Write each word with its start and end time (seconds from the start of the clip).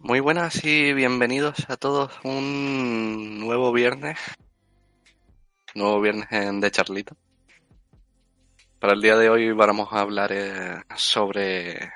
Muy 0.00 0.20
buenas 0.20 0.64
y 0.64 0.92
bienvenidos 0.92 1.68
a 1.68 1.76
todos 1.76 2.12
un 2.22 3.40
nuevo 3.40 3.72
viernes. 3.72 4.16
Nuevo 5.74 6.00
viernes 6.00 6.28
en 6.30 6.60
de 6.60 6.70
Charlito. 6.70 7.16
Para 8.78 8.92
el 8.92 9.02
día 9.02 9.16
de 9.16 9.28
hoy 9.28 9.50
vamos 9.50 9.88
a 9.90 10.00
hablar 10.00 10.30
eh, 10.32 10.82
sobre 10.96 11.92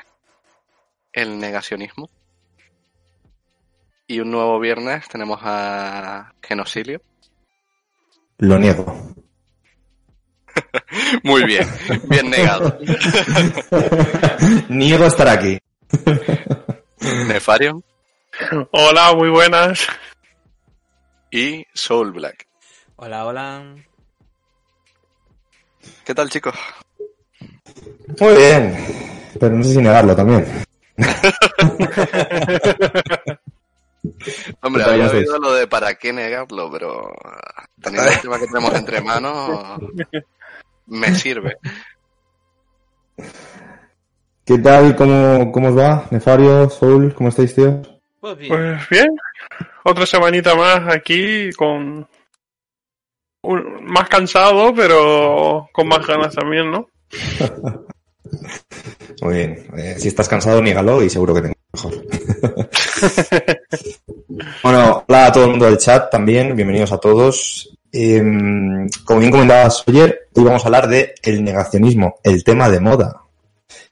el 1.12 1.38
negacionismo. 1.38 2.10
Y 4.08 4.18
un 4.18 4.32
nuevo 4.32 4.58
viernes 4.58 5.08
tenemos 5.08 5.38
a 5.44 6.34
Genosilio. 6.42 7.00
Lo 8.38 8.58
niego. 8.58 9.14
Muy 11.22 11.44
bien, 11.44 11.68
bien 12.08 12.30
negado. 12.30 12.78
niego 14.68 15.06
estar 15.06 15.28
aquí. 15.28 15.56
Nefarion. 17.28 17.84
Hola, 18.72 19.14
muy 19.14 19.30
buenas. 19.30 19.86
Y 21.30 21.64
Soul 21.74 22.12
Black. 22.12 22.46
Hola, 22.96 23.26
hola. 23.26 23.76
¿Qué 26.04 26.14
tal, 26.14 26.30
chicos? 26.30 26.54
Muy 28.20 28.36
bien, 28.36 28.76
pero 29.40 29.56
no 29.56 29.64
sé 29.64 29.72
si 29.72 29.78
negarlo 29.78 30.14
también. 30.14 30.46
Hombre, 34.60 34.84
había 34.84 35.10
oído 35.10 35.38
lo 35.38 35.54
de 35.54 35.66
para 35.66 35.94
qué 35.94 36.12
negarlo, 36.12 36.70
pero 36.70 37.10
teniendo 37.80 38.10
el 38.10 38.20
tema 38.20 38.38
que 38.38 38.46
tenemos 38.46 38.74
entre 38.74 39.00
manos, 39.00 39.80
me 40.86 41.14
sirve. 41.14 41.56
¿Qué 44.44 44.58
tal? 44.58 44.94
¿Cómo, 44.96 45.50
cómo 45.52 45.68
os 45.68 45.78
va? 45.78 46.06
Nefario, 46.10 46.68
Soul, 46.68 47.14
¿cómo 47.14 47.30
estáis, 47.30 47.54
tíos? 47.54 47.91
Pues 48.22 48.38
bien. 48.38 48.50
Pues 48.50 48.88
bien. 48.88 49.08
Otra 49.82 50.06
semanita 50.06 50.54
más 50.54 50.94
aquí 50.94 51.50
con... 51.54 52.06
Un, 53.42 53.84
más 53.84 54.08
cansado, 54.08 54.72
pero 54.72 55.68
con 55.72 55.88
más 55.88 56.06
ganas 56.06 56.32
también, 56.32 56.70
¿no? 56.70 56.88
Muy 59.22 59.34
bien. 59.34 59.66
Eh, 59.76 59.96
si 59.98 60.06
estás 60.06 60.28
cansado, 60.28 60.62
nígalo 60.62 61.02
y 61.02 61.10
seguro 61.10 61.34
que 61.34 61.42
tengo 61.42 61.54
mejor. 61.72 61.94
bueno, 64.62 65.04
hola 65.08 65.26
a 65.26 65.32
todo 65.32 65.44
el 65.46 65.50
mundo 65.50 65.66
del 65.66 65.78
chat 65.78 66.08
también. 66.08 66.54
Bienvenidos 66.54 66.92
a 66.92 66.98
todos. 66.98 67.76
Eh, 67.92 68.22
como 69.04 69.18
bien 69.18 69.32
comentabas 69.32 69.82
ayer, 69.88 70.28
hoy 70.32 70.44
vamos 70.44 70.62
a 70.62 70.68
hablar 70.68 70.86
de 70.86 71.16
el 71.24 71.42
negacionismo, 71.42 72.20
el 72.22 72.44
tema 72.44 72.70
de 72.70 72.78
moda, 72.78 73.20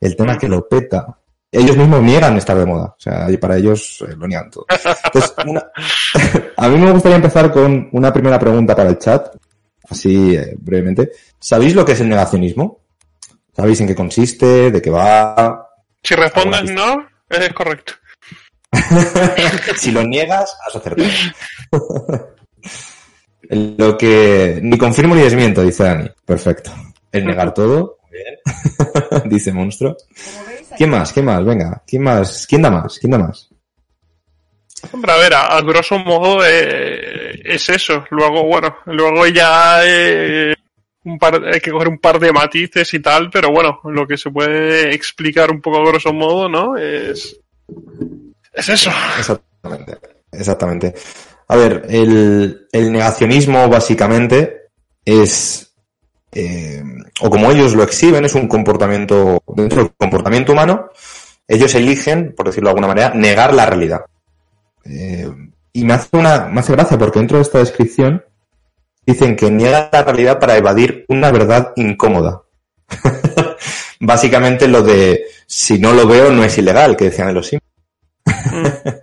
el 0.00 0.14
tema 0.14 0.38
que 0.38 0.46
lo 0.46 0.68
peta. 0.68 1.19
Ellos 1.52 1.76
mismos 1.76 2.00
niegan 2.02 2.36
estar 2.36 2.56
de 2.56 2.64
moda, 2.64 2.94
o 2.96 3.00
sea, 3.00 3.28
y 3.28 3.36
para 3.36 3.56
ellos 3.56 4.04
eh, 4.08 4.14
lo 4.16 4.28
niegan 4.28 4.50
todo. 4.50 4.66
Entonces, 5.04 5.34
una... 5.46 5.66
a 6.56 6.68
mí 6.68 6.78
me 6.78 6.92
gustaría 6.92 7.16
empezar 7.16 7.50
con 7.50 7.88
una 7.92 8.12
primera 8.12 8.38
pregunta 8.38 8.76
para 8.76 8.90
el 8.90 8.98
chat, 8.98 9.34
así 9.88 10.36
eh, 10.36 10.54
brevemente. 10.58 11.10
¿Sabéis 11.40 11.74
lo 11.74 11.84
que 11.84 11.92
es 11.92 12.00
el 12.00 12.08
negacionismo? 12.08 12.80
¿Sabéis 13.54 13.80
en 13.80 13.88
qué 13.88 13.94
consiste? 13.96 14.70
¿De 14.70 14.80
qué 14.80 14.90
va? 14.90 15.68
Si 16.02 16.14
respondes 16.14 16.70
no, 16.70 17.06
es 17.28 17.52
correcto. 17.52 17.94
si 19.76 19.90
lo 19.90 20.02
niegas, 20.02 20.56
has 20.66 20.76
acertado. 20.76 21.08
lo 23.50 23.98
que 23.98 24.60
ni 24.62 24.78
confirmo 24.78 25.14
ni 25.14 25.22
desmiento, 25.22 25.62
dice 25.62 25.84
Dani. 25.84 26.08
Perfecto. 26.24 26.70
El 27.10 27.26
negar 27.26 27.52
todo. 27.52 27.99
Bien. 28.10 28.36
dice 29.30 29.52
Monstruo. 29.52 29.96
¿Quién 30.76 30.90
más? 30.90 31.12
¿Quién 31.12 31.26
más? 31.26 31.44
Venga. 31.44 31.82
¿Quién 31.86 32.02
más? 32.02 32.46
¿Quién 32.46 32.62
da 32.62 32.70
más? 32.70 32.98
¿Quién 32.98 33.12
da 33.12 33.18
más? 33.18 33.48
Hombre, 34.92 35.12
a 35.12 35.16
ver, 35.16 35.34
a, 35.34 35.46
a 35.58 35.60
grosso 35.62 35.98
modo 35.98 36.44
eh, 36.44 37.40
es 37.44 37.68
eso. 37.68 38.04
Luego, 38.10 38.44
bueno, 38.44 38.76
luego 38.86 39.26
ya 39.26 39.80
eh, 39.84 40.54
un 41.04 41.18
par, 41.18 41.42
hay 41.44 41.60
que 41.60 41.70
coger 41.70 41.88
un 41.88 41.98
par 41.98 42.18
de 42.18 42.32
matices 42.32 42.92
y 42.94 43.00
tal, 43.00 43.30
pero 43.30 43.50
bueno, 43.50 43.80
lo 43.84 44.06
que 44.06 44.16
se 44.16 44.30
puede 44.30 44.94
explicar 44.94 45.50
un 45.50 45.60
poco 45.60 45.78
a 45.78 45.86
grosso 45.86 46.12
modo, 46.12 46.48
¿no? 46.48 46.76
Es, 46.76 47.38
es 48.52 48.68
eso. 48.68 48.90
Exactamente. 49.18 49.98
Exactamente. 50.32 50.94
A 51.48 51.56
ver, 51.56 51.84
el, 51.88 52.68
el 52.70 52.92
negacionismo 52.92 53.68
básicamente 53.68 54.68
es, 55.04 55.69
eh, 56.32 56.82
o 57.20 57.30
como 57.30 57.50
ellos 57.50 57.74
lo 57.74 57.82
exhiben, 57.82 58.24
es 58.24 58.34
un 58.34 58.48
comportamiento, 58.48 59.42
dentro 59.48 59.82
del 59.82 59.92
comportamiento 59.96 60.52
humano, 60.52 60.90
ellos 61.48 61.74
eligen, 61.74 62.34
por 62.36 62.46
decirlo 62.46 62.68
de 62.68 62.70
alguna 62.70 62.88
manera, 62.88 63.12
negar 63.14 63.52
la 63.52 63.66
realidad. 63.66 64.04
Eh, 64.84 65.28
y 65.72 65.84
me 65.84 65.94
hace 65.94 66.16
una, 66.16 66.46
me 66.46 66.60
hace 66.60 66.72
gracia 66.72 66.98
porque 66.98 67.18
dentro 67.18 67.38
de 67.38 67.42
esta 67.42 67.58
descripción 67.58 68.24
dicen 69.06 69.36
que 69.36 69.50
niega 69.50 69.88
la 69.92 70.02
realidad 70.02 70.38
para 70.38 70.56
evadir 70.56 71.04
una 71.08 71.30
verdad 71.30 71.72
incómoda. 71.76 72.42
Básicamente 74.00 74.66
lo 74.68 74.82
de 74.82 75.24
si 75.46 75.78
no 75.78 75.92
lo 75.92 76.06
veo 76.06 76.30
no 76.30 76.44
es 76.44 76.56
ilegal, 76.58 76.96
que 76.96 77.06
decían 77.06 77.28
de 77.28 77.34
los 77.34 77.48
Sims. 77.48 77.62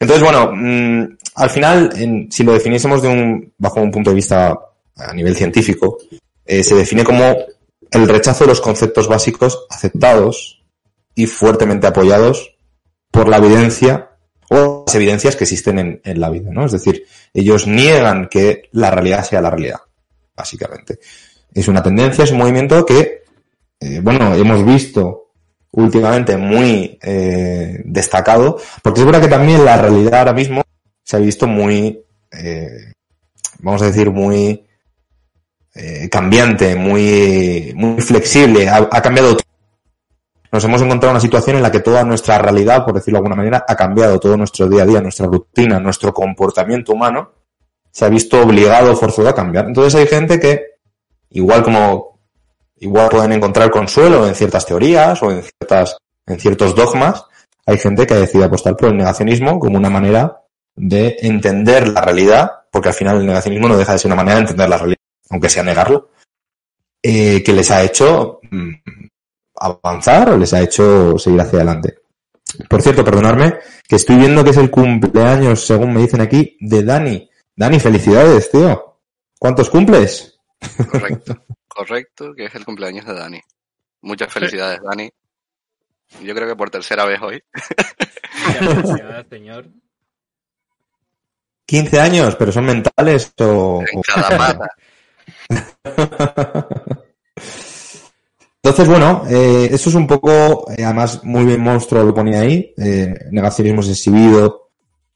Entonces, 0.00 0.22
bueno, 0.22 0.52
mmm, 0.54 1.16
al 1.34 1.50
final, 1.50 1.90
en, 1.96 2.30
si 2.30 2.44
lo 2.44 2.52
definiésemos 2.52 3.02
de 3.02 3.08
un, 3.08 3.52
bajo 3.58 3.80
un 3.80 3.90
punto 3.90 4.10
de 4.10 4.16
vista 4.16 4.56
a 4.96 5.12
nivel 5.12 5.36
científico, 5.36 5.98
eh, 6.48 6.64
se 6.64 6.74
define 6.74 7.04
como 7.04 7.36
el 7.90 8.08
rechazo 8.08 8.44
de 8.44 8.48
los 8.48 8.60
conceptos 8.60 9.06
básicos 9.06 9.66
aceptados 9.70 10.64
y 11.14 11.26
fuertemente 11.26 11.86
apoyados 11.86 12.56
por 13.10 13.28
la 13.28 13.36
evidencia 13.36 14.10
o 14.50 14.84
las 14.86 14.94
evidencias 14.94 15.36
que 15.36 15.44
existen 15.44 15.78
en, 15.78 16.00
en, 16.04 16.20
la 16.20 16.30
vida, 16.30 16.50
¿no? 16.50 16.66
Es 16.66 16.72
decir, 16.72 17.04
ellos 17.34 17.66
niegan 17.66 18.28
que 18.28 18.68
la 18.72 18.90
realidad 18.90 19.24
sea 19.24 19.40
la 19.40 19.50
realidad, 19.50 19.80
básicamente. 20.34 20.98
Es 21.52 21.68
una 21.68 21.82
tendencia, 21.82 22.24
es 22.24 22.30
un 22.30 22.38
movimiento 22.38 22.84
que, 22.84 23.24
eh, 23.80 24.00
bueno, 24.02 24.34
hemos 24.34 24.64
visto 24.64 25.28
últimamente 25.72 26.36
muy 26.36 26.98
eh, 27.02 27.82
destacado, 27.84 28.58
porque 28.82 29.00
es 29.00 29.06
verdad 29.06 29.20
que 29.20 29.28
también 29.28 29.64
la 29.64 29.76
realidad 29.76 30.20
ahora 30.20 30.32
mismo 30.32 30.62
se 31.02 31.16
ha 31.16 31.20
visto 31.20 31.46
muy, 31.46 32.04
eh, 32.32 32.92
vamos 33.60 33.82
a 33.82 33.86
decir, 33.86 34.10
muy 34.10 34.67
eh, 35.78 36.08
cambiante, 36.10 36.74
muy, 36.74 37.72
muy 37.76 38.00
flexible, 38.02 38.68
ha, 38.68 38.88
ha 38.90 39.00
cambiado 39.00 39.36
nos 40.50 40.64
hemos 40.64 40.80
encontrado 40.80 41.10
en 41.10 41.16
una 41.16 41.20
situación 41.20 41.56
en 41.56 41.62
la 41.62 41.70
que 41.70 41.80
toda 41.80 42.04
nuestra 42.04 42.38
realidad, 42.38 42.84
por 42.84 42.94
decirlo 42.94 43.16
de 43.16 43.18
alguna 43.18 43.36
manera, 43.36 43.64
ha 43.68 43.76
cambiado, 43.76 44.18
todo 44.18 44.36
nuestro 44.36 44.66
día 44.68 44.82
a 44.82 44.86
día, 44.86 45.00
nuestra 45.00 45.26
rutina, 45.26 45.78
nuestro 45.78 46.12
comportamiento 46.12 46.92
humano, 46.92 47.32
se 47.90 48.04
ha 48.06 48.08
visto 48.08 48.40
obligado 48.40 48.96
forzado 48.96 49.28
a 49.28 49.34
cambiar. 49.34 49.66
Entonces 49.66 49.94
hay 49.94 50.06
gente 50.06 50.40
que, 50.40 50.62
igual 51.30 51.62
como, 51.62 52.20
igual 52.76 53.08
pueden 53.10 53.32
encontrar 53.32 53.70
consuelo 53.70 54.26
en 54.26 54.34
ciertas 54.34 54.64
teorías 54.64 55.22
o 55.22 55.30
en 55.30 55.42
ciertas, 55.42 55.98
en 56.26 56.40
ciertos 56.40 56.74
dogmas, 56.74 57.24
hay 57.66 57.76
gente 57.76 58.06
que 58.06 58.14
ha 58.14 58.18
decidido 58.18 58.46
apostar 58.46 58.74
por 58.74 58.88
el 58.88 58.96
negacionismo 58.96 59.58
como 59.58 59.76
una 59.76 59.90
manera 59.90 60.44
de 60.74 61.16
entender 61.20 61.88
la 61.88 62.00
realidad, 62.00 62.50
porque 62.70 62.88
al 62.88 62.94
final 62.94 63.18
el 63.18 63.26
negacionismo 63.26 63.68
no 63.68 63.76
deja 63.76 63.92
de 63.92 63.98
ser 63.98 64.08
una 64.08 64.16
manera 64.16 64.36
de 64.36 64.42
entender 64.42 64.68
la 64.68 64.78
realidad, 64.78 64.97
aunque 65.30 65.48
sea 65.48 65.62
negarlo, 65.62 66.10
eh, 67.02 67.42
que 67.42 67.52
les 67.52 67.70
ha 67.70 67.82
hecho 67.82 68.40
mmm, 68.50 68.72
avanzar 69.56 70.30
o 70.30 70.36
les 70.36 70.52
ha 70.52 70.60
hecho 70.60 71.18
seguir 71.18 71.40
hacia 71.40 71.58
adelante. 71.58 71.98
Por 72.68 72.82
cierto, 72.82 73.04
perdonadme, 73.04 73.58
que 73.86 73.96
estoy 73.96 74.16
viendo 74.16 74.42
que 74.42 74.50
es 74.50 74.56
el 74.56 74.70
cumpleaños, 74.70 75.66
según 75.66 75.92
me 75.92 76.00
dicen 76.00 76.20
aquí, 76.20 76.56
de 76.60 76.82
Dani. 76.82 77.30
Dani, 77.54 77.78
felicidades, 77.78 78.50
tío. 78.50 79.00
¿Cuántos 79.38 79.68
cumples? 79.68 80.38
Correcto, 80.90 81.44
correcto, 81.68 82.34
que 82.34 82.46
es 82.46 82.54
el 82.54 82.64
cumpleaños 82.64 83.04
de 83.04 83.14
Dani. 83.14 83.40
Muchas 84.02 84.32
felicidades, 84.32 84.80
Dani. 84.82 85.10
Yo 86.22 86.34
creo 86.34 86.48
que 86.48 86.56
por 86.56 86.70
tercera 86.70 87.04
vez 87.04 87.20
hoy. 87.20 87.42
Señor. 89.30 89.68
15 91.66 92.00
años, 92.00 92.34
pero 92.36 92.50
son 92.50 92.64
mentales 92.64 93.32
o... 93.40 93.84
En 93.92 94.00
cada 94.00 94.38
mata. 94.38 94.70
Entonces, 98.62 98.88
bueno, 98.88 99.22
eh, 99.28 99.68
eso 99.72 99.88
es 99.88 99.94
un 99.94 100.06
poco, 100.06 100.70
eh, 100.70 100.84
además, 100.84 101.20
muy 101.24 101.44
bien 101.44 101.60
monstruo 101.60 102.04
lo 102.04 102.12
ponía 102.12 102.40
ahí, 102.40 102.74
eh, 102.76 103.14
negacionismo 103.30 103.80
exhibido, 103.80 104.68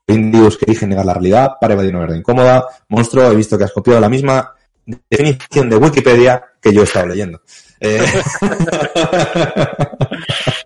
indios 0.06 0.56
que 0.56 0.64
eligen 0.66 0.88
negar 0.90 1.04
la 1.04 1.14
realidad 1.14 1.52
para 1.60 1.74
evadir 1.74 1.90
una 1.90 2.00
verdad 2.00 2.16
incómoda. 2.16 2.66
Monstruo, 2.88 3.30
he 3.30 3.36
visto 3.36 3.58
que 3.58 3.64
has 3.64 3.72
copiado 3.72 4.00
la 4.00 4.08
misma 4.08 4.54
definición 4.86 5.68
de 5.68 5.76
Wikipedia 5.76 6.42
que 6.60 6.72
yo 6.72 6.80
he 6.82 6.84
estado 6.84 7.08
leyendo. 7.08 7.42
Eh... 7.82 8.00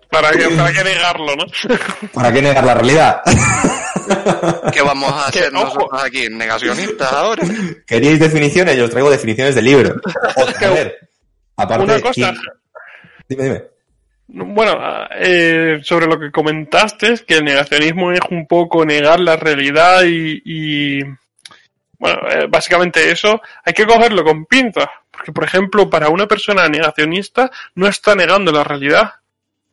¿Para, 0.09 0.31
qué, 0.31 0.47
¿Para 0.55 0.71
qué 0.71 0.83
negarlo, 0.83 1.35
no? 1.35 1.45
¿Para 2.13 2.31
qué 2.31 2.41
negar 2.41 2.63
la 2.63 2.73
realidad? 2.75 3.21
¿Qué 4.71 4.81
vamos 4.81 5.11
a 5.11 5.27
hacer 5.27 5.51
nosotros 5.51 5.89
aquí? 6.03 6.29
¿Negacionistas 6.29 7.11
ahora? 7.11 7.43
¿Queríais 7.85 8.19
definiciones? 8.19 8.77
Yo 8.77 8.85
os 8.85 8.91
traigo 8.91 9.09
definiciones 9.09 9.55
de 9.55 9.61
libro. 9.61 9.95
A 10.35 10.69
ver, 10.69 11.09
aparte, 11.55 11.83
Una 11.83 11.99
cosa, 11.99 12.13
¿quién... 12.13 12.35
Dime, 13.27 13.43
dime. 13.43 13.63
Bueno, 14.27 14.77
eh, 15.19 15.79
sobre 15.83 16.05
lo 16.05 16.19
que 16.19 16.31
comentaste, 16.31 17.13
es 17.13 17.21
que 17.23 17.35
el 17.35 17.45
negacionismo 17.45 18.11
es 18.11 18.19
un 18.29 18.45
poco 18.45 18.85
negar 18.85 19.19
la 19.19 19.37
realidad 19.37 20.03
y, 20.03 20.41
y 20.45 21.01
bueno, 21.99 22.19
eh, 22.29 22.45
básicamente 22.47 23.09
eso, 23.09 23.41
hay 23.63 23.73
que 23.73 23.85
cogerlo 23.85 24.23
con 24.23 24.45
pinzas, 24.45 24.87
porque 25.17 25.31
por 25.31 25.43
ejemplo, 25.43 25.89
para 25.89 26.09
una 26.09 26.27
persona 26.27 26.69
negacionista 26.69 27.49
no 27.73 27.87
está 27.87 28.13
negando 28.13 28.51
la 28.51 28.63
realidad. 28.63 29.13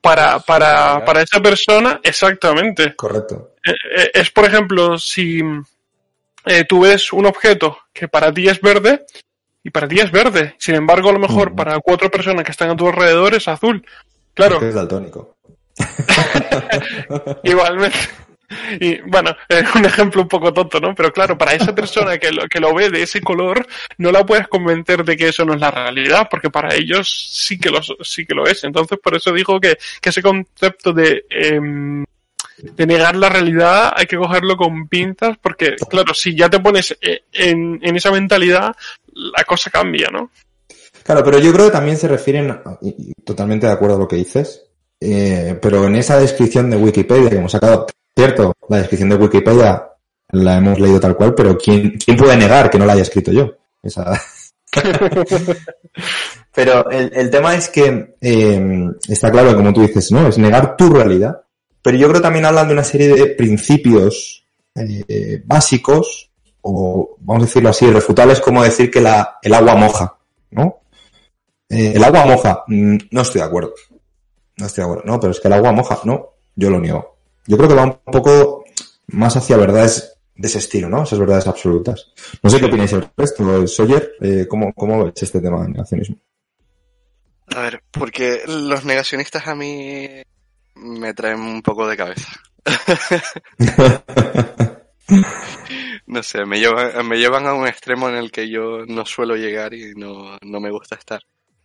Para, 0.00 0.38
para, 0.41 1.02
para 1.05 1.23
esa 1.23 1.41
persona, 1.41 2.00
exactamente. 2.02 2.94
Correcto. 2.94 3.52
Eh, 3.64 3.73
eh, 3.96 4.11
es, 4.12 4.31
por 4.31 4.44
ejemplo, 4.44 4.99
si 4.99 5.41
eh, 6.44 6.64
tú 6.69 6.82
ves 6.82 7.11
un 7.12 7.25
objeto 7.25 7.79
que 7.91 8.08
para 8.08 8.32
ti 8.32 8.46
es 8.46 8.61
verde 8.61 9.06
y 9.62 9.70
para 9.70 9.88
ti 9.88 10.00
es 10.00 10.11
verde. 10.11 10.56
Sin 10.58 10.75
embargo, 10.75 11.08
a 11.08 11.12
lo 11.12 11.19
mejor 11.19 11.55
para 11.55 11.79
cuatro 11.81 12.11
personas 12.11 12.44
que 12.44 12.52
están 12.52 12.70
a 12.70 12.76
tu 12.76 12.87
alrededor 12.87 13.35
es 13.35 13.49
azul. 13.49 13.85
Claro, 14.35 14.56
Es 14.56 14.61
que 14.61 14.69
es 14.69 14.75
daltónico. 14.75 15.37
igualmente. 17.44 17.99
Y 18.81 19.01
bueno, 19.03 19.37
es 19.49 19.75
un 19.75 19.85
ejemplo 19.85 20.23
un 20.23 20.29
poco 20.29 20.53
tonto, 20.53 20.81
¿no? 20.81 20.95
Pero 20.95 21.12
claro, 21.12 21.37
para 21.37 21.55
esa 21.55 21.75
persona 21.75 22.19
que 22.19 22.33
lo, 22.33 22.47
que 22.49 22.61
lo 22.61 22.75
ve 22.75 22.91
de 22.91 23.03
ese 23.03 23.21
color, 23.21 23.67
no 23.99 24.12
la 24.12 24.25
puedes 24.25 24.49
convencer 24.49 25.05
de 25.05 25.17
que 25.17 25.29
eso 25.29 25.45
no 25.45 25.55
es 25.55 25.61
la 25.61 25.71
realidad, 25.71 26.29
porque 26.31 26.51
para 26.51 26.75
ellos 26.75 27.31
sí 27.33 27.59
que 27.59 27.71
lo, 27.71 27.81
sí 27.83 28.27
que 28.27 28.35
lo 28.35 28.47
es. 28.47 28.65
Entonces, 28.65 28.99
por 29.03 29.15
eso 29.15 29.33
digo 29.33 29.61
que, 29.61 29.77
que 30.01 30.11
ese 30.11 30.23
concepto 30.23 30.93
de, 30.93 31.25
em, 31.31 32.05
de 32.59 32.87
negar 32.87 33.17
la 33.17 33.29
realidad 33.29 33.93
hay 33.97 34.06
que 34.06 34.17
cogerlo 34.17 34.57
con 34.57 34.89
pinzas, 34.89 35.37
porque 35.41 35.77
claro, 35.89 36.15
si 36.15 36.37
ya 36.37 36.49
te 36.49 36.61
pones 36.61 36.97
eh, 37.00 37.23
en, 37.33 37.81
esa 37.97 38.11
mentalidad, 38.11 38.75
la 39.12 39.45
cosa 39.45 39.71
cambia, 39.71 40.09
¿no? 40.12 40.31
Claro, 41.03 41.23
pero 41.25 41.39
yo 41.39 41.53
creo 41.53 41.67
que 41.67 41.73
también 41.73 41.97
se 41.97 42.09
refieren, 42.09 42.61
totalmente 43.25 43.67
de 43.67 43.73
acuerdo 43.73 43.97
a 43.97 43.99
lo 43.99 44.09
que 44.09 44.17
dices, 44.17 44.67
eh, 45.00 45.59
pero 45.61 45.85
en 45.85 45.97
esa 45.97 46.19
descripción 46.19 46.71
de 46.71 46.77
Wikipedia 46.77 47.29
que 47.29 47.37
hemos 47.37 47.53
sacado, 47.53 47.87
cierto, 48.16 48.55
la 48.69 48.78
descripción 48.78 49.11
de 49.11 49.16
Wikipedia 49.16 49.88
la 50.31 50.56
hemos 50.56 50.78
leído 50.81 51.00
tal 51.00 51.16
cual, 51.16 51.34
pero 51.34 51.56
¿quién, 51.56 51.93
quién 51.93 52.16
puede 52.16 52.37
negar 52.37 52.70
que 52.70 52.78
no 52.78 52.87
la 52.87 52.94
haya 52.94 53.02
escrito 53.02 53.32
yo? 53.32 53.52
Esa... 53.82 54.20
pero 56.55 56.90
el, 56.90 57.12
el 57.14 57.31
tema 57.31 57.55
es 57.55 57.69
que 57.69 58.16
eh, 58.20 58.90
está 59.08 59.31
claro 59.31 59.50
que, 59.50 59.56
como 59.56 59.72
tú 59.72 59.82
dices, 59.82 60.11
¿no? 60.11 60.28
Es 60.28 60.38
negar 60.38 60.76
tu 60.76 60.90
realidad, 60.90 61.43
pero 61.82 61.96
yo 61.96 62.08
creo 62.08 62.20
que 62.20 62.25
también 62.25 62.46
hablan 62.46 62.66
de 62.66 62.72
una 62.72 62.84
serie 62.84 63.08
de 63.08 63.26
principios 63.26 64.44
eh, 64.75 65.43
básicos, 65.44 66.31
o 66.62 67.16
vamos 67.20 67.43
a 67.43 67.46
decirlo 67.46 67.69
así, 67.69 67.84
irrefutables, 67.84 68.40
como 68.40 68.64
decir 68.64 68.90
que 68.90 69.00
la, 69.00 69.38
el 69.43 69.55
agua 69.55 69.75
moja, 69.75 70.16
¿no? 70.50 70.81
Eh, 71.69 71.93
el 71.94 72.05
agua 72.05 72.26
moja, 72.26 72.64
Mm, 72.66 72.96
no 73.11 73.20
estoy 73.22 73.40
de 73.40 73.46
acuerdo. 73.46 73.75
No 74.56 74.66
estoy 74.66 74.82
de 74.82 74.90
acuerdo. 74.90 75.05
No, 75.05 75.20
pero 75.20 75.32
es 75.32 75.40
que 75.40 75.49
el 75.49 75.55
agua 75.55 75.72
moja, 75.72 76.00
no, 76.05 76.31
yo 76.55 76.70
lo 76.70 76.81
niego. 76.81 77.13
Yo 77.46 77.56
creo 77.56 77.69
que 77.69 77.75
va 77.75 77.85
un 77.85 77.99
poco 78.05 78.64
más 79.08 79.37
hacia 79.37 79.56
verdades 79.56 80.19
de 80.35 80.49
ese 80.49 80.58
estilo, 80.58 80.88
¿no? 80.88 81.05
Esas 81.05 81.19
verdades 81.19 81.46
absolutas. 81.46 82.12
No 82.43 82.50
sé 82.50 82.58
qué 82.58 82.67
opináis 82.67 82.93
el 82.93 83.08
resto. 83.17 83.67
Sawyer, 83.67 84.12
eh, 84.20 84.46
¿cómo, 84.49 84.73
¿cómo 84.73 85.05
ves 85.05 85.23
este 85.23 85.41
tema 85.41 85.62
del 85.62 85.73
negacionismo? 85.73 86.17
A 87.55 87.61
ver, 87.61 87.82
porque 87.91 88.43
los 88.46 88.85
negacionistas 88.85 89.46
a 89.46 89.55
mí 89.55 90.08
me 90.75 91.14
traen 91.14 91.41
un 91.41 91.62
poco 91.62 91.87
de 91.87 91.96
cabeza. 91.96 92.32
No 96.06 96.23
sé, 96.23 96.44
me 96.44 96.58
llevan, 96.58 97.06
me 97.08 97.17
llevan 97.17 97.47
a 97.47 97.55
un 97.55 97.67
extremo 97.67 98.08
en 98.08 98.17
el 98.17 98.31
que 98.31 98.49
yo 98.49 98.85
no 98.87 99.06
suelo 99.06 99.37
llegar 99.37 99.75
y 99.75 99.94
no, 99.94 100.38
no 100.43 100.61
me 100.61 100.70
gusta 100.70 100.97
estar, 100.97 101.20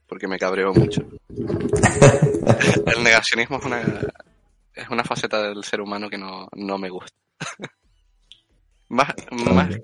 porque 0.08 0.28
me 0.28 0.40
cabreo 0.40 0.74
mucho. 0.74 1.02
El 1.30 3.04
negacionismo 3.04 3.60
es 3.60 3.66
una, 3.66 3.82
es 4.80 4.90
una 4.90 5.04
faceta 5.04 5.42
del 5.42 5.64
ser 5.64 5.82
humano 5.82 6.10
que 6.10 6.18
no, 6.18 6.48
no 6.56 6.78
me 6.78 6.90
gusta. 6.90 7.18
Más, 8.92 9.14
más, 9.30 9.78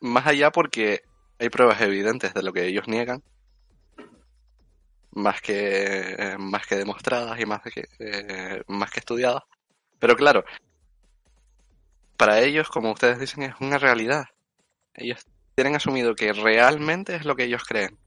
más 0.00 0.26
allá 0.28 0.52
porque 0.52 1.02
hay 1.40 1.48
pruebas 1.48 1.80
evidentes 1.80 2.32
de 2.34 2.42
lo 2.44 2.52
que 2.52 2.64
ellos 2.66 2.86
niegan, 2.86 3.20
más 5.10 5.40
que, 5.40 6.14
eh, 6.16 6.36
más 6.38 6.64
que 6.64 6.76
demostradas 6.76 7.40
y 7.40 7.46
más 7.46 7.62
que, 7.62 7.88
eh, 7.98 8.62
más 8.68 8.92
que 8.92 9.00
estudiadas. 9.00 9.42
Pero 9.98 10.14
claro, 10.14 10.44
para 12.16 12.40
ellos, 12.42 12.68
como 12.68 12.92
ustedes 12.92 13.18
dicen, 13.18 13.42
es 13.42 13.54
una 13.60 13.78
realidad. 13.78 14.26
Ellos 14.94 15.26
tienen 15.56 15.74
asumido 15.74 16.14
que 16.14 16.32
realmente 16.32 17.16
es 17.16 17.24
lo 17.24 17.34
que 17.34 17.44
ellos 17.44 17.64
creen. 17.64 17.98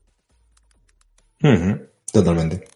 Totalmente. 2.11 2.67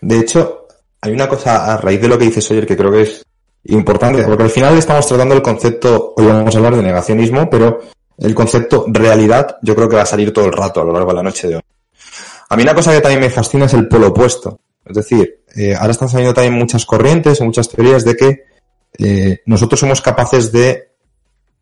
De 0.00 0.18
hecho, 0.18 0.65
hay 1.00 1.12
una 1.12 1.28
cosa 1.28 1.72
a 1.72 1.76
raíz 1.76 2.00
de 2.00 2.08
lo 2.08 2.18
que 2.18 2.26
dice 2.26 2.40
Sawyer 2.40 2.66
que 2.66 2.76
creo 2.76 2.90
que 2.90 3.02
es 3.02 3.24
importante, 3.64 4.22
porque 4.22 4.44
al 4.44 4.50
final 4.50 4.76
estamos 4.76 5.06
tratando 5.06 5.34
el 5.34 5.42
concepto, 5.42 6.14
hoy 6.16 6.26
vamos 6.26 6.54
a 6.54 6.58
hablar 6.58 6.76
de 6.76 6.82
negacionismo, 6.82 7.50
pero 7.50 7.80
el 8.18 8.34
concepto 8.34 8.86
realidad 8.88 9.58
yo 9.62 9.74
creo 9.74 9.88
que 9.88 9.96
va 9.96 10.02
a 10.02 10.06
salir 10.06 10.32
todo 10.32 10.46
el 10.46 10.52
rato 10.52 10.80
a 10.80 10.84
lo 10.84 10.92
largo 10.92 11.10
de 11.10 11.16
la 11.16 11.22
noche 11.22 11.48
de 11.48 11.56
hoy. 11.56 11.62
A 12.48 12.56
mí 12.56 12.62
una 12.62 12.74
cosa 12.74 12.92
que 12.92 13.00
también 13.00 13.20
me 13.20 13.30
fascina 13.30 13.66
es 13.66 13.74
el 13.74 13.88
polo 13.88 14.08
opuesto. 14.08 14.60
Es 14.84 14.94
decir, 14.94 15.42
eh, 15.54 15.74
ahora 15.74 15.90
están 15.90 16.08
saliendo 16.08 16.32
también 16.32 16.54
muchas 16.54 16.86
corrientes 16.86 17.40
muchas 17.40 17.68
teorías 17.68 18.04
de 18.04 18.16
que 18.16 18.44
eh, 18.98 19.40
nosotros 19.46 19.80
somos 19.80 20.00
capaces 20.00 20.52
de 20.52 20.92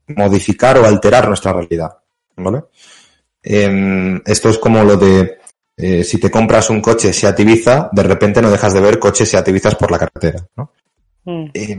modificar 0.08 0.78
o 0.78 0.84
alterar 0.84 1.26
nuestra 1.28 1.52
realidad. 1.52 1.96
¿Vale? 2.36 2.64
Em, 3.42 4.20
esto 4.26 4.50
es 4.50 4.58
como 4.58 4.82
lo 4.84 4.96
de 4.96 5.38
eh, 5.76 6.04
si 6.04 6.18
te 6.18 6.30
compras 6.30 6.70
un 6.70 6.80
coche 6.80 7.12
Seat 7.12 7.40
Ibiza, 7.40 7.88
de 7.92 8.02
repente 8.02 8.40
no 8.40 8.50
dejas 8.50 8.74
de 8.74 8.80
ver 8.80 8.98
coches 8.98 9.28
Seat 9.28 9.48
Ibizas 9.48 9.74
por 9.74 9.90
la 9.90 9.98
carretera. 9.98 10.46
¿no? 10.56 10.70
Mm. 11.24 11.46
Eh, 11.52 11.78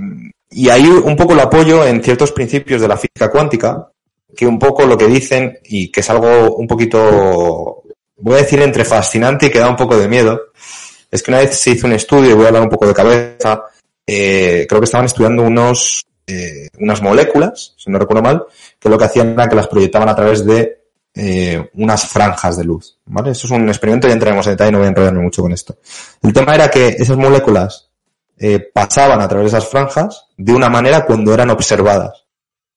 y 0.52 0.70
ahí 0.70 0.88
un 0.88 1.16
poco 1.16 1.34
lo 1.34 1.44
apoyo 1.44 1.86
en 1.86 2.04
ciertos 2.04 2.32
principios 2.32 2.82
de 2.82 2.88
la 2.88 2.98
física 2.98 3.30
cuántica, 3.30 3.90
que 4.36 4.46
un 4.46 4.60
poco 4.60 4.86
lo 4.86 4.98
que 4.98 5.08
dicen, 5.08 5.60
y 5.64 5.92
que 5.92 6.02
es 6.02 6.10
algo 6.10 6.56
un 6.56 6.68
poquito, 6.68 7.84
voy 8.18 8.36
a 8.36 8.42
decir 8.42 8.62
entre 8.62 8.86
fascinante 8.86 9.48
y 9.48 9.50
que 9.50 9.60
da 9.60 9.70
un 9.70 9.76
poco 9.76 9.98
de 9.98 10.08
miedo, 10.08 10.40
es 11.10 11.24
que 11.24 11.32
una 11.32 11.40
vez 11.40 11.58
se 11.58 11.72
hizo 11.72 11.88
un 11.88 11.94
estudio, 11.94 12.32
y 12.32 12.34
voy 12.34 12.46
a 12.46 12.48
hablar 12.50 12.64
un 12.64 12.70
poco 12.70 12.88
de 12.88 12.94
cabeza, 12.94 13.64
eh, 14.06 14.66
creo 14.68 14.82
que 14.82 14.86
estaban 14.86 15.06
estudiando 15.06 15.44
unos, 15.44 16.06
eh, 16.28 16.68
unas 16.80 17.02
moléculas, 17.02 17.74
si 17.78 17.90
no 17.90 18.00
recuerdo 18.00 18.24
mal, 18.24 18.44
que 18.80 18.90
lo 18.90 18.98
que 18.98 19.06
hacían 19.06 19.34
era 19.34 19.48
que 19.48 19.56
las 19.56 19.68
proyectaban 19.68 20.10
a 20.10 20.16
través 20.16 20.46
de 20.46 20.85
eh, 21.16 21.70
unas 21.76 22.08
franjas 22.08 22.58
de 22.58 22.66
luz. 22.66 23.00
¿vale? 23.06 23.32
Esto 23.32 23.48
es 23.48 23.52
un 23.52 23.68
experimento 23.70 24.08
y 24.08 24.12
entraremos 24.12 24.46
en 24.48 24.54
detalle, 24.54 24.72
no 24.72 24.80
voy 24.80 24.88
a 24.88 24.90
enredarme 24.90 25.22
mucho 25.22 25.42
con 25.42 25.54
esto. 25.54 25.78
El 26.22 26.34
tema 26.34 26.56
era 26.56 26.70
que 26.70 26.90
esas 26.90 27.18
moléculas 27.18 27.90
eh, 28.38 28.60
pasaban 28.74 29.22
a 29.22 29.28
través 29.28 29.52
de 29.52 29.58
esas 29.58 29.70
franjas 29.70 30.28
de 30.38 30.54
una 30.54 30.70
manera 30.70 31.06
cuando 31.06 31.34
eran 31.34 31.50
observadas. 31.50 32.26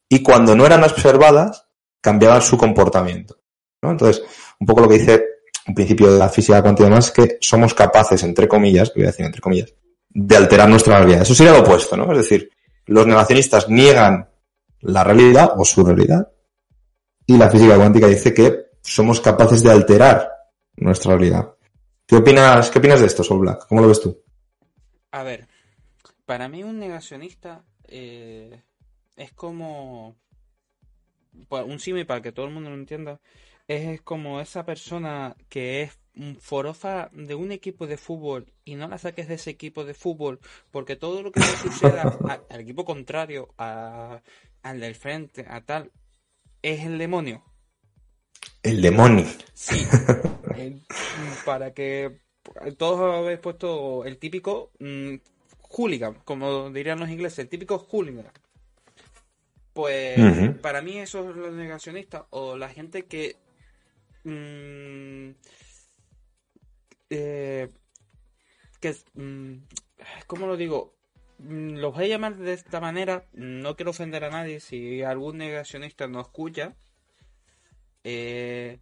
Y 0.09 0.23
cuando 0.23 0.55
no 0.55 0.65
eran 0.65 0.85
observadas, 0.85 1.67
cambiaban 2.01 2.41
su 2.41 2.57
comportamiento. 2.57 3.37
Entonces, 3.83 4.23
un 4.61 4.67
poco 4.67 4.83
lo 4.83 4.89
que 4.89 4.99
dice 4.99 5.25
un 5.67 5.75
principio 5.75 6.11
de 6.13 6.19
la 6.19 6.29
física 6.29 6.63
cuántica 6.63 6.87
y 6.87 6.91
demás 6.91 7.07
es 7.07 7.13
que 7.13 7.39
somos 7.41 7.75
capaces, 7.75 8.23
entre 8.23 8.49
comillas, 8.49 8.93
voy 8.95 9.05
a 9.05 9.09
decir 9.09 9.27
entre 9.27 9.41
comillas, 9.41 9.75
de 10.09 10.37
alterar 10.37 10.69
nuestra 10.69 10.99
realidad. 10.99 11.23
Eso 11.23 11.35
sería 11.35 11.53
lo 11.53 11.61
opuesto, 11.61 11.97
¿no? 11.97 12.11
Es 12.13 12.19
decir, 12.19 12.51
los 12.87 13.07
negacionistas 13.07 13.69
niegan 13.69 14.29
la 14.81 15.05
realidad 15.05 15.53
o 15.57 15.65
su 15.65 15.85
realidad 15.85 16.29
y 17.29 17.37
la 17.39 17.49
física 17.51 17.77
cuántica 17.77 18.09
dice 18.09 18.35
que 18.35 18.71
somos 18.83 19.21
capaces 19.21 19.63
de 19.63 19.71
alterar 19.71 20.29
nuestra 20.77 21.13
realidad. 21.17 21.55
¿Qué 22.07 22.17
opinas, 22.17 22.71
qué 22.71 22.79
opinas 22.81 23.01
de 23.01 23.07
esto, 23.07 23.23
Sol 23.23 23.39
Black? 23.41 23.67
¿Cómo 23.69 23.83
lo 23.83 23.89
ves 23.89 24.01
tú? 24.01 24.21
A 25.13 25.23
ver, 25.23 25.47
para 26.27 26.49
mí 26.49 26.65
un 26.65 26.79
negacionista 26.79 27.65
eh, 27.87 28.63
es 29.17 29.33
como... 29.33 30.17
un 31.51 31.79
símil 31.79 32.07
para 32.07 32.23
que 32.23 32.33
todo 32.33 32.47
el 32.47 32.53
mundo 32.53 32.71
lo 32.71 32.77
entienda. 32.77 33.21
Es 33.67 34.01
como 34.01 34.41
esa 34.41 34.65
persona 34.65 35.37
que 35.51 35.83
es 35.83 35.99
forofa 36.41 37.11
de 37.13 37.35
un 37.35 37.53
equipo 37.53 37.87
de 37.87 37.99
fútbol 37.99 38.53
y 38.65 38.75
no 38.75 38.89
la 38.89 38.99
saques 38.99 39.29
de 39.29 39.35
ese 39.35 39.51
equipo 39.51 39.85
de 39.85 39.95
fútbol 39.95 40.41
porque 40.71 40.97
todo 40.97 41.23
lo 41.23 41.31
que 41.31 41.41
le 41.41 41.47
suceda 41.47 42.03
al 42.51 42.61
equipo 42.61 42.85
contrario, 42.85 43.51
a- 43.59 44.21
al 44.63 44.81
del 44.81 44.95
frente, 44.97 45.45
a 45.49 45.61
tal, 45.61 45.93
es 46.73 46.85
el 46.85 46.99
demonio. 46.99 47.43
El 48.63 48.83
demonio. 48.83 49.27
Sí, 49.55 49.87
eh, 50.57 50.81
para 51.45 51.73
que 51.73 52.21
todos 52.77 53.01
habéis 53.01 53.39
puesto 53.39 54.05
el 54.05 54.19
típico 54.19 54.73
mm, 54.79 55.15
hooligan, 55.71 56.15
como 56.25 56.71
dirían 56.71 57.01
los 57.01 57.11
ingleses, 57.11 57.41
el 57.41 57.49
típico 57.49 57.79
hooligan. 57.79 58.27
Pues 59.73 60.19
para 60.61 60.83
mí 60.83 60.99
eso 60.99 61.31
es 61.31 61.37
los 61.37 61.53
negacionistas 61.53 62.25
o 62.31 62.57
la 62.57 62.69
gente 62.69 63.07
que... 63.07 63.37
mm, 64.25 65.31
eh, 67.11 67.69
que 68.81 68.97
mm, 69.15 69.55
¿cómo 70.27 70.47
lo 70.47 70.57
digo? 70.57 70.98
Mm, 71.39 71.77
Los 71.77 71.95
voy 71.95 72.05
a 72.05 72.09
llamar 72.09 72.37
de 72.37 72.53
esta 72.53 72.81
manera, 72.81 73.25
no 73.33 73.77
quiero 73.77 73.91
ofender 73.91 74.25
a 74.25 74.31
nadie, 74.31 74.61
si 74.61 75.03
algún 75.03 75.39
negacionista 75.39 76.09
no 76.09 76.21
escucha, 76.21 76.75
eh, 78.05 78.79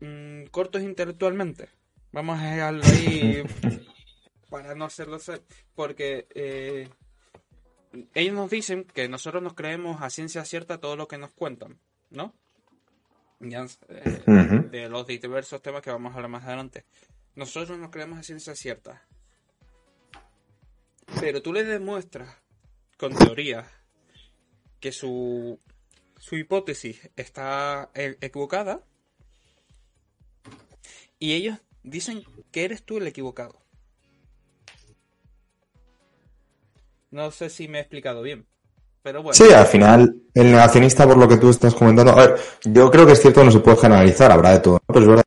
mm, 0.00 0.44
cortos 0.50 0.82
intelectualmente. 0.82 1.68
Vamos 2.12 2.40
a 2.40 2.50
dejarlo 2.50 2.82
ahí 2.84 3.42
para 4.50 4.74
no 4.74 4.84
hacerlo 4.86 5.18
ser, 5.18 5.42
porque 5.74 6.26
eh, 6.34 6.88
ellos 8.14 8.34
nos 8.34 8.50
dicen 8.50 8.84
que 8.84 9.08
nosotros 9.08 9.42
nos 9.42 9.54
creemos 9.54 10.02
a 10.02 10.10
ciencia 10.10 10.44
cierta 10.44 10.78
todo 10.78 10.96
lo 10.96 11.08
que 11.08 11.18
nos 11.18 11.30
cuentan, 11.32 11.78
¿no? 12.10 12.34
Ya, 13.38 13.66
eh, 13.88 14.22
de 14.70 14.88
los 14.88 15.06
diversos 15.06 15.62
temas 15.62 15.82
que 15.82 15.90
vamos 15.90 16.12
a 16.12 16.16
hablar 16.16 16.30
más 16.30 16.44
adelante. 16.44 16.84
Nosotros 17.34 17.78
nos 17.78 17.90
creemos 17.90 18.18
a 18.18 18.22
ciencia 18.22 18.54
cierta. 18.54 19.06
Pero 21.18 21.42
tú 21.42 21.52
le 21.52 21.64
demuestras 21.64 22.28
con 22.96 23.14
teoría 23.14 23.66
que 24.78 24.92
su, 24.92 25.58
su 26.18 26.36
hipótesis 26.36 27.10
está 27.16 27.90
e- 27.94 28.16
equivocada 28.20 28.82
y 31.18 31.32
ellos 31.34 31.58
dicen 31.82 32.22
que 32.50 32.64
eres 32.64 32.82
tú 32.82 32.98
el 32.98 33.06
equivocado. 33.06 33.58
No 37.10 37.30
sé 37.30 37.50
si 37.50 37.66
me 37.68 37.78
he 37.78 37.80
explicado 37.80 38.22
bien, 38.22 38.46
pero 39.02 39.22
bueno. 39.22 39.34
Sí, 39.34 39.52
al 39.52 39.66
final, 39.66 40.14
el 40.32 40.50
negacionista, 40.52 41.06
por 41.06 41.16
lo 41.16 41.26
que 41.26 41.38
tú 41.38 41.50
estás 41.50 41.74
comentando, 41.74 42.12
a 42.12 42.26
ver, 42.26 42.40
yo 42.64 42.90
creo 42.90 43.04
que 43.04 43.12
es 43.12 43.20
cierto, 43.20 43.42
no 43.42 43.50
se 43.50 43.58
puede 43.58 43.76
generalizar, 43.76 44.30
habrá 44.30 44.52
de 44.52 44.60
todo, 44.60 44.74
¿no? 44.74 44.80
pero 44.86 45.00
es 45.00 45.08
verdad, 45.08 45.24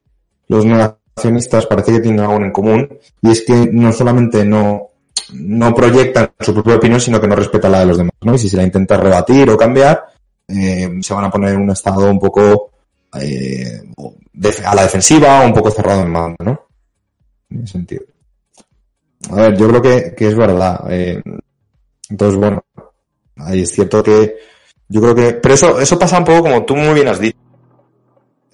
los 0.47 0.65
negacionistas 0.65 1.65
parece 1.65 1.91
que 1.91 1.99
tienen 1.99 2.21
algo 2.21 2.37
en 2.37 2.51
común, 2.51 2.97
y 3.21 3.31
es 3.31 3.41
que 3.45 3.69
no 3.71 3.91
solamente 3.91 4.45
no, 4.45 4.92
no 5.33 5.73
proyectan 5.73 6.31
su 6.39 6.53
propia 6.53 6.75
opinión, 6.75 6.99
sino 6.99 7.19
que 7.19 7.27
no 7.27 7.35
respetan 7.35 7.71
la 7.71 7.79
de 7.79 7.85
los 7.85 7.97
demás, 7.97 8.13
¿no? 8.21 8.35
Y 8.35 8.37
si 8.37 8.49
se 8.49 8.57
la 8.57 8.63
intenta 8.63 8.97
rebatir 8.97 9.49
o 9.49 9.57
cambiar, 9.57 10.05
eh, 10.47 10.89
se 11.01 11.13
van 11.13 11.25
a 11.25 11.31
poner 11.31 11.53
en 11.53 11.61
un 11.61 11.71
estado 11.71 12.09
un 12.09 12.19
poco 12.19 12.71
eh, 13.19 13.81
a 14.65 14.75
la 14.75 14.83
defensiva 14.83 15.41
o 15.41 15.45
un 15.45 15.53
poco 15.53 15.71
cerrado 15.71 16.01
en 16.01 16.11
mano, 16.11 16.35
¿no? 16.39 16.67
En 17.49 17.63
ese 17.63 17.73
sentido. 17.73 18.03
A 19.31 19.35
ver, 19.35 19.57
yo 19.57 19.67
creo 19.69 19.81
que, 19.81 20.15
que 20.15 20.27
es 20.27 20.35
verdad. 20.35 20.85
eh, 20.89 21.21
entonces, 22.09 22.39
bueno, 22.39 22.63
ahí 23.37 23.61
es 23.61 23.71
cierto 23.71 24.03
que 24.03 24.35
yo 24.87 25.01
creo 25.01 25.15
que, 25.15 25.33
pero 25.33 25.55
eso, 25.55 25.79
eso 25.79 25.97
pasa 25.97 26.19
un 26.19 26.25
poco 26.25 26.43
como 26.43 26.65
tú 26.65 26.75
muy 26.75 26.93
bien 26.93 27.07
has 27.07 27.19
dicho. 27.19 27.37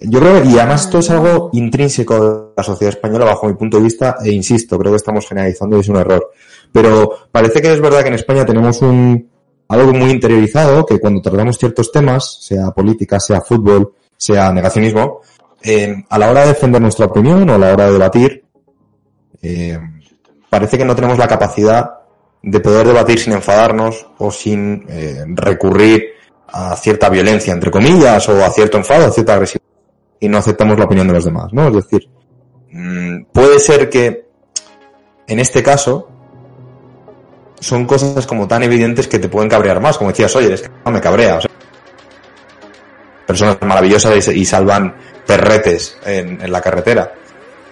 Yo 0.00 0.18
creo 0.18 0.42
que, 0.42 0.48
y 0.48 0.58
además 0.58 0.86
esto 0.86 1.00
es 1.00 1.10
algo 1.10 1.50
intrínseco 1.52 2.14
de 2.14 2.52
la 2.56 2.62
sociedad 2.62 2.94
española 2.94 3.26
bajo 3.26 3.46
mi 3.46 3.54
punto 3.54 3.76
de 3.76 3.82
vista, 3.82 4.16
e 4.24 4.30
insisto, 4.32 4.78
creo 4.78 4.92
que 4.92 4.96
estamos 4.96 5.28
generalizando 5.28 5.76
y 5.76 5.80
es 5.80 5.88
un 5.88 5.96
error. 5.96 6.30
Pero 6.72 7.28
parece 7.32 7.60
que 7.60 7.72
es 7.72 7.80
verdad 7.80 8.02
que 8.02 8.08
en 8.08 8.14
España 8.14 8.44
tenemos 8.44 8.80
un, 8.82 9.28
algo 9.68 9.92
muy 9.92 10.10
interiorizado, 10.10 10.84
que 10.84 10.98
cuando 10.98 11.22
tratamos 11.22 11.58
ciertos 11.58 11.92
temas, 11.92 12.38
sea 12.42 12.70
política, 12.70 13.20
sea 13.20 13.40
fútbol, 13.40 13.94
sea 14.16 14.52
negacionismo, 14.52 15.20
eh, 15.62 16.04
a 16.08 16.18
la 16.18 16.30
hora 16.30 16.42
de 16.42 16.48
defender 16.48 16.80
nuestra 16.80 17.06
opinión 17.06 17.48
o 17.48 17.54
a 17.54 17.58
la 17.58 17.72
hora 17.72 17.86
de 17.86 17.92
debatir, 17.92 18.44
eh, 19.42 19.78
parece 20.48 20.76
que 20.76 20.84
no 20.84 20.94
tenemos 20.94 21.18
la 21.18 21.28
capacidad 21.28 21.90
de 22.42 22.60
poder 22.60 22.86
debatir 22.86 23.18
sin 23.18 23.34
enfadarnos 23.34 24.06
o 24.18 24.30
sin 24.30 24.86
eh, 24.88 25.24
recurrir 25.28 26.04
a 26.48 26.74
cierta 26.76 27.08
violencia, 27.08 27.52
entre 27.52 27.70
comillas, 27.70 28.28
o 28.28 28.44
a 28.44 28.50
cierto 28.50 28.78
enfado, 28.78 29.06
a 29.06 29.10
cierta 29.10 29.34
agresividad, 29.34 29.68
y 30.18 30.28
no 30.28 30.38
aceptamos 30.38 30.78
la 30.78 30.86
opinión 30.86 31.06
de 31.06 31.14
los 31.14 31.24
demás, 31.24 31.52
¿no? 31.52 31.68
Es 31.68 31.74
decir, 31.74 32.08
mm, 32.72 33.24
puede 33.32 33.60
ser 33.60 33.88
que 33.88 34.26
en 35.28 35.38
este 35.38 35.62
caso 35.62 36.08
son 37.60 37.86
cosas 37.86 38.26
como 38.26 38.48
tan 38.48 38.62
evidentes 38.62 39.06
que 39.06 39.18
te 39.18 39.28
pueden 39.28 39.48
cabrear 39.48 39.80
más, 39.80 39.98
como 39.98 40.10
decías, 40.10 40.34
oye, 40.34 40.54
es 40.54 40.62
que 40.62 40.70
no 40.84 40.90
me 40.90 41.00
cabrea, 41.00 41.36
o 41.36 41.40
sea, 41.40 41.50
personas 43.26 43.58
maravillosas 43.60 44.28
y, 44.28 44.44
salvan 44.44 44.94
perretes 45.26 45.96
en, 46.04 46.50
la 46.50 46.60
carretera, 46.60 47.12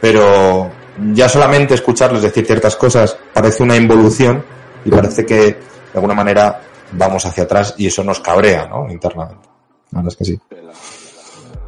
pero 0.00 0.71
ya 1.12 1.28
solamente 1.28 1.75
escucharles 1.75 2.23
decir 2.23 2.47
ciertas 2.47 2.76
cosas 2.76 3.16
parece 3.33 3.62
una 3.62 3.76
involución 3.76 4.45
y 4.85 4.90
parece 4.90 5.26
que 5.26 5.37
de 5.37 5.95
alguna 5.95 6.14
manera 6.14 6.61
vamos 6.92 7.25
hacia 7.26 7.45
atrás 7.45 7.75
y 7.76 7.87
eso 7.87 8.04
nos 8.04 8.21
cabrea, 8.21 8.66
¿no? 8.66 8.88
Internamente. 8.88 9.49
La 9.90 9.99
verdad 9.99 10.12
es 10.12 10.16
que 10.16 10.25
sí. 10.25 10.40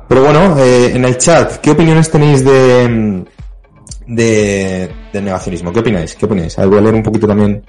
Pero 0.08 0.22
bueno, 0.22 0.56
eh, 0.58 0.92
en 0.94 1.04
el 1.04 1.16
chat, 1.18 1.56
¿qué 1.56 1.70
opiniones 1.70 2.10
tenéis 2.10 2.44
de, 2.44 3.24
de, 4.06 4.90
del 5.12 5.24
negacionismo? 5.24 5.72
¿Qué 5.72 5.80
opináis? 5.80 6.14
¿Qué 6.14 6.26
opináis? 6.26 6.56
Voy 6.56 6.78
a 6.78 6.80
leer 6.80 6.94
un 6.94 7.02
poquito 7.02 7.26
también 7.26 7.64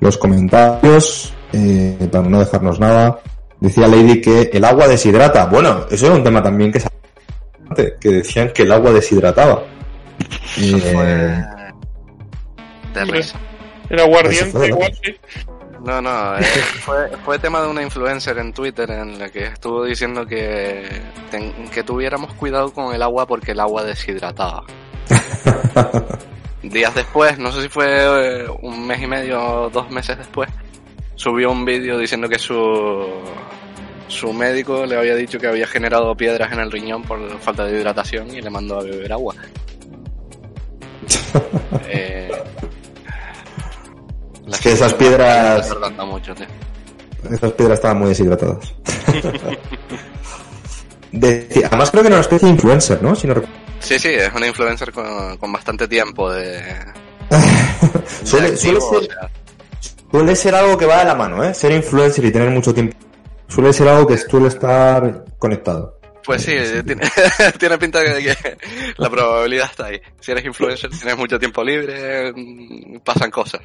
los 0.00 0.16
comentarios, 0.18 1.32
eh, 1.52 2.08
para 2.10 2.28
no 2.28 2.40
dejarnos 2.40 2.80
nada. 2.80 3.18
Decía 3.60 3.86
Lady 3.86 4.20
que 4.20 4.50
el 4.52 4.64
agua 4.64 4.88
deshidrata. 4.88 5.46
Bueno, 5.46 5.86
eso 5.90 6.06
era 6.06 6.14
un 6.14 6.24
tema 6.24 6.42
también 6.42 6.72
que 6.72 6.80
se 6.80 6.88
que 8.00 8.08
decían 8.08 8.50
que 8.52 8.62
el 8.62 8.72
agua 8.72 8.90
deshidrataba. 8.92 9.62
Eso 10.56 10.76
Eh, 10.76 10.80
fue 10.92 11.04
de 12.94 13.00
Hombre. 13.02 13.18
risa. 13.18 13.38
Era 13.88 14.04
¿no? 14.52 14.64
igual 14.64 14.92
sí. 15.02 15.14
No, 15.84 16.00
no, 16.02 16.36
eh, 16.38 16.42
fue, 16.84 17.10
fue 17.24 17.38
tema 17.38 17.60
de 17.62 17.68
una 17.68 17.82
influencer 17.82 18.36
en 18.38 18.52
Twitter 18.52 18.90
en 18.90 19.18
la 19.18 19.28
que 19.30 19.44
estuvo 19.44 19.84
diciendo 19.84 20.26
que, 20.26 20.84
ten- 21.30 21.68
que 21.72 21.82
tuviéramos 21.84 22.32
cuidado 22.34 22.72
con 22.72 22.94
el 22.94 23.02
agua 23.02 23.26
porque 23.26 23.52
el 23.52 23.60
agua 23.60 23.84
deshidrataba. 23.84 24.64
Días 26.62 26.94
después, 26.94 27.38
no 27.38 27.50
sé 27.52 27.62
si 27.62 27.68
fue 27.68 27.86
eh, 27.88 28.46
un 28.62 28.86
mes 28.86 29.00
y 29.02 29.06
medio 29.06 29.40
o 29.42 29.70
dos 29.70 29.90
meses 29.90 30.18
después, 30.18 30.48
subió 31.14 31.50
un 31.50 31.64
vídeo 31.64 31.96
diciendo 31.98 32.28
que 32.28 32.38
su, 32.38 33.06
su 34.08 34.32
médico 34.32 34.84
le 34.84 34.96
había 34.98 35.14
dicho 35.14 35.38
que 35.38 35.46
había 35.46 35.66
generado 35.66 36.14
piedras 36.14 36.52
en 36.52 36.60
el 36.60 36.70
riñón 36.70 37.02
por 37.02 37.18
falta 37.40 37.64
de 37.64 37.78
hidratación 37.78 38.28
y 38.34 38.42
le 38.42 38.50
mandó 38.50 38.78
a 38.78 38.82
beber 38.82 39.12
agua. 39.12 39.34
Eh, 41.88 42.28
Es 44.48 44.60
que 44.60 44.72
esas 44.72 44.94
piedras- 44.94 45.72
mucho, 46.06 46.34
tío. 46.34 46.46
Esas 47.30 47.52
piedras 47.52 47.78
estaban 47.78 47.98
muy 47.98 48.08
deshidratadas. 48.08 48.74
Además 51.12 51.90
creo 51.90 52.02
que 52.02 52.08
era 52.08 52.16
una 52.16 52.20
especie 52.20 52.46
de 52.48 52.54
influencer, 52.54 53.02
¿no? 53.02 53.14
Si 53.14 53.26
no 53.26 53.34
recuerdo. 53.34 53.56
Sí, 53.80 53.98
sí, 53.98 54.08
es 54.08 54.32
una 54.34 54.46
influencer 54.46 54.92
con, 54.92 55.36
con 55.38 55.52
bastante 55.52 55.88
tiempo 55.88 56.30
de... 56.32 56.56
de 57.30 58.26
Suele, 58.26 58.56
suele 58.56 58.78
o 58.78 58.90
ser, 58.92 59.04
sea, 59.10 59.30
suele 60.10 60.36
ser 60.36 60.54
algo 60.54 60.76
que 60.76 60.86
va 60.86 60.98
de 60.98 61.04
la 61.06 61.14
mano, 61.14 61.42
¿eh? 61.44 61.54
Ser 61.54 61.72
influencer 61.72 62.24
y 62.24 62.30
tener 62.32 62.50
mucho 62.50 62.72
tiempo. 62.74 62.96
Suele 63.48 63.72
ser 63.72 63.88
algo 63.88 64.06
que 64.06 64.16
suele 64.18 64.48
estar 64.48 65.24
conectado. 65.38 65.98
pues 66.24 66.42
sí, 66.42 66.52
tiene, 66.86 67.02
tiene 67.58 67.78
pinta 67.78 68.00
de 68.00 68.22
que 68.22 68.58
la 68.96 69.08
probabilidad 69.10 69.70
está 69.70 69.86
ahí. 69.86 70.00
Si 70.20 70.30
eres 70.30 70.44
influencer, 70.44 70.90
tienes 70.90 71.16
mucho 71.16 71.38
tiempo 71.38 71.64
libre, 71.64 72.32
mm, 72.34 72.98
pasan 73.00 73.30
cosas. 73.30 73.62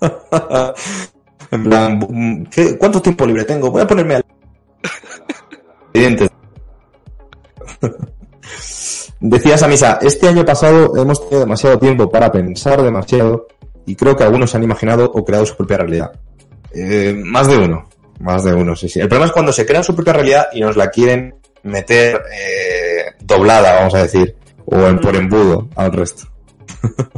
en 1.50 1.64
plan, 1.64 1.98
mm, 1.98 2.44
¿qué- 2.46 2.76
¿cuánto 2.76 3.00
tiempo 3.00 3.24
libre 3.26 3.44
tengo? 3.44 3.70
Voy 3.70 3.82
a 3.82 3.86
ponerme 3.86 4.16
al... 4.16 4.24
Evidente. 9.26 9.36
Decía 9.36 9.58
Samisa, 9.58 9.98
este 10.02 10.28
año 10.28 10.44
pasado 10.44 10.96
hemos 10.96 11.20
tenido 11.20 11.40
demasiado 11.40 11.78
tiempo 11.78 12.10
para 12.10 12.30
pensar 12.30 12.82
demasiado 12.82 13.46
y 13.84 13.94
creo 13.94 14.16
que 14.16 14.24
algunos 14.24 14.54
han 14.54 14.64
imaginado 14.64 15.10
o 15.12 15.24
creado 15.24 15.46
su 15.46 15.56
propia 15.56 15.78
realidad. 15.78 16.12
Eh, 16.72 17.14
más 17.16 17.48
de 17.48 17.56
uno, 17.56 17.88
más 18.20 18.44
de 18.44 18.54
uno, 18.54 18.76
sí, 18.76 18.88
sí. 18.88 19.00
El 19.00 19.08
problema 19.08 19.26
es 19.26 19.32
cuando 19.32 19.52
se 19.52 19.64
crean 19.64 19.84
su 19.84 19.94
propia 19.94 20.12
realidad 20.12 20.48
y 20.52 20.60
nos 20.60 20.76
la 20.76 20.90
quieren 20.90 21.36
meter 21.62 22.22
eh, 22.32 23.14
doblada, 23.20 23.76
vamos 23.76 23.94
a 23.94 24.02
decir, 24.02 24.36
o 24.66 24.86
en, 24.86 25.00
por 25.00 25.16
embudo 25.16 25.68
al 25.76 25.92
resto. 25.92 26.24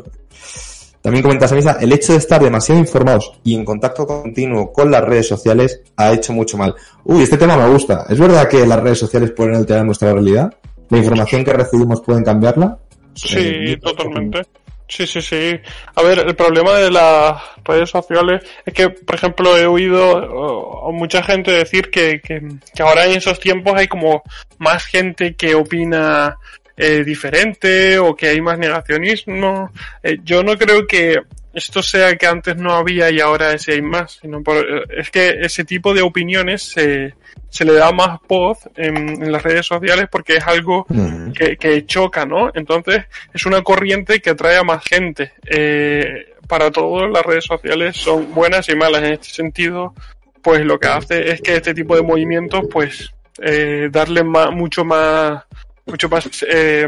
También 1.03 1.23
comenta 1.23 1.49
Samisa, 1.49 1.79
el 1.81 1.93
hecho 1.93 2.13
de 2.13 2.19
estar 2.19 2.43
demasiado 2.43 2.81
informados 2.81 3.33
y 3.45 3.55
en 3.55 3.65
contacto 3.65 4.07
continuo 4.07 4.73
con 4.73 4.91
las 4.91 5.03
redes 5.05 5.29
sociales 5.29 5.81
ha 5.97 6.13
hecho 6.13 6.33
mucho 6.33 6.59
mal. 6.59 6.75
Uy, 7.05 7.23
este 7.23 7.39
tema 7.39 7.57
me 7.57 7.69
gusta. 7.69 8.05
¿Es 8.09 8.19
verdad 8.19 8.49
que 8.49 8.67
las 8.67 8.81
redes 8.81 8.99
sociales 8.99 9.31
pueden 9.31 9.55
alterar 9.55 9.85
nuestra 9.87 10.13
realidad? 10.13 10.53
¿La 10.91 10.99
información 10.99 11.45
que 11.45 11.53
recibimos 11.53 12.01
pueden 12.03 12.25
cambiarla? 12.25 12.79
Sí, 13.15 13.39
Eh, 13.39 13.79
totalmente. 13.83 14.43
Sí, 14.89 15.07
sí, 15.07 15.21
sí. 15.21 15.61
A 15.97 16.03
ver, 16.03 16.21
el 16.21 16.35
problema 16.35 16.75
de 16.79 16.91
las 16.91 17.43
redes 17.63 17.91
sociales 17.91 18.43
es 18.65 18.73
que, 18.73 18.89
por 18.89 19.17
ejemplo, 19.17 19.57
he 19.57 19.67
oído 19.67 20.89
a 20.89 20.91
mucha 20.93 21.23
gente 21.23 21.51
decir 21.51 21.91
que, 21.91 22.21
que, 22.23 22.41
que 22.75 22.83
ahora 22.83 23.05
en 23.05 23.19
esos 23.19 23.39
tiempos 23.39 23.75
hay 23.77 23.87
como 23.87 24.23
más 24.59 24.87
gente 24.87 25.35
que 25.35 25.55
opina 25.55 26.39
eh, 26.75 27.05
diferente 27.05 27.99
o 27.99 28.17
que 28.17 28.29
hay 28.29 28.41
más 28.41 28.59
negacionismo. 28.59 29.71
Eh, 30.03 30.19
yo 30.25 30.43
no 30.43 30.57
creo 30.57 30.87
que 30.87 31.17
esto 31.59 31.83
sea 31.83 32.17
que 32.17 32.27
antes 32.27 32.57
no 32.57 32.73
había 32.73 33.11
y 33.11 33.21
ahora 33.21 33.57
sí 33.59 33.73
hay 33.73 33.83
más, 33.83 34.19
sino 34.21 34.43
por, 34.43 34.57
es 34.97 35.11
que 35.11 35.39
ese 35.43 35.65
tipo 35.65 35.93
de 35.95 36.03
opiniones 36.03 36.63
se, 36.63 37.15
se 37.51 37.65
le 37.65 37.75
da 37.75 37.93
más 37.93 38.19
voz 38.29 38.59
en, 38.77 38.97
en 39.23 39.33
las 39.33 39.43
redes 39.43 39.67
sociales 39.67 40.09
porque 40.11 40.37
es 40.37 40.47
algo 40.47 40.87
Mm. 40.89 41.33
que, 41.33 41.57
que 41.57 41.85
choca, 41.87 42.25
¿no? 42.25 42.51
Entonces 42.55 43.05
es 43.33 43.47
una 43.47 43.63
corriente 43.63 44.21
que 44.21 44.31
atrae 44.31 44.57
a 44.57 44.63
más 44.65 44.83
gente. 44.85 45.33
Eh, 45.47 46.35
para 46.47 46.71
todos 46.71 47.11
las 47.11 47.25
redes 47.25 47.45
sociales 47.45 47.97
son 47.97 48.33
buenas 48.35 48.69
y 48.69 48.75
malas 48.75 49.03
en 49.03 49.13
este 49.15 49.29
sentido. 49.29 49.95
Pues 50.43 50.65
lo 50.65 50.79
que 50.79 50.89
hace 50.89 51.31
es 51.33 51.41
que 51.41 51.57
este 51.57 51.75
tipo 51.75 51.95
de 51.97 52.03
movimientos, 52.03 52.63
pues, 52.71 53.13
eh, 53.43 53.89
darle 53.91 54.25
más, 54.25 54.51
mucho 54.53 54.85
más 54.85 55.45
mucho 55.89 56.09
más 56.09 56.29
eh, 56.49 56.87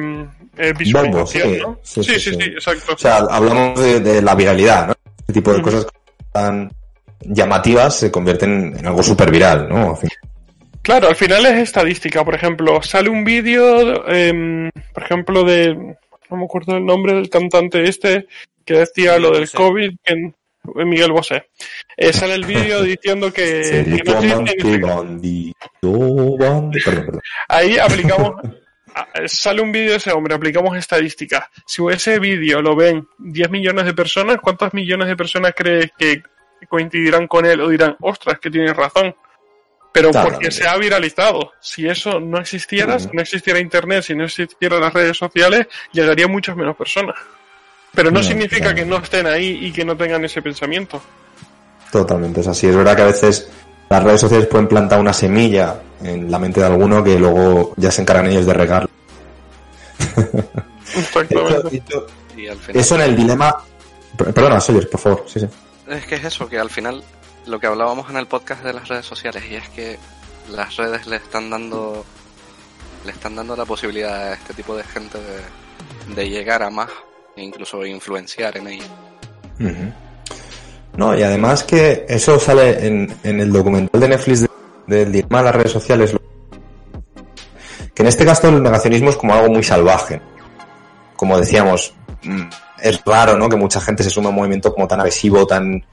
eh, 0.58 0.72
visualización, 0.78 1.48
sí. 1.54 1.58
¿no? 1.60 1.80
Sí, 1.82 2.02
Sí, 2.04 2.12
sí, 2.14 2.20
sí, 2.20 2.30
sí. 2.30 2.36
sí, 2.40 2.50
exacto. 2.50 2.94
O 2.94 2.98
sea, 2.98 3.16
hablamos 3.30 3.80
de, 3.80 4.00
de 4.00 4.22
la 4.22 4.34
viralidad, 4.34 4.88
¿no? 4.88 4.94
Este 5.20 5.32
tipo 5.34 5.52
de 5.52 5.62
cosas 5.62 5.86
tan 6.32 6.70
llamativas 7.22 7.96
se 7.96 8.10
convierten 8.10 8.74
en 8.78 8.86
algo 8.86 9.02
súper 9.02 9.30
viral, 9.30 9.68
¿no? 9.68 9.90
Al 9.90 9.96
fin- 9.96 10.10
Claro, 10.82 11.08
al 11.08 11.16
final 11.16 11.44
es 11.46 11.58
estadística. 11.58 12.24
Por 12.24 12.34
ejemplo, 12.34 12.80
sale 12.82 13.10
un 13.10 13.22
vídeo, 13.22 14.08
em, 14.08 14.70
por 14.94 15.02
ejemplo, 15.02 15.44
de. 15.44 15.74
No 16.30 16.36
me 16.36 16.44
acuerdo 16.44 16.76
el 16.78 16.86
nombre 16.86 17.12
del 17.14 17.28
cantante 17.28 17.84
este 17.88 18.26
que 18.64 18.74
decía 18.74 19.16
Miguel 19.16 19.22
lo 19.22 19.30
del 19.32 19.40
Bosé. 19.42 19.56
COVID. 19.56 19.90
En, 20.04 20.34
Miguel 20.88 21.12
Bosé. 21.12 21.44
Eh, 21.96 22.12
sale 22.12 22.34
el 22.34 22.44
vídeo 22.44 22.82
diciendo 22.82 23.32
que, 23.32 24.00
que 24.04 24.78
no. 24.80 25.04
Perdón, 25.80 26.70
perdón. 26.84 27.20
Ahí 27.48 27.78
aplicamos. 27.78 28.32
A- 28.94 29.06
Sale 29.26 29.60
un 29.62 29.72
vídeo 29.72 29.90
de 29.90 29.96
ese 29.96 30.12
hombre, 30.12 30.34
aplicamos 30.34 30.76
estadística. 30.76 31.50
Si 31.66 31.82
ese 31.90 32.18
vídeo 32.18 32.60
lo 32.62 32.74
ven 32.76 33.06
10 33.18 33.50
millones 33.50 33.84
de 33.84 33.94
personas, 33.94 34.38
¿cuántos 34.42 34.72
millones 34.74 35.08
de 35.08 35.16
personas 35.16 35.52
crees 35.56 35.90
que 35.98 36.22
coincidirán 36.68 37.26
con 37.26 37.46
él 37.46 37.60
o 37.60 37.68
dirán, 37.68 37.96
ostras, 38.00 38.38
que 38.38 38.50
tienes 38.50 38.76
razón? 38.76 39.14
Pero 39.92 40.10
porque 40.12 40.50
se 40.52 40.68
ha 40.68 40.76
viralizado. 40.76 41.52
Si 41.60 41.88
eso 41.88 42.20
no 42.20 42.38
existiera, 42.38 42.98
si 43.00 43.08
no 43.12 43.20
existiera 43.22 43.58
Internet, 43.58 44.04
si 44.04 44.14
no 44.14 44.24
existieran 44.24 44.80
las 44.80 44.92
redes 44.92 45.16
sociales, 45.16 45.66
llegaría 45.92 46.28
muchas 46.28 46.56
menos 46.56 46.76
personas. 46.76 47.16
Pero 47.92 48.10
no 48.12 48.20
No, 48.20 48.24
significa 48.24 48.66
claro. 48.72 48.76
que 48.76 48.84
no 48.86 48.96
estén 48.98 49.26
ahí 49.26 49.58
y 49.66 49.72
que 49.72 49.84
no 49.84 49.96
tengan 49.96 50.24
ese 50.24 50.40
pensamiento. 50.42 51.02
Totalmente, 51.90 52.40
es 52.40 52.46
así. 52.46 52.68
Es 52.68 52.76
verdad 52.76 52.94
que 52.94 53.02
a 53.02 53.06
veces 53.06 53.50
las 53.90 54.02
redes 54.04 54.20
sociales 54.20 54.46
pueden 54.46 54.68
plantar 54.68 55.00
una 55.00 55.12
semilla 55.12 55.80
en 56.02 56.30
la 56.30 56.38
mente 56.38 56.60
de 56.60 56.66
alguno 56.66 57.02
que 57.04 57.18
luego 57.18 57.74
ya 57.76 57.90
se 57.90 58.02
encargan 58.02 58.26
ellos 58.28 58.46
de 58.46 58.54
regar. 58.54 58.88
Exactamente. 60.96 61.82
Y 62.36 62.46
al 62.48 62.58
final, 62.58 62.80
Eso 62.80 62.94
en 62.94 63.00
el 63.02 63.16
dilema... 63.16 63.54
Per- 64.16 64.32
Perdona, 64.32 64.60
Sawyer, 64.60 64.88
por 64.88 65.00
favor. 65.00 65.24
Sí, 65.26 65.40
sí. 65.40 65.46
es 65.88 66.06
que 66.06 66.14
es 66.16 66.24
eso, 66.24 66.48
que 66.48 66.58
al 66.58 66.70
final 66.70 67.02
lo 67.46 67.58
que 67.58 67.66
hablábamos 67.66 68.08
en 68.10 68.16
el 68.16 68.26
podcast 68.26 68.62
de 68.62 68.72
las 68.72 68.88
redes 68.88 69.06
sociales 69.06 69.42
y 69.50 69.54
es 69.56 69.68
que 69.70 69.98
las 70.50 70.76
redes 70.76 71.06
le 71.06 71.16
están 71.16 71.50
dando 71.50 72.04
le 73.04 73.12
están 73.12 73.34
dando 73.34 73.56
la 73.56 73.64
posibilidad 73.64 74.14
a 74.30 74.34
este 74.34 74.52
tipo 74.52 74.76
de 74.76 74.84
gente 74.84 75.18
de, 75.18 76.14
de 76.14 76.28
llegar 76.28 76.62
a 76.62 76.68
más 76.70 76.90
e 77.34 77.42
incluso 77.42 77.84
influenciar 77.86 78.56
en 78.58 78.68
ella. 78.68 78.84
Ujú. 79.58 79.92
No, 80.96 81.16
y 81.16 81.22
además 81.22 81.64
que 81.64 82.04
eso 82.08 82.38
sale 82.38 82.86
en, 82.86 83.14
el 83.22 83.52
documental 83.52 84.00
de 84.00 84.08
Netflix 84.08 84.40
de- 84.42 84.48
del 84.86 85.12
dilema 85.12 85.38
de 85.38 85.44
las 85.44 85.54
redes 85.54 85.72
sociales. 85.72 86.14
Que 87.94 88.02
en 88.02 88.08
este 88.08 88.24
caso 88.24 88.48
el 88.48 88.62
negacionismo 88.62 89.10
es 89.10 89.16
como 89.16 89.34
algo 89.34 89.52
muy 89.52 89.62
salvaje. 89.62 90.20
Como 91.16 91.38
decíamos, 91.38 91.94
mm, 92.22 92.42
es 92.82 93.00
raro, 93.04 93.36
¿no? 93.36 93.48
Que 93.48 93.56
mucha 93.56 93.80
gente 93.80 94.02
se 94.02 94.10
sume 94.10 94.26
a 94.26 94.30
un 94.30 94.36
movimiento 94.36 94.72
como 94.72 94.88
tan 94.88 95.00
agresivo, 95.00 95.46
tan, 95.46 95.84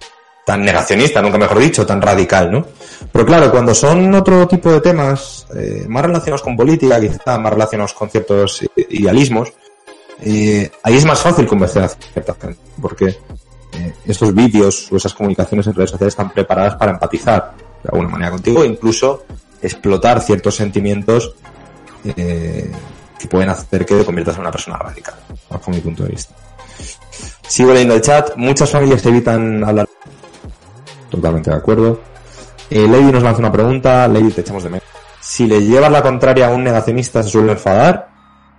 tan 0.45 0.63
negacionista, 0.63 1.21
nunca 1.21 1.37
mejor 1.37 1.59
dicho, 1.59 1.85
tan 1.85 2.01
radical, 2.01 2.51
¿no? 2.51 2.65
Pero 3.11 3.25
claro, 3.25 3.51
cuando 3.51 3.75
son 3.75 4.13
otro 4.15 4.47
tipo 4.47 4.71
de 4.71 4.81
temas, 4.81 5.45
eh, 5.55 5.85
más 5.87 6.03
relacionados 6.05 6.41
con 6.41 6.55
política, 6.55 6.99
quizá 6.99 7.37
más 7.37 7.51
relacionados 7.53 7.93
con 7.93 8.09
ciertos 8.09 8.63
idealismos, 8.89 9.51
eh, 10.21 10.71
ahí 10.83 10.95
es 10.95 11.05
más 11.05 11.19
fácil 11.19 11.45
convencer 11.45 11.83
a 11.83 11.89
cierta 11.89 12.35
gente, 12.41 12.59
porque 12.81 13.17
eh, 13.73 13.93
estos 14.05 14.33
vídeos 14.33 14.91
o 14.91 14.97
esas 14.97 15.13
comunicaciones 15.13 15.67
en 15.67 15.73
redes 15.73 15.91
sociales 15.91 16.13
están 16.13 16.31
preparadas 16.31 16.75
para 16.75 16.91
empatizar 16.91 17.53
de 17.83 17.89
alguna 17.91 18.09
manera 18.09 18.31
contigo 18.31 18.63
incluso 18.63 19.25
explotar 19.61 20.21
ciertos 20.21 20.55
sentimientos 20.55 21.33
eh, 22.03 22.71
que 23.19 23.27
pueden 23.27 23.49
hacer 23.49 23.85
que 23.85 23.95
te 23.95 24.05
conviertas 24.05 24.35
en 24.35 24.41
una 24.41 24.51
persona 24.51 24.77
radical, 24.77 25.15
bajo 25.49 25.71
mi 25.71 25.79
punto 25.79 26.03
de 26.03 26.09
vista. 26.09 26.35
Sigo 27.47 27.71
leyendo 27.71 27.95
el 27.95 28.01
chat, 28.01 28.35
muchas 28.35 28.69
familias 28.69 29.05
evitan 29.05 29.63
hablar. 29.63 29.87
Totalmente 31.09 31.49
de 31.49 31.55
acuerdo. 31.55 31.99
Eh, 32.69 32.87
Lady 32.87 33.11
nos 33.11 33.23
lanza 33.23 33.39
una 33.39 33.51
pregunta, 33.51 34.07
Lady 34.07 34.31
te 34.31 34.41
echamos 34.41 34.63
de 34.63 34.69
menos. 34.69 34.87
Si 35.19 35.47
le 35.47 35.61
llevas 35.65 35.91
la 35.91 36.03
contraria 36.03 36.47
a 36.47 36.51
un 36.51 36.63
negacionista, 36.63 37.23
¿se 37.23 37.29
suele 37.29 37.53
enfadar? 37.53 38.09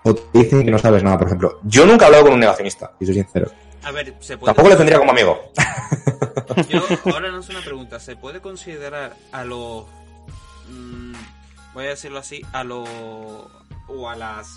¿O 0.02 0.14
te 0.14 0.38
dicen 0.38 0.64
que 0.64 0.70
no 0.70 0.78
sabes 0.78 1.02
nada, 1.02 1.18
por 1.18 1.28
ejemplo? 1.28 1.60
Yo 1.64 1.86
nunca 1.86 2.04
he 2.04 2.06
hablado 2.06 2.24
con 2.24 2.34
un 2.34 2.40
negacionista, 2.40 2.92
y 2.98 3.06
soy 3.06 3.14
sincero. 3.14 3.50
A 3.82 3.90
ver, 3.92 4.14
se 4.20 4.36
puede. 4.36 4.50
Tampoco 4.52 4.68
le 4.70 4.76
tendría 4.76 4.98
como 4.98 5.12
amigo. 5.12 5.52
Yo 6.68 6.82
ahora 7.12 7.28
lanzo 7.30 7.52
una 7.52 7.60
pregunta. 7.62 8.00
¿Se 8.00 8.16
puede 8.16 8.40
considerar 8.40 9.14
a 9.32 9.44
los. 9.44 9.84
mm, 10.68 11.14
voy 11.74 11.86
a 11.86 11.90
decirlo 11.90 12.18
así, 12.18 12.42
a 12.52 12.64
los. 12.64 12.88
o 13.88 14.08
a 14.08 14.16
las. 14.16 14.54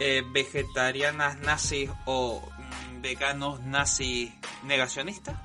eh, 0.00 0.22
vegetarianas 0.32 1.38
nazis 1.40 1.90
o 2.06 2.42
mm, 2.58 3.02
veganos 3.02 3.60
nazis 3.60 4.32
negacionistas? 4.64 5.36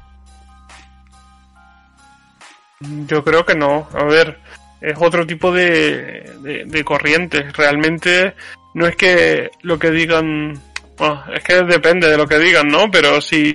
Yo 3.07 3.23
creo 3.23 3.45
que 3.45 3.55
no. 3.55 3.87
A 3.93 4.03
ver, 4.03 4.39
es 4.81 4.97
otro 4.99 5.25
tipo 5.25 5.51
de, 5.51 6.33
de, 6.41 6.63
de 6.65 6.83
corriente. 6.83 7.43
Realmente 7.51 8.35
no 8.73 8.85
es 8.87 8.95
que 8.95 9.51
lo 9.61 9.79
que 9.79 9.91
digan... 9.91 10.61
bueno, 10.97 11.23
es 11.33 11.43
que 11.43 11.63
depende 11.63 12.09
de 12.09 12.17
lo 12.17 12.27
que 12.27 12.39
digan, 12.39 12.67
¿no? 12.67 12.89
Pero 12.89 13.19
si, 13.21 13.53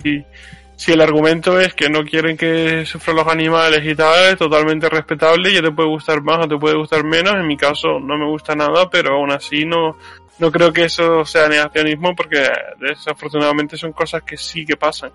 si 0.76 0.92
el 0.92 1.00
argumento 1.00 1.58
es 1.58 1.74
que 1.74 1.88
no 1.88 2.04
quieren 2.04 2.36
que 2.36 2.84
sufran 2.84 3.16
los 3.16 3.26
animales 3.26 3.80
y 3.84 3.94
tal, 3.94 4.32
es 4.32 4.38
totalmente 4.38 4.88
respetable. 4.88 5.52
Ya 5.52 5.62
te 5.62 5.70
puede 5.70 5.88
gustar 5.88 6.22
más 6.22 6.44
o 6.44 6.48
te 6.48 6.58
puede 6.58 6.76
gustar 6.76 7.04
menos. 7.04 7.34
En 7.34 7.46
mi 7.46 7.56
caso 7.56 7.98
no 8.00 8.18
me 8.18 8.26
gusta 8.26 8.54
nada, 8.54 8.88
pero 8.90 9.16
aún 9.16 9.30
así 9.30 9.64
no, 9.64 9.96
no 10.38 10.50
creo 10.50 10.72
que 10.72 10.84
eso 10.84 11.24
sea 11.24 11.48
negacionismo 11.48 12.14
porque 12.14 12.42
desafortunadamente 12.80 13.76
son 13.76 13.92
cosas 13.92 14.22
que 14.22 14.36
sí 14.36 14.64
que 14.66 14.76
pasan. 14.76 15.12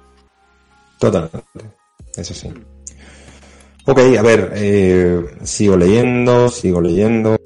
Totalmente. 0.99 1.43
Eso 2.15 2.33
sí. 2.33 2.51
Ok, 3.87 3.99
a 4.17 4.21
ver, 4.23 4.51
eh, 4.55 5.21
sigo 5.43 5.77
leyendo, 5.77 6.49
sigo 6.49 6.81
leyendo. 6.81 7.37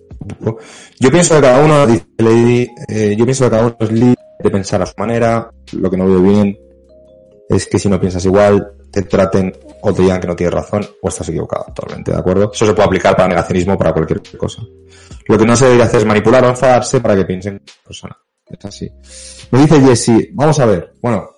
Yo 1.00 1.12
pienso 1.12 1.36
que 1.36 1.42
cada 1.42 1.64
uno, 1.64 1.88
dice 1.88 2.06
eh, 2.88 3.16
yo 3.18 3.26
pienso 3.26 3.46
que 3.46 3.52
cada 3.52 3.68
uno 3.68 3.78
es 3.80 3.92
libre 3.92 4.19
de 4.40 4.50
pensar 4.50 4.82
a 4.82 4.86
su 4.86 4.94
manera. 4.98 5.52
Lo 5.74 5.90
que 5.90 5.98
no 5.98 6.08
veo 6.08 6.22
bien 6.22 6.58
es 7.50 7.68
que 7.68 7.78
si 7.78 7.90
no 7.90 8.00
piensas 8.00 8.26
igual, 8.26 8.74
te 8.92 9.04
traten 9.04 9.54
o 9.82 9.94
te 9.94 10.02
digan 10.02 10.20
que 10.20 10.28
no 10.28 10.36
tienes 10.36 10.54
razón 10.54 10.88
o 11.02 11.10
estás 11.10 11.30
equivocado. 11.30 11.66
Totalmente, 11.74 12.12
¿de 12.12 12.18
acuerdo? 12.18 12.52
Eso 12.54 12.66
se 12.66 12.74
puede 12.74 12.88
aplicar 12.88 13.16
para 13.16 13.30
negacionismo 13.30 13.78
para 13.78 13.94
cualquier 13.94 14.22
cosa. 14.38 14.62
Lo 15.26 15.38
que 15.38 15.46
no 15.46 15.56
se 15.56 15.66
debería 15.66 15.86
hacer 15.86 16.00
es 16.00 16.06
manipular 16.06 16.44
o 16.46 16.50
enfadarse 16.50 17.02
para 17.02 17.16
que 17.16 17.26
piensen 17.26 17.62
persona. 17.86 18.18
Es 18.48 18.66
así. 18.66 18.92
Me 19.52 19.60
dice 19.60 19.82
Jesse, 19.82 20.30
vamos 20.34 20.60
a 20.60 20.66
ver. 20.66 20.94
Bueno, 21.02 21.30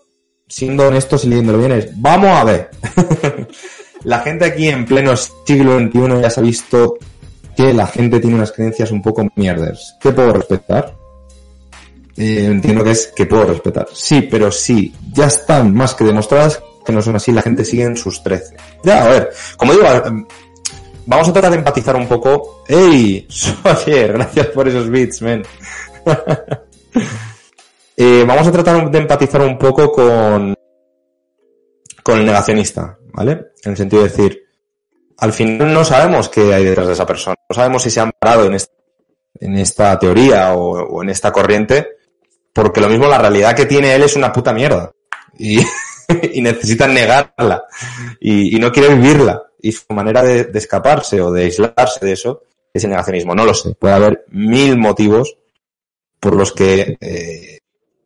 siendo 0.47 0.87
honestos 0.87 1.25
y 1.25 1.29
leyéndolo 1.29 1.59
bien 1.59 1.71
es, 1.73 2.01
vamos 2.01 2.29
a 2.29 2.43
ver. 2.43 2.69
la 4.03 4.19
gente 4.19 4.45
aquí 4.45 4.69
en 4.69 4.85
pleno 4.85 5.15
siglo 5.15 5.79
XXI 5.79 6.21
ya 6.21 6.29
se 6.29 6.39
ha 6.39 6.43
visto 6.43 6.97
que 7.55 7.73
la 7.73 7.87
gente 7.87 8.19
tiene 8.19 8.37
unas 8.37 8.51
creencias 8.51 8.91
un 8.91 9.01
poco 9.01 9.27
mierdas. 9.35 9.97
¿Qué 9.99 10.11
puedo 10.11 10.31
respetar? 10.33 11.00
Eh, 12.17 12.45
entiendo 12.45 12.83
que 12.83 12.91
es 12.91 13.07
que 13.15 13.25
puedo 13.25 13.45
respetar. 13.45 13.87
Sí, 13.93 14.21
pero 14.23 14.51
sí, 14.51 14.93
ya 15.13 15.27
están 15.27 15.73
más 15.73 15.95
que 15.95 16.03
demostradas 16.03 16.61
que 16.85 16.91
no 16.91 17.01
son 17.01 17.15
así, 17.15 17.31
la 17.31 17.41
gente 17.41 17.65
sigue 17.65 17.83
en 17.83 17.97
sus 17.97 18.23
13. 18.23 18.55
Ya, 18.83 19.05
a 19.05 19.09
ver, 19.09 19.29
como 19.57 19.73
digo, 19.73 19.85
eh, 19.85 20.01
vamos 21.05 21.29
a 21.29 21.33
tratar 21.33 21.51
de 21.51 21.57
empatizar 21.57 21.95
un 21.95 22.07
poco. 22.07 22.63
¡Ey! 22.67 23.27
Sawyer, 23.29 24.13
gracias 24.13 24.47
por 24.47 24.67
esos 24.67 24.89
beats, 24.89 25.21
men. 25.21 25.43
Eh, 28.03 28.23
vamos 28.25 28.47
a 28.47 28.51
tratar 28.51 28.89
de 28.89 28.97
empatizar 28.97 29.41
un 29.41 29.59
poco 29.59 29.91
con, 29.91 30.55
con 32.01 32.17
el 32.17 32.25
negacionista, 32.25 32.97
¿vale? 33.13 33.51
En 33.63 33.71
el 33.71 33.77
sentido 33.77 34.01
de 34.01 34.09
decir, 34.09 34.43
al 35.17 35.31
final 35.31 35.71
no 35.71 35.85
sabemos 35.85 36.27
qué 36.27 36.51
hay 36.51 36.65
detrás 36.65 36.87
de 36.87 36.93
esa 36.93 37.05
persona. 37.05 37.35
No 37.47 37.53
sabemos 37.53 37.83
si 37.83 37.91
se 37.91 37.99
han 37.99 38.11
parado 38.17 38.45
en 38.45 39.55
esta, 39.55 39.99
teoría 39.99 40.55
o 40.55 41.03
en 41.03 41.09
esta 41.09 41.31
corriente, 41.31 41.89
porque 42.53 42.81
lo 42.81 42.89
mismo 42.89 43.07
la 43.07 43.17
realidad 43.17 43.55
que 43.55 43.65
tiene 43.65 43.93
él 43.93 44.03
es 44.03 44.15
una 44.15 44.31
puta 44.31 44.53
mierda. 44.53 44.91
Y, 45.37 45.59
y 46.33 46.41
necesita 46.41 46.87
negarla. 46.87 47.63
Y, 48.19 48.59
no 48.59 48.71
quiere 48.71 48.95
vivirla. 48.95 49.41
Y 49.61 49.71
su 49.71 49.85
manera 49.89 50.23
de, 50.23 50.49
escaparse 50.53 51.21
o 51.21 51.31
de 51.31 51.43
aislarse 51.43 52.05
de 52.05 52.13
eso 52.13 52.43
es 52.73 52.83
el 52.83 52.89
negacionismo. 52.89 53.35
No 53.35 53.45
lo 53.45 53.53
sé. 53.53 53.75
Puede 53.75 53.93
haber 53.93 54.25
mil 54.29 54.77
motivos 54.77 55.37
por 56.19 56.35
los 56.35 56.51
que 56.51 56.97
eh, 56.99 57.59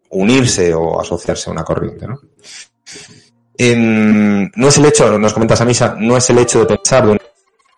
unirse 0.10 0.74
o 0.74 1.00
asociarse 1.00 1.50
a 1.50 1.54
una 1.54 1.64
corriente, 1.64 2.08
¿no? 2.08 2.20
En, 3.58 4.52
no 4.56 4.68
es 4.68 4.78
el 4.78 4.86
hecho, 4.86 5.18
nos 5.18 5.34
comentas 5.34 5.62
a 5.62 5.66
misa, 5.66 5.96
no 5.98 6.18
es 6.18 6.30
el 6.30 6.40
hecho 6.40 6.60
de 6.60 6.78
pensar 6.78 7.06
de 7.06 7.12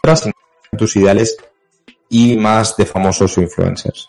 una 0.04 0.16
sino 0.16 0.34
tus 0.78 0.96
ideales 0.96 1.38
y 2.10 2.36
más 2.38 2.76
de 2.78 2.86
famosos 2.86 3.38
influencers. 3.38 4.08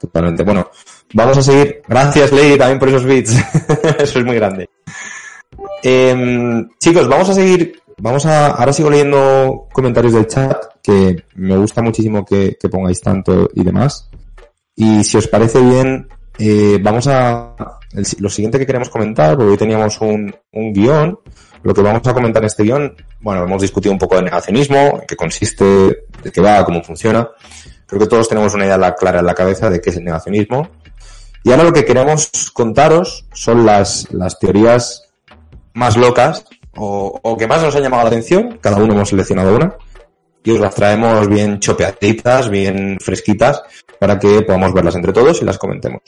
Totalmente. 0.00 0.42
Bueno, 0.42 0.70
vamos 1.14 1.38
a 1.38 1.42
seguir. 1.42 1.82
Gracias, 1.88 2.30
Lady, 2.32 2.56
también 2.58 2.78
por 2.78 2.88
esos 2.88 3.04
beats. 3.04 3.34
Eso 3.98 4.18
es 4.18 4.24
muy 4.24 4.36
grande. 4.36 4.68
Eh, 5.82 6.64
chicos, 6.78 7.08
vamos 7.08 7.28
a 7.30 7.34
seguir. 7.34 7.80
Vamos 7.98 8.26
a. 8.26 8.48
Ahora 8.48 8.72
sigo 8.72 8.90
leyendo 8.90 9.68
comentarios 9.72 10.12
del 10.12 10.26
chat, 10.26 10.56
que 10.82 11.24
me 11.36 11.56
gusta 11.56 11.80
muchísimo 11.82 12.24
que, 12.24 12.56
pongáis 12.70 13.00
tanto 13.00 13.48
y 13.54 13.64
demás. 13.64 14.10
Y 14.74 15.02
si 15.04 15.16
os 15.16 15.26
parece 15.28 15.60
bien, 15.60 16.06
eh, 16.38 16.78
vamos 16.82 17.06
a... 17.06 17.54
el- 17.94 18.04
lo 18.18 18.28
siguiente 18.28 18.58
que 18.58 18.66
queremos 18.66 18.90
comentar, 18.90 19.36
porque 19.36 19.52
hoy 19.52 19.56
teníamos 19.56 19.98
un, 20.02 20.34
un 20.52 20.72
guion, 20.74 21.18
lo 21.62 21.72
que 21.72 21.80
vamos 21.80 22.06
a 22.06 22.12
comentar 22.12 22.42
en 22.42 22.48
este 22.48 22.64
guion, 22.64 22.94
bueno, 23.20 23.44
hemos 23.44 23.62
discutido 23.62 23.92
un 23.94 23.98
poco 23.98 24.16
de 24.16 24.22
negacionismo, 24.24 24.76
en 25.00 25.06
qué 25.08 25.16
consiste, 25.16 25.64
de 25.64 26.30
qué 26.32 26.40
va, 26.42 26.62
cómo 26.66 26.82
funciona. 26.82 27.26
Creo 27.86 28.00
que 28.00 28.06
todos 28.06 28.28
tenemos 28.28 28.52
una 28.54 28.64
idea 28.66 28.78
la- 28.78 28.94
clara 28.94 29.20
en 29.20 29.26
la 29.26 29.34
cabeza 29.34 29.70
de 29.70 29.80
qué 29.80 29.90
es 29.90 29.96
el 29.96 30.04
negacionismo. 30.04 30.68
Y 31.44 31.50
ahora 31.52 31.64
lo 31.64 31.72
que 31.72 31.84
queremos 31.84 32.28
contaros 32.52 33.26
son 33.32 33.64
las, 33.64 34.12
las 34.12 34.38
teorías 34.38 35.04
más 35.74 35.96
locas 35.96 36.44
o, 36.76 37.18
o 37.22 37.36
que 37.36 37.46
más 37.46 37.62
nos 37.62 37.74
han 37.76 37.82
llamado 37.82 38.02
la 38.02 38.08
atención. 38.08 38.58
Cada 38.60 38.76
uno 38.78 38.94
hemos 38.94 39.08
seleccionado 39.10 39.54
una. 39.54 39.74
Y 40.42 40.50
os 40.52 40.60
las 40.60 40.74
traemos 40.74 41.28
bien 41.28 41.58
chopeaditas, 41.60 42.48
bien 42.48 42.98
fresquitas, 43.00 43.62
para 43.98 44.18
que 44.18 44.42
podamos 44.42 44.72
verlas 44.72 44.94
entre 44.94 45.12
todos 45.12 45.42
y 45.42 45.44
las 45.44 45.58
comentemos. 45.58 46.00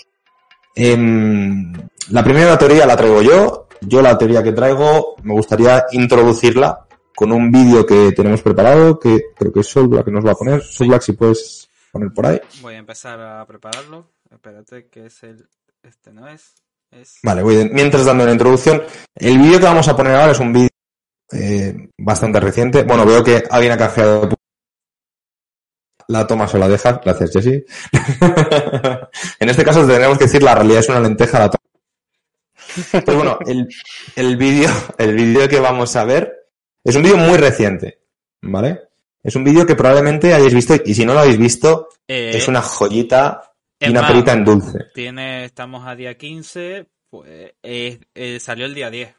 Em, 0.74 1.72
la 2.10 2.22
primera 2.22 2.56
teoría 2.58 2.86
la 2.86 2.96
traigo 2.96 3.22
yo. 3.22 3.66
Yo 3.80 4.02
la 4.02 4.16
teoría 4.18 4.42
que 4.42 4.52
traigo 4.52 5.16
me 5.22 5.32
gustaría 5.34 5.84
introducirla 5.92 6.80
con 7.14 7.32
un 7.32 7.50
vídeo 7.50 7.84
que 7.86 8.12
tenemos 8.12 8.42
preparado, 8.42 8.98
que 8.98 9.26
creo 9.36 9.52
que 9.52 9.60
es 9.60 9.66
Solblack 9.68 10.04
que 10.04 10.10
nos 10.12 10.24
va 10.26 10.32
a 10.32 10.36
poner. 10.36 10.62
Solblack, 10.62 11.02
si 11.02 11.12
puedes 11.12 11.67
poner 11.98 12.12
por 12.14 12.26
ahí. 12.26 12.40
Voy 12.60 12.74
a 12.74 12.78
empezar 12.78 13.20
a 13.20 13.46
prepararlo. 13.46 14.12
Espérate, 14.30 14.88
que 14.88 15.06
es 15.06 15.22
el. 15.22 15.48
Este 15.82 16.12
no 16.12 16.28
es. 16.28 16.54
Es. 16.90 17.18
Vale, 17.22 17.42
voy 17.42 17.56
de- 17.56 17.68
mientras 17.70 18.04
dando 18.04 18.24
la 18.24 18.32
introducción. 18.32 18.82
El 19.14 19.38
vídeo 19.38 19.58
que 19.58 19.64
vamos 19.66 19.88
a 19.88 19.96
poner 19.96 20.14
ahora 20.14 20.32
es 20.32 20.40
un 20.40 20.52
vídeo 20.52 20.68
eh, 21.32 21.74
bastante 21.98 22.40
reciente. 22.40 22.82
Bueno, 22.84 23.04
veo 23.04 23.22
que 23.22 23.42
alguien 23.50 23.72
ha 23.72 23.76
canjeado 23.76 24.28
la 26.08 26.26
tomas 26.26 26.54
o 26.54 26.58
la 26.58 26.68
dejas. 26.68 27.00
Gracias, 27.04 27.30
Jesse. 27.32 27.64
en 29.40 29.48
este 29.48 29.64
caso 29.64 29.80
tendríamos 29.86 30.18
que 30.18 30.24
decir 30.24 30.42
la 30.42 30.54
realidad 30.54 30.80
es 30.80 30.88
una 30.88 31.00
lenteja 31.00 31.38
la 31.38 31.50
toma. 31.50 31.58
Pues 33.04 33.16
bueno, 33.16 33.38
el, 33.46 33.68
el 34.16 34.36
vídeo, 34.36 34.70
el 34.98 35.14
vídeo 35.14 35.48
que 35.48 35.60
vamos 35.60 35.94
a 35.96 36.04
ver 36.04 36.48
es 36.84 36.96
un 36.96 37.02
vídeo 37.02 37.16
muy 37.16 37.36
reciente, 37.36 38.00
¿vale? 38.42 38.87
Es 39.28 39.36
un 39.36 39.44
vídeo 39.44 39.66
que 39.66 39.74
probablemente 39.76 40.32
hayáis 40.32 40.54
visto 40.54 40.74
y 40.86 40.94
si 40.94 41.04
no 41.04 41.12
lo 41.12 41.20
habéis 41.20 41.36
visto, 41.36 41.88
Eh, 42.08 42.30
es 42.34 42.48
una 42.48 42.62
joyita 42.62 43.52
y 43.78 43.90
una 43.90 44.00
más, 44.00 44.10
perita 44.10 44.32
en 44.32 44.44
dulce. 44.44 44.78
Tiene, 44.94 45.44
estamos 45.44 45.86
a 45.86 45.94
día 45.94 46.16
15, 46.16 46.86
pues 47.10 47.52
eh, 47.62 48.00
eh, 48.14 48.40
salió 48.40 48.64
el 48.64 48.74
día 48.74 48.88
10. 48.90 49.14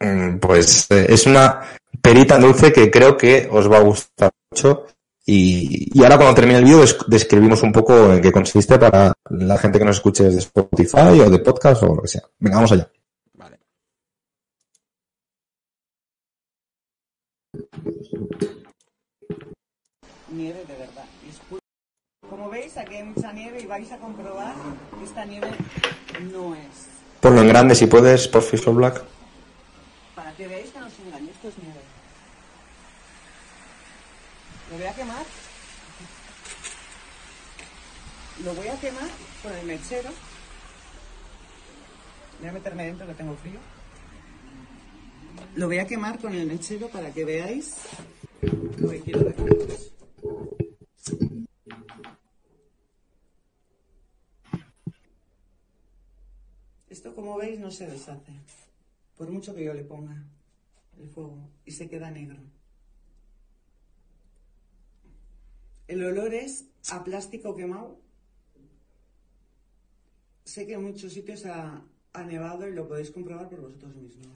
Mm, 0.00 0.38
Pues 0.38 0.90
eh, 0.90 1.04
es 1.10 1.26
una 1.26 1.60
perita 2.00 2.36
en 2.36 2.40
dulce 2.42 2.72
que 2.72 2.90
creo 2.90 3.14
que 3.14 3.46
os 3.50 3.70
va 3.70 3.76
a 3.76 3.82
gustar 3.82 4.30
mucho. 4.50 4.86
Y, 5.26 5.90
y 5.92 6.02
ahora 6.02 6.16
cuando 6.16 6.34
termine 6.34 6.58
el 6.60 6.64
vídeo 6.64 6.80
des- 6.80 6.96
describimos 7.08 7.62
un 7.62 7.72
poco 7.72 8.12
en 8.14 8.22
qué 8.22 8.32
consiste 8.32 8.78
para 8.78 9.12
la 9.28 9.58
gente 9.58 9.78
que 9.78 9.84
nos 9.84 9.96
escuche 9.96 10.24
desde 10.24 10.38
Spotify 10.38 11.20
o 11.20 11.28
de 11.28 11.38
podcast 11.40 11.82
o 11.82 11.94
lo 11.94 12.00
que 12.00 12.08
sea. 12.08 12.22
Venga, 12.38 12.56
vamos 12.56 12.72
allá. 12.72 12.88
Vale. 13.34 13.58
nieve 20.30 20.64
de 20.66 20.76
verdad. 20.76 21.04
y 21.24 21.30
es 21.30 21.38
pura- 21.48 21.60
Como 22.28 22.45
veis, 22.56 22.76
aquí 22.76 22.94
hay 22.96 23.04
mucha 23.04 23.32
nieve 23.32 23.60
y 23.60 23.66
vais 23.66 23.90
a 23.92 23.98
comprobar 23.98 24.54
que 24.98 25.04
esta 25.04 25.24
nieve 25.24 25.50
no 26.32 26.54
es. 26.54 26.88
Ponlo 27.20 27.42
en 27.42 27.48
grande 27.48 27.74
si 27.74 27.86
puedes, 27.86 28.28
por 28.28 28.42
Fish 28.42 28.64
Black. 28.64 29.02
Para 30.14 30.32
que 30.34 30.46
veáis 30.48 30.70
que 30.70 30.80
no 30.80 30.86
os 30.86 30.98
engañe, 31.04 31.30
esto 31.30 31.48
es 31.48 31.58
nieve. 31.58 31.80
Lo 34.70 34.78
voy 34.78 34.86
a 34.86 34.94
quemar. 34.94 35.26
Lo 38.44 38.54
voy 38.54 38.68
a 38.68 38.80
quemar 38.80 39.08
con 39.42 39.52
el 39.52 39.66
mechero. 39.66 40.10
Voy 42.40 42.48
a 42.48 42.52
meterme 42.52 42.86
dentro 42.86 43.06
que 43.06 43.14
tengo 43.14 43.36
frío. 43.36 43.60
Lo 45.56 45.66
voy 45.66 45.78
a 45.78 45.86
quemar 45.86 46.18
con 46.18 46.34
el 46.34 46.46
mechero 46.46 46.88
para 46.88 47.10
que 47.12 47.24
veáis 47.24 47.76
lo 48.78 48.90
que 48.90 49.00
quiero 49.00 49.20
deciros. 49.20 49.92
Como 57.16 57.36
veis, 57.36 57.58
no 57.58 57.72
se 57.72 57.88
deshace. 57.88 58.32
Por 59.16 59.30
mucho 59.30 59.54
que 59.54 59.64
yo 59.64 59.74
le 59.74 59.82
ponga 59.82 60.22
el 61.00 61.08
fuego. 61.08 61.48
Y 61.64 61.72
se 61.72 61.88
queda 61.88 62.10
negro. 62.10 62.38
El 65.88 66.04
olor 66.04 66.34
es 66.34 66.66
a 66.90 67.02
plástico 67.02 67.56
quemado. 67.56 67.98
Sé 70.44 70.66
que 70.66 70.74
en 70.74 70.84
muchos 70.84 71.12
sitios 71.12 71.44
ha, 71.46 71.82
nevado 72.26 72.68
y 72.68 72.72
lo 72.72 72.88
podéis 72.88 73.10
comprobar 73.10 73.48
por 73.48 73.60
vosotros 73.60 73.94
mismos. 73.96 74.28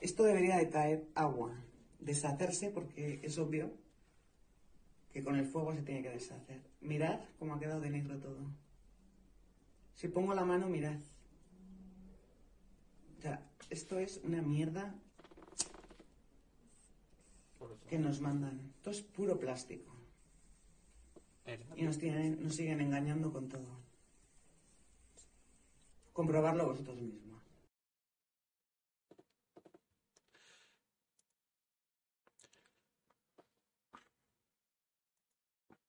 Esto 0.00 0.24
debería 0.24 0.56
de 0.56 0.70
caer 0.70 1.06
agua, 1.14 1.52
deshacerse 1.98 2.70
porque 2.70 3.20
es 3.22 3.36
obvio 3.38 3.72
que 5.12 5.22
con 5.22 5.36
el 5.36 5.46
fuego 5.46 5.74
se 5.74 5.82
tiene 5.82 6.02
que 6.02 6.10
deshacer. 6.10 6.60
Mirad 6.80 7.20
cómo 7.38 7.54
ha 7.54 7.60
quedado 7.60 7.80
de 7.80 7.90
negro 7.90 8.18
todo. 8.18 8.38
Si 9.96 10.08
pongo 10.08 10.34
la 10.34 10.44
mano, 10.44 10.68
mirad. 10.68 10.98
Sea, 13.28 13.42
esto 13.68 13.98
es 13.98 14.20
una 14.24 14.40
mierda 14.40 14.94
que 17.90 17.98
nos 17.98 18.20
mandan. 18.22 18.72
Esto 18.76 18.90
es 18.90 19.02
puro 19.02 19.38
plástico. 19.38 19.94
Y 21.76 21.82
nos, 21.82 21.98
tienen, 21.98 22.42
nos 22.42 22.54
siguen 22.56 22.80
engañando 22.80 23.30
con 23.30 23.48
todo. 23.50 23.82
Comprobarlo 26.14 26.68
vosotros 26.68 26.96
mismos. 27.02 27.42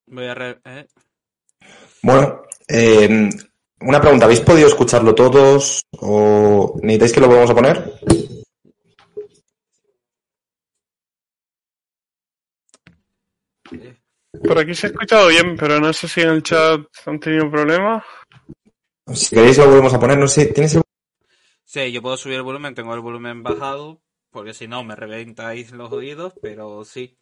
Voy 0.07 0.25
a 0.25 0.33
re- 0.35 0.61
eh, 0.65 0.87
Bueno, 2.01 2.41
eh, 2.67 3.29
una 3.81 4.01
pregunta. 4.01 4.25
¿Habéis 4.25 4.41
podido 4.41 4.67
escucharlo 4.67 5.15
todos 5.15 5.81
o 5.99 6.79
necesitáis 6.81 7.13
que 7.13 7.19
lo 7.21 7.27
volvamos 7.27 7.51
a 7.51 7.55
poner? 7.55 7.99
Por 14.43 14.57
aquí 14.57 14.73
se 14.73 14.87
ha 14.87 14.89
escuchado 14.89 15.27
bien, 15.27 15.57
pero 15.57 15.79
no 15.79 15.91
sé 15.91 16.07
si 16.07 16.21
en 16.21 16.29
el 16.29 16.43
chat 16.43 16.81
han 17.05 17.19
tenido 17.19 17.49
problemas. 17.49 18.03
Si 19.13 19.35
queréis 19.35 19.57
lo 19.57 19.67
volvemos 19.67 19.93
a 19.93 19.99
poner, 19.99 20.17
no 20.17 20.27
sé. 20.27 20.47
¿Tienes 20.47 20.75
el... 20.75 20.81
Sí, 21.65 21.91
yo 21.91 22.01
puedo 22.01 22.17
subir 22.17 22.37
el 22.37 22.43
volumen, 22.43 22.75
tengo 22.75 22.93
el 22.93 22.99
volumen 22.99 23.43
bajado, 23.43 24.01
porque 24.31 24.53
si 24.53 24.67
no 24.67 24.83
me 24.83 24.95
reventáis 24.95 25.71
los 25.71 25.91
oídos, 25.91 26.33
pero 26.41 26.83
sí. 26.85 27.17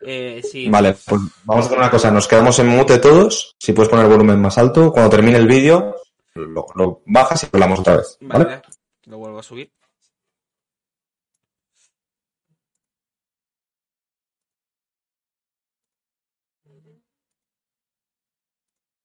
Eh, 0.00 0.42
sí. 0.42 0.68
Vale, 0.68 0.96
pues 1.06 1.22
vamos 1.44 1.64
a 1.64 1.66
hacer 1.66 1.78
una 1.78 1.90
cosa. 1.90 2.10
Nos 2.10 2.28
quedamos 2.28 2.58
en 2.58 2.68
mute 2.68 2.98
todos. 2.98 3.54
Si 3.58 3.72
puedes 3.72 3.88
poner 3.88 4.06
el 4.06 4.10
volumen 4.12 4.40
más 4.40 4.58
alto. 4.58 4.92
Cuando 4.92 5.10
termine 5.10 5.38
el 5.38 5.46
vídeo, 5.46 5.96
lo, 6.34 6.66
lo 6.74 7.02
bajas 7.06 7.42
y 7.42 7.46
hablamos 7.52 7.80
otra 7.80 7.96
vez. 7.96 8.18
¿Vale? 8.20 8.44
Vale, 8.44 8.62
lo 9.06 9.18
vuelvo 9.18 9.38
a 9.38 9.42
subir. 9.42 9.72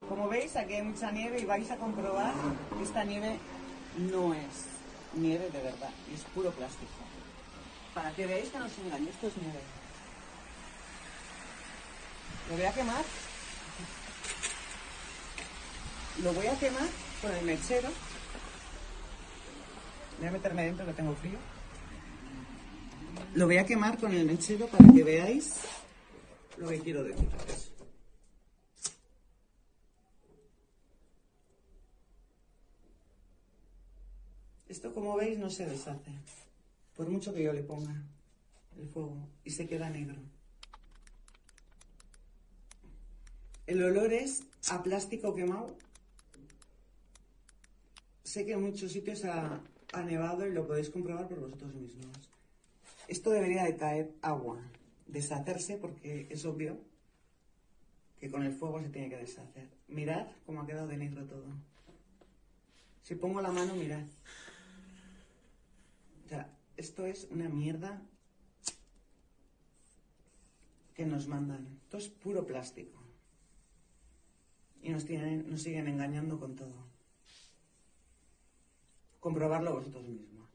Como 0.07 0.27
veis, 0.27 0.55
aquí 0.55 0.73
hay 0.73 0.81
mucha 0.81 1.11
nieve 1.11 1.39
y 1.39 1.45
vais 1.45 1.69
a 1.69 1.77
comprobar 1.77 2.33
que 2.75 2.83
esta 2.83 3.03
nieve 3.03 3.37
no 4.11 4.33
es 4.33 4.65
nieve 5.13 5.49
de 5.51 5.61
verdad, 5.61 5.91
es 6.11 6.21
puro 6.33 6.49
plástico. 6.51 6.91
Para 7.93 8.11
que 8.13 8.25
veáis 8.25 8.49
que 8.49 8.57
no 8.57 8.65
os 8.65 8.77
engañe, 8.79 9.09
esto 9.09 9.27
es 9.27 9.37
nieve. 9.37 9.59
Lo 12.49 12.55
voy 12.55 12.65
a 12.65 12.73
quemar. 12.73 13.05
Lo 16.23 16.33
voy 16.33 16.47
a 16.47 16.59
quemar 16.59 16.87
con 17.21 17.31
el 17.31 17.45
mechero. 17.45 17.89
Voy 20.19 20.27
a 20.27 20.31
meterme 20.31 20.65
dentro 20.65 20.85
que 20.85 20.93
tengo 20.93 21.15
frío. 21.15 21.37
Lo 23.35 23.45
voy 23.45 23.57
a 23.57 23.65
quemar 23.65 23.97
con 23.97 24.13
el 24.13 24.25
mechero 24.25 24.67
para 24.67 24.91
que 24.91 25.03
veáis 25.03 25.61
lo 26.57 26.67
que 26.67 26.79
quiero 26.79 27.03
deciros. 27.03 27.71
Esto, 34.67 34.93
como 34.93 35.15
veis, 35.15 35.39
no 35.39 35.49
se 35.49 35.65
deshace. 35.65 36.11
Por 36.95 37.09
mucho 37.09 37.33
que 37.33 37.43
yo 37.43 37.53
le 37.53 37.63
ponga 37.63 37.95
el 38.77 38.87
fuego. 38.87 39.17
Y 39.43 39.51
se 39.51 39.67
queda 39.67 39.89
negro. 39.89 40.21
El 43.69 43.83
olor 43.83 44.11
es 44.13 44.47
a 44.71 44.81
plástico 44.81 45.35
quemado. 45.35 45.77
Sé 48.23 48.43
que 48.43 48.53
en 48.53 48.63
muchos 48.63 48.91
sitios 48.91 49.23
ha, 49.25 49.61
nevado 50.07 50.47
y 50.47 50.51
lo 50.51 50.65
podéis 50.65 50.89
comprobar 50.89 51.27
por 51.27 51.39
vosotros 51.39 51.75
mismos. 51.75 52.07
Esto 53.07 53.29
debería 53.29 53.65
de 53.65 53.77
caer 53.77 54.11
agua. 54.23 54.59
Deshacerse 55.05 55.77
porque 55.77 56.25
es 56.31 56.45
obvio 56.45 56.79
que 58.19 58.31
con 58.31 58.41
el 58.41 58.53
fuego 58.53 58.81
se 58.81 58.89
tiene 58.89 59.07
que 59.07 59.17
deshacer. 59.17 59.69
Mirad 59.87 60.25
cómo 60.47 60.61
ha 60.61 60.65
quedado 60.65 60.87
de 60.87 60.97
negro 60.97 61.25
todo. 61.25 61.45
Si 63.03 63.13
pongo 63.13 63.39
la 63.39 63.51
mano, 63.51 63.75
mirad. 63.75 64.03
O 66.25 66.29
sea, 66.29 66.57
esto 66.75 67.05
es 67.05 67.27
una 67.29 67.49
mierda 67.49 68.01
que 70.95 71.05
nos 71.05 71.27
mandan. 71.27 71.67
Esto 71.83 71.97
es 71.97 72.09
puro 72.09 72.47
plástico. 72.47 72.98
Y 74.81 74.89
nos, 74.89 75.05
tienen, 75.05 75.49
nos 75.49 75.61
siguen 75.61 75.87
engañando 75.87 76.39
con 76.39 76.55
todo. 76.55 76.73
Comprobarlo 79.19 79.73
vosotros 79.75 80.07
mismos. 80.07 80.49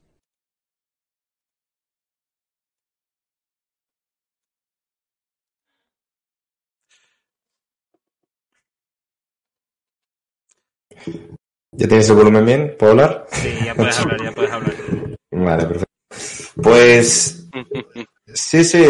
¿Ya 11.73 11.89
tienes 11.89 12.09
el 12.09 12.17
volumen 12.17 12.47
bien? 12.47 12.77
¿Puedo 12.79 12.93
hablar? 12.93 13.27
Sí, 13.33 13.51
ya 13.65 13.75
puedes 13.75 13.99
hablar, 13.99 14.23
ya 14.23 14.33
puedes 14.33 14.53
hablar. 14.53 14.75
Vale, 15.31 15.67
perfecto. 15.67 15.95
Pues 16.63 17.47
sí, 18.33 18.65
sí, 18.65 18.85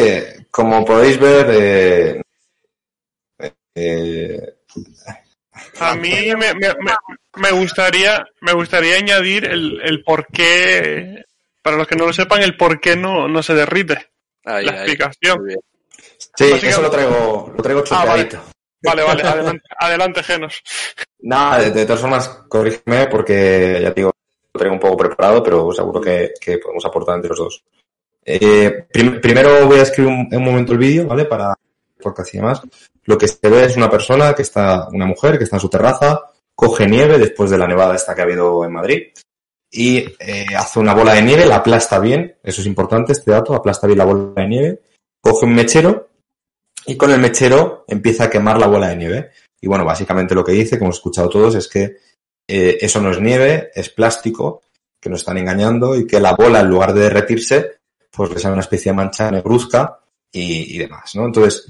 como 0.51 0.85
podéis 0.85 1.19
ver, 1.19 1.47
eh, 1.51 2.23
eh, 3.75 4.55
A 5.81 5.95
mí 5.97 6.11
me, 6.37 6.55
me- 6.55 6.55
me- 6.55 6.97
me 7.37 7.51
gustaría 7.53 8.25
me 8.41 8.53
gustaría 8.53 8.97
añadir 8.97 9.45
el, 9.45 9.81
el 9.83 10.03
por 10.05 10.27
qué, 10.29 11.25
para 11.63 11.77
los 11.77 11.87
que 11.87 11.97
no 11.97 12.07
lo 12.07 12.13
sepan, 12.13 12.43
el 12.43 12.57
por 12.57 12.81
qué 12.81 12.97
no, 12.97 13.27
no 13.29 13.43
se 13.43 13.55
derrite. 13.55 14.11
Ahí, 14.45 14.65
La 14.67 14.73
ahí. 14.73 14.79
explicación. 14.79 15.45
Bien. 15.47 15.59
sí, 16.37 16.53
eso 16.69 16.83
lo 16.83 16.91
traigo, 16.91 17.53
lo 17.57 17.63
traigo 17.63 17.83
Ah, 17.91 18.05
vale. 18.05 18.25
chopeadito. 18.29 18.51
Vale, 18.83 19.03
vale, 19.03 19.23
adelante, 19.23 19.63
adelante 19.79 20.23
Genos. 20.23 20.63
Nada, 21.21 21.59
de, 21.59 21.71
de 21.71 21.87
todas 21.87 22.03
formas, 22.03 22.29
corrígeme 22.49 23.07
porque 23.07 23.79
ya 23.83 23.89
te 23.95 24.01
digo, 24.03 24.13
lo 24.53 24.59
traigo 24.59 24.75
un 24.75 24.81
poco 24.81 24.97
preparado, 24.99 25.43
pero 25.43 25.73
seguro 25.73 26.01
que, 26.03 26.35
que 26.39 26.59
podemos 26.59 26.85
aportar 26.85 27.15
entre 27.17 27.31
los 27.31 27.39
dos. 27.39 27.65
Eh, 28.27 28.87
prim- 28.93 29.21
primero 29.21 29.67
voy 29.67 29.79
a 29.79 29.83
escribir 29.85 30.13
un, 30.13 30.29
un 30.31 30.45
momento 30.45 30.73
el 30.73 30.79
vídeo, 30.79 31.07
¿vale? 31.07 31.25
Para 31.25 31.55
Lo 33.05 33.19
que 33.19 33.29
se 33.29 33.49
ve 33.49 33.65
es 33.65 33.77
una 33.77 33.91
persona 33.91 34.35
que 34.35 34.43
está, 34.43 34.89
una 34.89 35.07
mujer 35.07 35.39
que 35.39 35.45
está 35.45 35.57
en 35.57 35.61
su 35.61 35.69
terraza, 35.69 36.31
coge 36.55 36.87
nieve 36.87 37.19
después 37.19 37.51
de 37.51 37.59
la 37.59 37.67
nevada 37.67 37.95
esta 37.95 38.15
que 38.15 38.21
ha 38.21 38.25
habido 38.25 38.65
en 38.65 38.73
Madrid 38.73 39.03
y 39.71 39.99
eh, 40.21 40.47
hace 40.57 40.79
una 40.79 40.95
bola 40.95 41.15
de 41.15 41.23
nieve, 41.23 41.47
la 41.47 41.57
aplasta 41.57 41.99
bien, 41.99 42.37
eso 42.45 42.61
es 42.61 42.67
importante 42.67 43.13
este 43.13 43.33
dato, 43.33 43.55
aplasta 43.55 43.89
bien 43.89 43.99
la 43.99 44.05
bola 44.05 44.33
de 44.37 44.47
nieve, 44.47 44.83
coge 45.21 45.47
un 45.47 45.55
mechero 45.55 46.11
y 46.87 46.97
con 46.97 47.11
el 47.11 47.19
mechero 47.19 47.85
empieza 47.89 48.25
a 48.25 48.31
quemar 48.31 48.59
la 48.59 48.69
bola 48.69 48.89
de 48.89 48.97
nieve. 48.97 49.31
Y 49.61 49.67
bueno, 49.67 49.85
básicamente 49.85 50.35
lo 50.35 50.45
que 50.45 50.53
dice, 50.53 50.79
como 50.79 50.91
hemos 50.91 50.99
escuchado 50.99 51.29
todos, 51.29 51.57
es 51.57 51.67
que 51.67 51.97
eh, 52.47 52.79
eso 52.81 53.01
no 53.01 53.11
es 53.11 53.21
nieve, 53.21 53.73
es 53.75 53.89
plástico, 53.91 54.63
que 55.01 55.11
nos 55.11 55.21
están 55.21 55.39
engañando 55.39 55.97
y 55.97 56.07
que 56.07 56.21
la 56.21 56.35
bola, 56.35 56.61
en 56.61 56.69
lugar 56.69 56.95
de 56.95 57.03
derretirse, 57.03 57.79
pues 58.13 58.31
le 58.31 58.39
sale 58.39 58.53
una 58.53 58.63
especie 58.63 58.93
de 58.93 58.97
mancha 58.97 59.31
negruzca 59.31 60.04
y, 60.35 60.79
demás, 60.79 61.15
¿no? 61.15 61.27
Entonces, 61.27 61.67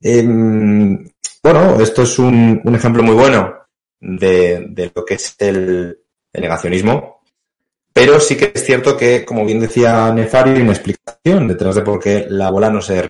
em, 0.00 1.08
bueno, 1.42 1.80
esto 1.80 2.02
es 2.02 2.18
un, 2.18 2.60
ejemplo 2.74 3.02
muy 3.02 3.14
bueno 3.14 3.54
de, 4.00 4.90
lo 4.94 5.04
que 5.04 5.14
es 5.14 5.34
el, 5.38 5.98
el 6.32 6.42
negacionismo, 6.42 7.22
pero 7.92 8.18
sí 8.20 8.36
que 8.36 8.52
es 8.54 8.64
cierto 8.64 8.96
que, 8.96 9.24
como 9.24 9.44
bien 9.44 9.60
decía 9.60 10.12
Nefario, 10.12 10.54
hay 10.54 10.62
una 10.62 10.72
explicación 10.72 11.46
detrás 11.46 11.74
de 11.74 11.82
por 11.82 12.00
qué 12.00 12.26
la 12.28 12.50
bola 12.50 12.70
no 12.70 12.80
se. 12.80 13.08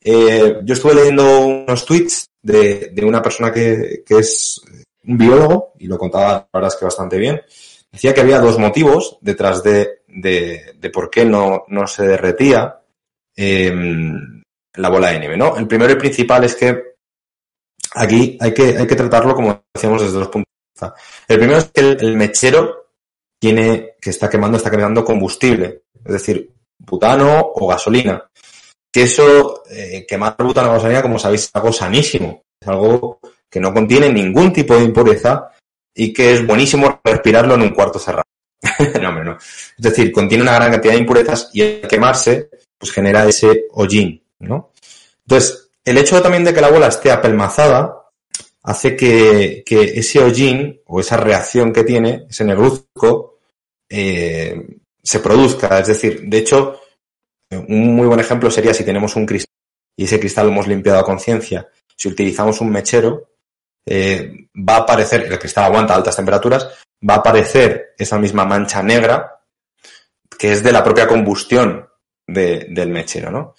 Eh, 0.00 0.60
yo 0.64 0.74
estuve 0.74 0.94
leyendo 0.94 1.46
unos 1.46 1.84
tweets 1.84 2.28
de, 2.42 2.90
de 2.92 3.04
una 3.04 3.22
persona 3.22 3.52
que, 3.52 4.02
que 4.04 4.18
es 4.18 4.60
un 5.04 5.16
biólogo 5.16 5.74
y 5.78 5.86
lo 5.86 5.98
contaba, 5.98 6.32
la 6.32 6.48
verdad 6.52 6.72
es 6.72 6.76
que 6.76 6.84
bastante 6.84 7.18
bien. 7.18 7.40
Decía 7.90 8.12
que 8.12 8.20
había 8.20 8.40
dos 8.40 8.58
motivos 8.58 9.18
detrás 9.20 9.62
de, 9.62 10.02
de, 10.08 10.74
de 10.78 10.90
por 10.90 11.08
qué 11.08 11.24
no, 11.24 11.64
no 11.68 11.86
se 11.86 12.06
derretía 12.06 12.80
eh, 13.38 13.72
la 14.74 14.88
bola 14.88 15.10
de 15.10 15.20
nieve, 15.20 15.36
¿no? 15.36 15.56
El 15.56 15.66
primero 15.66 15.92
y 15.92 15.96
principal 15.96 16.44
es 16.44 16.54
que 16.56 16.94
aquí 17.94 18.36
hay 18.40 18.52
que, 18.52 18.76
hay 18.76 18.86
que 18.86 18.96
tratarlo 18.96 19.34
como 19.34 19.64
decíamos 19.72 20.02
desde 20.02 20.18
dos 20.18 20.28
puntos 20.28 20.52
de 20.52 20.72
vista. 20.74 20.94
El 21.26 21.38
primero 21.38 21.58
es 21.58 21.70
que 21.72 21.80
el, 21.80 21.96
el 22.00 22.16
mechero 22.16 22.88
tiene, 23.40 23.92
que 24.00 24.10
está 24.10 24.28
quemando, 24.28 24.56
está 24.56 24.70
quemando 24.70 25.04
combustible, 25.04 25.84
es 26.04 26.12
decir, 26.12 26.52
butano 26.78 27.52
o 27.54 27.68
gasolina 27.68 28.28
que 28.92 29.02
eso, 29.02 29.62
eh, 29.70 30.06
quemar 30.06 30.36
butano 30.38 30.70
o 30.70 30.72
gasolina, 30.74 31.02
como 31.02 31.18
sabéis, 31.18 31.44
es 31.44 31.50
algo 31.54 31.72
sanísimo. 31.72 32.42
Es 32.60 32.68
algo 32.68 33.20
que 33.50 33.60
no 33.60 33.72
contiene 33.72 34.12
ningún 34.12 34.52
tipo 34.52 34.74
de 34.74 34.84
impureza 34.84 35.50
y 35.94 36.12
que 36.12 36.32
es 36.32 36.46
buenísimo 36.46 37.00
respirarlo 37.04 37.54
en 37.54 37.62
un 37.62 37.70
cuarto 37.70 37.98
cerrado. 37.98 38.24
no, 39.00 39.08
hombre, 39.08 39.24
no. 39.24 39.36
Es 39.36 39.76
decir, 39.76 40.10
contiene 40.10 40.42
una 40.42 40.54
gran 40.54 40.72
cantidad 40.72 40.94
de 40.94 41.00
impurezas 41.00 41.50
y 41.52 41.62
al 41.62 41.88
quemarse, 41.88 42.50
pues 42.78 42.92
genera 42.92 43.26
ese 43.26 43.66
hollín, 43.72 44.22
¿no? 44.38 44.72
Entonces, 45.26 45.70
el 45.84 45.98
hecho 45.98 46.22
también 46.22 46.44
de 46.44 46.54
que 46.54 46.60
la 46.60 46.70
bola 46.70 46.88
esté 46.88 47.10
apelmazada 47.10 47.94
hace 48.62 48.96
que, 48.96 49.62
que 49.66 49.82
ese 49.82 50.20
hollín 50.20 50.80
o 50.86 51.00
esa 51.00 51.16
reacción 51.16 51.72
que 51.72 51.84
tiene, 51.84 52.26
ese 52.30 52.44
negruzco, 52.44 53.38
eh, 53.88 54.78
se 55.02 55.20
produzca. 55.20 55.80
Es 55.80 55.88
decir, 55.88 56.22
de 56.24 56.38
hecho, 56.38 56.80
un 57.50 57.96
muy 57.96 58.06
buen 58.06 58.20
ejemplo 58.20 58.50
sería 58.50 58.74
si 58.74 58.84
tenemos 58.84 59.16
un 59.16 59.26
cristal 59.26 59.54
y 59.96 60.04
ese 60.04 60.20
cristal 60.20 60.46
lo 60.46 60.52
hemos 60.52 60.68
limpiado 60.68 60.98
a 60.98 61.04
conciencia. 61.04 61.68
Si 61.96 62.08
utilizamos 62.08 62.60
un 62.60 62.70
mechero, 62.70 63.32
eh, 63.84 64.46
va 64.56 64.76
a 64.76 64.80
aparecer, 64.80 65.22
el 65.22 65.38
cristal 65.38 65.64
aguanta 65.64 65.94
altas 65.94 66.16
temperaturas, 66.16 66.68
va 67.08 67.14
a 67.14 67.18
aparecer 67.18 67.94
esa 67.98 68.18
misma 68.18 68.44
mancha 68.44 68.82
negra 68.82 69.40
que 70.38 70.52
es 70.52 70.62
de 70.62 70.72
la 70.72 70.84
propia 70.84 71.08
combustión 71.08 71.87
de- 72.28 72.66
del 72.68 72.90
mechero, 72.90 73.30
¿no? 73.32 73.54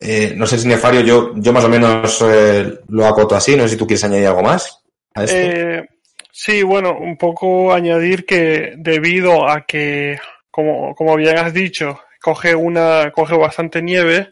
Eh, 0.00 0.32
no 0.34 0.46
sé 0.46 0.56
si 0.58 0.66
Nefario, 0.66 1.02
yo, 1.02 1.32
yo 1.36 1.52
más 1.52 1.64
o 1.64 1.68
menos 1.68 2.24
eh, 2.26 2.78
lo 2.88 3.06
acoto 3.06 3.34
así, 3.36 3.54
no 3.54 3.64
sé 3.64 3.70
si 3.70 3.76
tú 3.76 3.86
quieres 3.86 4.04
añadir 4.04 4.28
algo 4.28 4.42
más 4.42 4.82
a 5.14 5.24
esto. 5.24 5.36
Eh, 5.36 5.86
sí, 6.32 6.62
bueno, 6.62 6.96
un 6.98 7.18
poco 7.18 7.74
añadir 7.74 8.24
que 8.24 8.72
debido 8.78 9.46
a 9.46 9.66
que, 9.66 10.18
como, 10.50 10.94
como 10.94 11.16
bien 11.16 11.36
has 11.36 11.52
dicho, 11.52 12.00
coge 12.22 12.54
una, 12.54 13.10
coge 13.10 13.36
bastante 13.36 13.82
nieve, 13.82 14.30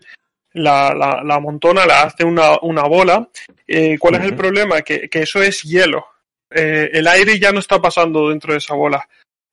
la, 0.55 0.95
la, 0.95 1.23
la 1.23 1.35
amontona, 1.35 1.85
la 1.85 2.05
hace 2.05 2.25
una, 2.25 2.59
una 2.63 2.85
bola. 2.85 3.29
Eh, 3.67 3.99
¿Cuál 3.99 4.15
es 4.15 4.23
el 4.23 4.35
problema? 4.37 4.81
Que, 4.81 5.11
que 5.11 5.23
eso 5.23 5.43
es 5.43 5.63
hielo. 5.63 6.07
Eh, 6.51 6.89
el 6.95 7.07
aire 7.07 7.39
ya 7.39 7.53
no 7.53 7.59
está 7.59 7.79
pasando 7.79 8.31
dentro 8.31 8.53
de 8.53 8.59
esa 8.59 8.75
bola. 8.75 9.07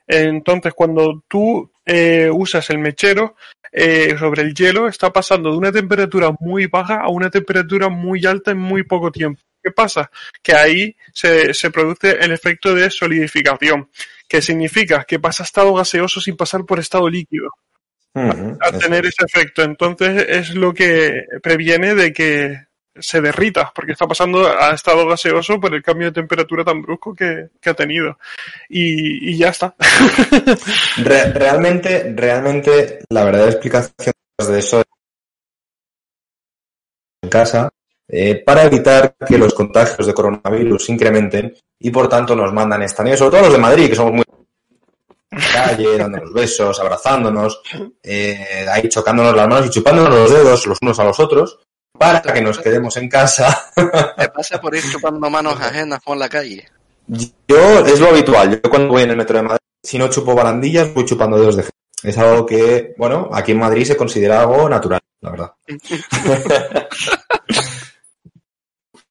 Entonces, 0.08 0.74
cuando 0.74 1.24
tú 1.28 1.70
eh, 1.86 2.30
usas 2.32 2.70
el 2.70 2.78
mechero 2.78 3.36
eh, 3.78 4.16
sobre 4.18 4.42
el 4.42 4.54
hielo, 4.54 4.88
está 4.88 5.12
pasando 5.12 5.52
de 5.52 5.58
una 5.58 5.72
temperatura 5.72 6.32
muy 6.40 6.68
baja 6.68 7.02
a 7.02 7.10
una 7.10 7.30
temperatura 7.30 7.90
muy 7.90 8.26
alta 8.26 8.52
en 8.52 8.58
muy 8.58 8.84
poco 8.84 9.12
tiempo. 9.12 9.42
¿Qué 9.62 9.72
pasa? 9.72 10.10
Que 10.42 10.54
ahí 10.54 10.96
se, 11.12 11.54
se 11.54 11.72
produce 11.72 12.12
el 12.12 12.32
efecto 12.32 12.74
de 12.74 12.90
solidificación, 12.90 13.90
que 14.30 14.42
significa 14.42 15.04
que 15.04 15.20
pasa 15.20 15.44
a 15.44 15.46
estado 15.46 15.74
gaseoso 15.74 16.22
sin 16.22 16.38
pasar 16.38 16.64
por 16.66 16.80
estado 16.80 17.10
líquido 17.10 17.50
al 18.14 18.76
eso. 18.76 18.80
tener 18.80 19.06
ese 19.06 19.26
efecto. 19.26 19.62
Entonces 19.64 20.26
es 20.30 20.56
lo 20.56 20.74
que 20.74 21.26
previene 21.44 21.96
de 21.96 22.14
que 22.14 22.68
se 23.00 23.22
derrita, 23.22 23.72
porque 23.74 23.92
está 23.92 24.08
pasando 24.08 24.48
a 24.48 24.74
estado 24.74 25.08
gaseoso 25.08 25.60
por 25.60 25.74
el 25.74 25.84
cambio 25.84 26.08
de 26.08 26.14
temperatura 26.14 26.64
tan 26.64 26.82
brusco 26.82 27.14
que, 27.14 27.50
que 27.60 27.70
ha 27.70 27.74
tenido. 27.74 28.18
Y, 28.70 29.36
ya 29.38 29.50
está. 29.50 29.76
Re- 30.98 31.32
realmente, 31.34 32.14
realmente, 32.16 33.00
la 33.10 33.26
verdadera 33.26 33.52
explicación 33.52 34.14
de 34.38 34.60
eso 34.60 34.84
en 37.22 37.30
casa, 37.30 37.70
eh, 38.08 38.44
para 38.46 38.64
evitar 38.64 39.16
que 39.28 39.38
los 39.38 39.54
contagios 39.54 40.06
de 40.06 40.14
coronavirus 40.14 40.90
incrementen 40.90 41.56
y 41.80 41.90
por 41.90 42.08
tanto 42.08 42.36
nos 42.36 42.54
mandan 42.54 42.84
esta 42.84 43.04
nieve, 43.04 43.18
sobre 43.18 43.32
todo 43.32 43.42
los 43.42 43.54
de 43.54 43.60
Madrid, 43.60 43.90
que 43.90 43.96
somos 43.96 44.14
muy 44.14 44.24
en 45.32 45.40
la 45.40 45.54
calle, 45.54 45.98
dándonos 45.98 46.34
besos, 46.34 46.80
abrazándonos, 46.80 47.62
eh, 48.04 48.66
ahí 48.72 48.88
chocándonos 48.88 49.36
las 49.36 49.48
manos 49.48 49.68
y 49.68 49.70
chupándonos 49.72 50.14
los 50.14 50.32
dedos 50.32 50.68
los 50.68 50.78
unos 50.82 51.00
a 51.00 51.04
los 51.04 51.20
otros, 51.20 51.60
para 51.98 52.22
que 52.22 52.42
nos 52.42 52.60
quedemos 52.60 52.96
en 52.98 53.10
casa. 53.10 53.72
¿Te 54.18 54.30
pasa 54.30 54.60
por 54.60 54.76
ir 54.76 54.84
chupando 54.92 55.30
manos 55.30 55.60
ajenas 55.60 56.00
por 56.04 56.18
la 56.18 56.30
calle? 56.30 56.68
Yo, 57.08 57.86
es 57.86 58.00
lo 58.00 58.10
habitual, 58.10 58.62
yo 58.62 58.70
cuando 58.70 58.90
voy 58.90 59.04
en 59.04 59.12
el 59.12 59.18
metro 59.18 59.38
de 59.38 59.44
Madrid, 59.44 59.60
si 59.84 59.98
no 59.98 60.10
chupo 60.10 60.34
barandillas, 60.34 60.94
voy 60.94 61.06
chupando 61.06 61.38
dedos 61.38 61.58
de 61.58 61.64
gente. 61.64 61.76
Es 62.04 62.18
algo 62.18 62.46
que, 62.46 62.94
bueno, 62.98 63.30
aquí 63.34 63.52
en 63.52 63.60
Madrid 63.60 63.86
se 63.86 63.98
considera 63.98 64.42
algo 64.42 64.68
natural, 64.70 65.00
la 65.22 65.32
verdad. 65.32 65.54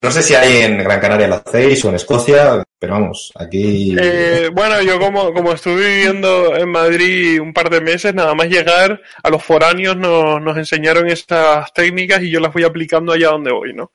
no 0.05 0.11
sé 0.11 0.23
si 0.23 0.35
hay 0.35 0.59
en 0.59 0.77
Gran 0.79 1.01
Canaria 1.01 1.27
lo 1.27 1.37
hacéis 1.37 1.83
o 1.85 1.89
en 1.89 1.95
Escocia, 1.95 2.63
Pero 2.79 2.93
vamos, 2.93 3.33
aquí... 3.37 3.97
Eh, 3.99 4.51
bueno, 4.53 4.83
yo 4.83 4.99
como, 5.01 5.33
como 5.33 5.53
estuve 5.53 5.89
viviendo 5.89 6.55
en 6.55 6.71
Madrid 6.71 7.41
un 7.41 7.55
par 7.55 7.71
de 7.71 7.81
meses, 7.81 8.15
nada 8.15 8.35
más 8.35 8.49
llegar, 8.49 9.01
a 9.23 9.31
los 9.31 9.43
foráneos 9.43 9.97
nos, 9.97 10.43
nos 10.43 10.59
enseñaron 10.59 11.09
estas 11.09 11.73
técnicas 11.73 12.23
y 12.23 12.31
yo 12.31 12.39
las 12.39 12.53
voy 12.53 12.65
aplicando 12.65 13.13
allá 13.13 13.31
donde 13.31 13.51
voy, 13.53 13.73
¿no? 13.73 13.91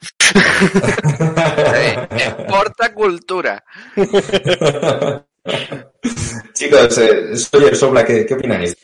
Eh, 1.75 2.07
exporta 2.11 2.93
cultura. 2.93 3.63
Chicos, 6.53 6.97
eh, 6.97 7.37
soy 7.37 7.65
el 7.65 7.75
Sobla, 7.75 8.03
¿qué, 8.03 8.25
¿qué 8.25 8.33
opináis? 8.33 8.75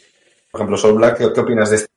Por 0.51 0.61
ejemplo, 0.61 0.77
Sobla, 0.77 1.15
¿qué, 1.15 1.33
qué 1.33 1.39
opinas 1.39 1.71
de 1.71 1.75
este? 1.77 1.89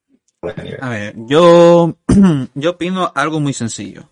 A 0.81 0.89
ver, 0.89 1.15
yo, 1.17 1.95
yo 2.55 2.71
opino 2.71 3.13
algo 3.15 3.41
muy 3.41 3.53
sencillo. 3.53 4.09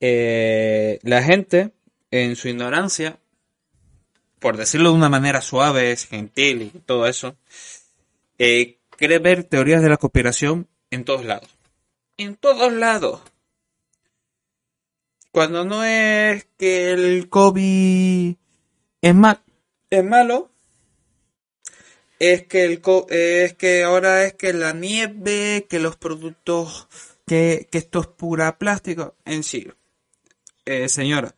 Eh, 0.00 0.98
la 1.02 1.22
gente, 1.22 1.72
en 2.10 2.36
su 2.36 2.48
ignorancia, 2.48 3.18
por 4.38 4.56
decirlo 4.56 4.90
de 4.90 4.96
una 4.96 5.08
manera 5.08 5.40
suave, 5.40 5.96
gentil 5.96 6.62
y 6.74 6.78
todo 6.80 7.06
eso, 7.06 7.36
eh, 8.38 8.78
quiere 8.96 9.18
ver 9.18 9.44
teorías 9.44 9.82
de 9.82 9.88
la 9.88 9.96
conspiración 9.96 10.68
en 10.90 11.04
todos 11.04 11.24
lados. 11.24 11.48
En 12.16 12.36
todos 12.36 12.72
lados. 12.72 13.20
Cuando 15.32 15.64
no 15.64 15.84
es 15.84 16.46
que 16.56 16.90
el 16.92 17.28
COVID 17.28 18.34
es, 19.02 19.14
ma- 19.14 19.42
es 19.90 20.04
malo, 20.04 20.50
es 22.18 22.46
que 22.46 22.64
el 22.64 22.80
co- 22.80 23.06
es 23.10 23.54
que 23.54 23.84
ahora 23.84 24.24
es 24.24 24.34
que 24.34 24.52
la 24.52 24.72
nieve, 24.72 25.66
que 25.68 25.78
los 25.78 25.96
productos, 25.96 26.88
que, 27.26 27.68
que 27.70 27.78
esto 27.78 28.00
es 28.00 28.06
pura 28.08 28.58
plástico. 28.58 29.14
En 29.24 29.42
sí, 29.44 29.68
eh, 30.70 30.88
señora, 30.88 31.34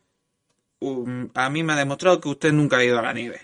um, 0.79 1.29
a 1.33 1.49
mí 1.49 1.63
me 1.63 1.73
ha 1.73 1.77
demostrado 1.77 2.19
que 2.21 2.29
usted 2.29 2.51
nunca 2.51 2.77
ha 2.77 2.83
ido 2.83 2.99
a 2.99 3.01
la 3.01 3.13
nieve. 3.13 3.41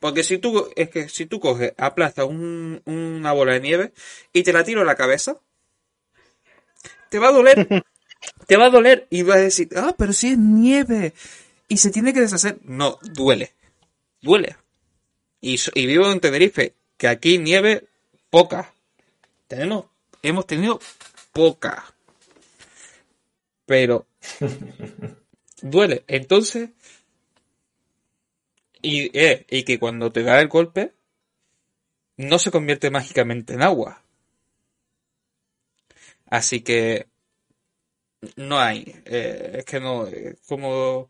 Porque 0.00 0.24
si 0.24 0.38
tú, 0.38 0.68
es 0.74 0.90
que 0.90 1.08
si 1.08 1.26
tú 1.26 1.38
coges, 1.38 1.72
aplastas 1.78 2.26
un- 2.26 2.82
una 2.86 3.32
bola 3.32 3.52
de 3.52 3.60
nieve 3.60 3.92
y 4.32 4.42
te 4.42 4.52
la 4.52 4.64
tiro 4.64 4.80
a 4.82 4.84
la 4.84 4.96
cabeza, 4.96 5.38
te 7.08 7.18
va 7.18 7.28
a 7.28 7.32
doler. 7.32 7.56
te 8.48 8.56
va 8.56 8.66
a 8.66 8.70
doler 8.70 9.06
y 9.10 9.22
vas 9.22 9.36
a 9.36 9.40
decir, 9.40 9.68
ah, 9.76 9.94
pero 9.96 10.12
si 10.12 10.30
es 10.30 10.38
nieve 10.38 11.14
y 11.68 11.76
se 11.76 11.90
tiene 11.90 12.12
que 12.12 12.20
deshacer. 12.20 12.58
No, 12.62 12.98
duele. 13.02 13.52
Duele. 14.20 14.56
Y, 15.40 15.56
y 15.74 15.86
vivo 15.86 16.10
en 16.10 16.18
Tenerife, 16.20 16.74
que 16.96 17.06
aquí 17.08 17.38
nieve 17.38 17.84
poca. 18.30 18.72
Tenemos, 19.46 19.84
hemos 20.22 20.46
tenido 20.46 20.80
poca. 21.32 21.84
Pero 23.66 24.06
duele. 25.62 26.04
Entonces, 26.06 26.70
y, 28.82 29.10
eh, 29.18 29.46
y 29.50 29.64
que 29.64 29.78
cuando 29.78 30.12
te 30.12 30.22
da 30.22 30.40
el 30.40 30.48
golpe, 30.48 30.92
no 32.16 32.38
se 32.38 32.50
convierte 32.50 32.90
mágicamente 32.90 33.54
en 33.54 33.62
agua. 33.62 34.02
Así 36.26 36.60
que 36.62 37.06
no 38.36 38.58
hay. 38.58 38.84
eh, 39.04 39.56
es 39.58 39.64
que 39.64 39.80
no. 39.80 40.06
eh, 40.06 40.36
como. 40.46 41.08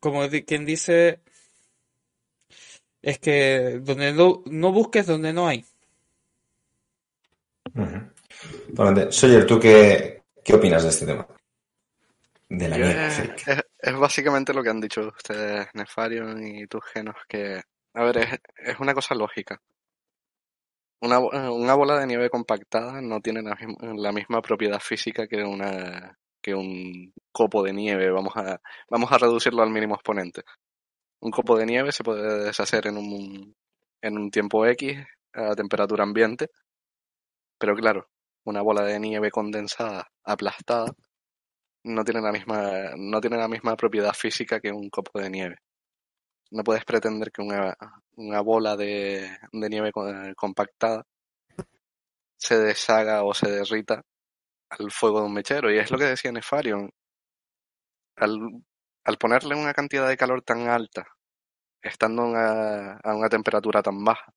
Como 0.00 0.22
quien 0.46 0.64
dice. 0.64 1.20
Es 3.02 3.18
que 3.18 3.80
donde 3.82 4.12
no, 4.12 4.42
no 4.46 4.72
busques 4.72 5.06
donde 5.06 5.32
no 5.32 5.46
hay. 5.48 5.64
Sawyer, 9.10 9.46
¿tú 9.46 9.58
qué, 9.60 10.17
qué 10.48 10.54
opinas 10.54 10.82
de 10.82 10.88
este 10.88 11.04
tema? 11.04 11.26
De 12.48 12.68
la 12.70 12.78
Yo, 12.78 12.84
nieve 12.86 13.06
eh, 13.06 13.34
es, 13.46 13.62
es 13.78 13.98
básicamente 13.98 14.54
lo 14.54 14.62
que 14.62 14.70
han 14.70 14.80
dicho 14.80 15.08
ustedes, 15.14 15.68
Nefarion 15.74 16.42
y 16.46 16.66
tus 16.66 16.82
genos, 16.86 17.16
que, 17.28 17.60
a 17.92 18.04
ver, 18.04 18.16
es, 18.16 18.40
es 18.56 18.80
una 18.80 18.94
cosa 18.94 19.14
lógica. 19.14 19.60
Una, 21.02 21.18
eh, 21.18 21.50
una 21.50 21.74
bola 21.74 21.98
de 22.00 22.06
nieve 22.06 22.30
compactada 22.30 23.02
no 23.02 23.20
tiene 23.20 23.42
la, 23.42 23.54
misma- 23.56 23.94
la 23.94 24.10
misma 24.12 24.40
propiedad 24.40 24.80
física 24.80 25.28
que 25.28 25.44
una 25.44 26.16
que 26.40 26.54
un 26.54 27.12
copo 27.30 27.62
de 27.62 27.74
nieve. 27.74 28.10
Vamos 28.10 28.34
a, 28.36 28.58
vamos 28.88 29.12
a 29.12 29.18
reducirlo 29.18 29.62
al 29.62 29.70
mínimo 29.70 29.96
exponente. 29.96 30.44
Un 31.20 31.30
copo 31.30 31.58
de 31.58 31.66
nieve 31.66 31.92
se 31.92 32.02
puede 32.04 32.44
deshacer 32.44 32.86
en 32.86 32.96
un, 32.96 33.54
en 34.00 34.16
un 34.16 34.30
tiempo 34.30 34.64
X 34.64 34.96
a 35.34 35.54
temperatura 35.54 36.04
ambiente, 36.04 36.48
pero 37.58 37.74
claro, 37.74 38.08
una 38.48 38.62
bola 38.62 38.82
de 38.82 38.98
nieve 38.98 39.30
condensada, 39.30 40.08
aplastada, 40.24 40.92
no 41.84 42.04
tiene 42.04 42.20
la 42.20 42.32
misma, 42.32 42.92
no 42.96 43.20
tiene 43.20 43.36
la 43.36 43.48
misma 43.48 43.76
propiedad 43.76 44.12
física 44.12 44.60
que 44.60 44.72
un 44.72 44.90
copo 44.90 45.18
de 45.20 45.30
nieve. 45.30 45.56
No 46.50 46.64
puedes 46.64 46.84
pretender 46.84 47.30
que 47.30 47.42
una, 47.42 47.76
una 48.16 48.40
bola 48.40 48.76
de, 48.76 49.30
de 49.52 49.68
nieve 49.68 49.90
eh, 49.90 50.34
compactada 50.34 51.04
se 52.36 52.58
deshaga 52.58 53.24
o 53.24 53.34
se 53.34 53.50
derrita 53.50 54.02
al 54.70 54.90
fuego 54.90 55.20
de 55.20 55.26
un 55.26 55.34
mechero. 55.34 55.72
Y 55.72 55.78
es 55.78 55.90
lo 55.90 55.98
que 55.98 56.04
decía 56.04 56.32
Nefarion. 56.32 56.90
Al, 58.16 58.38
al 59.04 59.18
ponerle 59.18 59.54
una 59.54 59.74
cantidad 59.74 60.08
de 60.08 60.16
calor 60.16 60.42
tan 60.42 60.68
alta, 60.68 61.06
estando 61.82 62.22
a 62.34 63.14
una 63.14 63.28
temperatura 63.28 63.82
tan 63.82 64.04
baja, 64.04 64.32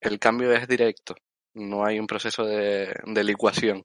el 0.00 0.18
cambio 0.18 0.52
es 0.52 0.68
directo. 0.68 1.14
No 1.54 1.84
hay 1.84 1.98
un 1.98 2.06
proceso 2.06 2.44
de, 2.44 2.94
de 3.04 3.24
licuación 3.24 3.84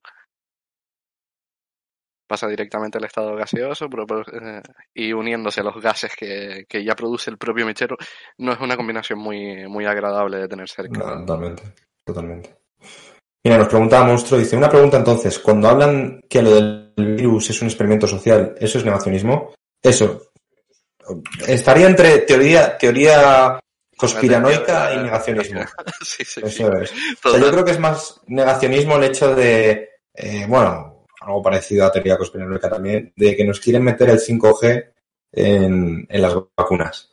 pasa 2.29 2.47
directamente 2.47 2.99
al 2.99 3.05
estado 3.05 3.35
gaseoso 3.35 3.85
eh, 3.85 4.61
y 4.93 5.11
uniéndose 5.11 5.61
a 5.61 5.63
los 5.63 5.81
gases 5.81 6.11
que, 6.15 6.65
que 6.69 6.85
ya 6.85 6.95
produce 6.95 7.31
el 7.31 7.39
propio 7.39 7.65
mechero, 7.65 7.97
no 8.37 8.53
es 8.53 8.59
una 8.59 8.77
combinación 8.77 9.17
muy, 9.17 9.67
muy 9.67 9.85
agradable 9.85 10.37
de 10.37 10.47
tener 10.47 10.69
cerca. 10.69 10.99
Totalmente, 10.99 11.63
totalmente. 12.05 12.55
Mira, 13.43 13.57
nos 13.57 13.67
preguntaba 13.67 14.05
Monstruo, 14.05 14.39
dice, 14.39 14.55
una 14.55 14.69
pregunta 14.69 14.97
entonces, 14.97 15.39
cuando 15.39 15.69
hablan 15.69 16.21
que 16.29 16.43
lo 16.43 16.53
del 16.53 16.93
virus 16.95 17.49
es 17.49 17.61
un 17.63 17.67
experimento 17.67 18.05
social, 18.05 18.53
¿eso 18.59 18.77
es 18.77 18.85
negacionismo? 18.85 19.55
Eso. 19.81 20.31
Estaría 21.47 21.87
entre 21.87 22.19
teoría, 22.19 22.77
teoría 22.77 23.59
conspiranoica 23.99 24.93
y 24.93 24.97
negacionismo. 24.97 25.61
sí, 26.01 26.23
sí, 26.25 26.25
sí. 26.25 26.41
Eso 26.43 26.73
es. 26.77 26.91
O 26.91 26.95
sea, 26.95 27.15
Total. 27.21 27.41
yo 27.41 27.51
creo 27.51 27.65
que 27.65 27.71
es 27.71 27.79
más 27.79 28.21
negacionismo 28.27 28.95
el 28.97 29.03
hecho 29.03 29.35
de, 29.35 29.89
eh, 30.13 30.45
bueno, 30.47 31.05
algo 31.21 31.41
parecido 31.43 31.85
a 31.85 31.91
teoría 31.91 32.17
conspiranoica 32.17 32.69
también, 32.69 33.11
de 33.15 33.35
que 33.35 33.43
nos 33.43 33.59
quieren 33.59 33.83
meter 33.83 34.09
el 34.09 34.19
5G 34.19 34.91
en, 35.33 36.07
en 36.09 36.21
las 36.21 36.33
vacunas. 36.55 37.09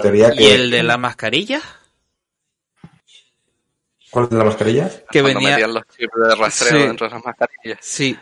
Teoría 0.00 0.32
¿y 0.32 0.36
que- 0.38 0.54
el 0.54 0.70
de 0.70 0.82
la 0.84 0.96
mascarilla? 0.96 1.60
¿Cuál 4.10 4.24
es 4.24 4.30
de 4.30 4.38
la 4.38 4.44
mascarilla? 4.44 4.88
Que 5.10 5.20
Cuando 5.20 5.40
venía... 5.40 5.50
metían 5.56 5.74
los 5.74 5.82
chips 5.88 6.12
de 6.16 6.34
rastreo 6.36 6.80
Sí. 6.80 6.86
dentro 6.86 7.08
de 7.08 7.14
las 7.14 7.24
mascarillas. 7.24 7.78
Sí, 7.82 8.16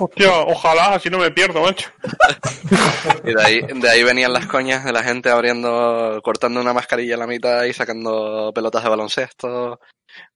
Hostia, 0.00 0.30
ojalá, 0.46 0.94
así 0.94 1.10
no 1.10 1.18
me 1.18 1.30
pierdo, 1.30 1.62
macho. 1.62 1.90
Y 3.24 3.34
de 3.34 3.42
ahí, 3.42 3.60
de 3.60 3.90
ahí 3.90 4.02
venían 4.02 4.32
las 4.32 4.46
coñas 4.46 4.84
de 4.84 4.92
la 4.92 5.02
gente 5.02 5.28
abriendo, 5.28 6.20
cortando 6.22 6.60
una 6.60 6.72
mascarilla 6.72 7.16
a 7.16 7.18
la 7.18 7.26
mitad 7.26 7.64
y 7.64 7.74
sacando 7.74 8.50
pelotas 8.54 8.82
de 8.82 8.88
baloncesto, 8.88 9.78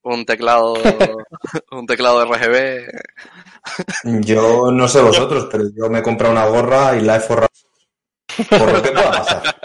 un 0.03 0.27
teclado, 0.27 0.75
un 1.71 1.87
teclado 1.87 2.21
de 2.21 2.27
RGB. 2.27 4.21
Yo 4.21 4.71
no 4.71 4.87
sé 4.87 5.01
vosotros, 5.01 5.49
pero 5.51 5.65
yo 5.75 5.89
me 5.89 6.01
he 6.01 6.03
comprado 6.03 6.33
una 6.33 6.47
gorra 6.47 6.97
y 6.97 7.01
la 7.01 7.17
he 7.17 7.21
forrado 7.21 7.49
por 8.51 8.73
lo 8.73 8.83
que 8.83 8.91
pueda 8.91 9.11
pasar. 9.11 9.57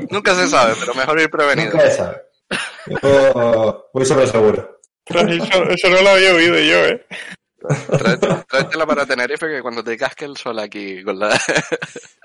Nunca 0.10 0.34
se 0.34 0.48
sabe, 0.48 0.74
pero 0.78 0.94
mejor 0.94 1.20
ir 1.20 1.30
prevenido. 1.30 1.72
Nunca 1.72 1.90
se 1.90 1.96
sabe. 1.96 2.22
Yo 3.02 3.88
voy 3.94 4.04
sobre 4.04 4.26
seguro. 4.26 4.80
Eso 5.06 5.88
no 5.88 6.02
lo 6.02 6.10
había 6.10 6.34
oído 6.34 6.58
yo, 6.58 6.86
eh. 6.86 7.06
Tráete- 7.60 8.44
Tráetela 8.48 8.86
para 8.86 9.06
Tenerife 9.06 9.46
que 9.48 9.60
cuando 9.62 9.84
te 9.84 9.96
casque 9.96 10.24
el 10.24 10.36
sol 10.36 10.58
aquí 10.58 11.02
con, 11.04 11.18
la, 11.18 11.28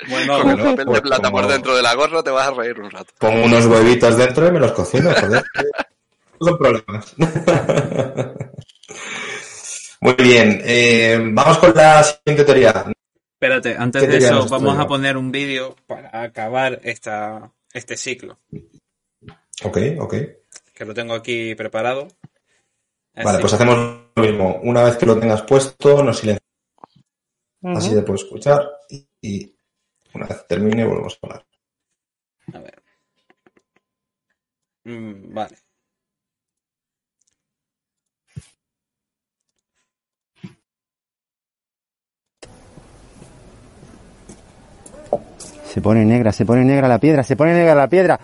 bueno, 0.10 0.40
con 0.42 0.50
el 0.52 0.58
papel 0.58 0.76
de 0.78 0.86
pues 0.86 1.02
plata 1.02 1.30
como- 1.30 1.42
por 1.42 1.52
dentro 1.52 1.76
de 1.76 1.82
la 1.82 1.94
gorra 1.96 2.24
te 2.24 2.30
vas 2.32 2.48
a 2.48 2.52
reír 2.52 2.80
un 2.80 2.90
rato. 2.92 3.14
Pongo 3.20 3.44
unos 3.46 3.66
huevitos 3.66 4.18
dentro 4.18 4.48
y 4.48 4.52
me 4.52 4.60
los 4.60 4.72
cocino, 4.72 5.12
joder. 5.14 5.44
No 6.40 6.48
son 6.48 6.58
problemas. 6.58 7.16
Muy 10.02 10.14
bien, 10.16 10.62
eh, 10.64 11.18
vamos 11.32 11.58
con 11.58 11.74
la 11.74 12.04
siguiente 12.04 12.44
teoría. 12.44 12.86
espérate, 13.34 13.76
antes 13.78 14.04
¿Qué 14.04 14.08
de 14.08 14.18
eso 14.18 14.46
vamos 14.48 14.78
a 14.78 14.86
poner 14.88 15.18
un 15.18 15.32
vídeo 15.32 15.76
para 15.88 16.22
acabar 16.22 16.80
esta, 16.84 17.52
este 17.74 17.98
ciclo, 17.98 18.38
Ok, 19.64 19.78
ok. 20.00 20.14
que 20.74 20.86
lo 20.86 20.94
tengo 20.94 21.14
aquí 21.14 21.56
preparado. 21.56 22.08
Vale, 23.16 23.40
pues 23.40 23.54
hacemos 23.54 24.00
lo 24.16 24.24
mismo, 24.24 24.60
una 24.64 24.84
vez 24.84 24.98
que 24.98 25.06
lo 25.06 25.20
tengas 25.20 25.42
puesto, 25.42 26.02
no 26.04 26.14
silencias. 26.14 26.42
Uh 27.62 27.70
-huh. 27.70 27.78
Así 27.78 27.94
te 27.94 28.02
puedo 28.02 28.16
escuchar 28.16 28.62
y, 29.22 29.54
una 30.14 30.28
vez 30.28 30.48
termine 30.48 30.86
volvemos 30.86 31.18
a 31.22 31.28
hablar. 31.28 31.46
A 32.54 32.60
ver. 32.60 32.84
Mm, 34.86 35.34
vale. 35.34 35.58
Se 45.66 45.82
pone 45.82 46.06
negra, 46.06 46.32
se 46.32 46.46
pone 46.46 46.64
negra 46.64 46.88
la 46.88 47.00
piedra, 47.00 47.22
se 47.22 47.36
pone 47.36 47.54
negra 47.54 47.76
la 47.76 47.90
piedra. 47.90 48.18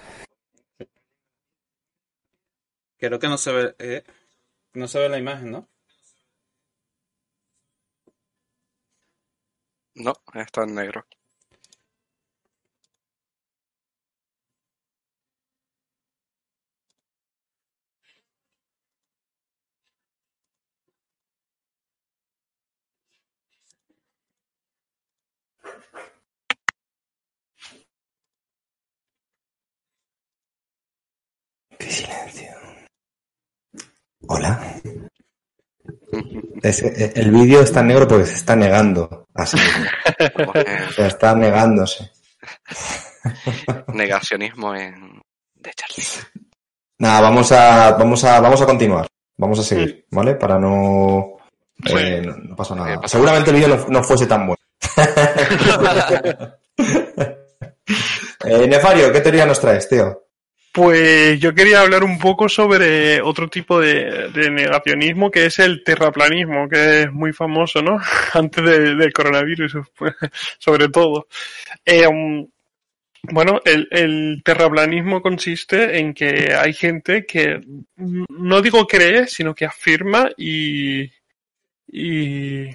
Creo 2.98 3.20
que 3.20 3.28
no 3.28 3.38
se 3.38 3.52
ve, 3.52 3.76
eh, 3.80 4.04
no 4.74 4.88
se 4.88 5.00
ve 5.00 5.10
la 5.10 5.18
imagen, 5.18 5.52
¿no? 5.52 5.71
No, 10.04 10.14
está 10.34 10.64
en 10.64 10.74
negro. 10.74 11.06
Qué 31.78 31.90
silencio. 31.92 32.52
Hola. 34.28 34.82
Es- 36.62 36.84
eh, 36.84 37.14
el 37.16 37.32
vídeo 37.32 37.62
está 37.62 37.82
negro 37.84 38.08
porque 38.08 38.26
se 38.26 38.36
está 38.36 38.56
negando. 38.56 39.28
Así. 39.34 39.58
Sea, 40.96 41.08
está 41.08 41.36
negándose. 41.36 42.12
negacionismo 43.94 44.76
en 44.76 45.22
de 45.56 45.72
Charlie. 45.74 46.04
Nada, 47.00 47.22
vamos 47.22 47.52
a, 47.52 47.92
vamos 47.94 48.24
a, 48.24 48.40
vamos 48.40 48.62
a 48.62 48.66
continuar. 48.66 49.08
Vamos 49.38 49.60
a 49.60 49.64
seguir, 49.64 50.06
¿vale? 50.12 50.36
Para 50.36 50.60
no, 50.60 51.38
eh, 51.98 52.22
no, 52.24 52.36
no 52.38 52.56
pasa 52.56 52.76
nada. 52.76 52.94
Eh, 52.96 53.00
Seguramente 53.06 53.50
el 53.50 53.56
vídeo 53.56 53.70
no, 53.76 53.86
no 53.88 54.04
fuese 54.04 54.28
tan 54.28 54.46
bueno. 54.48 54.58
eh, 58.46 58.68
Nefario, 58.68 59.12
¿qué 59.12 59.22
teoría 59.22 59.46
nos 59.46 59.60
traes, 59.60 59.88
tío? 59.90 60.26
Pues 60.74 61.38
yo 61.42 61.54
quería 61.54 61.82
hablar 61.82 62.04
un 62.04 62.18
poco 62.18 62.48
sobre 62.48 63.22
otro 63.22 63.50
tipo 63.50 63.80
de, 63.80 64.30
de 64.34 64.50
negacionismo 64.50 65.30
que 65.30 65.48
es 65.48 65.60
el 65.60 65.84
terraplanismo, 65.84 66.70
que 66.70 67.02
es 67.02 67.12
muy 67.12 67.34
famoso, 67.34 67.82
¿no? 67.82 68.00
Antes 68.34 68.64
de- 68.64 68.96
del 68.96 69.12
coronavirus, 69.12 69.74
pues, 69.98 70.14
sobre 70.60 70.88
todo. 70.88 71.28
Eh, 71.86 72.08
um, 72.08 72.48
bueno, 73.24 73.60
el, 73.66 73.88
el 73.92 74.42
terraplanismo 74.46 75.22
consiste 75.22 76.00
en 76.00 76.14
que 76.14 76.54
hay 76.56 76.74
gente 76.74 77.26
que 77.26 77.60
no 77.98 78.62
digo 78.62 78.88
cree, 78.88 79.28
sino 79.28 79.54
que 79.54 79.66
afirma 79.66 80.30
y, 80.38 81.04
y 81.88 82.66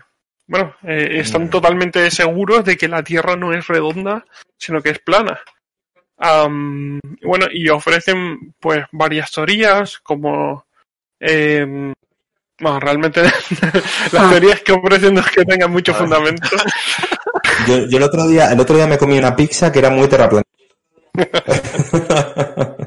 bueno, 0.46 0.76
eh, 0.84 1.18
están 1.20 1.50
totalmente 1.50 2.10
seguros 2.10 2.64
de 2.64 2.76
que 2.76 2.88
la 2.88 3.02
Tierra 3.02 3.36
no 3.36 3.52
es 3.54 3.66
redonda, 3.66 4.24
sino 4.58 4.80
que 4.82 4.90
es 4.90 4.98
plana. 5.00 5.40
Bueno, 6.18 7.46
y 7.52 7.68
ofrecen 7.68 8.54
pues 8.58 8.84
varias 8.92 9.30
teorías 9.30 9.98
como 9.98 10.64
em, 11.20 11.92
bueno, 12.58 12.80
realmente 12.80 13.22
las 14.12 14.30
teorías 14.30 14.60
que 14.62 14.72
ofrecen 14.72 15.14
no 15.14 15.20
es 15.20 15.30
que 15.30 15.44
tengan 15.44 15.70
mucho 15.70 15.92
Ah. 15.92 15.96
fundamento. 15.96 16.48
Yo, 17.66 17.86
yo 17.88 17.98
el 17.98 18.04
otro 18.04 18.28
día, 18.28 18.52
el 18.52 18.60
otro 18.60 18.76
día 18.76 18.86
me 18.86 18.98
comí 18.98 19.18
una 19.18 19.34
pizza 19.34 19.72
que 19.72 19.78
era 19.80 19.90
muy 19.90 20.06
terraplanista. 20.08 20.50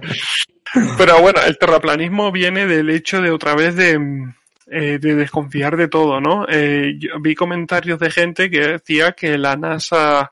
Pero 0.97 1.21
bueno, 1.21 1.41
el 1.45 1.57
terraplanismo 1.57 2.31
viene 2.31 2.65
del 2.67 2.89
hecho 2.89 3.21
de 3.21 3.31
otra 3.31 3.55
vez 3.55 3.75
de, 3.75 3.97
mm, 3.97 4.33
eh, 4.71 4.99
de 4.99 5.15
desconfiar 5.15 5.75
de 5.75 5.87
todo, 5.87 6.21
¿no? 6.21 6.45
Eh, 6.47 6.95
yo 6.99 7.19
vi 7.19 7.33
comentarios 7.35 7.99
de 7.99 8.11
gente 8.11 8.49
que 8.49 8.59
decía 8.59 9.13
que 9.13 9.37
la 9.37 9.55
NASA 9.55 10.31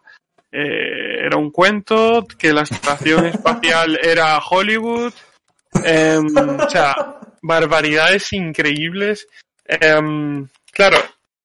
eh, 0.59 1.25
era 1.25 1.37
un 1.37 1.51
cuento, 1.51 2.25
que 2.37 2.51
la 2.51 2.63
estación 2.63 3.25
espacial 3.27 3.99
era 4.01 4.39
Hollywood, 4.39 5.13
em, 5.83 6.25
o 6.35 6.69
sea, 6.69 6.95
barbaridades 7.43 8.33
increíbles. 8.33 9.27
Em, 9.65 10.47
claro, 10.71 10.97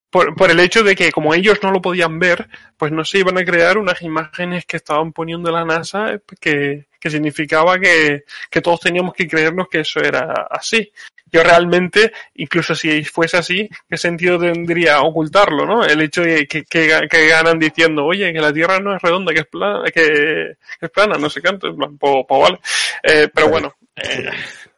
por, 0.09 0.35
por 0.35 0.49
el 0.49 0.59
hecho 0.59 0.83
de 0.83 0.95
que 0.95 1.11
como 1.11 1.35
ellos 1.35 1.59
no 1.61 1.69
lo 1.69 1.79
podían 1.79 2.17
ver, 2.17 2.49
pues 2.75 2.91
no 2.91 3.05
se 3.05 3.19
iban 3.19 3.37
a 3.37 3.45
crear 3.45 3.77
unas 3.77 4.01
imágenes 4.01 4.65
que 4.65 4.77
estaban 4.77 5.13
poniendo 5.13 5.51
la 5.51 5.63
NASA 5.63 6.13
eh, 6.13 6.21
que, 6.39 6.87
que 6.99 7.09
significaba 7.11 7.77
que, 7.79 8.23
que 8.49 8.61
todos 8.61 8.79
teníamos 8.79 9.13
que 9.13 9.27
creernos 9.27 9.67
que 9.69 9.81
eso 9.81 9.99
era 9.99 10.47
así. 10.49 10.91
Yo 11.33 11.41
realmente, 11.41 12.13
incluso 12.35 12.75
si 12.75 13.03
fuese 13.03 13.37
así, 13.37 13.67
¿qué 13.89 13.97
sentido 13.97 14.37
tendría 14.37 15.01
ocultarlo, 15.01 15.65
no? 15.65 15.83
El 15.83 15.99
hecho 16.01 16.21
de 16.21 16.45
que, 16.45 16.63
que, 16.63 17.07
que 17.09 17.27
ganan 17.27 17.57
diciendo, 17.57 18.05
oye, 18.05 18.31
que 18.31 18.39
la 18.39 18.53
Tierra 18.53 18.79
no 18.79 18.95
es 18.95 19.01
redonda, 19.01 19.33
que 19.33 19.39
es 19.39 19.47
plana, 19.47 19.83
que, 19.85 20.55
que 20.79 20.85
es 20.85 20.91
plana, 20.91 21.17
no 21.17 21.31
sé 21.31 21.41
qué, 21.41 21.49
en 21.49 21.57
plan, 21.57 21.97
pues 21.97 22.25
vale. 22.29 22.59
Eh, 23.01 23.27
pero 23.33 23.49
bueno, 23.49 23.73
eh, 23.95 24.29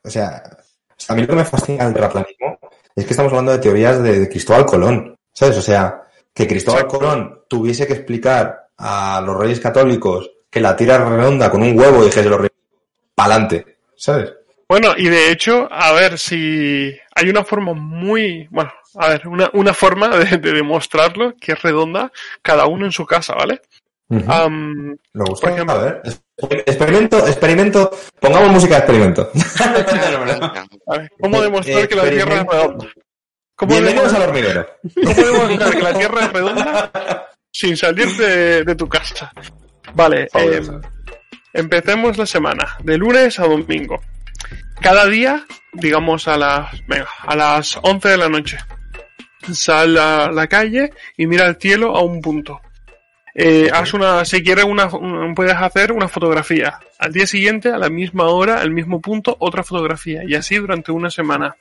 O 0.01 0.09
sea, 0.09 0.41
a 1.09 1.13
mí 1.13 1.21
lo 1.23 1.27
que 1.27 1.35
me 1.35 1.43
fascina 1.43 1.83
del 1.83 1.93
terraplanismo 1.93 2.57
es 2.95 3.03
que 3.03 3.11
estamos 3.11 3.33
hablando 3.33 3.51
de 3.51 3.59
teorías 3.59 4.01
de, 4.01 4.21
de 4.21 4.29
Cristóbal 4.29 4.65
Colón, 4.65 5.17
¿sabes? 5.33 5.57
O 5.57 5.61
sea, 5.61 6.03
que 6.33 6.47
Cristóbal 6.47 6.83
Exacto. 6.83 6.99
Colón 6.99 7.41
tuviese 7.49 7.85
que 7.85 7.93
explicar 7.93 8.69
a 8.77 9.21
los 9.25 9.37
reyes 9.37 9.59
católicos 9.59 10.31
que 10.49 10.61
la 10.61 10.73
tierra 10.73 11.03
es 11.03 11.09
redonda 11.09 11.51
con 11.51 11.63
un 11.63 11.77
huevo 11.77 12.01
y 12.01 12.05
dijese 12.05 12.29
los 12.29 12.39
reyes, 12.39 12.55
pa'lante, 13.13 13.79
¿sabes? 13.97 14.31
Bueno, 14.67 14.93
y 14.97 15.09
de 15.09 15.31
hecho, 15.31 15.67
a 15.71 15.91
ver 15.93 16.17
si 16.17 16.97
hay 17.15 17.29
una 17.29 17.43
forma 17.43 17.73
muy, 17.73 18.47
bueno, 18.49 18.73
a 18.95 19.09
ver, 19.09 19.27
una, 19.27 19.49
una 19.53 19.73
forma 19.73 20.09
de, 20.17 20.37
de 20.37 20.51
demostrarlo 20.53 21.35
que 21.39 21.51
es 21.51 21.61
redonda, 21.61 22.11
cada 22.41 22.65
uno 22.65 22.85
en 22.85 22.91
su 22.91 23.05
casa, 23.05 23.35
¿vale? 23.35 23.61
Am, 24.27 24.95
Me 25.13 25.23
gusta. 25.25 25.47
por 25.47 25.53
ejemplo- 25.55 25.75
a 25.75 25.83
ver, 25.83 26.01
experimento, 26.65 27.27
experimento, 27.27 27.91
pongamos 28.19 28.49
música 28.51 28.75
de 28.75 28.79
experimento. 28.79 29.31
a 30.87 30.97
ver, 30.97 31.11
¿cómo 31.19 31.41
demostrar 31.41 31.87
que 31.87 31.95
la 31.95 32.03
Tierra 32.09 32.35
es 32.35 32.47
redonda? 32.47 32.87
¿Cómo, 33.55 33.71
Bienvenidos 33.71 34.11
demostrar, 34.11 34.21
al 34.21 34.29
hormiguero. 34.29 34.67
cómo 34.93 35.47
demostrar 35.47 35.71
que 35.75 35.81
la 35.81 35.93
Tierra 35.93 36.25
es 36.25 36.33
redonda 36.33 37.31
sin 37.51 37.77
salir 37.77 38.07
de, 38.17 38.63
de 38.63 38.75
tu 38.75 38.87
casa? 38.89 39.31
Vale, 39.93 40.27
em, 40.33 40.81
empecemos 41.53 42.17
la 42.17 42.25
semana, 42.25 42.77
de 42.83 42.97
lunes 42.97 43.39
a 43.39 43.45
domingo. 43.47 44.01
Cada 44.81 45.05
día, 45.07 45.45
digamos 45.73 46.27
a 46.27 46.37
las, 46.37 46.85
venga, 46.87 47.07
a 47.25 47.35
las 47.35 47.79
11 47.81 48.09
de 48.09 48.17
la 48.17 48.29
noche, 48.29 48.57
sal 49.51 49.97
a 49.97 50.31
la 50.31 50.47
calle 50.47 50.91
y 51.17 51.27
mira 51.27 51.45
el 51.47 51.55
cielo 51.57 51.95
a 51.95 52.03
un 52.03 52.21
punto. 52.21 52.61
Eh, 53.33 53.69
haz 53.73 53.93
una, 53.93 54.23
si 54.23 54.41
quieres 54.43 54.63
una, 54.65 54.85
un- 54.87 55.33
puedes 55.35 55.55
hacer 55.55 55.91
una 55.91 56.07
fotografía. 56.07 56.79
Al 56.99 57.11
día 57.11 57.27
siguiente, 57.27 57.69
a 57.69 57.77
la 57.77 57.89
misma 57.89 58.25
hora, 58.25 58.61
al 58.61 58.71
mismo 58.71 59.01
punto, 59.01 59.35
otra 59.39 59.63
fotografía. 59.63 60.23
Y 60.25 60.35
así 60.35 60.55
durante 60.55 60.91
una 60.91 61.09
semana. 61.09 61.55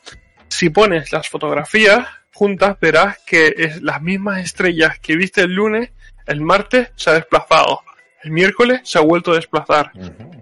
Si 0.48 0.70
pones 0.70 1.10
las 1.10 1.28
fotografías 1.28 2.06
juntas, 2.32 2.76
verás 2.80 3.18
que 3.26 3.54
es 3.56 3.82
las 3.82 4.00
mismas 4.02 4.38
estrellas 4.40 4.98
que 5.00 5.16
viste 5.16 5.40
el 5.42 5.52
lunes, 5.54 5.90
el 6.26 6.40
martes 6.42 6.90
se 6.94 7.10
ha 7.10 7.14
desplazado. 7.14 7.80
El 8.24 8.30
miércoles 8.30 8.80
se 8.84 8.98
ha 8.98 9.02
vuelto 9.02 9.32
a 9.32 9.36
desplazar. 9.36 9.92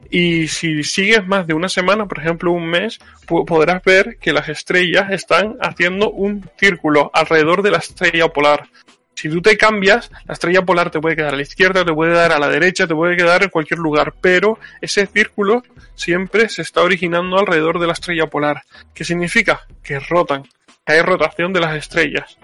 Y 0.08 0.46
si 0.46 0.84
sigues 0.84 1.26
más 1.26 1.46
de 1.48 1.54
una 1.54 1.68
semana, 1.68 2.06
por 2.06 2.20
ejemplo 2.20 2.52
un 2.52 2.68
mes, 2.68 3.00
podrás 3.26 3.82
ver 3.82 4.18
que 4.20 4.32
las 4.32 4.48
estrellas 4.48 5.10
están 5.10 5.56
haciendo 5.60 6.10
un 6.10 6.48
círculo 6.56 7.10
alrededor 7.12 7.62
de 7.62 7.72
la 7.72 7.78
estrella 7.78 8.28
polar. 8.28 8.68
Si 9.14 9.28
tú 9.28 9.42
te 9.42 9.56
cambias, 9.56 10.10
la 10.26 10.34
estrella 10.34 10.62
polar 10.62 10.90
te 10.90 11.00
puede 11.00 11.16
quedar 11.16 11.34
a 11.34 11.36
la 11.36 11.42
izquierda, 11.42 11.84
te 11.84 11.92
puede 11.92 12.12
dar 12.12 12.32
a 12.32 12.38
la 12.38 12.48
derecha, 12.48 12.86
te 12.86 12.94
puede 12.94 13.16
quedar 13.16 13.42
en 13.42 13.50
cualquier 13.50 13.80
lugar, 13.80 14.14
pero 14.20 14.58
ese 14.80 15.06
círculo 15.06 15.62
siempre 15.94 16.48
se 16.48 16.62
está 16.62 16.82
originando 16.82 17.38
alrededor 17.38 17.80
de 17.80 17.88
la 17.88 17.92
estrella 17.94 18.26
polar. 18.26 18.62
¿Qué 18.94 19.04
significa? 19.04 19.66
Que 19.82 19.98
rotan, 19.98 20.44
que 20.86 20.92
hay 20.92 21.02
rotación 21.02 21.52
de 21.52 21.60
las 21.60 21.76
estrellas. 21.76 22.38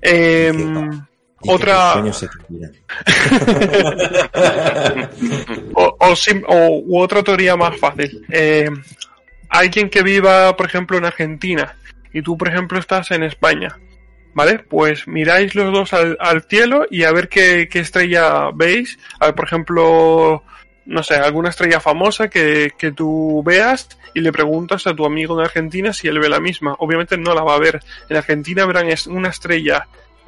Que 0.00 0.52
Otra- 1.48 2.12
se 2.12 2.28
o, 5.74 5.96
o, 5.98 6.16
sim- 6.16 6.44
o- 6.46 6.80
u 6.84 6.98
otra 7.00 7.22
teoría 7.22 7.56
más 7.56 7.76
fácil. 7.78 8.24
Eh, 8.30 8.68
alguien 9.48 9.88
que 9.90 10.02
viva, 10.02 10.56
por 10.56 10.66
ejemplo, 10.66 10.98
en 10.98 11.04
Argentina 11.04 11.76
y 12.12 12.22
tú, 12.22 12.36
por 12.36 12.48
ejemplo, 12.48 12.78
estás 12.78 13.10
en 13.10 13.22
España, 13.22 13.78
¿vale? 14.34 14.58
Pues 14.60 15.06
miráis 15.08 15.54
los 15.54 15.72
dos 15.72 15.92
al, 15.92 16.16
al 16.20 16.42
cielo 16.42 16.86
y 16.90 17.04
a 17.04 17.12
ver 17.12 17.28
qué, 17.28 17.68
qué 17.70 17.80
estrella 17.80 18.50
veis. 18.54 18.98
A 19.18 19.26
ver, 19.26 19.34
por 19.34 19.46
ejemplo, 19.46 20.42
no 20.86 21.02
sé, 21.02 21.14
alguna 21.16 21.50
estrella 21.50 21.80
famosa 21.80 22.28
que, 22.28 22.72
que 22.76 22.92
tú 22.92 23.42
veas 23.44 23.88
y 24.14 24.20
le 24.20 24.32
preguntas 24.32 24.86
a 24.86 24.94
tu 24.94 25.06
amigo 25.06 25.36
de 25.36 25.44
Argentina 25.44 25.92
si 25.92 26.08
él 26.08 26.18
ve 26.18 26.28
la 26.28 26.40
misma. 26.40 26.74
Obviamente 26.78 27.16
no 27.16 27.34
la 27.34 27.42
va 27.42 27.54
a 27.54 27.58
ver. 27.60 27.80
En 28.08 28.16
Argentina 28.16 28.66
verán 28.66 28.88
es 28.88 29.06
una 29.06 29.28
estrella 29.30 29.86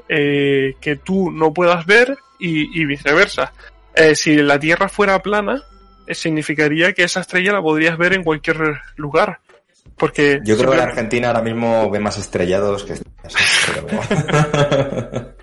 eh, 0.09 0.75
que 0.81 0.97
tú 0.97 1.31
no 1.31 1.53
puedas 1.53 1.87
ver 1.87 2.17
y, 2.39 2.81
y 2.81 2.85
viceversa. 2.85 3.53
Eh, 3.95 4.15
si 4.15 4.37
la 4.37 4.59
Tierra 4.59 4.89
fuera 4.89 5.19
plana, 5.21 5.63
eh, 6.07 6.15
significaría 6.15 6.93
que 6.93 7.05
esa 7.05 7.21
estrella 7.21 7.53
la 7.53 7.63
podrías 7.63 7.97
ver 7.97 8.13
en 8.15 8.25
cualquier 8.25 8.59
lugar. 8.97 9.39
Porque 9.97 10.41
Yo 10.45 10.57
creo 10.57 10.57
que 10.57 10.59
simplemente- 10.77 10.91
Argentina 10.91 11.29
ahora 11.29 11.43
mismo 11.43 11.91
ve 11.91 12.01
más 12.01 12.19
estrellados 12.19 12.85
que 12.85 12.95
estrellas, 12.95 13.35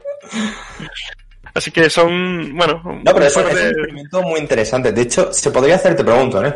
Así 1.53 1.69
que 1.71 1.89
son, 1.89 2.55
bueno, 2.55 2.81
No, 3.03 3.13
pero 3.13 3.25
es, 3.25 3.35
un 3.35 3.43
es 3.47 3.57
experimento 3.57 4.21
muy 4.21 4.39
interesante. 4.39 4.91
De 4.93 5.01
hecho, 5.01 5.33
se 5.33 5.51
podría 5.51 5.75
hacer, 5.75 5.95
te 5.95 6.03
pregunto, 6.03 6.43
¿eh? 6.43 6.53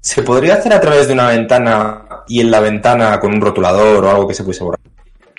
¿Se 0.00 0.22
podría 0.22 0.54
hacer 0.54 0.72
a 0.72 0.80
través 0.80 1.06
de 1.08 1.14
una 1.14 1.28
ventana 1.28 2.06
y 2.28 2.40
en 2.40 2.50
la 2.50 2.60
ventana 2.60 3.18
con 3.20 3.32
un 3.34 3.40
rotulador 3.40 4.04
o 4.04 4.10
algo 4.10 4.28
que 4.28 4.34
se 4.34 4.42
pudiese 4.42 4.64
borrar? 4.64 4.80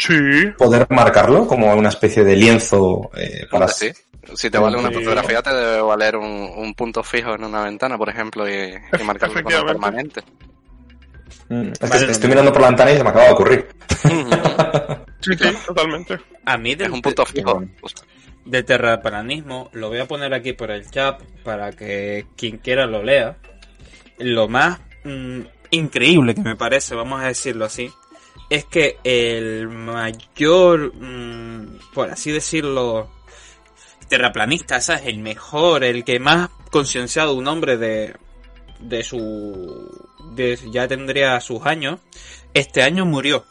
Sí, 0.07 0.47
¿Poder 0.57 0.87
marcarlo 0.89 1.45
como 1.47 1.73
una 1.75 1.89
especie 1.89 2.23
de 2.23 2.35
lienzo 2.35 3.11
eh, 3.15 3.45
para... 3.51 3.67
Sí. 3.67 3.91
Si 4.35 4.49
te 4.49 4.57
vale 4.57 4.77
una 4.77 4.89
Sí. 4.89 4.95
fotografía, 4.95 5.41
te 5.41 5.53
debe 5.53 5.81
valer 5.81 6.15
un, 6.15 6.25
un 6.55 6.73
punto 6.75 7.03
fijo 7.03 7.33
en 7.35 7.43
una 7.43 7.63
ventana, 7.63 7.97
por 7.97 8.07
ejemplo, 8.09 8.47
y, 8.49 8.53
y 8.99 9.03
marcarlo 9.03 9.33
Efectivamente. 9.35 9.73
permanente. 9.73 10.21
Mm, 11.49 11.71
Es 11.79 11.91
que 12.05 12.11
estoy 12.11 12.29
mirando 12.29 12.51
por 12.53 12.61
la 12.61 12.67
ventana 12.69 12.91
y 12.91 12.97
se 12.97 13.03
me 13.03 13.09
acaba 13.09 13.25
de 13.25 13.31
ocurrir. 13.31 13.67
sí, 15.21 15.33
sí, 15.37 15.57
totalmente. 15.65 16.19
A 16.45 16.57
mí 16.57 16.71
es 16.71 16.77
del, 16.77 16.91
un 16.91 17.01
punto 17.01 17.25
fijo. 17.25 17.63
de 18.45 18.63
terraplanismo, 18.63 19.69
lo 19.73 19.89
voy 19.89 19.99
a 19.99 20.07
poner 20.07 20.33
aquí 20.33 20.53
por 20.53 20.71
el 20.71 20.89
chat 20.89 21.21
para 21.43 21.71
que 21.71 22.25
quien 22.37 22.57
quiera 22.57 22.85
lo 22.85 23.03
lea. 23.03 23.37
Lo 24.19 24.47
más 24.47 24.79
mm, 25.03 25.41
increíble 25.71 26.35
que 26.35 26.41
me 26.41 26.55
parece, 26.55 26.95
vamos 26.95 27.21
a 27.21 27.27
decirlo 27.27 27.65
así, 27.65 27.91
es 28.51 28.65
que 28.65 28.99
el 29.03 29.67
mayor, 29.69 30.93
mm, 30.93 31.79
por 31.93 32.09
así 32.11 32.31
decirlo, 32.31 33.09
terraplanista, 34.09 34.81
¿sabes? 34.81 35.03
El 35.05 35.19
mejor, 35.19 35.83
el 35.85 36.03
que 36.03 36.19
más 36.19 36.49
concienciado 36.69 37.33
un 37.33 37.47
hombre 37.47 37.77
de, 37.77 38.13
de 38.79 39.03
su, 39.03 39.89
de, 40.35 40.59
ya 40.69 40.87
tendría 40.87 41.39
sus 41.39 41.65
años, 41.65 41.99
este 42.53 42.83
año 42.83 43.05
murió. 43.05 43.45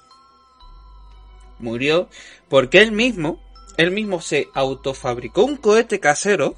Murió 1.59 2.09
porque 2.51 2.81
él 2.83 2.93
mismo, 2.93 3.43
él 3.79 3.91
mismo 3.93 4.21
se 4.21 4.49
autofabricó 4.55 5.45
un 5.45 5.57
cohete 5.57 5.99
casero 5.99 6.57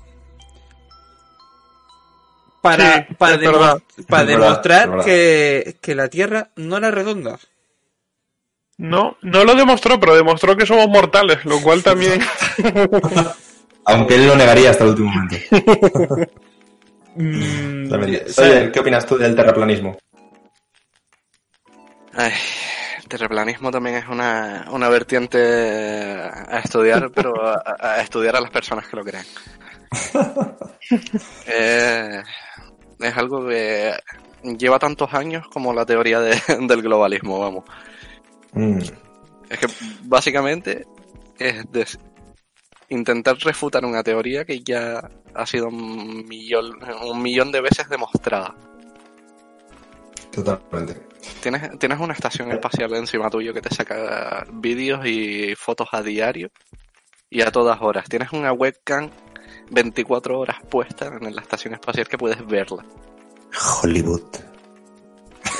para, 2.60 3.06
Sí, 3.08 3.14
para, 3.14 3.36
demo- 3.38 3.82
para 4.08 4.24
demostrar 4.24 4.88
que, 5.04 5.76
que 5.80 5.94
la 5.94 6.08
Tierra 6.08 6.50
no 6.56 6.76
era 6.76 6.90
redonda. 6.90 7.38
No, 8.78 9.16
no 9.22 9.44
lo 9.44 9.54
demostró, 9.54 10.00
pero 10.00 10.14
demostró 10.16 10.56
que 10.56 10.66
somos 10.66 10.88
mortales, 10.88 11.44
lo 11.44 11.60
cual 11.60 11.82
también... 11.82 12.20
Aunque 13.84 14.14
él 14.14 14.26
lo 14.28 14.36
negaría 14.36 14.70
hasta 14.70 14.84
el 14.84 14.90
último 14.90 15.10
momento. 15.10 15.36
Mm, 17.16 17.92
Oye, 17.92 18.70
¿qué 18.72 18.80
opinas 18.80 19.04
tú 19.06 19.18
del 19.18 19.34
terraplanismo? 19.36 19.98
Ay, 22.14 22.32
el 22.98 23.08
terraplanismo 23.08 23.70
también 23.70 23.96
es 23.96 24.08
una, 24.08 24.66
una 24.70 24.88
vertiente 24.88 25.38
a 25.38 26.60
estudiar, 26.62 27.10
pero 27.10 27.34
a, 27.44 27.62
a 27.80 28.00
estudiar 28.02 28.36
a 28.36 28.40
las 28.40 28.50
personas 28.50 28.86
que 28.88 28.96
lo 28.96 29.04
creen. 29.04 29.24
Eh, 31.46 32.22
es 33.00 33.16
algo 33.16 33.46
que 33.48 33.94
lleva 34.58 34.78
tantos 34.78 35.12
años 35.14 35.46
como 35.48 35.72
la 35.72 35.86
teoría 35.86 36.20
de- 36.20 36.38
del 36.60 36.82
globalismo, 36.82 37.38
vamos. 37.40 37.64
Mm, 38.52 38.78
Es 39.50 39.58
que 39.58 39.66
básicamente 40.04 40.86
es 41.38 41.98
intentar 42.88 43.36
refutar 43.38 43.84
una 43.84 44.02
teoría 44.02 44.44
que 44.44 44.60
ya 44.60 45.10
ha 45.34 45.46
sido 45.46 45.68
un 45.68 46.26
millón, 46.28 46.78
un 47.02 47.22
millón 47.22 47.50
de 47.52 47.60
veces 47.60 47.88
demostrada. 47.88 48.54
totalmente. 50.30 51.00
Tienes, 51.42 51.78
tienes 51.78 52.00
una 52.00 52.14
estación 52.14 52.50
espacial 52.52 52.94
encima 52.94 53.28
tuyo 53.30 53.52
que 53.52 53.60
te 53.60 53.74
saca 53.74 54.46
vídeos 54.52 55.04
y 55.06 55.54
fotos 55.56 55.88
a 55.92 56.02
diario 56.02 56.50
y 57.30 57.42
a 57.42 57.50
todas 57.50 57.80
horas. 57.80 58.08
Tienes 58.08 58.32
una 58.32 58.52
webcam 58.52 59.10
24 59.70 60.38
horas 60.38 60.56
puesta 60.68 61.06
en 61.20 61.34
la 61.34 61.40
estación 61.42 61.74
espacial 61.74 62.08
que 62.08 62.18
puedes 62.18 62.44
verla. 62.46 62.84
Hollywood. 63.82 64.22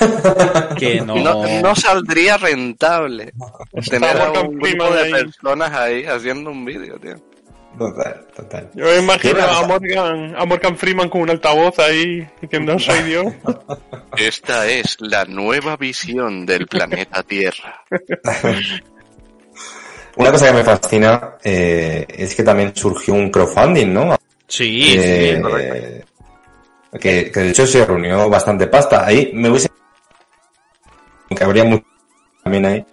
que 0.79 1.01
no, 1.01 1.17
No, 1.17 1.61
no 1.63 1.75
saldría 1.77 2.37
rentable 2.37 3.33
tener 3.91 4.17
a 4.21 4.27
Morgan 4.27 4.47
un 4.47 4.53
grupo 4.53 4.67
Freeman 4.67 4.93
de 4.93 5.01
ahí. 5.03 5.13
personas 5.13 5.71
ahí 5.73 6.05
haciendo 6.05 6.51
un 6.51 6.65
vídeo, 6.65 6.99
tío. 6.99 7.15
Total, 7.79 8.27
total. 8.37 8.71
Yo 8.75 8.85
me 8.85 8.99
imagino 8.99 9.43
a 9.43 9.67
Morgan, 9.67 10.35
a 10.37 10.45
Morgan 10.45 10.77
Freeman 10.77 11.09
con 11.09 11.23
un 11.23 11.31
altavoz 11.31 11.79
ahí 11.79 12.27
diciendo 12.43 12.79
soy 12.79 13.03
Dios. 13.05 13.33
Esta 14.19 14.67
es 14.69 14.97
la 15.01 15.25
nueva 15.25 15.77
visión 15.79 16.45
del 16.45 16.67
planeta 16.67 17.23
Tierra. 17.23 17.83
Una 20.17 20.31
cosa 20.31 20.49
que 20.49 20.53
me 20.53 20.65
fascina 20.65 21.37
eh, 21.43 22.07
es 22.09 22.35
que 22.35 22.43
también 22.43 22.73
surgió 22.77 23.15
un 23.15 23.31
crowdfunding, 23.31 23.93
¿no? 23.95 24.19
Sí, 24.47 24.95
Eh, 24.99 26.05
sí. 26.93 26.99
que, 27.01 27.31
que 27.31 27.41
de 27.41 27.49
hecho 27.51 27.67
se 27.67 27.87
reunió 27.87 28.29
bastante 28.29 28.67
pasta. 28.67 29.07
Ahí 29.07 29.31
me 29.33 29.49
hubiese... 29.49 29.71
que 31.35 31.45
habría 31.45 31.64
mucho 31.64 31.85
también 32.43 32.66
ahí. 32.66 32.85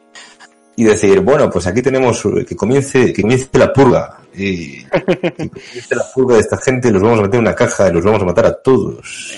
Y 0.76 0.84
decir, 0.86 1.20
bueno, 1.20 1.50
pues 1.50 1.68
aquí 1.68 1.82
tenemos 1.82 2.24
eh, 2.26 2.46
que 2.48 2.56
comience, 2.56 3.12
que 3.14 3.22
comience 3.22 3.50
la 3.54 3.74
purga. 3.74 4.16
Y 4.34 4.84
que 4.86 5.04
comience 5.06 5.96
la 5.96 6.06
purga 6.14 6.36
de 6.36 6.42
esta 6.42 6.58
gente 6.58 6.88
y 6.88 6.92
los 6.92 7.02
vamos 7.02 7.20
a 7.20 7.24
meter 7.24 7.36
en 7.36 7.42
una 7.42 7.56
caja 7.56 7.90
y 7.90 7.92
los 7.94 8.04
vamos 8.06 8.22
a 8.22 8.26
matar 8.26 8.46
a 8.46 8.54
todos. 8.62 9.34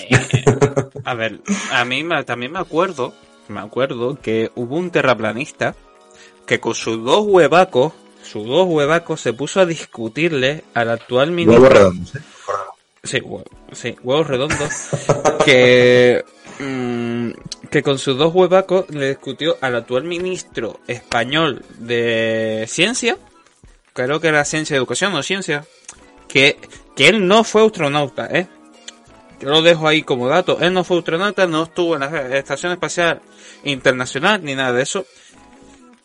A 1.04 1.14
ver, 1.14 1.40
a 1.72 1.84
mí 1.84 2.04
me- 2.04 2.22
también 2.24 2.52
me 2.52 2.60
acuerdo, 2.60 3.12
me 3.48 3.58
acuerdo 3.60 4.18
que 4.20 4.52
hubo 4.54 4.76
un 4.76 4.90
terraplanista 4.90 5.74
que 6.46 6.60
con 6.60 6.74
sus 6.74 7.02
dos 7.02 7.24
huevacos, 7.26 7.92
sus 8.22 8.46
dos 8.46 8.66
huevacos 8.68 9.20
se 9.20 9.32
puso 9.32 9.58
a 9.60 9.66
discutirle 9.66 10.62
al 10.74 10.90
actual 10.90 11.32
ministro. 11.32 11.60
Huevos 11.62 11.76
redondos, 11.76 12.14
¿eh? 12.14 12.20
Sí, 13.04 13.20
sí, 13.72 13.96
huevos 14.04 14.28
redondos. 14.28 14.70
que, 15.44 16.24
mm, 16.62 17.68
que 17.70 17.82
con 17.82 17.98
sus 17.98 18.16
dos 18.16 18.34
huevacos 18.34 18.88
le 18.90 19.08
discutió 19.08 19.56
al 19.60 19.76
actual 19.76 20.04
ministro 20.04 20.80
español 20.86 21.64
de 21.78 22.64
ciencia, 22.68 23.18
creo 23.92 24.20
que 24.20 24.28
era 24.28 24.44
ciencia, 24.44 24.76
educación 24.76 25.14
o 25.14 25.22
ciencia, 25.22 25.64
que, 26.28 26.56
que 26.96 27.08
él 27.08 27.26
no 27.26 27.44
fue 27.44 27.64
astronauta, 27.64 28.26
¿eh? 28.26 28.46
Yo 29.40 29.48
lo 29.48 29.60
dejo 29.60 29.88
ahí 29.88 30.02
como 30.02 30.28
dato. 30.28 30.58
Él 30.60 30.72
no 30.72 30.84
fue 30.84 30.98
astronauta, 30.98 31.48
no 31.48 31.64
estuvo 31.64 31.96
en 31.96 32.00
la 32.02 32.38
Estación 32.38 32.70
Espacial 32.70 33.20
Internacional 33.64 34.44
ni 34.44 34.54
nada 34.54 34.72
de 34.72 34.82
eso. 34.82 35.04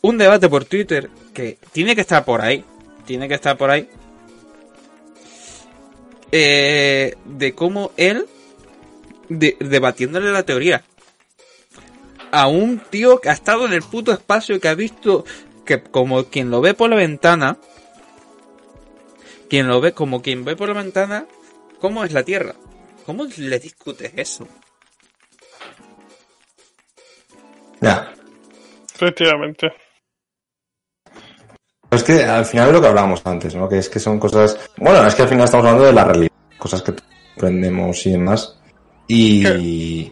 Un 0.01 0.17
debate 0.17 0.49
por 0.49 0.65
Twitter 0.65 1.11
que 1.33 1.59
tiene 1.71 1.93
que 1.93 2.01
estar 2.01 2.25
por 2.25 2.41
ahí. 2.41 2.65
Tiene 3.05 3.27
que 3.27 3.35
estar 3.35 3.55
por 3.55 3.69
ahí 3.69 3.87
eh, 6.31 7.15
de 7.25 7.53
cómo 7.53 7.91
él 7.97 8.27
de- 9.29 9.57
debatiéndole 9.59 10.31
la 10.31 10.43
teoría 10.43 10.83
a 12.31 12.47
un 12.47 12.79
tío 12.79 13.19
que 13.19 13.29
ha 13.29 13.33
estado 13.33 13.65
en 13.65 13.73
el 13.73 13.81
puto 13.83 14.11
espacio 14.11 14.55
y 14.55 14.59
que 14.59 14.67
ha 14.67 14.75
visto 14.75 15.23
que 15.65 15.81
como 15.81 16.25
quien 16.25 16.49
lo 16.49 16.61
ve 16.61 16.73
por 16.73 16.89
la 16.89 16.95
ventana 16.95 17.57
quien 19.49 19.67
lo 19.67 19.79
ve 19.81 19.93
como 19.93 20.21
quien 20.21 20.43
ve 20.43 20.55
por 20.55 20.67
la 20.69 20.75
ventana 20.81 21.25
cómo 21.79 22.03
es 22.03 22.11
la 22.11 22.23
tierra 22.23 22.53
cómo 23.05 23.25
le 23.37 23.59
discutes 23.59 24.11
eso 24.15 24.47
Ya. 27.79 28.11
Efectivamente. 28.95 29.71
Es 31.91 32.03
que 32.03 32.23
al 32.23 32.43
final 32.45 32.67
es 32.69 32.73
lo 32.73 32.81
que 32.81 32.87
hablábamos 32.87 33.21
antes, 33.23 33.53
¿no? 33.53 33.69
Que 33.69 33.77
es 33.77 33.87
que 33.87 33.99
son 33.99 34.19
cosas. 34.19 34.57
Bueno, 34.77 35.05
es 35.07 35.13
que 35.13 35.21
al 35.21 35.27
final 35.29 35.45
estamos 35.45 35.65
hablando 35.67 35.85
de 35.85 35.93
la 35.93 36.03
realidad, 36.03 36.31
cosas 36.57 36.81
que 36.81 36.93
aprendemos 37.35 38.03
y 38.07 38.11
demás. 38.13 38.56
Y. 39.07 40.11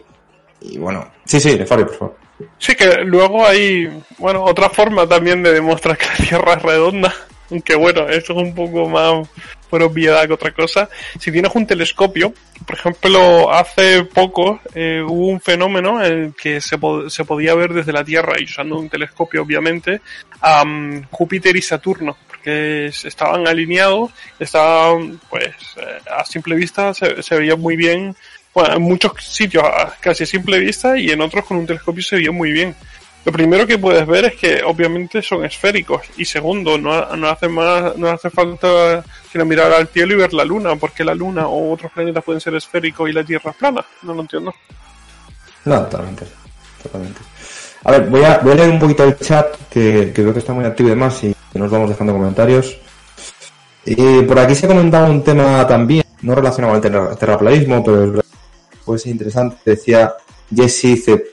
Y 0.61 0.77
bueno. 0.77 1.11
Sí, 1.25 1.39
sí, 1.39 1.57
Fabio, 1.65 1.87
por 1.87 1.95
favor. 1.97 2.17
Sí, 2.57 2.75
que 2.75 3.01
luego 3.03 3.45
hay, 3.45 3.89
bueno, 4.17 4.43
otra 4.43 4.69
forma 4.69 5.07
también 5.07 5.41
de 5.41 5.53
demostrar 5.53 5.97
que 5.97 6.05
la 6.05 6.15
Tierra 6.29 6.53
es 6.53 6.61
redonda. 6.61 7.13
Aunque 7.51 7.75
bueno, 7.75 8.09
esto 8.09 8.33
es 8.33 8.39
un 8.39 8.55
poco 8.55 8.89
más 8.89 9.27
por 9.69 9.83
obviedad 9.83 10.25
que 10.25 10.33
otra 10.33 10.51
cosa. 10.51 10.89
Si 11.19 11.31
tienes 11.31 11.51
un 11.53 11.67
telescopio, 11.67 12.33
por 12.65 12.75
ejemplo, 12.75 13.51
hace 13.53 14.03
poco 14.05 14.59
eh, 14.73 15.03
hubo 15.05 15.27
un 15.27 15.39
fenómeno 15.39 16.03
en 16.03 16.11
el 16.11 16.33
que 16.33 16.59
se, 16.59 16.77
po- 16.79 17.07
se 17.09 17.23
podía 17.23 17.53
ver 17.53 17.71
desde 17.73 17.93
la 17.93 18.03
Tierra, 18.03 18.33
y 18.39 18.45
usando 18.45 18.79
un 18.79 18.89
telescopio 18.89 19.43
obviamente, 19.43 20.01
a 20.41 20.65
mm, 20.65 21.03
Júpiter 21.11 21.55
y 21.55 21.61
Saturno, 21.61 22.17
porque 22.27 22.87
estaban 22.87 23.47
alineados, 23.47 24.11
estaban, 24.39 25.19
pues, 25.29 25.49
eh, 25.77 25.99
a 26.17 26.25
simple 26.25 26.55
vista 26.55 26.93
se, 26.95 27.21
se 27.21 27.37
veía 27.37 27.55
muy 27.55 27.75
bien 27.75 28.15
bueno, 28.56 28.74
en 28.76 28.82
muchos 28.82 29.12
sitios 29.20 29.64
casi 29.99 30.24
a 30.24 30.26
simple 30.26 30.58
vista 30.58 30.97
y 30.97 31.12
en 31.12 31.22
otros 31.22 31.45
con 31.45 31.58
un 31.58 31.68
telescopio 31.68 32.01
se 32.01 32.16
veía 32.16 32.32
muy 32.32 32.51
bien. 32.51 32.74
Lo 33.26 33.32
primero 33.32 33.66
que 33.66 33.80
puedes 33.80 34.06
ver 34.06 34.26
es 34.26 34.36
que 34.36 34.62
obviamente 34.64 35.22
son 35.22 35.43
esféricos 35.45 36.03
y 36.16 36.26
segundo, 36.26 36.78
no, 36.78 37.16
no 37.16 37.28
hace 37.28 37.47
más, 37.47 37.97
no 37.97 38.08
hace 38.10 38.30
falta 38.30 39.03
sino 39.32 39.45
mirar 39.45 39.74
al 39.74 39.88
cielo 39.88 40.14
y 40.14 40.18
ver 40.18 40.32
la 40.34 40.45
luna, 40.45 40.76
porque 40.76 41.03
la 41.03 41.16
luna 41.16 41.47
o 41.47 41.74
otros 41.74 41.91
planetas 41.91 42.24
pueden 42.24 42.39
ser 42.39 42.53
esféricos 42.56 43.10
y 43.10 43.14
la 43.14 43.24
Tierra 43.24 43.51
es 43.51 43.58
plana. 43.58 43.84
No 44.03 44.14
lo 44.14 44.22
entiendo. 44.22 44.53
No, 45.66 45.82
totalmente. 45.84 46.26
Totalmente. 46.84 47.20
A 47.84 47.91
ver, 47.91 48.01
voy 48.10 48.24
a, 48.24 48.38
voy 48.38 48.51
a 48.51 48.56
leer 48.56 48.70
un 48.70 48.80
poquito 48.80 49.03
el 49.03 49.18
chat, 49.18 49.56
que, 49.70 50.12
que 50.14 50.22
creo 50.22 50.32
que 50.34 50.39
está 50.39 50.53
muy 50.53 50.66
activo 50.66 50.89
y 50.89 50.91
demás, 50.91 51.24
y 51.24 51.36
nos 51.56 51.72
vamos 51.72 51.89
dejando 51.89 52.14
comentarios. 52.14 52.78
Eh, 53.88 54.24
por 54.28 54.39
aquí 54.39 54.56
se 54.56 54.66
ha 54.68 54.70
comentado 54.70 55.12
un 55.12 55.24
tema 55.24 55.68
también, 55.68 56.03
no 56.22 56.36
relacionado 56.36 56.80
terra- 56.80 57.16
terraplanismo, 57.16 57.84
pero 57.84 58.22
puede 58.86 58.99
ser 58.99 59.11
interesante. 59.11 59.57
Decía 59.65 60.13
Jesse, 60.53 60.83
dice, 60.83 61.25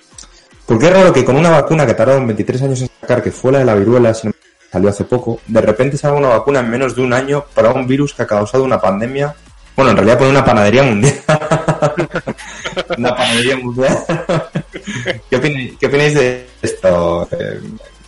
¿por 0.67 0.79
qué 0.79 0.87
es 0.87 0.93
raro 0.93 1.13
que 1.13 1.25
con 1.25 1.37
una 1.37 1.51
vacuna 1.51 1.87
que 1.87 1.95
tardaron 1.95 2.27
23 2.27 2.63
años 2.63 2.83
en 2.83 2.91
sacar, 3.01 3.23
que 3.23 3.31
fue 3.31 3.53
la 3.53 3.59
de 3.61 3.65
la 3.65 3.75
viruela, 3.75 4.15
si 4.15 4.29
no 4.29 4.33
salió 4.71 4.89
hace 4.89 5.05
poco, 5.05 5.41
de 5.47 5.61
repente 5.61 5.99
salga 5.99 6.17
una 6.17 6.29
vacuna 6.29 6.61
en 6.61 6.71
menos 6.71 6.97
de 6.97 7.03
un 7.03 7.13
año 7.13 7.45
para 7.55 7.71
un 7.73 7.87
virus 7.87 8.15
que 8.15 8.23
ha 8.23 8.27
causado 8.27 8.65
una 8.65 8.81
pandemia? 8.81 9.35
Bueno, 9.77 9.91
en 9.91 9.97
realidad 9.97 10.19
pone 10.19 10.31
una 10.31 10.45
panadería 10.45 10.83
mundial. 10.83 11.15
una 12.99 13.17
panadería 13.17 13.57
mundial. 13.57 13.99
¿Qué, 15.31 15.37
opináis, 15.37 15.73
qué 15.79 15.87
opináis 15.87 16.15
de 16.15 16.47
esto? 16.61 17.29
Eh, 17.33 17.61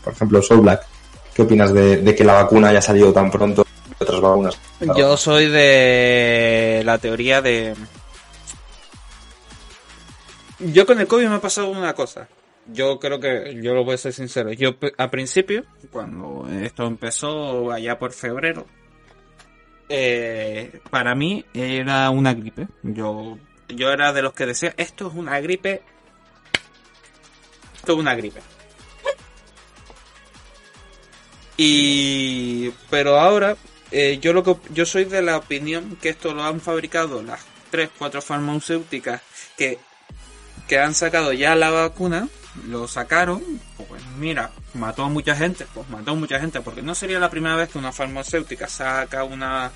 por 0.02 0.12
ejemplo, 0.12 0.42
Soul 0.42 0.60
Black. 0.60 0.86
¿Qué 1.34 1.42
opinas 1.42 1.72
de, 1.72 2.14
que 2.16 2.24
la 2.24 2.34
vacuna 2.34 2.68
haya 2.68 2.80
salido 2.80 3.12
tan 3.12 3.30
pronto 3.30 3.66
otras 3.98 4.20
vacunas? 4.20 4.58
Yo 4.96 5.16
soy 5.16 5.48
de 5.48 6.82
la 6.84 6.98
teoría 6.98 7.42
de... 7.42 7.74
Yo 10.58 10.86
con 10.86 11.00
el 11.00 11.06
COVID 11.06 11.28
me 11.28 11.34
ha 11.36 11.40
pasado 11.40 11.68
una 11.68 11.94
cosa. 11.94 12.28
Yo 12.66 12.98
creo 12.98 13.20
que, 13.20 13.60
yo 13.62 13.74
lo 13.74 13.84
voy 13.84 13.94
a 13.94 13.98
ser 13.98 14.12
sincero. 14.12 14.52
Yo 14.52 14.76
al 14.96 15.10
principio, 15.10 15.64
cuando 15.90 16.48
esto 16.48 16.86
empezó 16.86 17.70
allá 17.70 17.98
por 17.98 18.12
febrero, 18.12 18.66
eh, 19.88 20.80
para 20.90 21.14
mí 21.14 21.44
era 21.52 22.08
una 22.10 22.32
gripe. 22.34 22.68
Yo, 22.82 23.38
yo 23.68 23.90
era 23.90 24.12
de 24.12 24.22
los 24.22 24.32
que 24.32 24.46
decía, 24.46 24.74
esto 24.76 25.08
es 25.08 25.14
una 25.14 25.38
gripe. 25.40 25.82
Esto 27.76 27.92
es 27.92 27.98
una 27.98 28.14
gripe. 28.14 28.40
Y 31.56 32.70
pero 32.90 33.20
ahora 33.20 33.56
eh, 33.90 34.18
yo 34.20 34.32
lo 34.32 34.42
que 34.42 34.56
yo 34.72 34.86
soy 34.86 35.04
de 35.04 35.22
la 35.22 35.36
opinión 35.36 35.96
que 36.00 36.08
esto 36.08 36.34
lo 36.34 36.42
han 36.42 36.60
fabricado 36.60 37.22
las 37.22 37.46
tres 37.70 37.90
cuatro 37.96 38.20
farmacéuticas 38.20 39.22
que 39.56 39.78
que 40.68 40.78
han 40.78 40.94
sacado 40.94 41.32
ya 41.32 41.54
la 41.54 41.70
vacuna 41.70 42.28
lo 42.68 42.86
sacaron 42.86 43.42
pues 43.76 44.02
mira 44.18 44.50
mató 44.74 45.04
a 45.04 45.08
mucha 45.08 45.34
gente 45.34 45.66
pues 45.74 45.88
mató 45.88 46.12
a 46.12 46.14
mucha 46.14 46.38
gente 46.40 46.60
porque 46.60 46.82
no 46.82 46.94
sería 46.94 47.18
la 47.18 47.30
primera 47.30 47.56
vez 47.56 47.68
que 47.68 47.78
una 47.78 47.92
farmacéutica 47.92 48.68
saca 48.68 49.24
una 49.24 49.72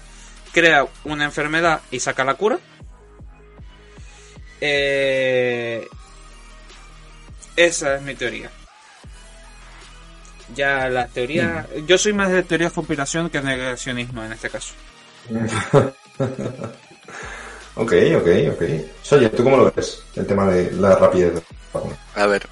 crea 0.52 0.86
una 1.04 1.24
enfermedad 1.24 1.80
y 1.90 2.00
saca 2.00 2.24
la 2.24 2.34
cura. 2.34 2.58
Eh, 4.60 5.86
esa 7.56 7.96
es 7.96 8.02
mi 8.02 8.14
teoría. 8.14 8.50
Ya 10.54 10.88
la 10.88 11.06
teoría 11.08 11.66
yo 11.86 11.98
soy 11.98 12.12
más 12.12 12.30
de 12.30 12.42
teoría 12.42 12.68
de 12.68 12.74
conspiración 12.74 13.28
que 13.28 13.42
negacionismo 13.42 14.24
en 14.24 14.32
este 14.32 14.48
caso 14.48 14.72
Ok, 17.78 17.92
ok, 18.16 18.28
ok. 18.54 18.62
Oye, 19.12 19.28
¿tú 19.30 19.44
cómo 19.44 19.56
lo 19.56 19.70
ves? 19.70 20.02
El 20.16 20.26
tema 20.26 20.48
de 20.48 20.72
la 20.72 20.96
rapidez 20.96 21.34
de. 21.34 21.42
A 22.16 22.26
ver, 22.26 22.48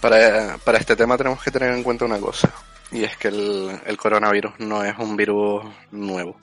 para, 0.00 0.56
para 0.64 0.78
este 0.78 0.96
tema 0.96 1.18
tenemos 1.18 1.42
que 1.42 1.50
tener 1.50 1.70
en 1.72 1.82
cuenta 1.82 2.06
una 2.06 2.18
cosa, 2.18 2.50
y 2.90 3.04
es 3.04 3.14
que 3.18 3.28
el, 3.28 3.78
el 3.84 3.96
coronavirus 3.98 4.54
no 4.60 4.82
es 4.82 4.96
un 4.98 5.18
virus 5.18 5.64
nuevo. 5.90 6.40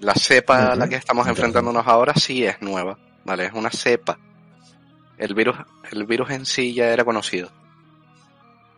La 0.00 0.12
cepa 0.14 0.72
a 0.72 0.76
la 0.76 0.86
que 0.86 0.96
estamos 0.96 1.26
enfrentándonos 1.26 1.86
ahora 1.86 2.12
sí 2.14 2.44
es 2.44 2.60
nueva, 2.60 2.98
¿vale? 3.24 3.46
Es 3.46 3.52
una 3.54 3.70
cepa. 3.70 4.18
El 5.16 5.34
virus, 5.34 5.56
el 5.90 6.04
virus 6.04 6.28
en 6.28 6.44
sí 6.44 6.74
ya 6.74 6.88
era 6.88 7.06
conocido. 7.06 7.48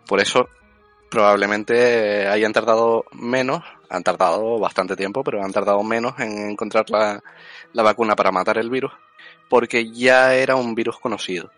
Por 0.07 0.20
eso 0.20 0.49
probablemente 1.11 2.28
hayan 2.28 2.53
tardado 2.53 3.07
menos, 3.12 3.64
han 3.90 4.05
tardado 4.05 4.61
bastante 4.61 4.94
tiempo, 4.94 5.24
pero 5.24 5.42
han 5.42 5.53
tardado 5.53 5.82
menos 5.82 6.14
en 6.20 6.51
encontrar 6.51 6.88
la, 6.90 7.20
la 7.73 7.83
vacuna 7.83 8.16
para 8.16 8.33
matar 8.33 8.59
el 8.59 8.71
virus, 8.71 8.93
porque 9.49 9.91
ya 9.91 10.35
era 10.35 10.57
un 10.57 10.75
virus 10.75 10.99
conocido. 10.99 11.51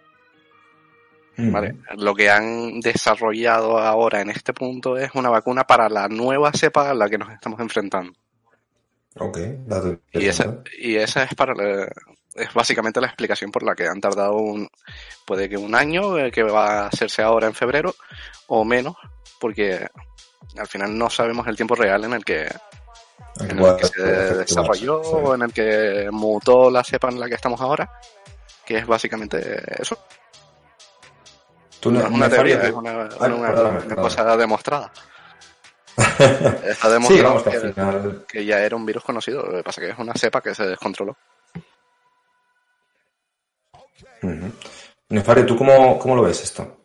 ¿vale? 1.53 1.77
Lo 1.97 2.15
que 2.15 2.29
han 2.31 2.81
desarrollado 2.81 3.79
ahora 3.79 4.21
en 4.21 4.31
este 4.31 4.53
punto 4.53 4.97
es 4.99 5.11
una 5.15 5.31
vacuna 5.31 5.65
para 5.65 5.89
la 5.89 6.07
nueva 6.09 6.53
cepa 6.53 6.91
a 6.91 6.95
la 6.95 7.09
que 7.09 7.17
nos 7.19 7.31
estamos 7.33 7.61
enfrentando. 7.61 8.13
Ok, 9.17 9.39
Y 10.13 10.27
esa, 10.29 10.63
y 10.79 10.97
esa 10.97 11.23
es 11.25 11.35
para 11.35 11.55
la- 11.55 11.89
es 12.35 12.55
básicamente 12.55 13.01
la 13.01 13.09
explicación 13.09 13.51
por 13.51 13.63
la 13.65 13.75
que 13.75 13.87
han 13.87 14.01
tardado 14.01 14.37
un, 14.37 14.69
puede 15.27 15.49
que 15.49 15.57
un 15.57 15.75
año, 15.75 16.17
eh, 16.19 16.31
que 16.31 16.43
va 16.45 16.83
a 16.83 16.87
hacerse 16.87 17.23
ahora 17.23 17.47
en 17.49 17.55
febrero, 17.55 17.95
o 18.47 18.65
menos, 18.65 18.95
porque 19.41 19.87
al 20.57 20.67
final 20.69 20.97
no 20.97 21.11
sabemos 21.11 21.47
el 21.49 21.57
tiempo 21.57 21.75
real 21.75 22.05
en 22.05 22.13
el 22.13 22.25
que, 22.25 22.49
en 23.41 23.59
el 23.59 23.77
que 23.77 23.87
se 23.87 24.03
desarrolló 24.35 25.35
en 25.35 25.43
el 25.43 25.53
que 25.53 26.09
mutó 26.11 26.71
la 26.71 26.83
cepa 26.85 27.09
en 27.09 27.19
la 27.21 27.29
que 27.29 27.35
estamos 27.35 27.61
ahora, 27.61 27.91
que 28.65 28.79
es 28.79 28.87
básicamente 28.87 29.63
eso. 29.83 29.99
Tú 31.81 31.91
No 31.91 32.01
es 32.01 32.11
una 32.11 32.29
teoría, 32.29 32.59
farías- 32.59 32.69
es 32.69 32.75
una, 32.75 33.09
perdóname. 33.09 33.95
cosa 33.97 34.37
demostrada. 34.37 34.93
Está 35.97 36.87
Sí, 36.89 36.93
demostrado 36.93 37.25
vamos, 37.25 37.43
que 37.43 37.51
que, 37.51 37.57
al 37.57 37.75
final... 37.75 38.25
que 38.29 38.45
ya 38.45 38.59
era 38.61 38.77
un 38.77 38.87
virus 38.87 39.03
conocido, 39.05 39.43
lo 39.45 39.57
que 39.59 39.63
pasa 39.63 39.81
que 39.81 39.91
es 39.91 39.99
una 39.99 40.15
cepa 40.15 40.41
que 40.43 40.55
se 40.55 40.67
descontroló. 40.67 41.17
Ujú. 44.23 44.53
Nefario, 45.11 45.47
¿tú 45.47 45.57
cómo, 45.57 45.99
cómo 45.99 46.17
lo 46.17 46.23
ves 46.23 46.43
esto? 46.43 46.80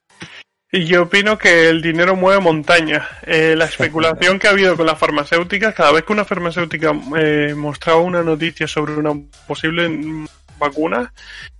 Y 0.76 0.84
yo 0.84 1.04
opino 1.04 1.38
que 1.38 1.70
el 1.70 1.82
dinero 1.82 2.18
mueve 2.18 2.42
montañas. 2.42 3.08
Eh, 3.22 3.56
la 3.58 3.64
especulación 3.64 4.38
que 4.38 4.48
ha 4.48 4.50
habido 4.50 4.76
con 4.76 4.86
las 4.86 5.00
farmacéuticas, 5.00 5.74
cada 5.74 5.94
vez 5.94 6.04
que 6.04 6.12
una 6.12 6.26
farmacéutica 6.26 6.94
eh, 7.18 7.54
mostraba 7.56 8.02
una 8.02 8.22
noticia 8.22 8.68
sobre 8.68 8.94
una 8.96 9.14
posible 9.48 10.28
vacuna, 10.60 11.14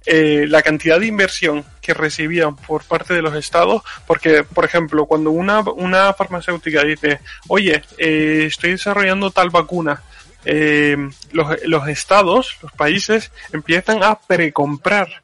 eh, 0.06 0.46
la 0.50 0.62
cantidad 0.62 1.00
de 1.00 1.08
inversión 1.08 1.64
que 1.80 1.94
recibían 1.94 2.58
por 2.58 2.84
parte 2.84 3.14
de 3.14 3.22
los 3.22 3.34
estados, 3.36 3.84
porque, 4.06 4.44
por 4.44 4.66
ejemplo, 4.66 5.06
cuando 5.06 5.32
una, 5.32 5.62
una 5.62 6.12
farmacéutica 6.12 6.84
dice, 6.84 7.22
oye, 7.48 7.84
eh, 7.98 8.44
estoy 8.48 8.72
desarrollando 8.72 9.32
tal 9.32 9.50
vacuna, 9.50 10.04
eh, 10.44 10.98
los, 11.32 11.56
los 11.64 11.88
estados, 11.88 12.58
los 12.62 12.74
países, 12.74 13.32
empiezan 13.54 14.04
a 14.04 14.20
precomprar 14.20 15.24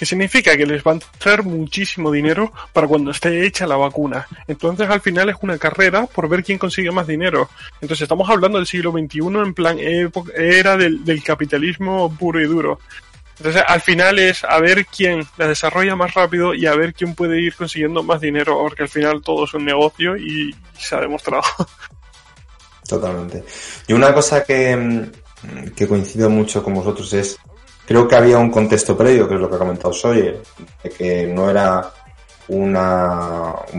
que 0.00 0.06
significa 0.06 0.56
que 0.56 0.64
les 0.64 0.82
van 0.82 0.96
a 0.96 1.18
traer 1.18 1.42
muchísimo 1.42 2.10
dinero 2.10 2.54
para 2.72 2.86
cuando 2.88 3.10
esté 3.10 3.44
hecha 3.44 3.66
la 3.66 3.76
vacuna. 3.76 4.26
Entonces 4.48 4.88
al 4.88 5.02
final 5.02 5.28
es 5.28 5.36
una 5.42 5.58
carrera 5.58 6.06
por 6.06 6.26
ver 6.26 6.42
quién 6.42 6.56
consigue 6.56 6.90
más 6.90 7.06
dinero. 7.06 7.50
Entonces 7.82 8.04
estamos 8.04 8.30
hablando 8.30 8.56
del 8.56 8.66
siglo 8.66 8.92
XXI 8.92 9.18
en 9.44 9.52
plan 9.52 9.76
época- 9.78 10.32
era 10.34 10.78
del, 10.78 11.04
del 11.04 11.22
capitalismo 11.22 12.10
puro 12.16 12.40
y 12.40 12.44
duro. 12.46 12.80
Entonces 13.36 13.62
al 13.66 13.82
final 13.82 14.18
es 14.18 14.42
a 14.42 14.58
ver 14.58 14.86
quién 14.86 15.22
la 15.36 15.48
desarrolla 15.48 15.94
más 15.96 16.14
rápido 16.14 16.54
y 16.54 16.64
a 16.64 16.74
ver 16.74 16.94
quién 16.94 17.14
puede 17.14 17.38
ir 17.38 17.54
consiguiendo 17.54 18.02
más 18.02 18.22
dinero, 18.22 18.58
porque 18.58 18.84
al 18.84 18.88
final 18.88 19.20
todo 19.20 19.44
es 19.44 19.52
un 19.52 19.66
negocio 19.66 20.16
y 20.16 20.56
se 20.78 20.94
ha 20.94 21.00
demostrado. 21.00 21.42
Totalmente. 22.88 23.44
Y 23.86 23.92
una 23.92 24.14
cosa 24.14 24.44
que, 24.44 25.10
que 25.76 25.86
coincido 25.86 26.30
mucho 26.30 26.62
con 26.64 26.72
vosotros 26.72 27.12
es, 27.12 27.38
creo 27.90 28.06
que 28.06 28.14
había 28.14 28.38
un 28.38 28.52
contexto 28.52 28.96
previo, 28.96 29.28
que 29.28 29.34
es 29.34 29.40
lo 29.40 29.50
que 29.50 29.56
ha 29.56 29.58
comentado 29.58 29.92
Sawyer, 29.92 30.40
de 30.80 30.90
que 30.90 31.26
no 31.26 31.50
era 31.50 31.90
un 32.46 32.72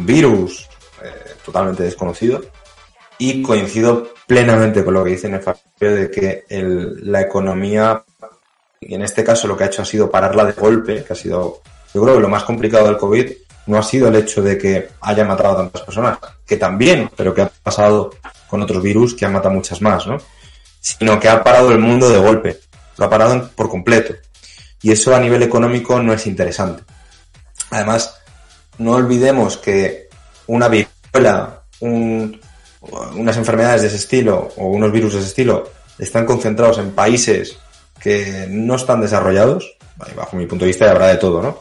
virus 0.06 0.68
eh, 1.02 1.36
totalmente 1.46 1.84
desconocido. 1.84 2.42
Y 3.20 3.42
coincido 3.42 4.10
plenamente 4.28 4.84
con 4.84 4.96
lo 4.96 5.06
que 5.06 5.12
dice 5.12 5.30
Nefario 5.30 5.96
de 5.96 6.12
que 6.12 6.44
la 6.50 7.22
economía, 7.22 8.04
y 8.82 8.96
en 8.96 9.02
este 9.02 9.24
caso 9.24 9.48
lo 9.48 9.56
que 9.56 9.64
ha 9.64 9.68
hecho 9.68 9.82
ha 9.82 9.86
sido 9.86 10.12
pararla 10.12 10.44
de 10.44 10.52
golpe, 10.60 11.06
que 11.06 11.14
ha 11.14 11.16
sido, 11.16 11.62
yo 11.94 12.02
creo 12.02 12.16
que 12.16 12.22
lo 12.22 12.28
más 12.28 12.44
complicado 12.44 12.88
del 12.88 12.98
COVID 12.98 13.32
no 13.68 13.78
ha 13.78 13.84
sido 13.84 14.10
el 14.10 14.18
hecho 14.18 14.42
de 14.42 14.58
que 14.58 14.90
haya 15.00 15.24
matado 15.24 15.54
a 15.54 15.58
tantas 15.58 15.84
personas, 15.84 16.18
que 16.46 16.58
también, 16.58 17.10
pero 17.16 17.34
que 17.34 17.44
ha 17.44 17.52
pasado 17.64 18.12
con 18.50 18.62
otros 18.62 18.84
virus 18.84 19.14
que 19.14 19.24
han 19.24 19.32
matado 19.32 19.56
muchas 19.56 19.82
más, 19.82 20.06
¿no? 20.06 20.18
Sino 20.82 21.18
que 21.18 21.30
ha 21.30 21.42
parado 21.42 21.72
el 21.72 21.80
mundo 21.80 22.10
de 22.10 22.20
golpe, 22.20 22.60
ha 23.06 23.10
parado 23.10 23.50
por 23.56 23.70
completo. 23.70 24.14
Y 24.82 24.92
eso 24.92 25.16
a 25.16 25.20
nivel 25.20 25.44
económico 25.44 26.02
no 26.02 26.14
es 26.14 26.26
interesante. 26.28 26.84
Además, 27.70 28.16
no 28.78 28.94
olvidemos 28.94 29.58
que 29.58 30.10
una 30.48 30.68
viruela, 30.68 31.62
un- 31.80 32.40
unas 33.16 33.38
enfermedades 33.38 33.82
de 33.82 33.88
ese 33.88 33.98
estilo 33.98 34.50
o 34.58 34.68
unos 34.68 34.92
virus 34.92 35.14
de 35.14 35.20
ese 35.20 35.28
estilo 35.30 35.70
están 36.00 36.26
concentrados 36.26 36.80
en 36.80 36.92
países 36.92 37.58
que 38.00 38.48
no 38.50 38.76
están 38.76 39.02
desarrollados, 39.02 39.78
bajo 40.16 40.36
mi 40.36 40.48
punto 40.48 40.66
de 40.66 40.70
vista 40.70 40.90
habrá 40.90 41.08
de 41.08 41.18
todo, 41.18 41.42
¿no? 41.44 41.60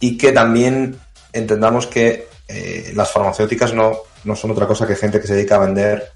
Y 0.00 0.16
que 0.16 0.32
también 0.32 0.98
entendamos 1.32 1.86
que 1.86 2.28
eh, 2.48 2.92
las 2.94 3.10
farmacéuticas 3.10 3.74
no, 3.74 3.92
no 4.24 4.34
son 4.34 4.50
otra 4.52 4.66
cosa 4.66 4.86
que 4.86 4.96
gente 4.96 5.20
que 5.20 5.26
se 5.26 5.34
dedica 5.34 5.56
a 5.56 5.66
vender 5.66 6.10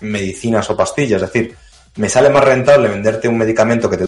medicinas 0.00 0.70
o 0.70 0.76
pastillas. 0.76 1.22
Es 1.22 1.32
decir, 1.32 1.56
me 1.96 2.08
sale 2.08 2.30
más 2.30 2.44
rentable 2.44 2.88
venderte 2.88 3.28
un 3.28 3.38
medicamento 3.38 3.88
que 3.88 3.96
te 3.98 4.06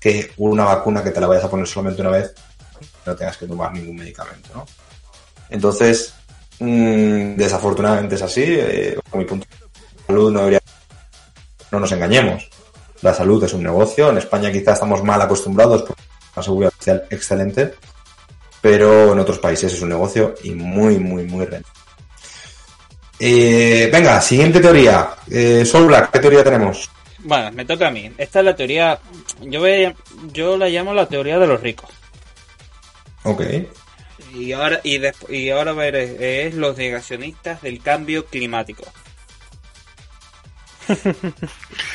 que 0.00 0.32
una 0.36 0.64
vacuna 0.64 1.02
que 1.02 1.10
te 1.10 1.20
la 1.20 1.26
vayas 1.26 1.44
a 1.44 1.50
poner 1.50 1.66
solamente 1.66 2.02
una 2.02 2.10
vez 2.10 2.34
no 3.04 3.16
tengas 3.16 3.36
que 3.36 3.46
tomar 3.46 3.72
ningún 3.72 3.96
medicamento, 3.96 4.50
¿no? 4.54 4.66
Entonces, 5.48 6.14
mm, 6.58 7.34
desafortunadamente 7.36 8.16
es 8.16 8.22
así, 8.22 8.44
eh, 8.46 8.98
mi 9.14 9.24
punto 9.24 9.46
salud 10.06 10.32
no 10.32 10.38
debería... 10.40 10.60
No 11.70 11.80
nos 11.80 11.92
engañemos. 11.92 12.48
La 13.02 13.12
salud 13.12 13.42
es 13.44 13.52
un 13.52 13.62
negocio. 13.62 14.10
En 14.10 14.18
España 14.18 14.52
quizás 14.52 14.74
estamos 14.74 15.02
mal 15.02 15.20
acostumbrados 15.20 15.82
por 15.82 15.96
una 16.34 16.42
seguridad 16.42 16.72
social 16.78 17.04
excelente, 17.10 17.74
pero 18.60 19.12
en 19.12 19.18
otros 19.18 19.38
países 19.38 19.72
es 19.72 19.82
un 19.82 19.88
negocio 19.88 20.34
y 20.42 20.52
muy, 20.52 20.98
muy, 20.98 21.24
muy 21.24 21.44
rentable. 21.44 21.75
Eh, 23.18 23.88
venga, 23.92 24.20
siguiente 24.20 24.60
teoría. 24.60 25.10
Eh, 25.30 25.64
Sol 25.64 25.86
Black, 25.86 26.10
¿qué 26.12 26.18
teoría 26.20 26.44
tenemos? 26.44 26.90
Bueno, 27.20 27.50
me 27.52 27.64
toca 27.64 27.88
a 27.88 27.90
mí. 27.90 28.12
Esta 28.18 28.40
es 28.40 28.44
la 28.44 28.54
teoría. 28.56 28.98
Yo, 29.40 29.60
ve- 29.62 29.94
yo 30.32 30.56
la 30.56 30.68
llamo 30.68 30.92
la 30.94 31.06
teoría 31.08 31.38
de 31.38 31.46
los 31.46 31.60
ricos. 31.60 31.90
Ok. 33.24 33.42
Y 34.34 34.52
ahora, 34.52 34.80
y, 34.84 35.00
y 35.30 35.50
ahora 35.50 35.72
veré, 35.72 36.46
es 36.46 36.54
los 36.54 36.76
negacionistas 36.76 37.62
del 37.62 37.80
cambio 37.82 38.26
climático. 38.26 38.84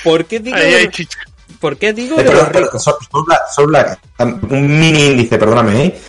¿Por 0.03 0.25
qué 0.25 0.39
digo, 0.39 0.57
chicha. 0.91 1.19
¿por 1.59 1.77
qué 1.77 1.93
digo 1.93 2.19
Eh, 2.19 2.23
perdón, 2.23 2.49
Black, 2.51 3.67
Black, 3.67 3.99
un 4.19 4.79
mini 4.79 5.07
índice, 5.07 5.37
perdóname, 5.37 5.85
¿eh? 5.85 6.01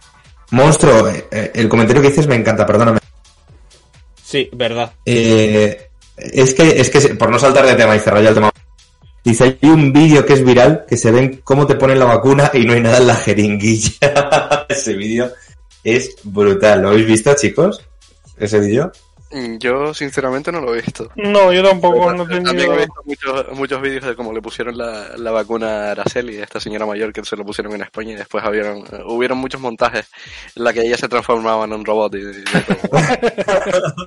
Monstruo, 0.51 1.09
eh, 1.09 1.29
eh, 1.31 1.53
el 1.55 1.69
comentario 1.69 2.03
que 2.03 2.09
dices 2.09 2.27
me 2.27 2.35
encanta, 2.37 2.67
perdóname. 2.67 2.99
Sí, 4.33 4.49
verdad. 4.55 4.95
Eh, 5.05 5.91
es 6.17 6.55
que, 6.55 6.81
es 6.81 6.89
que, 6.89 7.01
por 7.17 7.29
no 7.29 7.39
saltar 7.39 7.67
de 7.67 7.75
tema 7.75 7.95
y 7.95 8.01
cerrar 8.01 8.23
ya 8.23 8.31
el 8.31 8.35
tema, 8.35 8.51
dice, 9.23 9.45
hay 9.45 9.71
un 9.71 9.93
vídeo 9.93 10.25
que 10.25 10.33
es 10.33 10.43
viral 10.43 10.87
que 10.89 10.97
se 10.97 11.11
ven 11.11 11.43
cómo 11.45 11.67
te 11.67 11.75
ponen 11.75 11.99
la 11.99 12.07
vacuna 12.07 12.51
y 12.55 12.65
no 12.65 12.73
hay 12.73 12.81
nada 12.81 12.97
en 12.97 13.09
la 13.09 13.17
jeringuilla. 13.17 14.65
Ese 14.71 14.95
vídeo 14.95 15.31
es 15.85 16.17
brutal. 16.23 16.81
¿Lo 16.81 16.89
habéis 16.89 17.05
visto, 17.05 17.35
chicos? 17.35 17.85
Ese 18.39 18.59
vídeo. 18.59 18.91
Mm, 19.33 19.57
Yo 19.59 19.95
sinceramente 19.95 20.53
no 20.53 20.61
lo 20.61 20.75
he 20.75 20.83
visto. 20.83 21.09
No, 21.17 21.53
yo 21.53 21.63
tampoco 21.63 22.13
no 22.13 22.25
he 22.25 22.41
También 22.41 22.73
he 22.73 22.77
visto 22.77 23.03
muchos, 23.05 23.53
muchos 23.57 23.81
vídeos 23.81 24.05
de 24.05 24.15
cómo 24.15 24.33
le 24.33 24.43
pusieron 24.43 24.77
la, 24.77 25.17
la 25.17 25.31
vacuna 25.31 25.89
a 25.89 25.91
Araceli, 25.93 26.39
a 26.39 26.45
esta 26.45 26.61
señora 26.61 26.85
mayor 26.87 27.13
que 27.13 27.25
se 27.25 27.37
lo 27.37 27.45
pusieron 27.45 27.73
en 27.75 27.83
España 27.83 28.13
y 28.13 28.17
después 28.17 28.45
hubieron, 28.47 28.79
eh, 28.93 29.03
hubieron 29.07 29.39
muchos 29.39 29.61
montajes 29.61 30.07
en 30.55 30.65
la 30.65 30.73
que 30.73 30.83
ella 30.83 30.97
se 30.97 31.09
transformaba 31.09 31.65
en 31.65 31.73
un 31.73 31.85
robot 31.85 32.15
y, 32.15 32.19
y. 32.19 32.45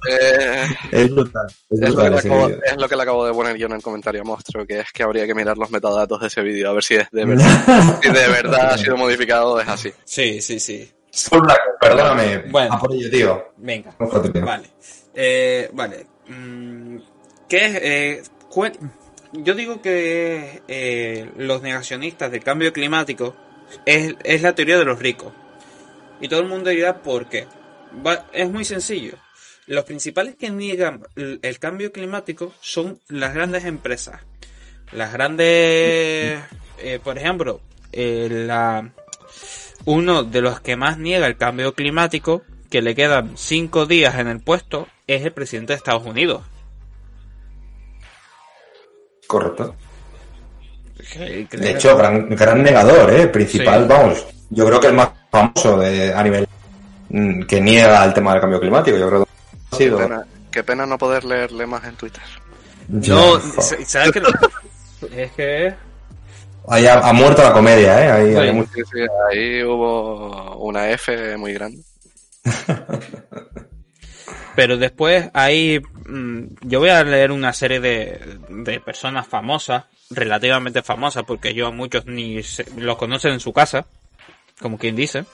Eh, 0.09 0.65
Es 0.91 1.09
brutal. 1.13 1.47
Es 1.69 1.81
es, 1.81 1.89
lo 1.93 2.01
que 2.01 2.17
acabo, 2.17 2.49
es 2.49 2.77
lo 2.77 2.87
que 2.89 2.95
le 2.95 3.01
acabo 3.01 3.25
de 3.25 3.33
poner 3.33 3.57
yo 3.57 3.67
en 3.67 3.73
el 3.73 3.81
comentario 3.81 4.21
a 4.21 4.25
Monstruo, 4.25 4.65
que 4.65 4.79
es 4.81 4.91
que 4.91 5.03
habría 5.03 5.25
que 5.25 5.33
mirar 5.33 5.57
los 5.57 5.71
metadatos 5.71 6.21
de 6.21 6.27
ese 6.27 6.41
vídeo, 6.41 6.69
a 6.69 6.73
ver 6.73 6.83
si 6.83 6.95
es 6.95 7.09
de 7.11 7.25
verdad, 7.25 7.99
si 8.01 8.09
de 8.09 8.27
verdad 8.27 8.73
ha 8.73 8.77
sido 8.77 8.97
modificado 8.97 9.53
o 9.53 9.59
es 9.59 9.67
así. 9.67 9.91
Sí, 10.03 10.41
sí, 10.41 10.59
sí. 10.59 10.91
Perdóname. 11.79 12.43
Bueno. 12.49 12.73
A 12.73 12.79
por 12.79 12.93
ello, 12.93 13.09
tío. 13.09 13.45
Venga. 13.57 13.95
Vale. 14.43 14.69
Eh, 15.15 15.69
vale. 15.73 16.05
Mm, 16.27 16.97
¿Qué 17.47 17.65
es? 17.65 17.75
eh, 17.81 18.23
yo 19.33 19.53
digo 19.53 19.81
que 19.81 20.61
eh, 20.67 21.29
los 21.37 21.61
negacionistas 21.61 22.31
del 22.31 22.43
cambio 22.43 22.71
climático 22.73 23.35
es, 23.85 24.15
es 24.23 24.41
la 24.41 24.55
teoría 24.55 24.77
de 24.77 24.85
los 24.85 24.99
ricos. 24.99 25.33
Y 26.21 26.27
todo 26.27 26.41
el 26.41 26.47
mundo 26.47 26.69
dirá 26.69 27.01
por 27.01 27.27
qué. 27.27 27.47
Es 28.33 28.49
muy 28.49 28.65
sencillo. 28.65 29.17
Los 29.67 29.85
principales 29.85 30.35
que 30.35 30.51
niegan 30.51 31.01
el, 31.15 31.59
cambio 31.59 31.91
climático 31.91 32.53
son 32.61 32.99
las 33.07 33.33
grandes 33.33 33.65
empresas. 33.65 34.21
Las 34.91 35.11
grandes... 35.11 35.45
eh, 36.77 36.99
por 37.03 37.17
ejemplo, 37.17 37.61
uno 39.85 40.23
de 40.23 40.41
los 40.41 40.59
que 40.61 40.75
más 40.75 40.97
niega 40.99 41.25
el 41.27 41.37
cambio 41.37 41.73
climático, 41.73 42.43
que 42.69 42.81
le 42.81 42.93
quedan 42.95 43.37
cinco 43.37 43.85
días 43.85 44.15
en 44.19 44.27
el 44.27 44.39
puesto, 44.39 44.87
es 45.07 45.23
el 45.25 45.31
presidente 45.33 45.73
de 45.73 45.77
Estados 45.77 46.05
Unidos. 46.05 46.43
Correcto. 49.27 49.75
De 51.17 51.71
hecho, 51.71 51.95
gran, 51.97 52.29
gran 52.29 52.63
negador, 52.63 53.11
¿eh? 53.13 53.27
Principal, 53.27 53.83
Sí. 53.83 53.87
vamos. 53.89 54.25
Yo 54.49 54.65
creo 54.65 54.79
que 54.79 54.87
el 54.87 54.93
más 54.93 55.09
famoso 55.31 55.77
de, 55.77 56.13
a 56.13 56.23
nivel 56.23 56.47
mm, 57.09 57.43
que 57.43 57.59
niega 57.61 58.03
el 58.05 58.13
tema 58.13 58.31
del 58.31 58.41
cambio 58.41 58.59
climático. 58.59 58.97
Yo 58.97 59.07
creo 59.09 59.25
que 59.25 59.31
ha 59.31 59.77
Qué 59.77 59.83
sido. 59.85 59.97
pena, 59.97 60.25
qué 60.51 60.63
pena 60.63 60.85
no 60.85 60.97
poder 60.97 61.23
leerle 61.25 61.65
más 61.65 61.83
en 61.85 61.95
Twitter. 61.95 62.23
no. 62.87 63.39
¿sabes 63.41 64.11
qué? 64.11 64.21
es 65.23 65.31
que 65.33 65.73
Ahí 66.67 66.87
ha, 66.87 66.95
ha 66.99 67.13
muerto 67.13 67.43
la 67.43 67.53
comedia, 67.53 68.03
¿eh? 68.05 68.11
Ahí 68.11 68.31
Sí. 68.31 68.37
había 68.37 68.53
mucho- 68.53 68.71
Sí, 68.73 68.81
sí, 68.91 68.99
ahí 69.31 69.63
hubo 69.63 70.57
una 70.57 70.89
F 70.91 71.37
muy 71.37 71.53
grande. 71.53 71.83
Pero 74.55 74.77
después 74.77 75.29
hay... 75.33 75.79
mm, 76.07 76.43
yo 76.61 76.79
voy 76.79 76.89
a 76.89 77.03
leer 77.03 77.31
una 77.31 77.51
serie 77.53 77.79
de, 77.79 78.37
de 78.49 78.79
personas 78.79 79.27
famosas, 79.27 79.85
relativamente 80.09 80.81
famosas, 80.83 81.23
porque 81.23 81.53
yo 81.53 81.67
a 81.67 81.71
muchos 81.71 82.05
ni 82.05 82.41
se- 82.43 82.65
los 82.77 82.97
conocen 82.97 83.33
en 83.33 83.39
su 83.39 83.51
casa, 83.53 83.85
como 84.61 84.77
quien 84.77 84.95
dice. 84.95 85.25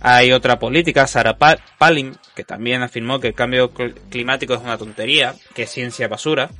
Hay 0.00 0.32
otra 0.32 0.58
política, 0.58 1.06
Sarah 1.06 1.36
Pa- 1.36 1.58
Palin, 1.78 2.16
que 2.34 2.42
también 2.44 2.82
afirmó 2.82 3.20
que 3.20 3.28
el 3.28 3.34
cambio 3.34 3.72
cl- 3.72 3.94
climático 4.10 4.54
es 4.54 4.60
una 4.60 4.78
tontería, 4.78 5.34
que 5.54 5.64
es 5.64 5.70
ciencia 5.70 6.08
basura. 6.08 6.50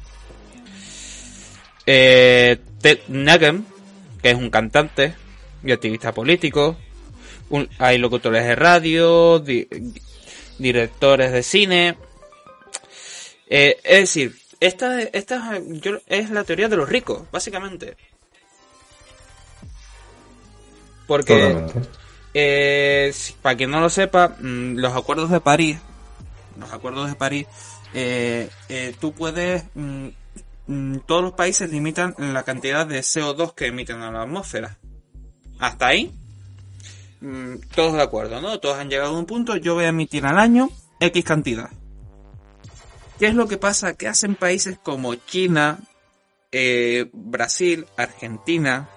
Eh, 1.86 2.58
Ted 2.80 3.00
Nugent, 3.08 3.66
que 4.22 4.30
es 4.30 4.36
un 4.36 4.50
cantante 4.50 5.14
y 5.64 5.72
activista 5.72 6.12
político. 6.12 6.76
Hay 7.78 7.98
locutores 7.98 8.44
de 8.44 8.54
radio, 8.56 9.38
di- 9.38 9.68
directores 10.58 11.32
de 11.32 11.42
cine. 11.42 11.96
Eh, 13.48 13.78
es 13.84 14.00
decir, 14.00 14.36
esta, 14.60 15.00
esta 15.02 15.58
yo- 15.66 16.00
es 16.06 16.30
la 16.30 16.44
teoría 16.44 16.68
de 16.68 16.76
los 16.76 16.88
ricos, 16.88 17.22
básicamente. 17.30 17.96
Porque, 21.06 21.64
eh, 22.32 23.12
para 23.42 23.56
quien 23.56 23.70
no 23.70 23.80
lo 23.80 23.90
sepa, 23.90 24.28
mm, 24.40 24.76
los 24.78 24.96
acuerdos 24.96 25.30
de 25.30 25.40
París, 25.40 25.78
los 26.58 26.72
acuerdos 26.72 27.08
de 27.10 27.14
París, 27.16 27.46
eh, 27.92 28.48
eh, 28.68 28.94
tú 29.00 29.12
puedes, 29.12 29.64
mm, 29.74 30.08
mm, 30.66 30.98
todos 31.06 31.22
los 31.22 31.32
países 31.34 31.70
limitan 31.70 32.14
la 32.18 32.42
cantidad 32.42 32.86
de 32.86 33.00
CO2 33.02 33.52
que 33.54 33.66
emiten 33.66 34.00
a 34.00 34.10
la 34.10 34.22
atmósfera. 34.22 34.78
Hasta 35.58 35.88
ahí, 35.88 36.12
mm, 37.24 37.70
todos 37.74 37.94
de 37.94 38.02
acuerdo, 38.02 38.40
¿no? 38.40 38.60
Todos 38.60 38.78
han 38.78 38.90
llegado 38.90 39.14
a 39.14 39.18
un 39.18 39.26
punto, 39.26 39.56
yo 39.56 39.74
voy 39.74 39.84
a 39.84 39.88
emitir 39.88 40.26
al 40.26 40.38
año 40.38 40.70
X 41.00 41.24
cantidad. 41.24 41.70
¿Qué 43.18 43.26
es 43.26 43.34
lo 43.34 43.48
que 43.48 43.58
pasa? 43.58 43.94
¿Qué 43.94 44.08
hacen 44.08 44.34
países 44.34 44.78
como 44.82 45.14
China, 45.14 45.78
eh, 46.52 47.08
Brasil, 47.12 47.86
Argentina, 47.96 48.88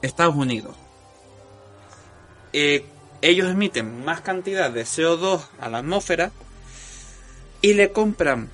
Estados 0.00 0.34
Unidos? 0.34 0.76
Eh, 2.52 2.84
ellos 3.20 3.50
emiten 3.50 4.04
más 4.04 4.20
cantidad 4.20 4.70
de 4.70 4.82
CO2 4.82 5.42
a 5.60 5.68
la 5.68 5.78
atmósfera 5.78 6.32
y 7.60 7.74
le 7.74 7.92
compran 7.92 8.50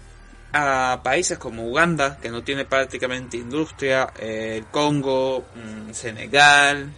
a 0.53 1.01
países 1.03 1.39
como 1.39 1.67
Uganda, 1.67 2.19
que 2.21 2.31
no 2.31 2.43
tiene 2.43 2.65
prácticamente 2.65 3.37
industria, 3.37 4.13
eh, 4.19 4.57
el 4.59 4.67
Congo, 4.67 5.45
mm, 5.55 5.93
Senegal, 5.93 6.91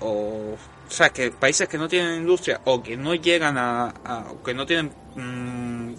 o, 0.00 0.56
o 0.94 0.96
sea, 0.96 1.10
que 1.10 1.32
países 1.32 1.68
que 1.68 1.76
no 1.76 1.88
tienen 1.88 2.20
industria 2.20 2.60
o 2.66 2.80
que 2.80 2.96
no 2.96 3.16
llegan 3.16 3.58
a, 3.58 3.92
o 4.30 4.44
que 4.44 4.54
no 4.54 4.64
tienen 4.64 4.92
mm, 5.16 5.94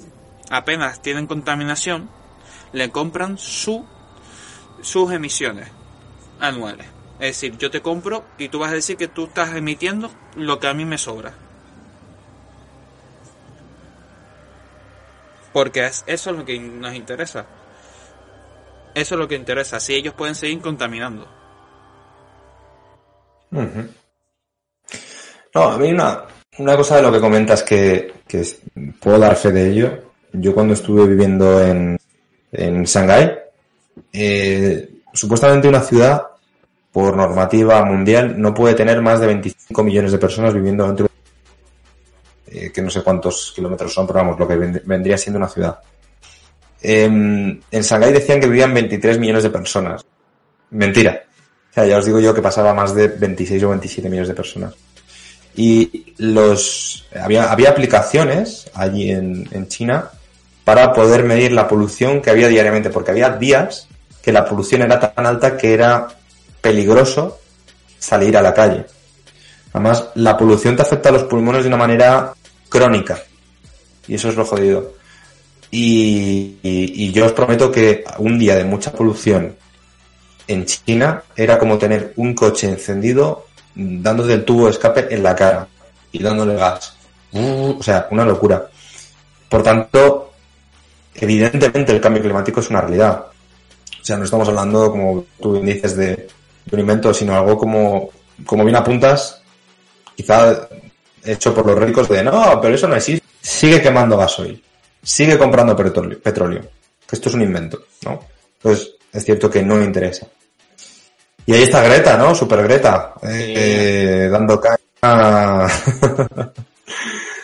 apenas 0.50 1.02
tienen 1.02 1.28
contaminación, 1.28 2.10
le 2.72 2.90
compran 2.92 3.38
su 3.38 3.86
sus 4.82 5.12
emisiones 5.12 5.68
anuales. 6.40 6.88
Es 7.20 7.28
decir, 7.42 7.58
yo 7.58 7.70
te 7.70 7.82
compro 7.82 8.24
y 8.38 8.48
tú 8.48 8.60
vas 8.60 8.72
a 8.72 8.76
decir 8.76 8.96
que 8.96 9.10
tú 9.10 9.26
estás 9.26 9.54
emitiendo 9.54 10.10
lo 10.38 10.62
que 10.62 10.68
a 10.68 10.74
mí 10.74 10.86
me 10.86 10.98
sobra. 10.98 11.34
Porque 15.52 15.86
es- 15.86 16.06
eso 16.08 16.30
es 16.32 16.38
lo 16.38 16.46
que 16.46 16.58
nos 16.58 16.94
interesa. 16.96 17.46
Eso 18.94 19.16
es 19.16 19.20
lo 19.20 19.28
que 19.28 19.36
interesa. 19.36 19.82
Si 19.82 19.94
ellos 19.94 20.14
pueden 20.14 20.36
seguir 20.36 20.62
contaminando. 20.62 21.28
Ujú. 23.52 23.90
No, 25.56 25.64
a 25.72 25.78
mí 25.78 25.90
una, 25.92 26.26
una 26.60 26.76
cosa 26.78 26.98
de 26.98 27.02
lo 27.02 27.12
que 27.12 27.20
comentas 27.20 27.64
que, 27.64 28.14
que 28.28 28.46
puedo 29.00 29.18
dar 29.20 29.36
fe 29.36 29.52
de 29.52 29.70
ello. 29.70 30.00
Yo 30.34 30.54
cuando 30.54 30.74
estuve 30.74 31.08
viviendo 31.08 31.62
en, 31.66 31.98
en 32.52 32.84
Shanghái, 32.84 33.32
eh, 34.12 34.90
supuestamente 35.14 35.68
una 35.70 35.80
ciudad, 35.82 36.24
por 36.92 37.16
normativa 37.16 37.84
mundial, 37.86 38.36
no 38.40 38.54
puede 38.54 38.74
tener 38.76 39.02
más 39.02 39.20
de 39.20 39.28
25 39.28 39.84
millones 39.84 40.12
de 40.12 40.18
personas 40.18 40.54
viviendo 40.54 40.86
dentro 40.88 41.08
de... 42.48 42.66
eh, 42.68 42.72
que 42.72 42.82
no 42.82 42.90
sé 42.90 43.02
cuántos 43.02 43.52
kilómetros 43.56 43.94
son, 43.94 44.06
pero 44.08 44.20
vamos, 44.20 44.40
lo 44.40 44.48
que 44.48 44.56
vend- 44.58 44.82
vendría 44.86 45.18
siendo 45.18 45.38
una 45.38 45.48
ciudad. 45.50 45.80
Em, 46.82 47.60
en 47.72 47.82
Shanghái 47.82 48.14
decían 48.14 48.40
que 48.40 48.48
vivían 48.48 48.74
23 48.74 49.18
millones 49.20 49.44
de 49.44 49.50
personas. 49.50 50.06
Mentira. 50.72 51.24
O 51.72 51.74
sea, 51.74 51.86
ya 51.86 51.98
os 51.98 52.06
digo 52.06 52.20
yo 52.20 52.34
que 52.34 52.42
pasaba 52.42 52.74
más 52.74 52.94
de 52.96 53.08
26 53.10 53.64
o 53.64 53.70
27 53.70 54.10
millones 54.10 54.30
de 54.30 54.34
personas. 54.36 54.74
Y 55.58 56.14
los 56.18 57.06
había, 57.20 57.52
había 57.52 57.70
aplicaciones 57.70 58.70
allí 58.74 59.12
en, 59.12 59.48
en 59.52 59.68
China 59.68 60.10
para 60.64 60.92
poder 60.94 61.24
medir 61.24 61.52
la 61.52 61.68
polución 61.68 62.22
que 62.22 62.30
había 62.30 62.48
diariamente, 62.48 62.90
porque 62.90 63.12
había 63.12 63.30
días 63.30 63.88
que 64.22 64.32
la 64.32 64.46
polución 64.46 64.82
era 64.82 65.00
tan 65.00 65.26
alta 65.26 65.56
que 65.56 65.74
era 65.74 66.08
peligroso 66.62 67.40
salir 68.00 68.36
a 68.38 68.42
la 68.42 68.54
calle. 68.54 68.86
Además, 69.74 70.06
la 70.16 70.36
polución 70.38 70.76
te 70.76 70.82
afecta 70.82 71.10
a 71.10 71.12
los 71.12 71.24
pulmones 71.24 71.62
de 71.64 71.68
una 71.68 71.78
manera 71.78 72.34
crónica. 72.70 73.20
Y 74.08 74.16
eso 74.16 74.30
es 74.30 74.36
lo 74.36 74.46
jodido. 74.46 74.94
Y, 75.72 76.58
y- 76.64 77.06
y 77.06 77.12
yo 77.12 77.26
os 77.26 77.32
prometo 77.34 77.72
que 77.72 78.04
un 78.20 78.40
día 78.40 78.56
de 78.56 78.64
mucha 78.64 78.92
polución 78.92 79.56
en 80.48 80.66
China 80.66 81.24
era 81.36 81.58
como 81.60 81.78
tener 81.78 82.14
un 82.16 82.34
coche 82.34 82.68
encendido 82.70 83.48
dándote 83.76 84.34
el 84.34 84.46
tubo 84.46 84.66
de 84.66 84.72
escape 84.72 85.14
en 85.14 85.22
la 85.22 85.36
cara 85.36 85.68
y 86.12 86.24
dándole 86.24 86.56
gas. 86.56 86.96
Uh, 87.32 87.76
o 87.80 87.84
sea, 87.84 88.08
una 88.12 88.26
locura. 88.26 88.68
Por 89.50 89.62
tanto, 89.62 90.32
evidentemente 91.14 91.92
el 91.92 92.02
cambio 92.02 92.24
climático 92.24 92.62
es 92.62 92.70
una 92.70 92.82
realidad. 92.82 93.26
O 94.02 94.06
sea, 94.06 94.18
no 94.18 94.24
estamos 94.24 94.48
hablando, 94.48 94.92
como 94.92 95.26
tú 95.42 95.62
dices, 95.62 95.96
de, 95.96 96.28
de 96.66 96.72
un 96.72 96.80
invento, 96.80 97.14
sino 97.14 97.36
algo 97.36 97.58
como, 97.58 98.10
como 98.46 98.64
bien 98.64 98.76
apuntas, 98.76 99.42
quizá 100.16 100.68
hecho 101.24 101.54
por 101.54 101.66
los 101.66 101.80
ricos 101.80 102.08
de 102.10 102.24
no, 102.24 102.60
pero 102.62 102.76
eso 102.76 102.88
no 102.88 102.96
existe. 102.96 103.26
Sigue 103.42 103.82
quemando 103.82 104.18
gasoil, 104.18 104.62
sigue 105.02 105.38
comprando 105.38 105.76
petróleo, 105.76 106.62
esto 107.12 107.30
es 107.30 107.36
un 107.36 107.42
invento, 107.42 107.80
¿no? 108.04 108.20
Entonces, 108.58 108.96
es 109.12 109.24
cierto 109.24 109.50
que 109.50 109.62
no 109.62 109.82
interesa. 109.82 110.28
Y 111.46 111.54
ahí 111.54 111.64
está 111.64 111.84
Greta, 111.84 112.18
¿no? 112.18 112.34
Super 112.34 112.64
Greta, 112.64 113.14
eh, 113.22 114.28
dando 114.32 114.60
caña 114.60 114.80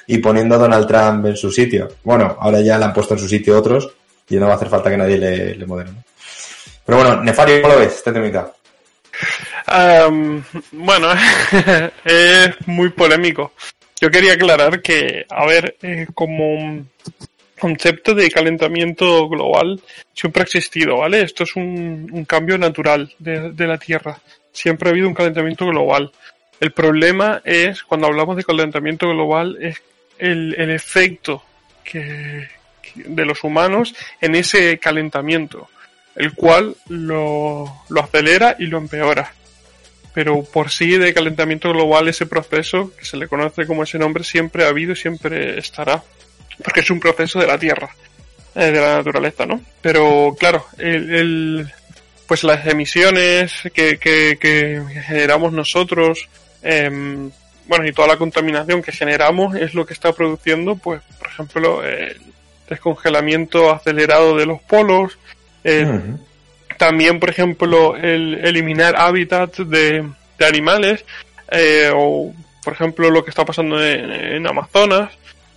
y 0.08 0.18
poniendo 0.18 0.56
a 0.56 0.60
Donald 0.60 0.88
Trump 0.88 1.26
en 1.28 1.38
su 1.38 1.52
sitio. 1.52 1.88
Bueno, 2.04 2.36
ahora 2.40 2.62
ya 2.62 2.78
le 2.78 2.86
han 2.86 2.94
puesto 2.94 3.14
en 3.14 3.20
su 3.20 3.28
sitio 3.28 3.58
otros 3.58 3.92
y 4.30 4.38
no 4.38 4.48
va 4.48 4.54
a 4.54 4.56
hacer 4.56 4.70
falta 4.70 4.90
que 4.90 4.98
nadie 4.98 5.18
le, 5.18 5.56
le 5.56 5.66
modere, 5.66 5.92
¿no? 5.92 6.04
Pero 6.86 6.98
bueno, 6.98 7.24
Nefario, 7.24 7.62
¿cómo 7.62 7.76
lo 7.76 7.80
ves? 7.80 7.96
Este 7.96 8.12
temita. 8.12 8.52
Am, 9.68 10.44
bueno, 10.72 11.10
es 12.06 12.68
muy 12.68 12.90
polémico. 12.90 13.54
Yo 14.00 14.10
quería 14.10 14.34
aclarar 14.34 14.82
que, 14.82 15.26
a 15.30 15.46
ver, 15.46 15.78
eh, 15.84 16.08
como 16.16 16.84
concepto 17.62 18.16
de 18.16 18.32
calentamiento 18.32 19.30
global 19.30 19.80
siempre 20.14 20.42
ha 20.42 20.46
existido, 20.46 20.98
¿vale? 20.98 21.22
Esto 21.22 21.44
es 21.44 21.56
un, 21.56 22.26
cambio 22.28 22.58
natural 22.58 23.14
de, 23.20 23.52
de 23.52 23.68
la 23.68 23.78
Tierra. 23.78 24.20
Siempre 24.52 24.90
ha 24.90 24.92
habido 24.92 25.08
un 25.08 25.14
calentamiento 25.14 25.68
global. 25.68 26.12
El 26.60 26.72
problema 26.72 27.42
es, 27.46 27.84
cuando 27.84 28.08
hablamos 28.08 28.36
de 28.36 28.44
calentamiento 28.44 29.08
global, 29.08 29.58
es 29.62 29.82
el, 30.18 30.56
el 30.58 30.72
efecto 30.72 31.44
que, 31.84 32.48
que- 32.82 33.04
de 33.06 33.26
los 33.26 33.44
humanos 33.44 33.94
en 34.20 34.36
ese 34.36 34.80
calentamiento, 34.80 35.70
el 36.16 36.34
cual 36.34 36.76
lo, 36.90 37.84
lo 37.90 38.02
acelera 38.02 38.56
y 38.58 38.66
lo 38.66 38.80
empeora 38.80 39.34
pero 40.14 40.44
por 40.44 40.70
sí 40.72 40.98
de 40.98 41.14
calentamiento 41.14 41.72
global 41.72 42.10
ese 42.10 42.26
proceso, 42.26 42.92
que 42.98 43.06
se 43.06 43.16
le 43.16 43.30
conoce 43.30 43.66
como 43.66 43.84
ese 43.84 43.98
nombre, 43.98 44.26
siempre 44.26 44.66
ha 44.66 44.68
habido 44.68 44.92
y 44.92 44.98
siempre 44.98 45.58
estará, 45.58 46.04
porque 46.64 46.82
es 46.82 46.90
un 46.92 47.00
proceso 47.00 47.40
de 47.40 47.48
la 47.48 47.58
Tierra, 47.58 47.90
eh, 48.56 48.72
de 48.72 48.80
la 48.82 48.98
naturaleza, 48.98 49.46
¿no? 49.46 49.62
Pero 49.82 50.36
claro, 50.40 50.66
el, 50.78 51.16
el- 51.16 51.72
pues 52.28 52.44
las 52.46 52.66
emisiones 52.66 53.52
que, 53.74 53.98
que, 53.98 54.38
que 54.40 54.82
generamos 55.06 55.52
nosotros, 55.52 56.30
em, 56.64 57.30
bueno, 57.68 57.86
y 57.86 57.92
toda 57.92 58.08
la 58.08 58.18
contaminación 58.18 58.82
que 58.82 58.92
generamos 58.94 59.56
es 59.56 59.74
lo 59.74 59.86
que 59.86 59.94
está 59.94 60.14
produciendo, 60.14 60.76
pues, 60.78 61.02
por 61.20 61.28
ejemplo, 61.28 61.84
el 61.84 62.22
descongelamiento 62.70 63.72
acelerado 63.72 64.38
de 64.38 64.46
los 64.46 64.62
polos, 64.62 65.18
eh, 65.64 65.86
también, 66.78 67.20
por 67.20 67.30
ejemplo, 67.30 67.96
el 67.98 68.44
eliminar 68.46 68.96
hábitats 68.98 69.58
de, 69.70 70.04
de 70.40 70.46
animales, 70.46 71.06
eh, 71.52 71.92
o 71.94 72.34
por 72.64 72.74
ejemplo 72.74 73.10
lo 73.10 73.24
que 73.24 73.30
está 73.30 73.44
pasando 73.46 73.84
en, 73.86 74.10
en 74.12 74.48
Amazonas, 74.48 75.12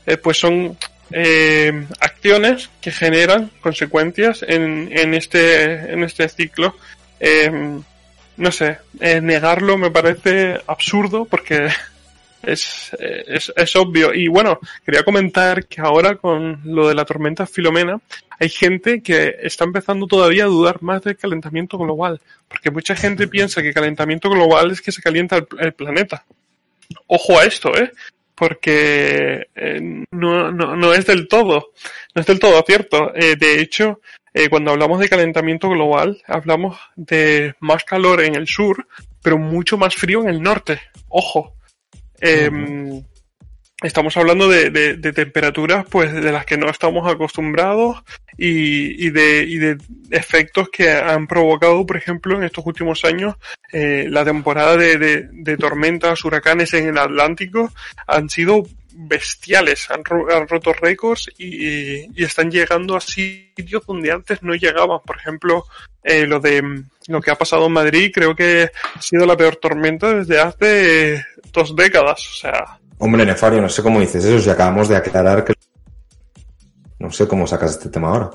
eh, 0.06 0.16
pues 0.16 0.38
son 0.38 0.76
eh, 1.10 1.86
acciones 2.00 2.70
que 2.80 2.90
generan 2.90 3.50
consecuencias 3.60 4.44
en, 4.46 4.90
en 4.96 5.14
este 5.14 5.92
en 5.92 6.02
este 6.02 6.28
ciclo. 6.28 6.76
Eh, 7.20 7.80
no 8.36 8.50
sé, 8.50 8.78
eh, 9.00 9.20
negarlo 9.20 9.78
me 9.78 9.90
parece 9.90 10.60
absurdo 10.66 11.24
porque 11.24 11.68
es, 12.42 12.90
es, 12.98 13.52
es 13.54 13.76
obvio. 13.76 14.12
Y 14.12 14.28
bueno, 14.28 14.58
quería 14.84 15.04
comentar 15.04 15.66
que 15.66 15.80
ahora 15.80 16.16
con 16.16 16.60
lo 16.64 16.88
de 16.88 16.94
la 16.94 17.04
tormenta 17.04 17.46
Filomena, 17.46 18.00
hay 18.38 18.48
gente 18.48 19.02
que 19.02 19.36
está 19.42 19.64
empezando 19.64 20.06
todavía 20.06 20.44
a 20.44 20.48
dudar 20.48 20.82
más 20.82 21.02
del 21.02 21.16
calentamiento 21.16 21.78
global, 21.78 22.20
porque 22.48 22.70
mucha 22.70 22.96
gente 22.96 23.28
piensa 23.28 23.62
que 23.62 23.72
calentamiento 23.72 24.28
global 24.30 24.72
es 24.72 24.80
que 24.80 24.90
se 24.92 25.02
calienta 25.02 25.36
el, 25.36 25.46
el 25.60 25.72
planeta. 25.72 26.24
Ojo 27.06 27.38
a 27.38 27.44
esto, 27.44 27.76
¿eh? 27.76 27.92
Porque 28.34 29.48
eh, 29.54 30.04
no, 30.10 30.50
no, 30.50 30.76
no 30.76 30.92
es 30.92 31.06
del 31.06 31.28
todo, 31.28 31.72
no 32.14 32.20
es 32.20 32.26
del 32.26 32.38
todo 32.38 32.62
cierto. 32.66 33.14
Eh, 33.14 33.36
de 33.36 33.60
hecho, 33.60 34.00
eh, 34.32 34.48
cuando 34.48 34.72
hablamos 34.72 34.98
de 34.98 35.08
calentamiento 35.08 35.68
global, 35.68 36.20
hablamos 36.26 36.76
de 36.96 37.54
más 37.60 37.84
calor 37.84 38.22
en 38.22 38.34
el 38.34 38.48
sur, 38.48 38.86
pero 39.22 39.38
mucho 39.38 39.78
más 39.78 39.94
frío 39.94 40.22
en 40.22 40.28
el 40.28 40.42
norte. 40.42 40.80
Ojo. 41.08 41.54
Eh, 42.20 42.50
Estamos 43.84 44.16
hablando 44.16 44.48
de, 44.48 44.70
de- 44.70 45.12
temperaturas 45.12 45.84
pues 45.90 46.10
de 46.12 46.32
las 46.32 46.46
que 46.46 46.56
no 46.56 46.70
estamos 46.70 47.06
acostumbrados 47.06 48.02
y, 48.38 49.06
y 49.06 49.10
de, 49.10 49.42
y 49.42 49.58
de 49.58 49.76
efectos 50.10 50.70
que 50.70 50.90
han 50.90 51.26
provocado, 51.26 51.84
por 51.84 51.98
ejemplo, 51.98 52.34
en 52.36 52.44
estos 52.44 52.64
últimos 52.66 53.04
años, 53.04 53.34
eh, 53.72 54.06
la 54.08 54.24
temporada 54.24 54.78
de, 54.78 55.28
tormentas, 55.58 56.24
huracanes 56.24 56.72
en 56.72 56.88
el 56.88 56.96
Atlántico 56.98 57.70
han 58.06 58.30
sido 58.30 58.66
bestiales, 58.96 59.90
han, 59.90 60.02
ro- 60.02 60.34
han 60.34 60.48
roto 60.48 60.72
récords 60.72 61.28
y, 61.36 62.06
y 62.18 62.24
están 62.24 62.50
llegando 62.50 62.96
a 62.96 63.00
sitios 63.02 63.84
donde 63.86 64.12
antes 64.12 64.42
no 64.42 64.54
llegaban. 64.54 65.00
Por 65.04 65.16
ejemplo, 65.18 65.66
eh, 66.02 66.26
lo 66.26 66.40
de 66.40 66.62
lo 67.08 67.20
que 67.20 67.30
ha 67.30 67.36
pasado 67.36 67.66
en 67.66 67.72
Madrid 67.72 68.10
creo 68.14 68.34
que 68.34 68.70
ha 68.94 69.02
sido 69.02 69.26
la 69.26 69.36
peor 69.36 69.56
tormenta 69.56 70.14
desde 70.14 70.40
hace 70.40 71.22
dos 71.52 71.76
décadas. 71.76 72.26
O 72.28 72.34
sea, 72.36 72.78
Hombre, 73.04 73.26
Nefario, 73.26 73.60
no 73.60 73.68
sé 73.68 73.82
cómo 73.82 74.00
dices 74.00 74.24
eso, 74.24 74.42
si 74.42 74.48
acabamos 74.48 74.88
de 74.88 74.96
aclarar 74.96 75.44
que... 75.44 75.52
No 76.98 77.10
sé 77.10 77.28
cómo 77.28 77.46
sacas 77.46 77.72
este 77.72 77.90
tema 77.90 78.08
ahora. 78.08 78.30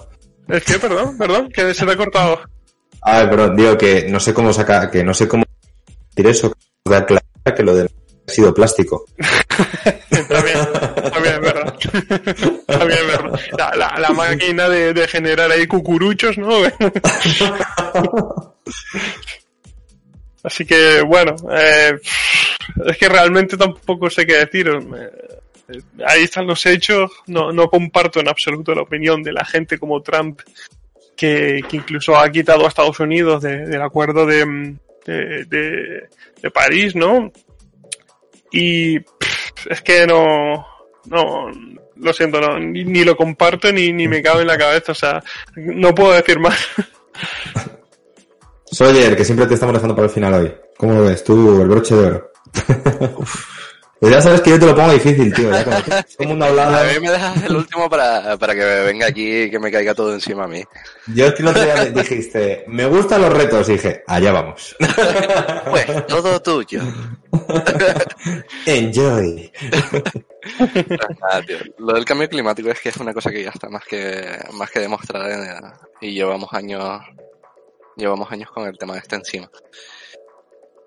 es 0.47 0.63
que, 0.63 0.77
perdón, 0.77 1.17
perdón, 1.17 1.49
que 1.49 1.73
se 1.73 1.87
te 1.87 1.91
ha 1.91 1.97
cortado. 1.97 2.39
Ah, 3.01 3.25
pero 3.27 3.49
digo 3.49 3.75
que 3.75 4.07
no 4.07 4.19
sé 4.19 4.31
cómo 4.31 4.53
sacar, 4.53 4.91
que 4.91 5.03
no 5.03 5.15
sé 5.15 5.27
cómo 5.27 5.43
decir 6.11 6.29
eso, 6.29 6.51
que 6.51 6.91
de 6.91 6.97
aclarar 6.97 7.23
que 7.55 7.63
lo 7.63 7.75
de 7.75 7.85
ha 7.85 8.31
sido 8.31 8.53
plástico. 8.53 9.05
También, 10.29 10.57
también 11.11 11.33
es 11.33 11.41
verdad. 11.41 11.75
También 12.67 12.99
es 12.99 13.07
verdad. 13.07 13.39
La, 13.57 13.75
la, 13.75 13.97
la 13.99 14.09
máquina 14.11 14.69
de, 14.69 14.93
de 14.93 15.07
generar 15.07 15.51
ahí 15.51 15.65
cucuruchos, 15.65 16.37
¿no? 16.37 16.49
Así 20.43 20.65
que, 20.65 21.01
bueno, 21.01 21.35
eh, 21.51 21.99
es 22.85 22.97
que 22.97 23.09
realmente 23.09 23.57
tampoco 23.57 24.09
sé 24.09 24.25
qué 24.25 24.37
decir. 24.45 24.67
Eh, 24.69 25.09
Ahí 26.07 26.23
están 26.23 26.47
los 26.47 26.65
hechos. 26.65 27.11
No, 27.27 27.51
no 27.51 27.69
comparto 27.69 28.19
en 28.19 28.27
absoluto 28.27 28.73
la 28.73 28.81
opinión 28.81 29.21
de 29.21 29.33
la 29.33 29.45
gente 29.45 29.77
como 29.77 30.01
Trump, 30.01 30.39
que, 31.15 31.59
que 31.69 31.77
incluso 31.77 32.17
ha 32.17 32.27
quitado 32.31 32.65
a 32.65 32.69
Estados 32.69 32.99
Unidos 32.99 33.43
de- 33.43 33.67
del 33.67 33.81
acuerdo 33.83 34.25
de, 34.25 34.75
de, 35.05 35.45
de- 36.41 36.51
París, 36.51 36.95
¿no? 36.95 37.31
Y 38.51 38.95
es 39.69 39.81
que 39.83 40.07
no, 40.07 40.65
no, 41.05 41.51
lo 41.97 42.13
siento, 42.13 42.41
no, 42.41 42.57
ni, 42.57 42.83
ni 42.83 43.03
lo 43.03 43.15
comparto 43.15 43.71
ni, 43.71 43.93
ni 43.93 44.07
me 44.07 44.23
cabe 44.23 44.41
en 44.41 44.47
la 44.47 44.57
cabeza, 44.57 44.93
o 44.93 44.95
sea, 44.95 45.23
no 45.55 45.93
puedo 45.93 46.13
decir 46.13 46.39
más. 46.39 46.57
Sawyer, 48.79 49.17
que 49.17 49.25
siempre 49.25 49.45
te 49.45 49.55
estamos 49.55 49.73
dejando 49.73 49.93
para 49.93 50.07
el 50.07 50.13
final 50.13 50.33
hoy. 50.35 50.55
¿Cómo 50.77 50.93
lo 50.93 51.03
ves 51.03 51.21
tú, 51.21 51.61
el 51.61 51.67
broche 51.67 51.95
de 51.95 52.07
oro? 52.07 52.31
Pues 53.99 54.11
ya 54.13 54.21
sabes 54.21 54.39
que 54.39 54.51
yo 54.51 54.59
te 54.59 54.67
lo 54.67 54.73
pongo 54.73 54.93
difícil, 54.93 55.33
tío. 55.33 55.51
Ya 55.51 55.65
como 55.65 55.81
todo 55.81 55.97
el 56.19 56.27
mundo. 56.29 56.45
A 56.45 56.83
mí 56.85 56.99
me 57.01 57.11
dejas 57.11 57.43
el 57.43 57.57
último 57.57 57.89
para, 57.89 58.37
para 58.37 58.55
que 58.55 58.63
venga 58.63 59.07
aquí 59.07 59.41
y 59.41 59.51
que 59.51 59.59
me 59.59 59.69
caiga 59.69 59.93
todo 59.93 60.13
encima 60.13 60.45
a 60.45 60.47
mí. 60.47 60.63
Yo 61.07 61.25
es 61.25 61.33
que 61.33 61.43
día 61.43 61.75
me 61.75 62.01
dijiste, 62.01 62.63
me 62.69 62.85
gustan 62.85 63.21
los 63.21 63.33
retos, 63.33 63.67
y 63.67 63.73
dije, 63.73 64.01
allá 64.07 64.31
vamos. 64.31 64.77
Pues 65.69 66.07
todo 66.07 66.41
tuyo. 66.41 66.81
Enjoy. 68.65 69.51
Nada, 71.19 71.41
tío. 71.45 71.57
Lo 71.79 71.95
del 71.95 72.05
cambio 72.05 72.29
climático 72.29 72.69
es 72.69 72.79
que 72.79 72.89
es 72.89 72.97
una 72.97 73.13
cosa 73.13 73.29
que 73.29 73.43
ya 73.43 73.49
está 73.49 73.67
más 73.67 73.83
que, 73.83 74.39
más 74.53 74.71
que 74.71 74.79
demostrada 74.79 75.59
eh, 76.01 76.07
y 76.07 76.13
llevamos 76.13 76.47
años, 76.53 77.01
llevamos 77.99 78.31
años 78.31 78.49
con 78.51 78.67
el 78.67 78.77
tema 78.77 78.93
de 78.93 78.99
este 78.99 79.15
encima. 79.15 79.49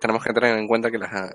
Tenemos 0.00 0.24
que 0.24 0.32
tener 0.32 0.58
en 0.58 0.66
cuenta 0.66 0.90
que 0.90 0.98
las, 0.98 1.32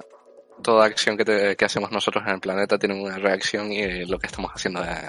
toda 0.62 0.86
acción 0.86 1.16
que, 1.16 1.24
te- 1.24 1.56
que 1.56 1.66
hacemos 1.66 1.92
nosotros 1.92 2.24
en 2.28 2.34
el 2.34 2.40
planeta 2.40 2.78
tiene 2.78 3.02
una 3.02 3.18
reacción 3.18 3.72
y 3.72 4.06
lo 4.06 4.20
que 4.20 4.28
estamos 4.28 4.52
haciendo 4.54 4.84
es 4.84 5.00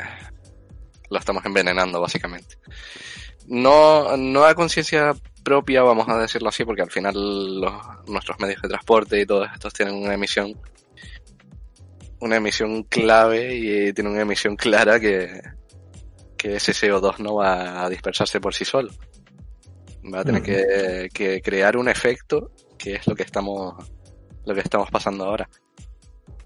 lo 1.10 1.18
estamos 1.18 1.44
envenenando 1.46 2.00
básicamente. 2.00 2.56
No, 3.46 4.16
no 4.16 4.44
a 4.44 4.54
conciencia 4.54 5.14
propia, 5.42 5.82
vamos 5.82 6.06
a 6.08 6.18
decirlo 6.18 6.50
así, 6.50 6.64
porque 6.66 6.82
al 6.82 6.90
final 6.90 7.14
nuestros 8.06 8.38
medios 8.38 8.60
de 8.60 8.68
transporte 8.68 9.18
y 9.20 9.24
todos 9.26 9.48
estos 9.54 9.72
tienen 9.72 9.94
una 9.94 10.14
emisión 10.14 10.52
una 12.20 12.36
emisión 12.36 12.82
clave 12.82 13.54
y 13.54 13.92
tiene 13.92 14.10
una 14.10 14.22
emisión 14.22 14.56
clara 14.56 14.98
que, 14.98 15.40
que 16.36 16.56
ese 16.56 16.72
CO2 16.72 17.18
no 17.20 17.36
va 17.36 17.84
a 17.84 17.88
dispersarse 17.88 18.40
por 18.40 18.52
sí 18.54 18.64
solo. 18.64 18.90
Va 20.12 20.20
a 20.20 20.24
tener 20.24 20.42
que, 20.42 21.08
que 21.12 21.40
crear 21.42 21.76
un 21.76 21.88
efecto 21.88 22.50
que 22.78 22.94
es 22.94 23.06
lo 23.06 23.14
que 23.14 23.24
estamos 23.24 23.74
lo 24.44 24.54
que 24.54 24.60
estamos 24.60 24.90
pasando 24.90 25.24
ahora. 25.24 25.48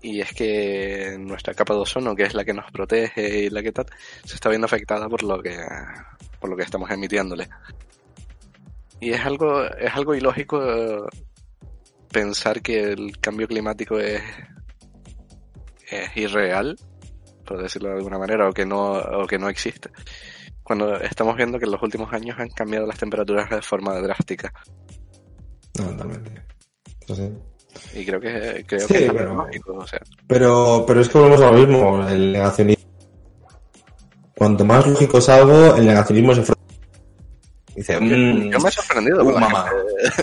Y 0.00 0.20
es 0.20 0.32
que 0.32 1.16
nuestra 1.18 1.54
capa 1.54 1.74
de 1.74 1.80
ozono, 1.80 2.16
que 2.16 2.24
es 2.24 2.34
la 2.34 2.44
que 2.44 2.52
nos 2.52 2.70
protege 2.72 3.44
y 3.44 3.50
la 3.50 3.62
que 3.62 3.70
tal, 3.70 3.86
se 4.24 4.34
está 4.34 4.48
viendo 4.48 4.64
afectada 4.64 5.08
por 5.08 5.22
lo 5.22 5.40
que 5.40 5.56
por 6.40 6.50
lo 6.50 6.56
que 6.56 6.64
estamos 6.64 6.90
emitiéndole. 6.90 7.48
Y 9.00 9.10
es 9.10 9.24
algo 9.24 9.64
es 9.64 9.94
algo 9.94 10.14
ilógico 10.14 11.08
pensar 12.12 12.60
que 12.60 12.80
el 12.92 13.18
cambio 13.18 13.46
climático 13.46 13.98
es 13.98 14.22
es 15.88 16.16
irreal, 16.16 16.76
por 17.44 17.62
decirlo 17.62 17.90
de 17.90 17.96
alguna 17.96 18.18
manera, 18.18 18.48
o 18.48 18.52
que 18.52 18.66
no 18.66 18.94
o 18.94 19.26
que 19.26 19.38
no 19.38 19.48
existe. 19.48 19.90
Cuando 20.62 20.96
estamos 21.00 21.36
viendo 21.36 21.58
que 21.58 21.64
en 21.64 21.72
los 21.72 21.82
últimos 21.82 22.12
años 22.12 22.38
han 22.38 22.48
cambiado 22.50 22.86
las 22.86 22.98
temperaturas 22.98 23.50
de 23.50 23.62
forma 23.62 23.94
drástica. 24.00 24.52
No, 25.78 25.86
totalmente. 25.90 26.42
Sí. 27.06 27.32
Y 27.94 28.04
creo 28.06 28.20
que, 28.20 28.64
creo 28.66 28.80
Sí, 28.86 28.94
que 28.94 29.06
es 29.06 29.12
pero- 29.12 29.34
lógico, 29.34 29.74
o 29.74 29.86
sea, 29.86 30.00
Pero, 30.26 30.84
pero 30.86 31.00
es 31.00 31.08
que 31.08 31.18
volvemos 31.18 31.40
a 31.42 31.50
lo 31.50 31.58
mismo, 31.58 32.08
el 32.08 32.32
negacionismo. 32.32 32.90
Cuanto 34.36 34.64
más 34.64 34.86
lógico 34.86 35.18
es 35.18 35.28
algo, 35.28 35.74
el 35.76 35.86
negacionismo 35.86 36.34
se. 36.34 36.52
Dice, 37.74 37.98
mm, 37.98 38.50
yo 38.50 38.60
me 38.60 38.68
he 38.68 38.72
sorprendido 38.72 39.22
uh, 39.22 39.32
con 39.32 39.40
mamá. 39.40 39.70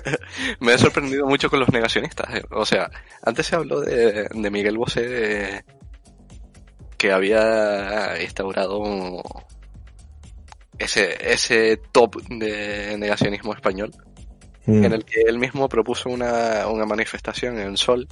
me 0.60 0.74
he 0.74 0.78
sorprendido 0.78 1.26
mucho 1.26 1.50
con 1.50 1.60
los 1.60 1.70
negacionistas. 1.72 2.36
eh. 2.36 2.44
O 2.52 2.66
sea, 2.66 2.90
antes 3.24 3.48
se 3.48 3.56
habló 3.56 3.82
de, 3.82 4.28
de 4.32 4.52
Miguel 4.52 4.78
Bosé 4.78 5.64
que 6.98 7.12
había 7.12 8.22
instaurado 8.22 8.78
un- 8.80 9.22
ese, 10.80 11.18
ese 11.34 11.78
top 11.92 12.16
de 12.30 12.96
negacionismo 12.98 13.54
español, 13.54 13.92
mm, 14.66 14.84
en 14.86 14.94
el 14.94 15.06
que 15.06 15.22
él 15.22 15.38
mismo 15.38 15.68
propuso 15.70 16.10
una, 16.10 16.68
una 16.68 16.86
manifestación 16.86 17.60
en 17.60 17.78
sol 17.78 18.08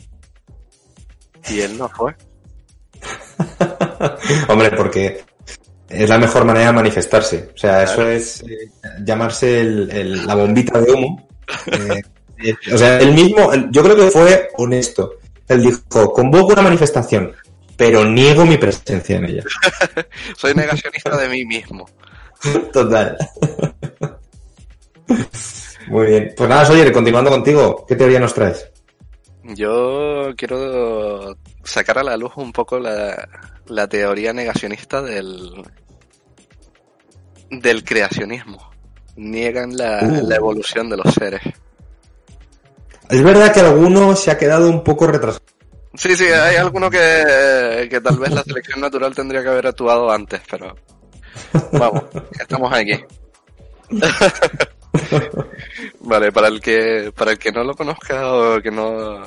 y 1.49 1.61
él 1.61 1.78
no 1.78 1.88
fue. 1.89 2.13
Hombre, 4.49 4.72
porque 4.72 5.24
es 5.89 6.09
la 6.09 6.18
mejor 6.18 6.45
manera 6.45 6.68
de 6.68 6.74
manifestarse. 6.74 7.49
O 7.55 7.57
sea, 7.57 7.84
eso 7.84 8.07
es 8.07 8.41
eh, 8.43 8.70
llamarse 9.03 9.61
el- 9.61 9.89
el- 9.91 10.28
la 10.28 10.36
bombita 10.36 10.80
de 10.82 10.91
humo. 10.91 11.28
Eh, 11.68 12.01
eh, 12.43 12.55
o 12.74 12.78
sea, 12.78 12.99
él 12.99 13.13
mismo, 13.13 13.51
yo 13.72 13.84
creo 13.84 13.95
que 13.95 14.11
fue 14.11 14.49
honesto. 14.57 15.13
Él 15.47 15.61
dijo, 15.63 16.11
convoco 16.11 16.53
una 16.53 16.61
manifestación, 16.63 17.34
pero 17.78 18.03
niego 18.03 18.45
mi 18.45 18.57
presencia 18.57 19.18
en 19.18 19.26
ella. 19.26 19.43
Soy 20.38 20.53
negacionista 20.53 21.15
de 21.15 21.30
mí 21.30 21.45
mismo. 21.45 21.88
Total. 22.74 23.18
Muy 25.88 26.06
bien. 26.08 26.34
Pues 26.36 26.50
nada, 26.50 26.66
Sawyer, 26.66 26.92
continuando 26.92 27.30
contigo, 27.32 27.86
¿qué 27.88 27.96
teoría 27.96 28.20
nos 28.20 28.34
traes? 28.34 28.70
Yo 29.44 30.32
quiero 30.36 31.38
sacar 31.64 32.00
a 32.00 32.04
la 32.04 32.18
luz 32.18 32.34
un 32.36 32.52
poco 32.52 32.80
la, 32.80 33.28
la 33.68 33.88
teoría 33.88 34.34
negacionista 34.34 35.02
del, 35.02 35.64
del 37.50 37.84
creacionismo. 37.86 38.70
Niegan 39.16 39.76
la, 39.78 40.00
Uh. 40.04 40.28
la 40.28 40.36
evolución 40.36 40.90
de 40.90 40.98
los 40.98 41.14
seres. 41.14 41.42
Es 43.10 43.24
verdad 43.24 43.54
que 43.54 43.62
alguno 43.62 44.16
se 44.16 44.30
ha 44.32 44.38
quedado 44.38 44.70
un 44.70 44.84
poco 44.84 45.08
retrasado. 45.08 45.44
Sí, 45.94 46.16
sí, 46.16 46.26
hay 46.26 46.58
alguno 46.58 46.90
que, 46.92 47.88
que 47.90 48.02
tal 48.02 48.20
vez 48.20 48.32
la 48.32 48.44
selección 48.44 48.82
natural 48.82 49.16
tendría 49.16 49.42
que 49.42 49.48
haber 49.50 49.68
actuado 49.68 50.12
antes, 50.12 50.42
pero 50.52 50.76
vamos, 51.72 52.04
estamos 52.39 52.74
aquí. 52.74 52.93
Vale, 56.00 56.32
para 56.32 56.48
el 56.48 56.62
que 56.62 57.12
para 57.16 57.32
el 57.32 57.38
que 57.38 57.52
no 57.52 57.64
lo 57.64 57.76
conozca 57.76 58.34
o 58.34 58.62
que 58.62 58.72
no 58.72 59.22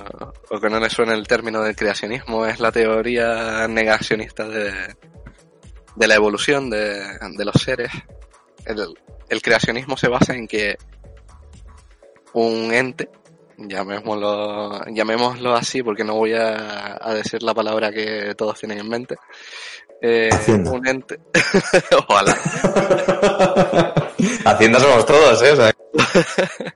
o 0.51 0.61
que 0.61 0.71
no 0.71 0.81
le 0.81 0.91
suene 0.91 1.15
el 1.15 1.27
término 1.27 1.63
del 1.63 1.77
creacionismo 1.77 2.47
es 2.47 2.61
la 2.61 2.73
teoría 2.73 3.69
negacionista 3.69 4.49
de, 4.49 4.73
de 5.95 6.09
la 6.09 6.15
evolución 6.15 6.71
de, 6.71 7.19
de 7.37 7.45
los 7.45 7.55
seres. 7.55 7.93
El, 8.65 9.43
creacionismo 9.43 9.97
se 9.97 10.09
basa 10.09 10.35
en 10.35 10.49
que 10.49 10.77
un 12.33 12.73
ente, 12.73 13.09
llamémoslo, 13.57 14.85
llamémoslo 14.87 15.55
así 15.55 15.83
porque 15.83 16.05
no 16.05 16.17
voy 16.17 16.35
a 16.35 16.99
decir 17.15 17.43
la 17.43 17.55
palabra 17.55 17.93
que 17.93 18.35
todos 18.37 18.59
tienen 18.59 18.79
en 18.79 18.89
mente. 18.89 19.17
Eh, 20.03 20.31
Hacienda. 20.33 20.73
un 20.73 20.87
ente, 20.87 21.21
ojalá. 22.09 22.33
Hacienda 24.45 24.81
somos 24.81 25.07
todos, 25.07 25.43
¿eh? 25.43 25.53
O 25.53 25.57
sea, 25.57 25.73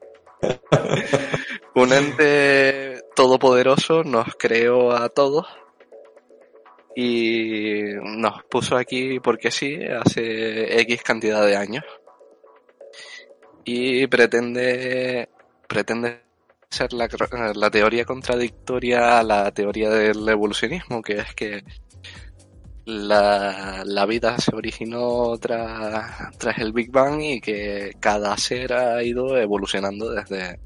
Un 1.75 1.93
ente 1.93 3.03
todopoderoso 3.17 4.05
nos 4.05 4.37
creó 4.37 4.93
a 4.93 5.09
todos 5.09 5.47
y 6.95 7.83
nos 8.03 8.45
puso 8.45 8.77
aquí 8.77 9.19
porque 9.19 9.51
sí 9.51 9.81
hace 9.85 10.81
X 10.83 11.03
cantidad 11.03 11.45
de 11.45 11.57
años 11.57 11.83
y 13.65 14.07
pretende 14.07 15.29
pretende 15.67 16.23
ser 16.71 16.93
la, 16.93 17.09
la 17.55 17.71
teoría 17.71 18.05
contradictoria 18.05 19.19
a 19.19 19.25
la 19.25 19.51
teoría 19.51 19.91
del 19.91 20.29
evolucionismo 20.29 21.03
que 21.03 21.15
es 21.15 21.35
que 21.35 21.65
la, 22.87 23.83
la 23.85 24.07
vida 24.07 24.39
se 24.39 24.55
originó 24.55 25.37
tras, 25.39 26.37
tras 26.39 26.59
el 26.59 26.73
Big 26.73 26.91
Bang 26.91 27.21
y 27.21 27.41
que 27.41 27.93
cada 28.01 28.37
ser 28.37 28.73
ha 28.73 29.03
ido 29.03 29.37
evolucionando 29.39 30.11
desde, 30.11 30.59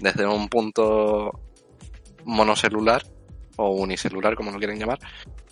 desde 0.00 0.26
un 0.26 0.48
punto 0.48 1.30
monocelular 2.24 3.02
o 3.56 3.70
unicelular, 3.70 4.34
como 4.34 4.50
lo 4.50 4.58
quieren 4.58 4.78
llamar, 4.78 4.98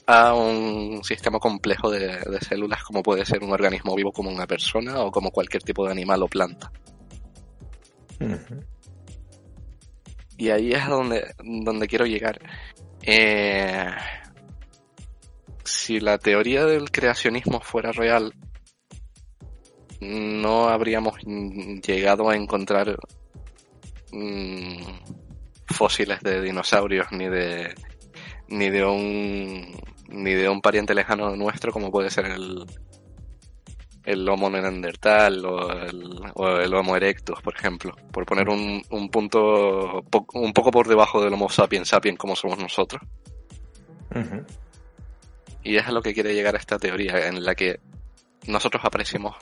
a 0.06 0.34
un 0.34 1.02
sistema 1.02 1.38
complejo 1.38 1.90
de, 1.90 2.18
de 2.18 2.40
células 2.40 2.82
como 2.84 3.02
puede 3.02 3.26
ser 3.26 3.42
un 3.42 3.52
organismo 3.52 3.94
vivo 3.96 4.12
como 4.12 4.30
una 4.30 4.46
persona 4.46 5.00
o 5.00 5.10
como 5.10 5.30
cualquier 5.30 5.62
tipo 5.62 5.84
de 5.84 5.92
animal 5.92 6.22
o 6.22 6.28
planta. 6.28 6.70
Y 10.38 10.50
ahí 10.50 10.72
es 10.72 10.86
donde, 10.86 11.34
donde 11.42 11.88
quiero 11.88 12.06
llegar. 12.06 12.38
Eh, 13.02 13.90
si 15.66 16.00
la 16.00 16.18
teoría 16.18 16.64
del 16.64 16.90
creacionismo 16.90 17.60
fuera 17.60 17.92
real, 17.92 18.32
no 20.00 20.68
habríamos 20.68 21.14
llegado 21.24 22.28
a 22.30 22.36
encontrar 22.36 22.96
mm, 24.12 24.82
fósiles 25.68 26.20
de 26.22 26.42
dinosaurios 26.42 27.06
ni 27.12 27.28
de 27.28 27.74
ni 28.48 28.70
de 28.70 28.84
un 28.84 29.74
ni 30.08 30.34
de 30.34 30.48
un 30.48 30.60
pariente 30.60 30.94
lejano 30.94 31.34
nuestro 31.34 31.72
como 31.72 31.90
puede 31.90 32.10
ser 32.10 32.26
el 32.26 32.64
el 34.04 34.28
Homo 34.28 34.48
neandertal 34.48 35.44
o 35.44 35.72
el, 36.62 36.74
Homo 36.74 36.94
erectus, 36.96 37.42
por 37.42 37.56
ejemplo, 37.56 37.92
por 38.12 38.24
poner 38.24 38.48
un, 38.48 38.80
un 38.90 39.08
punto 39.08 40.04
po- 40.08 40.28
un 40.34 40.52
poco 40.52 40.70
por 40.70 40.86
debajo 40.86 41.20
del 41.24 41.34
Homo 41.34 41.48
sapiens 41.48 41.88
sapiens 41.88 42.16
como 42.16 42.36
somos 42.36 42.56
nosotros. 42.58 43.02
Y 45.66 45.76
es 45.76 45.86
a 45.86 45.92
lo 45.92 46.00
que 46.02 46.14
quiere 46.14 46.34
llegar 46.34 46.54
esta 46.54 46.78
teoría, 46.78 47.26
en 47.26 47.44
la 47.44 47.54
que 47.54 47.80
nosotros 48.46 48.84
aparecimos 48.84 49.34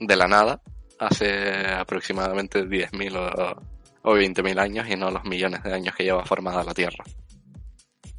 de 0.00 0.16
la 0.16 0.26
nada 0.26 0.60
hace 0.98 1.66
aproximadamente 1.76 2.64
10.000 2.64 3.14
o, 4.02 4.10
o 4.10 4.16
20.000 4.16 4.58
años 4.58 4.88
y 4.88 4.96
no 4.96 5.10
los 5.10 5.24
millones 5.24 5.62
de 5.62 5.74
años 5.74 5.94
que 5.94 6.04
lleva 6.04 6.24
formada 6.24 6.64
la 6.64 6.72
Tierra. 6.72 7.04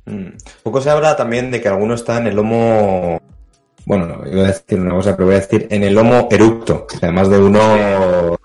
Mm. 0.05 0.29
Poco 0.61 0.81
se 0.81 0.89
habla 0.91 1.15
también 1.15 1.49
de 1.49 1.59
que 1.61 1.67
alguno 1.67 1.95
está 1.95 2.17
en 2.19 2.27
el 2.27 2.37
Homo. 2.37 3.19
Bueno, 3.85 4.05
no, 4.07 4.27
iba 4.31 4.43
a 4.43 4.47
decir 4.47 4.79
una 4.79 4.93
cosa, 4.93 5.15
pero 5.15 5.25
voy 5.27 5.35
a 5.35 5.39
decir 5.39 5.67
en 5.71 5.83
el 5.83 5.97
Homo 5.97 6.27
eructo. 6.29 6.85
O 6.93 6.97
sea, 6.97 7.11
más 7.11 7.29
de 7.29 7.39
uno 7.39 8.37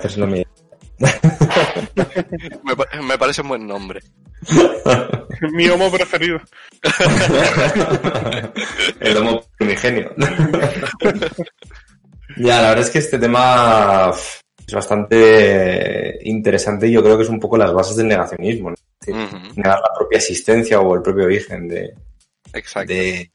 es 0.00 0.16
lo 0.16 0.26
mismo. 0.28 0.52
Me, 2.64 2.76
pa- 2.76 3.02
me 3.02 3.18
parece 3.18 3.42
un 3.42 3.48
buen 3.48 3.66
nombre. 3.66 4.00
Mi 5.52 5.68
homo 5.68 5.90
preferido. 5.90 6.40
el 9.00 9.16
Homo 9.16 9.42
primigenio. 9.56 10.14
ya, 12.36 12.62
la 12.62 12.68
verdad 12.70 12.84
es 12.84 12.90
que 12.90 12.98
este 12.98 13.18
tema 13.18 14.12
es 14.66 14.74
bastante 14.74 16.18
interesante 16.24 16.86
y 16.86 16.92
yo 16.92 17.02
creo 17.02 17.16
que 17.16 17.24
es 17.24 17.28
un 17.28 17.40
poco 17.40 17.56
las 17.56 17.72
bases 17.72 17.96
del 17.96 18.08
negacionismo. 18.08 18.74
negar 19.06 19.80
la 19.80 19.92
propia 19.96 20.18
existencia 20.18 20.80
o 20.80 20.94
el 20.94 21.02
propio 21.02 21.24
origen 21.24 21.68
de, 21.68 21.94
Exacto. 22.52 22.92
de, 22.92 23.32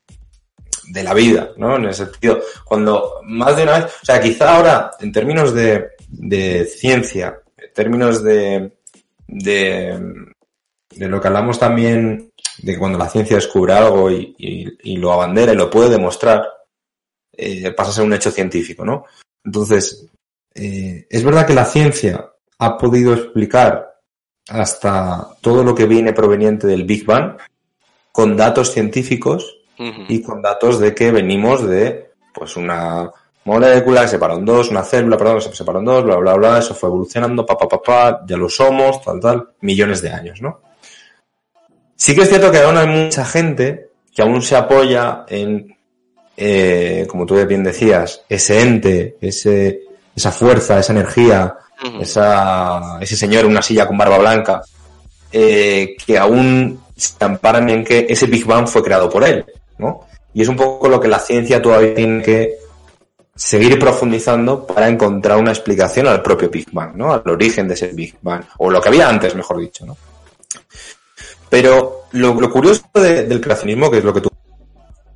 de 0.87 1.03
la 1.03 1.13
vida, 1.13 1.51
¿no? 1.57 1.77
En 1.77 1.85
ese 1.85 2.05
sentido, 2.05 2.41
cuando 2.65 3.21
más 3.23 3.55
de 3.55 3.63
una 3.63 3.79
vez, 3.79 3.85
o 3.85 4.05
sea, 4.05 4.21
quizá 4.21 4.55
ahora, 4.55 4.91
en 4.99 5.11
términos 5.11 5.53
de, 5.53 5.89
de 6.07 6.65
ciencia, 6.65 7.39
en 7.57 7.73
términos 7.73 8.23
de, 8.23 8.71
de, 9.27 9.99
de 10.95 11.07
lo 11.07 11.19
que 11.21 11.27
hablamos 11.27 11.59
también 11.59 12.31
de 12.59 12.73
que 12.73 12.79
cuando 12.79 12.97
la 12.97 13.09
ciencia 13.09 13.35
descubre 13.35 13.73
algo 13.73 14.11
y, 14.11 14.35
y- 14.37 14.93
y 14.93 14.97
lo 14.97 15.11
abandera 15.13 15.53
y 15.53 15.55
lo 15.55 15.69
puede 15.69 15.89
demostrar, 15.89 16.45
eh, 17.35 17.71
pasa 17.71 17.89
a 17.91 17.93
ser 17.93 18.05
un 18.05 18.13
hecho 18.13 18.31
científico, 18.31 18.85
¿no? 18.85 19.05
Entonces, 19.43 20.05
eh, 20.53 21.07
es 21.09 21.23
verdad 21.23 21.47
que 21.47 21.53
la 21.55 21.65
ciencia 21.65 22.29
ha 22.59 22.77
podido 22.77 23.13
explicar 23.13 23.95
hasta 24.49 25.29
todo 25.41 25.63
lo 25.63 25.73
que 25.73 25.85
viene 25.85 26.13
proveniente 26.13 26.67
del 26.67 26.83
Big 26.83 27.05
Bang 27.05 27.37
con 28.11 28.35
datos 28.37 28.71
científicos 28.71 29.57
y 30.07 30.21
con 30.21 30.41
datos 30.41 30.79
de 30.79 30.93
que 30.93 31.11
venimos 31.11 31.67
de 31.67 32.11
pues 32.33 32.55
una 32.55 33.09
molécula 33.45 34.01
que 34.01 34.07
se 34.07 34.11
separó 34.15 34.35
en 34.37 34.45
dos, 34.45 34.69
una 34.69 34.83
célula, 34.83 35.17
perdón, 35.17 35.37
que 35.37 35.41
se 35.41 35.53
separó 35.55 35.79
en 35.79 35.85
dos, 35.85 36.03
bla, 36.03 36.15
bla, 36.17 36.35
bla, 36.35 36.59
eso 36.59 36.75
fue 36.75 36.89
evolucionando, 36.89 37.45
pa, 37.45 37.57
pa, 37.57 37.67
pa, 37.67 37.81
pa, 37.81 38.25
ya 38.27 38.37
lo 38.37 38.47
somos, 38.49 39.01
tal, 39.01 39.19
tal, 39.19 39.49
millones 39.61 40.01
de 40.01 40.11
años, 40.11 40.41
¿no? 40.41 40.61
Sí 42.03 42.13
que 42.13 42.23
es 42.23 42.27
cierto 42.27 42.51
que 42.51 42.57
aún 42.57 42.75
hay 42.75 42.85
mucha 42.85 43.23
gente 43.23 43.91
que 44.13 44.21
aún 44.21 44.41
se 44.41 44.57
apoya 44.57 45.23
en, 45.25 45.73
eh, 46.35 47.07
como 47.07 47.25
tú 47.25 47.35
bien 47.45 47.63
decías, 47.63 48.23
ese 48.27 48.59
ente, 48.59 49.15
ese, 49.21 49.83
esa 50.13 50.29
fuerza, 50.29 50.79
esa 50.79 50.91
energía, 50.91 51.55
esa, 52.01 52.97
ese 52.99 53.15
señor 53.15 53.45
en 53.45 53.51
una 53.51 53.61
silla 53.61 53.87
con 53.87 53.97
barba 53.97 54.17
blanca, 54.17 54.61
eh, 55.31 55.95
que 56.05 56.17
aún 56.17 56.83
se 56.93 57.23
amparan 57.23 57.69
en 57.69 57.85
que 57.85 58.05
ese 58.09 58.25
Big 58.25 58.45
Bang 58.45 58.67
fue 58.67 58.83
creado 58.83 59.09
por 59.09 59.23
él, 59.23 59.45
¿no? 59.77 60.01
Y 60.33 60.41
es 60.41 60.49
un 60.49 60.57
poco 60.57 60.89
lo 60.89 60.99
que 60.99 61.07
la 61.07 61.19
ciencia 61.19 61.61
todavía 61.61 61.95
tiene 61.95 62.21
que 62.21 62.57
seguir 63.33 63.79
profundizando 63.79 64.67
para 64.67 64.89
encontrar 64.89 65.37
una 65.37 65.51
explicación 65.51 66.07
al 66.07 66.21
propio 66.21 66.49
Big 66.49 66.67
Bang, 66.69 66.97
¿no? 66.97 67.13
Al 67.13 67.23
origen 67.25 67.65
de 67.65 67.75
ese 67.75 67.87
Big 67.93 68.17
Bang, 68.21 68.43
o 68.57 68.69
lo 68.69 68.81
que 68.81 68.89
había 68.89 69.07
antes, 69.07 69.33
mejor 69.35 69.61
dicho, 69.61 69.85
¿no? 69.85 69.95
Pero 71.53 72.05
lo, 72.13 72.49
curioso 72.49 72.83
de- 72.95 73.25
del 73.25 73.39
creacionismo, 73.39 73.91
que 73.91 73.99
es 73.99 74.03
lo 74.03 74.11
que 74.11 74.21
tú... 74.21 74.29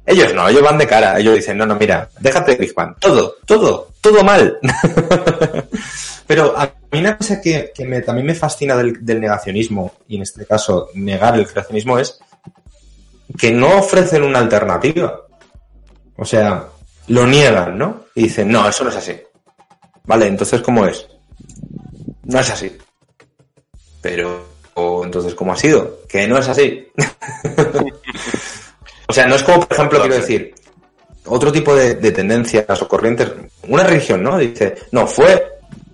Ellos 0.05 0.35
no, 0.35 0.47
ellos 0.47 0.61
van 0.61 0.77
de 0.77 0.85
cara, 0.85 1.17
ellos 1.19 1.33
dicen, 1.33 1.57
no, 1.57 1.65
no, 1.65 1.75
mira, 1.77 2.07
déjate 2.19 2.51
de 2.51 2.57
Big 2.59 2.75
Bang, 2.75 2.95
todo, 2.99 3.37
todo, 3.43 3.89
todo 3.99 4.23
mal. 4.23 4.59
Pero 6.27 6.53
a 6.55 6.71
mí 6.91 6.99
una 6.99 7.17
cosa 7.17 7.41
que, 7.41 7.71
que 7.73 8.01
también 8.01 8.27
me 8.27 8.35
fascina 8.35 8.75
del, 8.75 9.03
del 9.03 9.19
negacionismo, 9.19 9.93
y 10.07 10.17
en 10.17 10.21
este 10.21 10.45
caso 10.45 10.89
negar 10.93 11.33
el 11.39 11.47
creacionismo, 11.47 11.97
es 11.97 12.19
que 13.35 13.51
no 13.51 13.79
ofrecen 13.79 14.21
una 14.21 14.37
alternativa. 14.37 15.19
O 16.17 16.23
sea, 16.23 16.67
lo 17.07 17.25
niegan, 17.25 17.79
¿no? 17.79 18.03
Y 18.13 18.25
dicen, 18.25 18.51
no, 18.51 18.69
eso 18.69 18.83
no 18.83 18.91
es 18.91 18.95
así. 18.97 19.19
Vale, 20.05 20.27
entonces, 20.27 20.61
¿cómo 20.61 20.85
es? 20.85 21.07
No 22.25 22.39
es 22.39 22.49
así. 22.51 22.77
Pero, 24.03 24.46
o 24.77 25.03
entonces, 25.03 25.33
¿cómo 25.33 25.53
ha 25.53 25.57
sido? 25.57 26.01
Que 26.07 26.27
no 26.27 26.37
es 26.37 26.47
así. 26.47 26.87
o 29.07 29.13
sea, 29.13 29.25
no 29.25 29.35
es 29.35 29.41
como, 29.41 29.61
por 29.61 29.73
ejemplo, 29.73 29.99
quiero 30.01 30.15
decir, 30.15 30.53
otro 31.25 31.51
tipo 31.51 31.75
de, 31.75 31.95
de 31.95 32.11
tendencias 32.11 32.81
o 32.81 32.87
corrientes, 32.87 33.31
una 33.67 33.83
religión, 33.83 34.21
¿no? 34.21 34.37
Dice, 34.37 34.75
no, 34.91 35.07
fue 35.07 35.43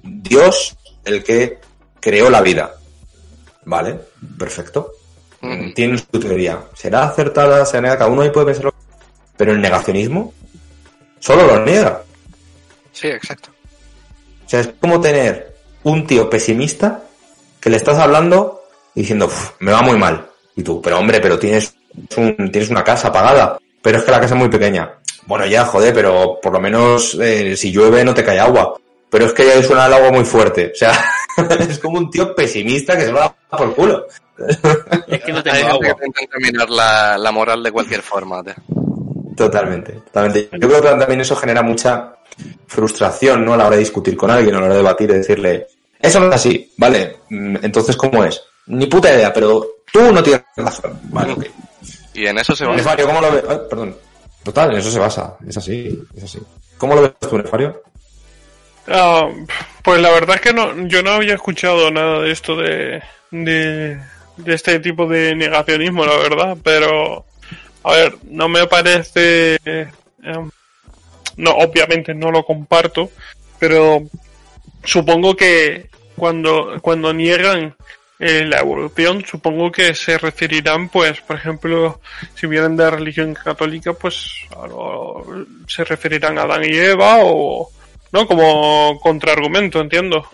Dios 0.03 0.75
el 1.05 1.23
que 1.23 1.59
creó 2.01 2.29
la 2.29 2.41
vida. 2.41 2.75
Vale, 3.63 3.97
perfecto. 4.37 4.91
Ujú. 5.41 5.73
Tienen 5.73 5.97
su 5.97 6.19
teoría. 6.19 6.59
¿Será 6.75 7.05
acertada? 7.05 7.65
¿Será 7.65 7.83
negada? 7.83 7.99
Cada 7.99 8.11
uno 8.11 8.21
ahí 8.21 8.31
puede 8.31 8.47
pensarlo. 8.47 8.73
Pero 9.37 9.53
el 9.53 9.61
negacionismo 9.61 10.33
solo 11.19 11.47
lo 11.47 11.63
niega. 11.63 12.03
Sí, 12.91 13.07
exacto. 13.07 13.49
O 14.45 14.49
sea, 14.49 14.59
es 14.59 14.69
como 14.81 14.99
tener 14.99 15.55
un 15.83 16.05
tío 16.05 16.29
pesimista 16.29 17.03
que 17.61 17.69
le 17.69 17.77
estás 17.77 17.97
hablando 17.97 18.62
diciendo, 18.95 19.25
"Uf, 19.25 19.51
me 19.59 19.71
va 19.71 19.81
muy 19.81 19.97
mal. 19.97 20.25
Y 20.55 20.63
tú, 20.63 20.81
pero 20.81 20.99
hombre, 20.99 21.19
pero 21.19 21.37
tienes, 21.39 21.73
un, 22.17 22.51
tienes 22.51 22.69
una 22.69 22.83
casa 22.83 23.11
pagada. 23.11 23.57
Pero 23.81 23.97
es 23.97 24.03
que 24.03 24.11
la 24.11 24.19
casa 24.21 24.33
es 24.35 24.39
muy 24.39 24.49
pequeña. 24.49 24.91
Bueno, 25.25 25.45
ya, 25.45 25.65
joder, 25.65 25.93
pero 25.93 26.39
por 26.41 26.53
lo 26.53 26.59
menos 26.59 27.17
eh, 27.19 27.55
si 27.57 27.71
llueve 27.71 28.03
no 28.03 28.13
te 28.13 28.23
cae 28.23 28.39
agua. 28.39 28.75
Pero 29.09 29.25
es 29.25 29.33
que 29.33 29.45
ya 29.45 29.61
suena 29.63 29.85
el 29.87 29.93
agua 29.93 30.11
muy 30.11 30.25
fuerte. 30.25 30.71
O 30.73 30.75
sea, 30.75 30.91
es 31.59 31.79
como 31.79 31.97
un 31.97 32.09
tío 32.09 32.33
pesimista 32.35 32.97
que 32.97 33.05
se 33.05 33.11
va 33.11 33.33
por 33.49 33.75
culo. 33.75 34.07
Es 35.07 35.21
que 35.21 35.31
no 35.31 35.37
Hay 35.39 35.43
tengo 35.43 35.55
gente 35.57 35.71
agua. 35.71 35.95
que 35.99 36.05
intenta 36.07 36.37
minar 36.39 36.69
la, 36.69 37.17
la 37.17 37.31
moral 37.31 37.61
de 37.61 37.71
cualquier 37.71 38.01
forma. 38.01 38.43
tío. 38.43 38.53
Totalmente, 39.35 39.93
totalmente. 39.93 40.49
Yo 40.59 40.67
creo 40.67 40.81
que 40.81 40.89
también 40.89 41.21
eso 41.21 41.35
genera 41.35 41.61
mucha 41.61 42.15
frustración, 42.67 43.43
¿no? 43.45 43.53
A 43.53 43.57
la 43.57 43.67
hora 43.67 43.75
de 43.75 43.81
discutir 43.81 44.15
con 44.15 44.29
alguien, 44.31 44.55
a 44.55 44.59
la 44.59 44.65
hora 44.65 44.73
de 44.75 44.79
debatir 44.81 45.09
y 45.09 45.13
decirle, 45.13 45.67
eso 45.99 46.19
no 46.19 46.27
es 46.27 46.35
así, 46.35 46.71
vale, 46.77 47.17
mm, 47.29 47.57
entonces 47.63 47.95
¿cómo 47.95 48.23
es? 48.23 48.41
Ni 48.67 48.85
puta 48.87 49.13
idea, 49.13 49.33
pero 49.33 49.65
tú 49.91 50.11
no 50.11 50.23
tienes 50.23 50.43
razón. 50.55 50.99
Vale, 51.03 51.33
ok. 51.33 51.45
Y 52.13 52.27
en 52.27 52.37
eso 52.37 52.55
se 52.55 52.65
va. 52.65 52.75
Nefario, 52.75 53.07
¿cómo 53.07 53.21
lo 53.21 53.31
ves? 53.31 53.43
Ay, 53.47 53.57
perdón. 53.69 53.95
Total, 54.43 54.71
en 54.71 54.77
eso 54.77 54.91
se 54.91 54.99
basa, 54.99 55.37
es 55.47 55.57
así, 55.57 55.99
es 56.15 56.23
así. 56.23 56.39
¿Cómo 56.77 56.95
lo 56.95 57.01
ves 57.03 57.13
tú, 57.19 57.37
Nefario? 57.37 57.81
Ah, 58.87 59.29
pues 59.81 60.01
la 60.01 60.11
verdad 60.11 60.35
es 60.35 60.41
que 60.41 60.53
no, 60.53 60.87
yo 60.87 61.01
no 61.01 61.11
había 61.11 61.35
escuchado 61.35 61.89
nada 61.89 62.19
de 62.19 62.31
esto 62.31 62.57
de, 62.57 63.01
de, 63.31 63.97
de 64.37 64.53
este 64.53 64.79
tipo 64.79 65.07
de 65.07 65.33
negacionismo, 65.35 66.05
la 66.05 66.17
verdad, 66.17 66.57
pero 66.61 67.25
a 67.83 67.91
ver, 67.93 68.15
no 68.23 68.49
me 68.49 68.67
parece, 68.67 69.57
eh, 69.63 69.87
no, 71.37 71.51
obviamente 71.51 72.13
no 72.13 72.31
lo 72.31 72.43
comparto, 72.43 73.11
pero 73.59 74.03
supongo 74.83 75.35
que 75.35 75.89
cuando, 76.17 76.77
cuando 76.81 77.13
niegan 77.13 77.75
eh, 78.25 78.45
la 78.45 78.59
evolución, 78.59 79.23
supongo 79.25 79.71
que 79.71 79.93
se 79.93 80.17
referirán, 80.17 80.87
pues, 80.89 81.19
por 81.21 81.35
ejemplo, 81.35 81.99
si 82.35 82.47
vienen 82.47 82.77
de 82.77 82.89
religión 82.89 83.33
católica, 83.33 83.91
pues 83.93 84.31
lo- 84.69 85.25
se 85.67 85.83
referirán 85.83 86.37
a 86.37 86.43
Adán 86.43 86.63
y 86.63 86.75
Eva 86.75 87.17
o, 87.21 87.69
¿no? 88.11 88.25
Como 88.25 88.97
contraargumento, 89.01 89.81
entiendo. 89.81 90.25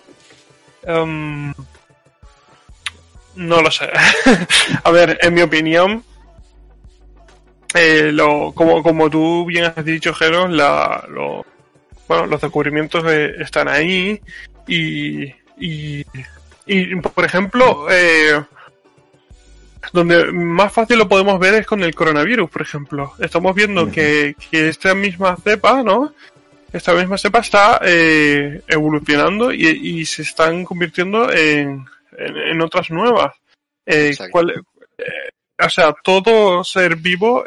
Em, 0.84 1.54
no 3.36 3.62
lo 3.62 3.72
sé. 3.72 3.90
a 4.84 4.92
ver, 4.92 5.18
en 5.22 5.34
mi 5.34 5.42
opinión, 5.42 6.04
eh, 7.76 8.12
lo, 8.12 8.52
como, 8.54 8.82
como 8.84 9.10
tú 9.10 9.46
bien 9.46 9.66
has 9.76 9.86
dicho, 9.86 10.14
Jero, 10.14 10.48
la, 10.48 11.06
lo, 11.10 11.46
bueno, 12.08 12.26
los 12.26 12.42
descubrimientos 12.42 13.04
eh, 13.08 13.34
están 13.40 13.68
ahí 13.68 14.20
y, 14.68 15.24
y, 15.60 16.04
y, 16.70 16.96
por 16.98 17.26
ejemplo, 17.26 17.88
eh, 17.90 18.42
donde 19.94 20.32
más 20.32 20.72
fácil 20.72 20.98
lo 20.98 21.08
podemos 21.10 21.40
ver 21.40 21.54
es 21.56 21.66
con 21.66 21.82
el 21.84 21.96
coronavirus, 21.96 22.50
por 22.50 22.62
ejemplo. 22.62 23.14
Estamos 23.20 23.56
viendo 23.56 23.90
que, 23.92 24.36
que 24.52 24.70
esta 24.70 24.94
misma 24.94 25.36
cepa, 25.44 25.84
¿no? 25.84 26.14
Esta 26.72 26.94
misma 26.94 27.18
cepa 27.18 27.40
está 27.40 27.80
eh, 27.84 28.62
evolucionando 28.68 29.52
y, 29.52 29.66
y 29.68 30.06
se 30.06 30.22
están 30.22 30.64
convirtiendo 30.66 31.32
en, 31.32 31.86
en, 32.18 32.38
en 32.38 32.62
otras 32.62 32.92
nuevas. 32.92 33.34
Eh. 33.86 34.12
¿cuál- 34.32 34.52
eh, 34.98 35.04
o 35.62 35.70
sea, 35.70 35.94
todo 36.04 36.64
ser 36.64 36.96
vivo 36.96 37.44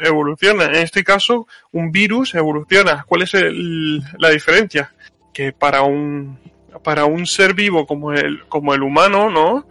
evoluciona. 0.00 0.64
En 0.64 0.76
este 0.76 1.04
caso, 1.04 1.46
un 1.70 1.92
virus 1.92 2.34
evoluciona. 2.34 3.04
¿Cuál 3.06 3.22
es 3.22 3.34
el- 3.34 4.02
la 4.18 4.30
diferencia? 4.30 4.92
Que 5.32 5.52
para 5.52 5.82
un 5.82 6.36
para 6.84 7.06
un 7.06 7.26
ser 7.26 7.54
vivo 7.54 7.86
como 7.86 8.12
el 8.12 8.44
como 8.46 8.74
el 8.74 8.82
humano, 8.82 9.30
¿no? 9.30 9.66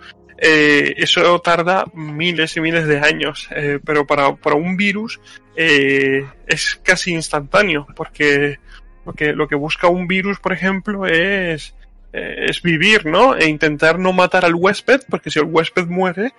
Eh, 0.45 0.95
eso 0.98 1.40
tarda 1.40 1.85
miles 1.94 2.57
y 2.57 2.60
miles 2.60 2.85
de 2.85 2.99
años, 2.99 3.48
eh, 3.56 3.80
pero 3.85 4.06
para, 4.06 4.35
para 4.35 4.57
un 4.57 4.76
virus 4.76 5.22
eh, 5.56 6.26
es 6.45 6.81
casi 6.84 7.14
instantáneo, 7.14 7.88
porque 7.95 8.60
lo 9.06 9.14
que, 9.14 9.31
lo 9.31 9.48
que 9.48 9.56
busca 9.56 9.88
un 9.88 10.06
virus, 10.06 10.40
por 10.40 10.52
ejemplo, 10.52 11.06
es, 11.06 11.76
es 12.11 12.61
vivir, 12.61 13.06
¿no? 13.06 13.38
E 13.38 13.48
intentar 13.48 13.99
no 13.99 14.11
matar 14.11 14.44
al 14.44 14.56
huésped, 14.56 15.02
porque 15.10 15.30
si 15.30 15.40
el 15.40 15.45
huésped 15.45 15.85
muere, 15.85 16.34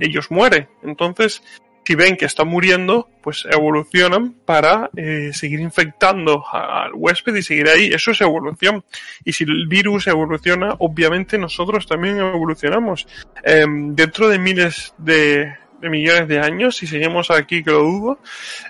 ellos 0.00 0.32
mueren. 0.32 0.66
Entonces, 0.82 1.40
si 1.84 1.94
ven 1.94 2.16
que 2.16 2.24
está 2.24 2.44
muriendo, 2.44 3.08
pues 3.22 3.46
evolucionan 3.50 4.32
para 4.44 4.90
eh, 4.96 5.30
seguir 5.32 5.60
infectando 5.60 6.44
al 6.50 6.92
huésped 6.94 7.34
y 7.34 7.42
seguir 7.42 7.68
ahí. 7.68 7.86
Eso 7.92 8.10
es 8.10 8.20
evolución. 8.20 8.84
Y 9.24 9.32
si 9.32 9.44
el 9.44 9.66
virus 9.66 10.06
evoluciona, 10.06 10.74
obviamente 10.78 11.38
nosotros 11.38 11.86
también 11.86 12.18
evolucionamos. 12.18 13.06
Em, 13.42 13.94
dentro 13.94 14.28
de 14.28 14.38
miles 14.38 14.94
de, 14.98 15.54
de 15.80 15.90
millones 15.90 16.28
de 16.28 16.40
años, 16.40 16.76
si 16.76 16.86
seguimos 16.86 17.30
aquí, 17.30 17.62
que 17.62 17.70
lo 17.70 17.82
dudo, 17.82 18.18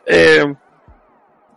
eh, 0.06 0.44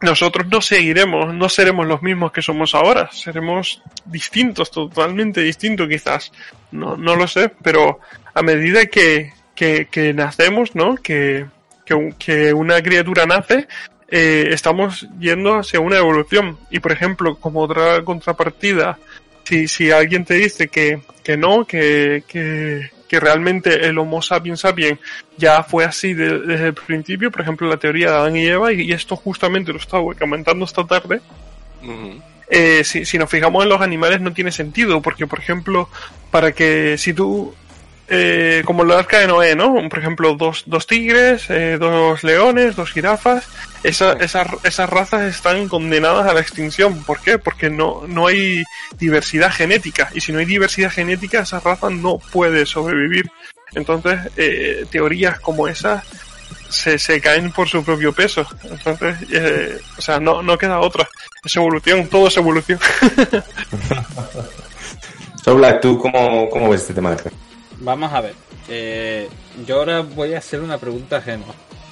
nosotros 0.02 0.48
no 0.48 0.62
seguiremos, 0.62 1.34
no 1.34 1.50
seremos 1.50 1.88
los 1.88 2.02
mismos 2.04 2.32
que 2.32 2.42
somos 2.42 2.76
ahora, 2.76 3.10
seremos 3.12 3.82
distintos, 4.06 4.70
totalmente 4.70 5.42
distintos 5.42 5.88
quizás, 5.88 6.32
no, 6.72 6.96
no 6.96 7.16
lo 7.16 7.28
sé, 7.28 7.50
pero 7.50 8.00
a 8.34 8.42
medida 8.44 8.86
que, 8.86 9.34
que, 9.58 9.88
que 9.92 10.14
nacemos, 10.14 10.74
¿no? 10.76 10.96
Que, 10.96 11.46
que, 11.86 11.94
un- 11.94 12.14
que 12.14 12.54
una 12.54 12.82
criatura 12.82 13.26
nace, 13.26 13.68
eh, 14.10 14.48
estamos 14.52 15.06
yendo 15.20 15.56
hacia 15.60 15.82
una 15.82 15.98
evolución. 15.98 16.58
Y 16.72 16.80
por 16.80 16.94
ejemplo, 16.94 17.36
como 17.36 17.62
otra 17.62 18.02
contrapartida, 18.04 18.98
si, 19.44 19.68
si 19.68 19.92
alguien 19.92 20.24
te 20.24 20.36
dice 20.36 20.68
que, 20.70 21.02
que 21.24 21.36
no, 21.38 21.66
que, 21.66 22.24
que, 22.28 22.92
que 23.10 23.20
realmente 23.20 23.88
el 23.88 23.98
Homo 23.98 24.22
sapiens 24.22 24.60
sapiens 24.60 25.00
ya 25.38 25.64
fue 25.64 25.86
así 25.86 26.14
de- 26.14 26.40
desde 26.40 26.68
el 26.68 26.74
principio, 26.74 27.32
por 27.32 27.42
ejemplo, 27.42 27.68
la 27.68 27.78
teoría 27.78 28.12
de 28.12 28.16
Adán 28.18 28.36
y 28.38 28.46
Eva, 28.46 28.72
y, 28.74 28.82
y 28.82 28.92
esto 28.94 29.16
justamente 29.16 29.72
lo 29.74 29.80
estaba 29.80 30.04
comentando 30.20 30.66
esta 30.66 30.86
tarde, 30.86 31.20
eh, 32.50 32.84
si, 32.84 33.06
si 33.06 33.18
nos 33.18 33.30
fijamos 33.30 33.64
en 33.64 33.70
los 33.70 33.82
animales 33.82 34.20
no 34.22 34.34
tiene 34.34 34.52
sentido, 34.52 35.02
porque 35.02 35.28
por 35.28 35.40
ejemplo, 35.40 35.90
para 36.32 36.52
que 36.52 36.98
si 36.98 37.14
tú, 37.14 37.54
eh, 38.10 38.62
como 38.66 38.84
el 38.84 38.92
arca 38.92 39.20
de 39.20 39.28
Noé, 39.28 39.56
¿no? 39.56 39.76
Por 39.90 40.00
ejemplo, 40.00 40.36
dos, 40.36 40.64
dos 40.66 40.88
tigres, 40.88 41.50
eh, 41.50 41.78
dos 41.80 42.24
leones, 42.24 42.76
dos 42.76 42.92
jirafas, 42.92 43.46
esa- 43.84 44.14
esas, 44.14 44.48
esas 44.64 44.90
razas 44.90 45.24
están 45.24 45.68
condenadas 45.68 46.26
a 46.28 46.34
la 46.34 46.40
extinción. 46.42 47.04
¿Por 47.04 47.20
qué? 47.22 47.38
Porque 47.38 47.70
no, 47.70 48.04
no 48.08 48.28
hay 48.28 48.64
diversidad 48.98 49.52
genética, 49.52 50.10
y 50.14 50.22
si 50.22 50.32
no 50.32 50.40
hay 50.40 50.46
diversidad 50.46 50.92
genética, 50.92 51.42
esa 51.42 51.60
raza 51.60 51.90
no 51.90 52.18
puede 52.32 52.66
sobrevivir. 52.66 53.30
Entonces, 53.76 54.20
eh, 54.38 54.86
teorías 54.90 55.40
como 55.42 55.68
esas 55.68 56.04
se, 56.70 56.98
se 56.98 57.20
caen 57.20 57.52
por 57.52 57.68
su 57.68 57.84
propio 57.84 58.14
peso. 58.14 58.48
Entonces, 58.64 59.18
eh, 59.32 59.78
o 59.98 60.02
sea, 60.02 60.20
no, 60.20 60.42
no 60.42 60.58
queda 60.58 60.80
otra. 60.80 61.08
Es 61.44 61.56
evolución, 61.58 62.08
todo 62.08 62.28
es 62.30 62.38
evolución. 62.38 62.80
So 65.44 65.56
Black, 65.56 65.80
¿tú 65.82 65.98
cómo, 65.98 66.50
cómo 66.50 66.70
ves 66.70 66.82
este 66.82 66.94
tema 66.94 67.12
de 67.12 67.18
Vamos 67.80 68.12
a 68.14 68.22
ver. 68.22 68.36
Eh, 68.70 69.30
yo 69.66 69.78
ahora 69.80 70.02
voy 70.02 70.34
a 70.34 70.40
hacer 70.40 70.60
una 70.62 70.78
pregunta 70.78 71.18
ajeno. 71.18 71.46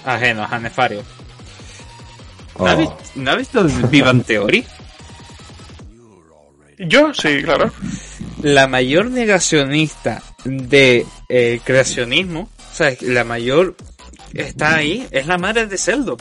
Ajeno, 0.04 0.46
a 0.50 0.60
Nefario. 0.60 1.04
¿No, 2.60 2.66
has 2.68 2.76
Oh. 2.76 2.78
visto, 2.78 2.96
¿No 3.16 3.32
has 3.32 3.38
visto 3.38 3.62
el 3.62 3.68
Vivan 3.88 4.24
Theory? 4.24 4.66
Yo 6.78 7.14
sí, 7.14 7.42
claro. 7.44 7.72
La 8.42 8.68
mayor 8.68 9.10
negacionista 9.10 10.22
de 10.44 11.06
eh, 11.30 11.62
creacionismo, 11.64 12.50
o 12.72 12.76
sea, 12.76 12.94
la 13.02 13.24
mayor 13.24 13.76
está 14.34 14.76
ahí, 14.76 15.08
es 15.12 15.26
la 15.28 15.38
madre 15.38 15.68
de 15.68 15.78
Zeldo. 15.78 16.18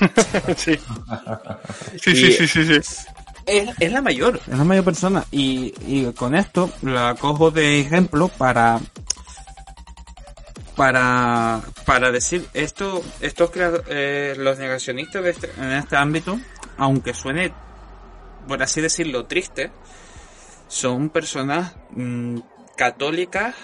sí. 0.56 0.78
Sí, 2.02 2.10
Y- 2.10 2.16
sí, 2.16 2.32
sí, 2.32 2.48
sí, 2.48 2.82
sí. 2.82 2.96
Es, 3.46 3.70
es 3.80 3.92
la 3.92 4.00
mayor, 4.02 4.40
es 4.46 4.56
la 4.58 4.64
mayor 4.64 4.84
persona. 4.84 5.24
Y, 5.30 5.74
y 5.86 6.12
con 6.12 6.34
esto 6.34 6.70
la 6.82 7.14
cojo 7.14 7.50
de 7.50 7.80
ejemplo 7.80 8.28
para 8.28 8.80
para 10.76 11.60
para 11.84 12.10
decir 12.10 12.46
esto 12.54 13.02
estos 13.20 13.50
eh, 13.88 14.34
los 14.38 14.58
negacionistas 14.58 15.22
de 15.22 15.30
este- 15.30 15.50
en 15.58 15.70
este 15.72 15.96
ámbito 15.96 16.38
aunque 16.78 17.12
suene 17.12 17.52
por 18.48 18.62
así 18.62 18.80
decirlo 18.80 19.26
triste 19.26 19.70
son 20.68 21.10
personas 21.10 21.74
mm, 21.90 22.38
católicas 22.76 23.54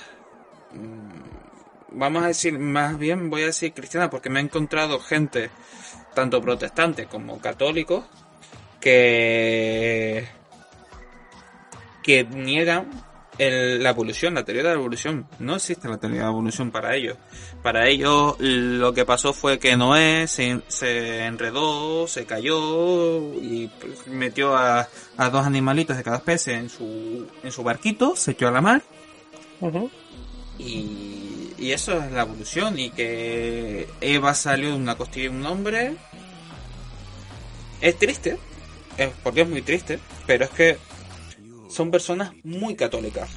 mm, 0.75 1.99
vamos 1.99 2.25
a 2.25 2.27
decir 2.27 2.59
más 2.59 2.99
bien 2.99 3.31
voy 3.31 3.43
a 3.43 3.47
decir 3.47 3.73
cristiana 3.73 4.11
porque 4.11 4.29
me 4.29 4.41
he 4.41 4.43
encontrado 4.43 5.01
gente 5.01 5.51
tanto 6.15 6.43
protestante 6.43 7.07
como 7.07 7.41
católicos 7.41 8.05
que 8.81 10.29
que 12.03 12.25
niegan 12.25 12.89
el- 13.37 13.83
la 13.83 13.91
evolución, 13.91 14.35
la 14.35 14.45
teoría 14.45 14.63
de 14.63 14.69
la 14.71 14.75
evolución. 14.75 15.29
No 15.39 15.57
existe 15.57 15.89
la 15.89 15.99
teoría 15.99 16.21
de 16.21 16.25
la 16.25 16.31
evolución 16.31 16.71
para 16.73 16.97
ellos. 16.97 17.17
Para 17.63 17.87
ellos 17.87 18.35
lo 18.41 18.93
que 18.95 19.05
pasó 19.05 19.33
fue 19.33 19.59
que 19.59 19.77
Noé 19.77 20.27
se, 20.27 20.61
se 20.69 21.25
enredó, 21.27 22.07
se 22.09 22.25
cayó 22.25 23.35
y 23.35 23.71
metió 24.07 24.57
a, 24.57 24.89
a 25.17 25.31
dos 25.31 25.47
animalitos 25.47 25.97
de 25.97 26.03
cada 26.03 26.17
especie 26.17 26.55
en 26.55 26.69
su, 26.71 27.29
en 27.45 27.53
su 27.53 27.63
barquito, 27.63 28.17
se 28.17 28.33
echó 28.33 28.49
a 28.49 28.53
la 28.53 28.61
mar 28.61 28.83
y, 30.59 31.53
y 31.59 31.73
eso 31.73 31.93
es 32.03 32.11
la 32.11 32.23
evolución 32.23 32.79
y 32.79 32.91
que 32.91 33.87
Eva 34.01 34.35
salió 34.35 34.71
de 34.71 34.77
una 34.77 34.97
costilla 34.97 35.31
de 35.31 35.37
un 35.37 35.47
hombre 35.47 35.97
es 37.81 37.97
triste 37.99 38.39
es 38.99 39.11
porque 39.23 39.43
es 39.43 39.49
muy 39.49 39.63
triste 39.63 39.99
pero 40.27 40.45
es 40.45 40.51
que 40.51 40.77
son 41.71 41.91
personas 41.91 42.33
muy 42.45 42.75
católicas 42.77 43.29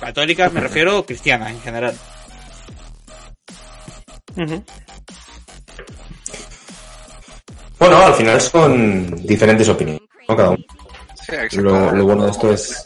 católicas 0.00 0.52
me 0.52 0.60
refiero 0.60 1.06
cristianas 1.06 1.50
en 1.50 1.60
general. 1.62 1.96
Bueno, 7.78 7.98
al 7.98 8.14
final 8.14 8.40
son 8.40 9.14
diferentes 9.26 9.68
opiniones, 9.68 10.02
¿no? 10.28 10.36
Cada 10.36 10.50
uno. 10.50 10.64
Sí. 11.50 11.56
Lo, 11.58 11.92
lo 11.92 12.04
bueno 12.04 12.24
de 12.24 12.30
esto 12.30 12.52
es... 12.52 12.84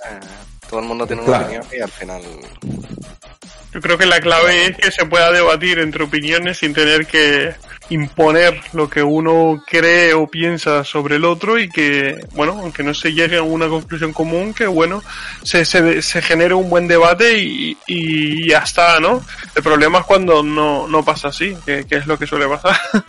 Todo 0.68 0.80
el 0.80 0.86
mundo 0.86 1.06
tiene 1.06 1.22
una 1.22 1.30
Claro. 1.30 1.44
opinión 1.46 1.66
y 1.72 1.80
al 1.80 1.90
final 1.90 2.22
Yo 3.72 3.80
creo 3.80 3.98
que 3.98 4.06
la 4.06 4.20
clave 4.20 4.66
es 4.66 4.76
que 4.76 4.90
se 4.90 5.06
pueda 5.06 5.32
debatir 5.32 5.78
entre 5.78 6.04
opiniones 6.04 6.58
sin 6.58 6.74
tener 6.74 7.06
que 7.06 7.54
imponer 7.90 8.60
lo 8.72 8.88
que 8.88 9.02
uno 9.02 9.62
cree 9.66 10.14
o 10.14 10.26
piensa 10.26 10.84
sobre 10.84 11.16
el 11.16 11.24
otro 11.24 11.58
y 11.58 11.68
que, 11.68 12.20
bueno, 12.32 12.58
aunque 12.60 12.82
no 12.82 12.94
se 12.94 13.12
llegue 13.12 13.38
a 13.38 13.42
una 13.42 13.68
conclusión 13.68 14.12
común, 14.12 14.52
que 14.52 14.66
bueno, 14.66 15.02
se, 15.42 15.64
se, 15.64 16.02
se 16.02 16.22
genere 16.22 16.54
un 16.54 16.68
buen 16.68 16.86
debate 16.86 17.38
y, 17.38 17.76
y 17.86 18.48
ya 18.48 18.58
está, 18.58 19.00
¿no? 19.00 19.22
El 19.54 19.62
problema 19.62 20.00
es 20.00 20.04
cuando 20.04 20.42
no, 20.42 20.86
no 20.86 21.04
pasa 21.04 21.28
así, 21.28 21.56
que, 21.64 21.86
que 21.86 21.96
es 21.96 22.06
lo 22.06 22.18
que 22.18 22.26
suele 22.26 22.46
pasar. 22.46 22.78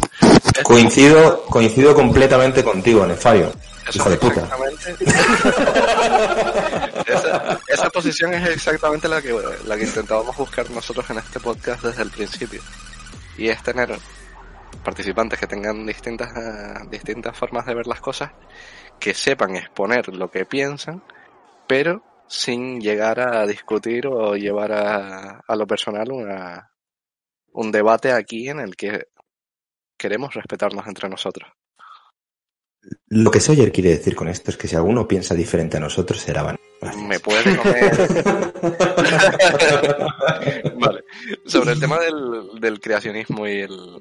Coincido, 0.63 1.43
coincido 1.45 1.93
completamente 1.93 2.63
contigo, 2.63 3.05
Nefario. 3.05 3.51
Eso 3.87 3.97
Hijo 3.97 4.09
de 4.09 4.17
puta. 4.17 4.41
exactamente. 4.41 5.05
esa, 7.07 7.59
esa 7.67 7.89
posición 7.89 8.33
es 8.33 8.49
exactamente 8.49 9.07
la 9.07 9.21
que, 9.21 9.35
la 9.65 9.77
que 9.77 9.83
intentábamos 9.83 10.35
buscar 10.37 10.69
nosotros 10.69 11.09
en 11.09 11.19
este 11.19 11.39
podcast 11.39 11.83
desde 11.83 12.03
el 12.03 12.09
principio. 12.09 12.61
Y 13.37 13.47
es 13.47 13.61
tener 13.63 13.97
participantes 14.83 15.39
que 15.39 15.47
tengan 15.47 15.85
distintas, 15.85 16.31
eh, 16.35 16.87
distintas 16.89 17.37
formas 17.37 17.65
de 17.65 17.75
ver 17.75 17.87
las 17.87 18.01
cosas, 18.01 18.31
que 18.99 19.13
sepan 19.13 19.55
exponer 19.55 20.09
lo 20.09 20.29
que 20.29 20.45
piensan, 20.45 21.03
pero 21.67 22.03
sin 22.27 22.79
llegar 22.79 23.19
a 23.19 23.45
discutir 23.47 24.07
o 24.07 24.35
llevar 24.35 24.71
a, 24.71 25.39
a 25.47 25.55
lo 25.55 25.65
personal 25.65 26.11
una, 26.11 26.71
un 27.53 27.71
debate 27.71 28.11
aquí 28.11 28.49
en 28.49 28.59
el 28.59 28.75
que 28.75 29.07
queremos 29.97 30.33
respetarnos 30.33 30.85
entre 30.87 31.09
nosotros. 31.09 31.51
Lo 33.09 33.29
que 33.29 33.39
Sawyer 33.39 33.71
quiere 33.71 33.89
decir 33.89 34.15
con 34.15 34.29
esto 34.29 34.51
es 34.51 34.57
que 34.57 34.67
si 34.67 34.75
alguno 34.75 35.07
piensa 35.07 35.35
diferente 35.35 35.77
a 35.77 35.79
nosotros 35.79 36.19
será 36.19 36.43
van. 36.43 36.57
Me 37.07 37.19
puede 37.19 37.57
comer. 37.57 37.91
vale. 40.79 41.03
Sobre 41.45 41.73
el 41.73 41.79
tema 41.79 41.99
del, 41.99 42.61
del 42.61 42.79
creacionismo 42.79 43.47
y 43.47 43.61
el. 43.61 43.97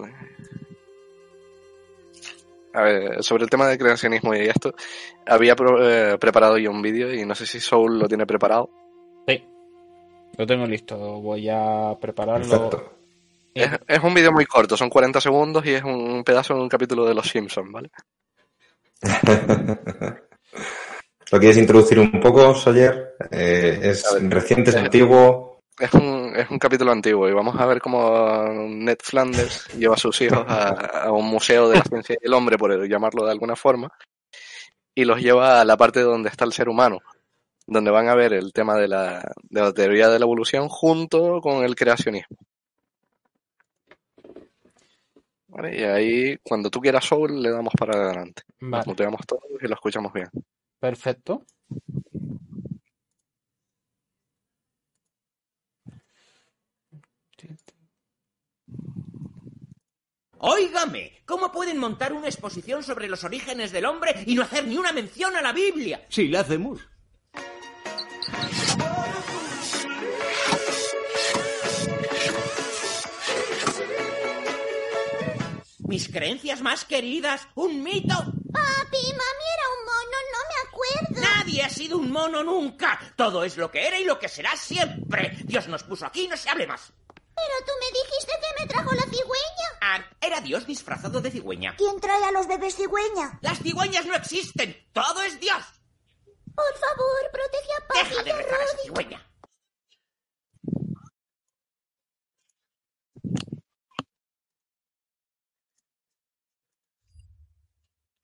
A 2.74 2.82
ver, 2.82 3.22
sobre 3.22 3.44
el 3.44 3.50
tema 3.50 3.66
del 3.66 3.78
creacionismo 3.78 4.34
y 4.34 4.40
esto, 4.46 4.74
había 5.26 5.56
pro- 5.56 5.88
eh, 5.88 6.18
preparado 6.18 6.58
yo 6.58 6.70
un 6.70 6.82
vídeo 6.82 7.12
y 7.12 7.24
no 7.24 7.34
sé 7.34 7.46
si 7.46 7.60
Soul 7.60 7.98
lo 7.98 8.08
tiene 8.08 8.26
preparado. 8.26 8.70
sí 9.26 9.44
lo 10.36 10.46
tengo 10.46 10.66
listo 10.66 10.96
voy 10.96 11.48
a 11.48 11.96
prepararlo 12.00 12.48
Perfecto. 12.48 12.92
Es, 13.54 13.70
es 13.88 14.04
un 14.04 14.14
vídeo 14.14 14.30
muy 14.30 14.44
corto, 14.46 14.76
son 14.76 14.88
40 14.90 15.20
segundos 15.20 15.64
y 15.66 15.70
es 15.72 15.82
un 15.82 16.22
pedazo 16.22 16.54
de 16.54 16.60
un 16.60 16.68
capítulo 16.68 17.06
de 17.06 17.14
Los 17.14 17.28
Simpsons, 17.28 17.72
¿vale? 17.72 17.90
¿Lo 21.30 21.38
quieres 21.38 21.58
introducir 21.58 21.98
un 21.98 22.20
poco, 22.20 22.54
Sawyer? 22.54 23.16
Eh, 23.30 23.78
¿Es 23.82 24.04
reciente, 24.30 24.70
es 24.70 24.76
antiguo? 24.76 25.57
Es 25.78 25.92
un, 25.94 26.34
es 26.34 26.50
un 26.50 26.58
capítulo 26.58 26.90
antiguo 26.90 27.28
y 27.28 27.32
vamos 27.32 27.54
a 27.56 27.64
ver 27.66 27.80
cómo 27.80 28.48
Ned 28.68 28.98
Flanders 29.00 29.68
lleva 29.76 29.94
a 29.94 29.98
sus 29.98 30.20
hijos 30.20 30.44
a, 30.48 31.04
a 31.04 31.12
un 31.12 31.26
museo 31.26 31.68
de 31.68 31.76
la 31.76 31.84
ciencia 31.84 32.16
y 32.20 32.26
el 32.26 32.34
hombre, 32.34 32.58
por 32.58 32.86
llamarlo 32.88 33.24
de 33.24 33.30
alguna 33.30 33.54
forma, 33.54 33.88
y 34.92 35.04
los 35.04 35.20
lleva 35.20 35.60
a 35.60 35.64
la 35.64 35.76
parte 35.76 36.00
donde 36.00 36.30
está 36.30 36.44
el 36.44 36.52
ser 36.52 36.68
humano, 36.68 36.98
donde 37.66 37.92
van 37.92 38.08
a 38.08 38.16
ver 38.16 38.32
el 38.32 38.52
tema 38.52 38.76
de 38.76 38.88
la, 38.88 39.32
de 39.42 39.60
la 39.60 39.72
teoría 39.72 40.08
de 40.08 40.18
la 40.18 40.24
evolución 40.24 40.68
junto 40.68 41.40
con 41.40 41.64
el 41.64 41.76
creacionismo. 41.76 42.36
Vale, 45.46 45.78
y 45.78 45.84
ahí, 45.84 46.36
cuando 46.42 46.70
tú 46.70 46.80
quieras 46.80 47.04
Soul, 47.04 47.40
le 47.40 47.50
damos 47.50 47.72
para 47.78 48.06
adelante. 48.06 48.42
Nos 48.60 48.70
vale 48.70 48.84
muteamos 48.86 49.20
todos 49.26 49.44
y 49.60 49.68
lo 49.68 49.74
escuchamos 49.74 50.12
bien. 50.12 50.28
perfecto 50.80 51.44
Óigame, 60.40 61.22
¿cómo 61.26 61.50
pueden 61.50 61.78
montar 61.78 62.12
una 62.12 62.28
exposición 62.28 62.84
sobre 62.84 63.08
los 63.08 63.24
orígenes 63.24 63.72
del 63.72 63.86
hombre 63.86 64.22
y 64.24 64.36
no 64.36 64.42
hacer 64.42 64.66
ni 64.66 64.76
una 64.76 64.92
mención 64.92 65.34
a 65.36 65.42
la 65.42 65.52
Biblia? 65.52 66.06
Sí, 66.08 66.28
la 66.28 66.40
hacemos. 66.40 66.80
Mis 75.88 76.08
creencias 76.08 76.60
más 76.60 76.84
queridas. 76.84 77.48
Un 77.56 77.82
mito. 77.82 78.14
Papi, 78.14 79.02
mami 79.02 79.46
era 79.54 79.66
un 79.74 79.84
mono, 79.86 80.18
no 80.34 80.40
me 80.46 80.68
acuerdo. 80.68 81.20
Nadie 81.20 81.62
ha 81.62 81.70
sido 81.70 81.98
un 81.98 82.12
mono 82.12 82.44
nunca. 82.44 83.00
Todo 83.16 83.42
es 83.42 83.56
lo 83.56 83.70
que 83.70 83.86
era 83.86 83.98
y 83.98 84.04
lo 84.04 84.18
que 84.18 84.28
será 84.28 84.54
siempre. 84.54 85.38
Dios 85.44 85.66
nos 85.66 85.82
puso 85.82 86.06
aquí 86.06 86.26
y 86.26 86.28
no 86.28 86.36
se 86.36 86.50
hable 86.50 86.66
más. 86.66 86.92
Pero 87.38 87.64
tú 87.66 87.72
me 87.80 87.98
dijiste 88.00 88.32
que 88.42 88.62
me 88.62 88.66
trajo 88.68 88.92
la 88.94 89.02
cigüeña. 89.02 89.68
Ah, 89.80 90.04
era 90.20 90.40
Dios 90.40 90.66
disfrazado 90.66 91.20
de 91.20 91.30
cigüeña. 91.30 91.74
¿Quién 91.76 92.00
trae 92.00 92.24
a 92.24 92.32
los 92.32 92.46
bebés 92.48 92.74
cigüeña? 92.76 93.38
Las 93.42 93.58
cigüeñas 93.60 94.06
no 94.06 94.14
existen. 94.14 94.76
Todo 94.92 95.22
es 95.22 95.38
Dios. 95.40 95.64
Por 96.54 96.74
favor, 96.74 97.30
protege 97.32 97.72
a 97.78 97.86
papi 97.86 98.08
Deja 98.08 98.22
y 98.22 98.24
de 98.24 98.32
a 98.32 98.36
rezar 98.36 98.60
a 98.60 98.64
esa 98.64 98.72
Roddy. 98.72 98.82
cigüeña. 98.82 99.24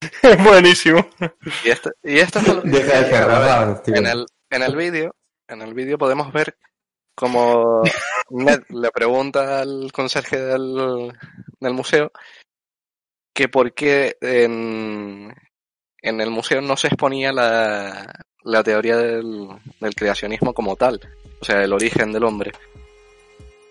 Buenísimo. 0.45 1.07
Y 1.65 1.71
esto, 1.71 1.91
y 2.03 2.19
esto 2.19 2.39
es 2.41 2.49
lo 2.49 2.63
que 2.63 2.69
Deja 2.71 3.03
de. 3.03 3.99
En 3.99 4.07
el, 4.07 4.27
en 4.51 4.63
el 4.63 4.77
vídeo, 4.77 5.15
en 5.49 5.63
el 5.63 5.75
vídeo 5.75 5.99
podemos 5.99 6.33
ver 6.33 6.57
como 7.15 7.83
Ned 8.31 8.63
le 8.71 8.91
pregunta 8.91 9.61
al 9.61 9.93
conserje 9.93 10.41
del, 10.41 11.13
del 11.61 11.73
museo 11.73 12.13
que 13.33 13.49
por 13.49 13.75
qué 13.75 14.17
en, 14.21 15.35
en 16.01 16.21
el 16.21 16.31
museo 16.31 16.61
no 16.61 16.77
se 16.77 16.87
exponía 16.87 17.33
la, 17.33 18.07
la 18.45 18.63
teoría 18.63 18.97
del, 18.97 19.49
del 19.81 19.95
creacionismo 19.95 20.55
como 20.55 20.77
tal, 20.77 21.01
o 21.41 21.45
sea, 21.45 21.63
el 21.63 21.73
origen 21.73 22.13
del 22.13 22.25
hombre. 22.25 22.53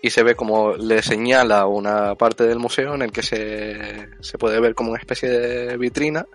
Y 0.04 0.10
se 0.10 0.22
ve 0.22 0.34
como 0.34 0.74
le 0.74 1.02
señala 1.02 1.64
una 1.64 2.14
parte 2.14 2.44
del 2.44 2.58
museo 2.58 2.94
en 2.94 3.00
el 3.00 3.10
que 3.10 3.22
se, 3.22 4.10
se 4.20 4.36
puede 4.36 4.60
ver 4.60 4.74
como 4.74 4.90
una 4.90 5.00
especie 5.00 5.30
de 5.30 5.78
vitrina 5.78 6.26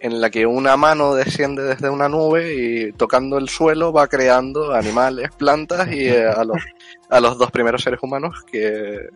en 0.00 0.20
la 0.20 0.28
que 0.28 0.44
una 0.44 0.76
mano 0.76 1.14
desciende 1.14 1.62
desde 1.62 1.88
una 1.88 2.08
nube 2.08 2.52
y 2.52 2.92
tocando 2.94 3.38
el 3.38 3.48
suelo 3.48 3.92
va 3.92 4.08
creando 4.08 4.74
animales, 4.74 5.30
plantas 5.38 5.86
y 5.92 6.08
eh, 6.08 6.26
a, 6.26 6.42
los, 6.42 6.60
a 7.10 7.20
los 7.20 7.38
dos 7.38 7.52
primeros 7.52 7.84
seres 7.84 8.00
humanos 8.02 8.42
que, 8.50 9.08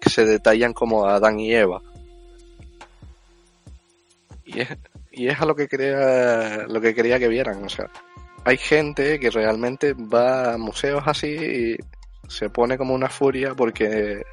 que 0.00 0.08
se 0.08 0.24
detallan 0.24 0.72
como 0.72 1.04
Adán 1.04 1.38
y 1.38 1.54
Eva. 1.54 1.82
Y 4.46 4.60
es, 4.62 4.68
y 5.12 5.28
es 5.28 5.38
a 5.38 5.44
lo 5.44 5.54
que 5.54 5.68
quería, 5.68 6.64
lo 6.66 6.80
que 6.80 6.94
quería 6.94 7.18
que 7.18 7.28
vieran, 7.28 7.62
o 7.62 7.68
sea, 7.68 7.90
hay 8.42 8.56
gente 8.56 9.20
que 9.20 9.28
realmente 9.28 9.92
va 9.92 10.54
a 10.54 10.56
museos 10.56 11.02
así 11.04 11.28
y 11.28 11.76
se 12.28 12.50
pone 12.50 12.78
como 12.78 12.94
una 12.94 13.08
furia 13.08 13.54
porque 13.54 14.24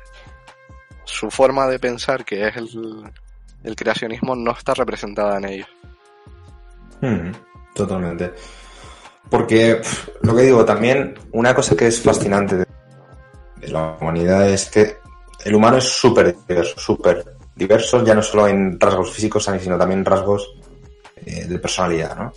su 1.03 1.29
forma 1.29 1.67
de 1.67 1.79
pensar, 1.79 2.23
que 2.23 2.47
es 2.47 2.55
el, 2.55 3.75
creacionismo, 3.75 4.35
no 4.35 4.51
está 4.51 4.73
representada 4.73 5.37
en 5.37 5.45
ellos. 5.45 5.67
Mm, 7.01 7.31
totalmente. 7.73 8.33
Porque 9.29 9.81
lo 10.21 10.35
que 10.35 10.43
digo, 10.43 10.65
también 10.65 11.15
una 11.31 11.53
cosa 11.53 11.75
que 11.75 11.87
es 11.87 12.01
fascinante 12.01 12.57
de, 12.57 12.67
la 13.67 13.97
humanidad 14.01 14.49
es 14.49 14.69
que 14.69 14.97
el 15.45 15.55
humano 15.55 15.77
es 15.77 15.85
súper 15.85 16.35
diverso, 16.47 16.79
súper 16.79 17.23
diverso, 17.55 18.03
ya 18.03 18.15
no 18.15 18.23
solo 18.23 18.47
en 18.47 18.79
rasgos 18.79 19.11
físicos, 19.11 19.49
sino 19.59 19.77
también 19.77 20.03
rasgos 20.03 20.55
eh, 21.25 21.45
de 21.45 21.59
personalidad, 21.59 22.15
¿no? 22.17 22.33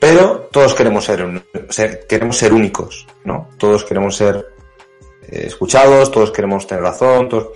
Pero 0.00 0.48
todos 0.50 0.74
queremos 0.74 1.04
ser, 1.04 2.06
queremos 2.08 2.36
ser 2.36 2.52
únicos, 2.52 3.06
¿no? 3.24 3.50
Todos 3.58 3.84
queremos 3.84 4.16
ser 4.16 4.46
escuchados, 5.30 6.10
todos 6.10 6.30
queremos 6.30 6.66
tener 6.66 6.82
razón, 6.82 7.28
todos... 7.28 7.48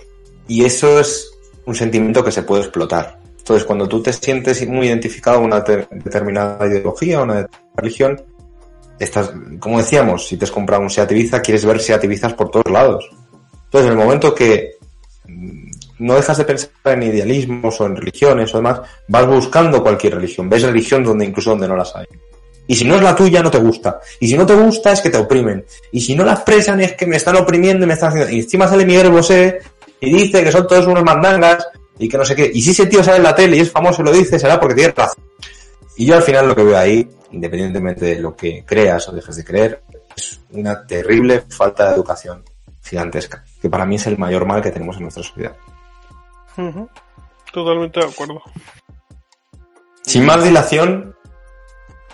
y 0.47 0.63
eso 0.63 0.99
es 0.99 1.31
un 1.65 1.75
sentimiento 1.75 2.23
que 2.23 2.31
se 2.31 2.43
puede 2.43 2.63
explotar. 2.63 3.19
Entonces, 3.37 3.65
cuando 3.65 3.87
tú 3.87 4.01
te 4.01 4.11
sientes 4.11 4.67
muy 4.67 4.87
identificado 4.87 5.37
con 5.37 5.45
una 5.45 5.63
te- 5.63 5.87
determinada 5.91 6.65
ideología, 6.65 7.21
una 7.21 7.35
determinada 7.35 7.73
religión, 7.75 8.23
estás, 8.99 9.31
como 9.59 9.77
decíamos, 9.77 10.27
si 10.27 10.37
te 10.37 10.45
has 10.45 10.51
comprado 10.51 10.81
un 10.81 10.89
Seat 10.89 11.11
Ibiza, 11.11 11.41
quieres 11.41 11.65
ver 11.65 11.79
Seat 11.79 12.03
Ibizas 12.03 12.33
por 12.33 12.49
todos 12.49 12.71
lados. 12.71 13.09
Entonces, 13.65 13.91
en 13.91 13.99
el 13.99 14.03
momento 14.03 14.33
que 14.33 14.77
mm, 15.27 15.69
no 15.99 16.15
dejas 16.15 16.37
de 16.37 16.45
pensar 16.45 16.69
en 16.85 17.03
idealismos 17.03 17.79
o 17.81 17.85
en 17.85 17.95
religiones 17.95 18.53
o 18.53 18.57
demás, 18.57 18.81
vas 19.07 19.27
buscando 19.27 19.83
cualquier 19.83 20.15
religión. 20.15 20.49
Ves 20.49 20.63
religión 20.63 21.03
donde 21.03 21.25
incluso 21.25 21.51
donde 21.51 21.67
no 21.67 21.75
las 21.75 21.95
hay. 21.95 22.05
Y 22.67 22.75
si 22.75 22.85
no 22.85 22.95
es 22.95 23.01
la 23.01 23.15
tuya, 23.15 23.43
no 23.43 23.51
te 23.51 23.59
gusta. 23.59 23.99
Y 24.19 24.27
si 24.27 24.37
no 24.37 24.45
te 24.45 24.55
gusta, 24.55 24.91
es 24.91 25.01
que 25.01 25.09
te 25.09 25.17
oprimen. 25.17 25.65
Y 25.91 26.01
si 26.01 26.15
no 26.15 26.25
la 26.25 26.33
expresan, 26.33 26.81
es 26.81 26.93
que 26.93 27.05
me 27.05 27.17
están 27.17 27.35
oprimiendo 27.35 27.85
y 27.85 27.87
me 27.87 27.93
están 27.93 28.09
haciendo... 28.09 28.31
Y 28.31 28.39
encima 28.39 28.67
sale 28.67 28.85
Miguel 28.85 29.09
Bosé 29.09 29.59
y 29.99 30.11
dice 30.11 30.43
que 30.43 30.51
son 30.51 30.67
todos 30.67 30.87
unos 30.87 31.03
mandangas 31.03 31.67
y 31.99 32.09
que 32.09 32.17
no 32.17 32.25
sé 32.25 32.35
qué. 32.35 32.49
Y 32.53 32.61
si 32.61 32.71
ese 32.71 32.87
tío 32.87 33.03
sale 33.03 33.17
en 33.17 33.23
la 33.23 33.35
tele 33.35 33.57
y 33.57 33.59
es 33.61 33.71
famoso 33.71 34.01
y 34.01 34.05
lo 34.05 34.11
dice, 34.11 34.39
será 34.39 34.59
porque 34.59 34.75
tiene 34.75 34.93
razón. 34.93 35.23
Y 35.97 36.05
yo 36.05 36.15
al 36.15 36.23
final 36.23 36.47
lo 36.47 36.55
que 36.55 36.63
veo 36.63 36.77
ahí, 36.77 37.07
independientemente 37.31 38.05
de 38.05 38.19
lo 38.19 38.35
que 38.35 38.63
creas 38.65 39.07
o 39.07 39.11
dejes 39.11 39.35
de 39.35 39.45
creer, 39.45 39.81
es 40.15 40.39
una 40.51 40.85
terrible 40.85 41.43
falta 41.47 41.89
de 41.89 41.95
educación 41.95 42.43
gigantesca, 42.83 43.43
que 43.61 43.69
para 43.69 43.85
mí 43.85 43.95
es 43.95 44.07
el 44.07 44.17
mayor 44.17 44.45
mal 44.45 44.61
que 44.61 44.71
tenemos 44.71 44.97
en 44.97 45.03
nuestra 45.03 45.23
sociedad. 45.23 45.55
Totalmente 47.51 47.99
de 47.99 48.05
acuerdo. 48.05 48.41
Sin 50.03 50.25
más 50.25 50.43
dilación... 50.43 51.14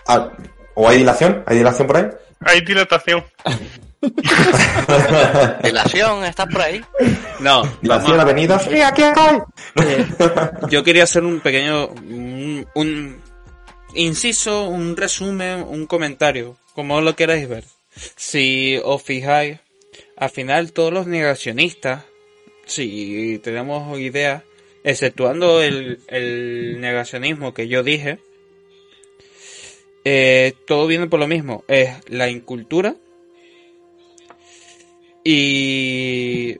ah, 0.07 0.32
¿O 0.76 0.88
hay 0.88 0.99
dilación? 0.99 1.44
¿Hay 1.45 1.57
dilación 1.57 1.88
por 1.88 1.98
ahí? 1.98 2.06
Hay 2.41 2.61
dilatación. 2.61 3.23
¿Dilación? 5.64 6.23
¿Estás 6.23 6.48
por 6.52 6.61
ahí? 6.61 6.82
No, 7.40 7.64
Dilación, 7.82 8.18
vamos- 8.18 8.23
avenida... 8.23 8.60
¡Sí, 8.60 8.82
aquí 8.82 9.03
estoy! 9.03 9.40
eh, 9.86 10.06
yo 10.69 10.84
quería 10.84 11.03
hacer 11.03 11.23
un 11.23 11.40
pequeño, 11.40 11.88
un, 11.88 12.68
un 12.76 13.22
inciso, 13.95 14.65
un 14.65 14.95
resumen, 14.98 15.64
un 15.68 15.86
comentario, 15.86 16.57
como 16.73 17.02
lo 17.02 17.15
queráis 17.15 17.48
ver. 17.48 17.64
Si 18.15 18.80
os 18.84 19.02
fijáis, 19.03 19.60
al 20.18 20.30
final 20.30 20.72
todos 20.72 20.94
los 20.94 21.07
negacionistas, 21.07 22.03
si 22.65 23.40
tenemos 23.44 23.99
ideas, 23.99 24.44
exceptuando 24.84 25.61
el, 25.61 25.99
el 26.07 26.80
negacionismo 26.80 27.53
que 27.53 27.68
yo 27.68 27.84
dije, 27.84 28.19
eh, 30.03 30.53
todo 30.65 30.88
viene 30.88 31.07
por 31.07 31.19
lo 31.19 31.28
mismo, 31.28 31.64
es 31.68 31.98
la 32.10 32.30
incultura 32.30 32.95
y 35.23 36.57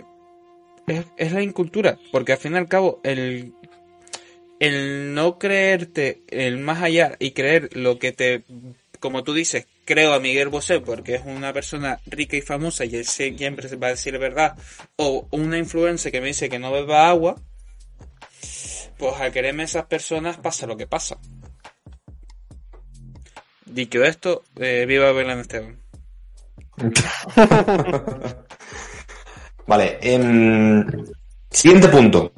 es, 1.18 1.32
la 1.32 1.42
incultura, 1.42 1.98
porque 2.12 2.34
al 2.34 2.38
fin 2.38 2.54
y 2.54 2.58
al 2.58 2.68
cabo 2.68 3.00
el, 3.04 3.54
el 4.60 5.14
no 5.14 5.40
creerte 5.40 6.22
el 6.28 6.60
más 6.60 6.84
allá 6.84 7.16
y 7.20 7.32
creer 7.32 7.76
lo 7.76 7.98
que 7.98 8.12
te, 8.12 8.44
como 9.00 9.24
tú 9.24 9.34
dices, 9.34 9.66
creo 9.86 10.14
a 10.14 10.20
Miguel 10.20 10.50
Bosé 10.50 10.80
porque 10.80 11.16
es 11.16 11.24
una 11.26 11.52
persona 11.52 12.00
rica 12.06 12.38
y 12.38 12.42
famosa 12.42 12.86
y 12.86 12.96
él 12.96 13.06
siempre 13.06 13.76
va 13.78 13.88
a 13.88 13.92
decir 13.92 14.18
verdad, 14.20 14.56
o 14.98 15.28
una 15.32 15.58
influencia 15.58 16.12
que 16.12 16.22
me 16.22 16.28
dice 16.28 16.50
que 16.50 16.60
no 16.60 16.72
beba 16.72 17.10
agua, 17.10 17.42
pues 18.98 19.16
al 19.20 19.32
quererme 19.32 19.64
esas 19.64 19.86
personas 19.86 20.38
pasa 20.38 20.68
lo 20.68 20.78
que 20.78 20.86
pasa. 20.86 21.18
Dicho 23.72 24.04
esto, 24.04 24.44
eh, 24.60 24.86
viva 24.86 25.14
Belén 25.14 25.40
Esteban. 25.40 25.80
Vale, 29.68 29.98
em, 30.02 30.86
siguiente 31.50 31.88
punto. 31.88 32.34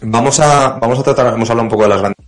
Vamos 0.00 0.40
a, 0.40 0.78
vamos 0.80 0.98
a 0.98 1.02
tratar, 1.02 1.34
hemos 1.34 1.50
hablado 1.50 1.64
un 1.64 1.70
poco 1.70 1.82
de 1.82 1.88
las 1.90 1.98
grandes, 1.98 2.26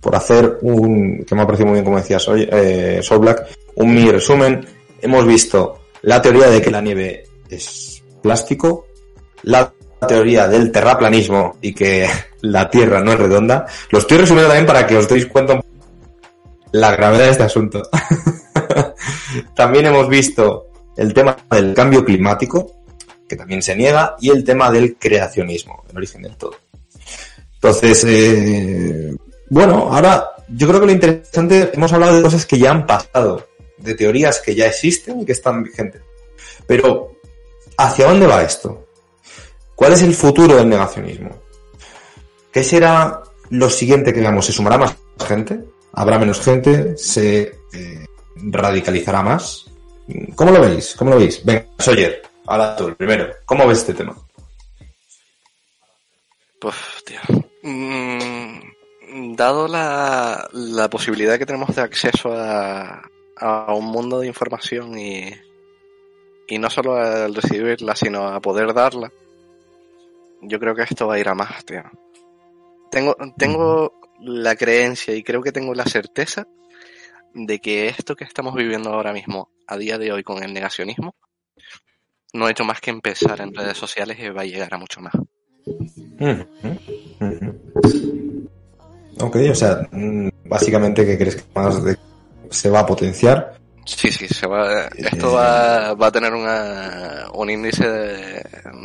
por 0.00 0.16
hacer 0.16 0.58
un, 0.62 1.22
que 1.24 1.34
me 1.34 1.42
ha 1.42 1.46
parecido 1.46 1.66
muy 1.66 1.74
bien 1.74 1.84
como 1.84 1.98
decía 1.98 2.18
Soy, 2.18 2.48
eh, 2.50 3.00
Soul 3.02 3.20
Black, 3.20 3.46
un 3.74 3.94
mini 3.94 4.10
resumen. 4.10 4.66
Hemos 5.02 5.26
visto 5.26 5.80
la 6.00 6.22
teoría 6.22 6.48
de 6.48 6.62
que 6.62 6.70
la 6.70 6.80
nieve 6.80 7.24
es 7.50 8.02
plástico, 8.22 8.86
la 9.42 9.70
teoría 10.08 10.48
del 10.48 10.72
terraplanismo 10.72 11.58
y 11.60 11.74
que 11.74 12.08
la 12.40 12.70
Tierra 12.70 13.02
no 13.02 13.12
es 13.12 13.18
redonda. 13.18 13.66
Lo 13.90 13.98
estoy 13.98 14.16
resumiendo 14.18 14.48
también 14.48 14.66
para 14.66 14.86
que 14.86 14.96
os 14.96 15.06
deis 15.06 15.26
cuenta 15.26 15.52
un 15.52 15.60
poco 15.60 15.73
la 16.74 16.90
gravedad 16.90 17.26
de 17.26 17.30
este 17.30 17.42
asunto. 17.44 17.88
también 19.54 19.86
hemos 19.86 20.08
visto 20.08 20.66
el 20.96 21.14
tema 21.14 21.36
del 21.50 21.72
cambio 21.72 22.04
climático, 22.04 22.82
que 23.28 23.36
también 23.36 23.62
se 23.62 23.76
niega, 23.76 24.16
y 24.20 24.30
el 24.30 24.42
tema 24.42 24.72
del 24.72 24.96
creacionismo, 24.96 25.84
el 25.88 25.96
origen 25.96 26.22
del 26.22 26.36
todo. 26.36 26.56
Entonces, 27.54 28.04
eh, 28.08 29.14
bueno, 29.50 29.88
ahora 29.88 30.30
yo 30.48 30.66
creo 30.66 30.80
que 30.80 30.86
lo 30.86 30.92
interesante, 30.92 31.70
hemos 31.72 31.92
hablado 31.92 32.16
de 32.16 32.22
cosas 32.22 32.44
que 32.44 32.58
ya 32.58 32.72
han 32.72 32.86
pasado, 32.86 33.46
de 33.78 33.94
teorías 33.94 34.40
que 34.40 34.56
ya 34.56 34.66
existen 34.66 35.20
y 35.20 35.24
que 35.24 35.32
están 35.32 35.62
vigentes. 35.62 36.02
Pero, 36.66 37.20
¿hacia 37.78 38.06
dónde 38.06 38.26
va 38.26 38.42
esto? 38.42 38.88
¿Cuál 39.76 39.92
es 39.92 40.02
el 40.02 40.14
futuro 40.14 40.56
del 40.56 40.68
negacionismo? 40.68 41.30
¿Qué 42.50 42.64
será 42.64 43.22
lo 43.50 43.70
siguiente 43.70 44.12
que 44.12 44.20
veamos? 44.20 44.46
¿Se 44.46 44.52
sumará 44.52 44.76
más 44.76 44.96
gente? 45.24 45.73
¿Habrá 45.96 46.18
menos 46.18 46.40
gente? 46.40 46.96
¿Se 46.96 47.42
eh, 47.72 48.06
radicalizará 48.36 49.22
más? 49.22 49.66
¿Cómo 50.34 50.50
lo 50.50 50.60
veis? 50.60 50.94
¿Cómo 50.96 51.12
lo 51.12 51.18
veis? 51.18 51.44
Venga, 51.44 51.66
Sawyer, 51.78 52.22
habla 52.46 52.76
tú, 52.76 52.88
el 52.88 52.96
primero. 52.96 53.32
¿Cómo 53.46 53.66
ves 53.66 53.78
este 53.78 53.94
tema? 53.94 54.14
Pues, 56.60 56.74
tío. 57.06 57.20
mm, 57.62 59.34
dado 59.36 59.68
la, 59.68 60.48
la 60.52 60.90
posibilidad 60.90 61.38
que 61.38 61.46
tenemos 61.46 61.74
de 61.74 61.82
acceso 61.82 62.32
a, 62.32 63.02
a 63.36 63.74
un 63.74 63.86
mundo 63.86 64.20
de 64.20 64.26
información 64.26 64.98
y, 64.98 65.30
y 66.48 66.58
no 66.58 66.70
solo 66.70 66.96
al 66.96 67.34
recibirla, 67.34 67.94
sino 67.94 68.28
a 68.28 68.40
poder 68.40 68.74
darla, 68.74 69.12
yo 70.42 70.58
creo 70.58 70.74
que 70.74 70.82
esto 70.82 71.06
va 71.06 71.14
a 71.14 71.18
ir 71.18 71.28
a 71.28 71.34
más, 71.34 71.64
tío. 71.64 71.82
Tengo, 72.90 73.16
tengo 73.36 73.92
la 74.24 74.56
creencia 74.56 75.14
y 75.14 75.22
creo 75.22 75.42
que 75.42 75.52
tengo 75.52 75.74
la 75.74 75.84
certeza 75.86 76.46
de 77.34 77.58
que 77.58 77.88
esto 77.88 78.14
que 78.16 78.24
estamos 78.24 78.54
viviendo 78.54 78.90
ahora 78.92 79.12
mismo, 79.12 79.50
a 79.66 79.76
día 79.76 79.98
de 79.98 80.12
hoy, 80.12 80.22
con 80.22 80.42
el 80.42 80.52
negacionismo, 80.52 81.14
no 82.32 82.46
ha 82.46 82.50
hecho 82.50 82.64
más 82.64 82.80
que 82.80 82.90
empezar 82.90 83.40
en 83.40 83.54
redes 83.54 83.76
sociales 83.76 84.18
y 84.18 84.28
va 84.28 84.42
a 84.42 84.46
llegar 84.46 84.72
a 84.74 84.78
mucho 84.78 85.00
más. 85.00 85.14
Ujú, 86.20 86.46
ujú. 87.20 87.60
Ok, 89.20 89.36
o 89.50 89.54
sea, 89.54 89.86
mm, 89.92 90.28
básicamente 90.44 91.06
que 91.06 91.16
crees 91.16 91.36
que 91.36 91.44
más 91.54 91.82
de- 91.84 91.96
se 92.50 92.70
va 92.70 92.80
a 92.80 92.86
potenciar. 92.86 93.56
Sí, 93.86 94.10
sí, 94.10 94.26
se 94.28 94.46
va, 94.46 94.86
esto 94.96 95.32
va, 95.32 95.94
va 95.94 96.06
a 96.06 96.12
tener 96.12 96.32
una, 96.32 97.26
un 97.34 97.50
índice 97.50 97.86
de, 97.88 98.42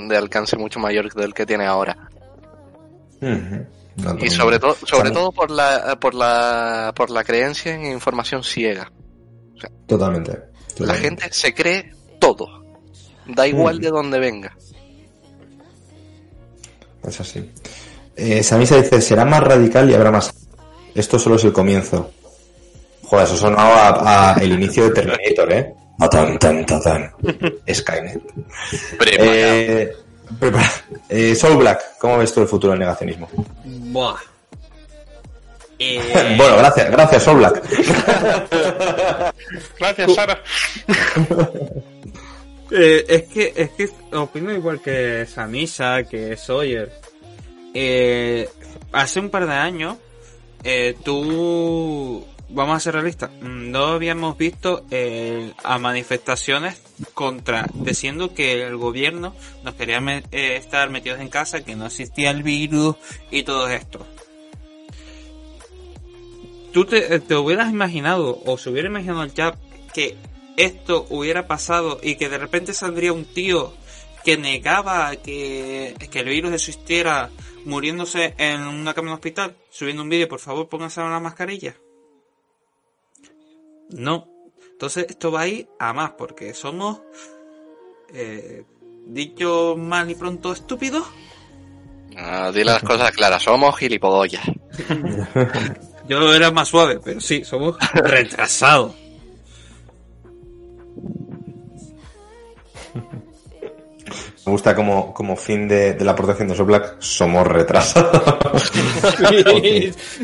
de 0.09 0.17
alcance 0.17 0.57
mucho 0.57 0.79
mayor 0.79 1.13
del 1.13 1.33
que 1.33 1.45
tiene 1.45 1.65
ahora. 1.65 1.97
No, 4.01 4.17
Y 4.23 4.29
sobre 4.29 4.59
todo, 4.59 4.75
sobre 4.85 5.11
todo 5.11 5.31
por 5.31 5.51
la, 5.51 5.97
por 5.99 6.13
la, 6.13 6.93
por 6.95 7.09
la 7.09 7.23
creencia 7.23 7.73
en 7.75 7.85
información 7.91 8.43
ciega. 8.43 8.91
Totalmente. 9.87 10.37
La 10.77 10.93
gente 10.95 11.27
se 11.31 11.53
cree 11.53 11.91
todo. 12.19 12.47
Da 13.27 13.45
igual 13.47 13.77
Mm. 13.77 13.81
de 13.81 13.89
dónde 13.89 14.19
venga. 14.19 14.55
Es 17.03 17.19
así. 17.19 17.51
Eh, 18.15 18.43
Samisa 18.43 18.77
dice, 18.81 19.01
será 19.01 19.25
más 19.25 19.41
radical 19.41 19.89
y 19.89 19.93
habrá 19.93 20.11
más. 20.11 20.33
Esto 20.95 21.17
solo 21.19 21.35
es 21.35 21.43
el 21.43 21.53
comienzo. 21.53 22.11
Joder, 23.03 23.25
eso 23.25 23.37
sonaba 23.37 23.87
a, 23.89 24.33
a 24.35 24.41
el 24.41 24.53
inicio 24.53 24.83
de 24.85 24.91
Terminator, 24.91 25.51
¿eh? 25.53 25.73
Tan, 26.11 26.37
tan, 26.39 26.65
tan, 26.65 26.81
tan. 26.81 27.11
Skynet. 27.73 28.21
Eh, 29.17 29.91
prepara- 30.39 30.83
eh, 31.09 31.33
Soul 31.35 31.57
Black, 31.57 31.97
¿cómo 31.99 32.17
ves 32.17 32.33
tú 32.33 32.41
el 32.41 32.47
futuro 32.47 32.71
del 32.71 32.79
negacionismo? 32.79 33.29
Buah. 33.63 34.15
Eh, 35.81 36.35
bueno, 36.37 36.57
gracias, 36.57 36.91
gracias 36.91 37.23
Soul 37.23 37.37
Black. 37.37 37.63
Gracias, 39.79 40.13
Sara. 40.13 40.43
Eh, 42.71 43.03
es 43.07 43.23
que 43.23 43.51
es 43.55 43.69
que 43.71 43.89
opino 44.15 44.51
igual 44.53 44.79
que 44.79 45.25
Samisa, 45.25 46.03
que 46.03 46.37
Sawyer. 46.37 46.91
Eh, 47.73 48.47
hace 48.91 49.19
un 49.19 49.29
par 49.31 49.47
de 49.47 49.53
años, 49.53 49.95
eh, 50.63 50.95
tú, 51.03 52.23
vamos 52.49 52.77
a 52.77 52.79
ser 52.79 52.93
realistas, 52.95 53.31
mm, 53.41 53.71
no 53.71 53.85
habíamos 53.87 54.37
visto 54.37 54.85
eh, 54.91 55.53
a 55.63 55.77
manifestaciones 55.77 56.81
contra, 57.13 57.67
diciendo 57.73 58.33
que 58.33 58.65
el 58.65 58.77
gobierno 58.77 59.35
nos 59.63 59.75
quería 59.75 59.99
eh, 60.31 60.55
estar 60.55 60.89
metidos 60.89 61.19
en 61.19 61.29
casa, 61.29 61.63
que 61.63 61.75
no 61.75 61.85
existía 61.85 62.31
el 62.31 62.43
virus 62.43 62.95
y 63.31 63.43
todo 63.43 63.69
esto. 63.69 64.05
¿Tú 66.71 66.85
te, 66.85 67.19
te 67.19 67.35
hubieras 67.35 67.71
imaginado, 67.71 68.41
o 68.45 68.57
se 68.57 68.69
hubiera 68.69 68.89
imaginado 68.89 69.23
el 69.23 69.33
chat, 69.33 69.55
que 69.93 70.17
esto 70.57 71.07
hubiera 71.09 71.47
pasado 71.47 71.99
y 72.03 72.15
que 72.15 72.29
de 72.29 72.37
repente 72.37 72.73
saldría 72.73 73.13
un 73.13 73.25
tío 73.25 73.73
que 74.23 74.37
negaba 74.37 75.15
que, 75.15 75.95
el 76.13 76.25
virus 76.25 76.53
existiera 76.53 77.29
muriéndose 77.65 78.35
en 78.37 78.61
una 78.61 78.93
cama 78.93 79.09
de 79.09 79.13
hospital, 79.15 79.55
subiendo 79.69 80.03
un 80.03 80.09
vídeo, 80.09 80.27
por 80.27 80.39
favor 80.39 80.67
pónganse 80.67 81.01
la 81.01 81.19
mascarilla? 81.19 81.75
No. 83.89 84.27
Entonces 84.71 85.07
esto 85.09 85.31
va 85.31 85.41
a 85.41 85.47
ir 85.47 85.67
a 85.79 85.93
más, 85.93 86.11
porque 86.11 86.53
somos, 86.53 87.01
eh, 88.13 88.63
dicho 89.05 89.75
mal 89.77 90.09
y 90.09 90.15
pronto, 90.15 90.53
estúpidos. 90.53 91.05
Ah, 92.15 92.51
dile 92.51 92.65
las 92.65 92.83
cosas 92.83 93.11
claras, 93.11 93.43
somos 93.43 93.77
gilipollas. 93.77 94.43
Yo 96.07 96.33
era 96.33 96.51
más 96.51 96.67
suave, 96.67 96.99
pero 97.03 97.21
sí, 97.21 97.43
somos 97.43 97.77
retrasados. 97.93 98.95
Me 104.45 104.51
gusta 104.53 104.73
como, 104.75 105.13
como 105.13 105.35
fin 105.35 105.67
de, 105.67 105.93
de 105.93 106.05
la 106.05 106.15
protección 106.15 106.47
de 106.47 106.55
Soul 106.55 106.67
Black, 106.67 106.95
somos 106.99 107.45
retrasados. 107.45 108.71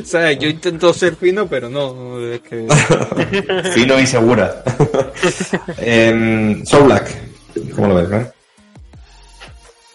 o 0.01 0.05
sea, 0.05 0.31
yo 0.31 0.47
intento 0.47 0.93
ser 0.93 1.15
fino, 1.15 1.47
pero 1.47 1.69
no, 1.69 2.19
es 2.19 2.41
que... 2.41 2.67
Fino 3.73 3.99
y 3.99 4.07
segura. 4.07 4.63
Em, 5.77 6.65
Soul 6.65 6.85
Black, 6.85 7.15
¿cómo 7.75 7.87
lo 7.87 7.95
ves, 7.95 8.11
eh? 8.11 8.31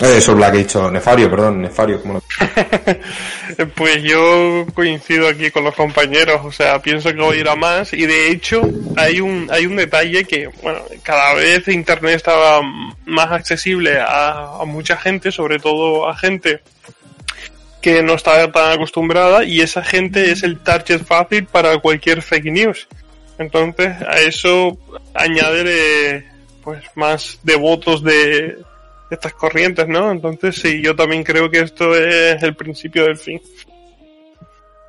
Eh, 0.00 0.18
Soul 0.18 0.38
Black 0.38 0.54
he 0.54 0.58
dicho, 0.58 0.90
Nefario, 0.90 1.28
perdón, 1.28 1.60
Nefario, 1.60 2.00
¿cómo 2.00 2.14
lo 2.14 2.22
Pues 3.74 4.02
yo 4.02 4.64
coincido 4.72 5.28
aquí 5.28 5.50
con 5.50 5.62
los 5.64 5.74
compañeros, 5.74 6.40
o 6.42 6.50
sea, 6.50 6.80
pienso 6.80 7.10
que 7.12 7.20
voy 7.20 7.36
a 7.36 7.40
ir 7.40 7.48
a 7.50 7.54
más 7.54 7.92
y 7.92 8.06
de 8.06 8.30
hecho 8.30 8.62
hay 8.96 9.20
un 9.20 9.48
hay 9.50 9.66
un 9.66 9.76
detalle 9.76 10.24
que, 10.24 10.48
bueno, 10.62 10.80
cada 11.02 11.34
vez 11.34 11.68
Internet 11.68 12.14
estaba 12.14 12.62
más 13.04 13.30
accesible 13.30 13.98
a, 14.00 14.62
mucha 14.64 14.96
gente, 14.96 15.30
sobre 15.30 15.58
todo 15.58 16.08
a 16.08 16.16
gente 16.16 16.62
que 17.82 18.02
no 18.02 18.14
está 18.14 18.50
tan 18.50 18.72
acostumbrada 18.72 19.44
y 19.44 19.60
esa 19.60 19.84
gente 19.84 20.30
es 20.30 20.42
el 20.42 20.60
target 20.60 21.04
fácil 21.04 21.44
para 21.44 21.78
cualquier 21.78 22.22
fake 22.22 22.52
news. 22.52 22.88
Entonces 23.38 23.96
a 24.08 24.18
eso 24.20 24.78
añade 25.12 26.26
pues 26.62 26.84
más 26.94 27.38
devotos 27.42 28.02
de 28.02 28.58
estas 29.10 29.34
corrientes, 29.34 29.88
¿no? 29.88 30.10
Entonces 30.12 30.56
sí, 30.56 30.80
yo 30.82 30.94
también 30.94 31.24
creo 31.24 31.50
que 31.50 31.60
esto 31.60 31.94
es 31.94 32.42
el 32.42 32.54
principio 32.54 33.04
del 33.04 33.16
fin. 33.16 33.40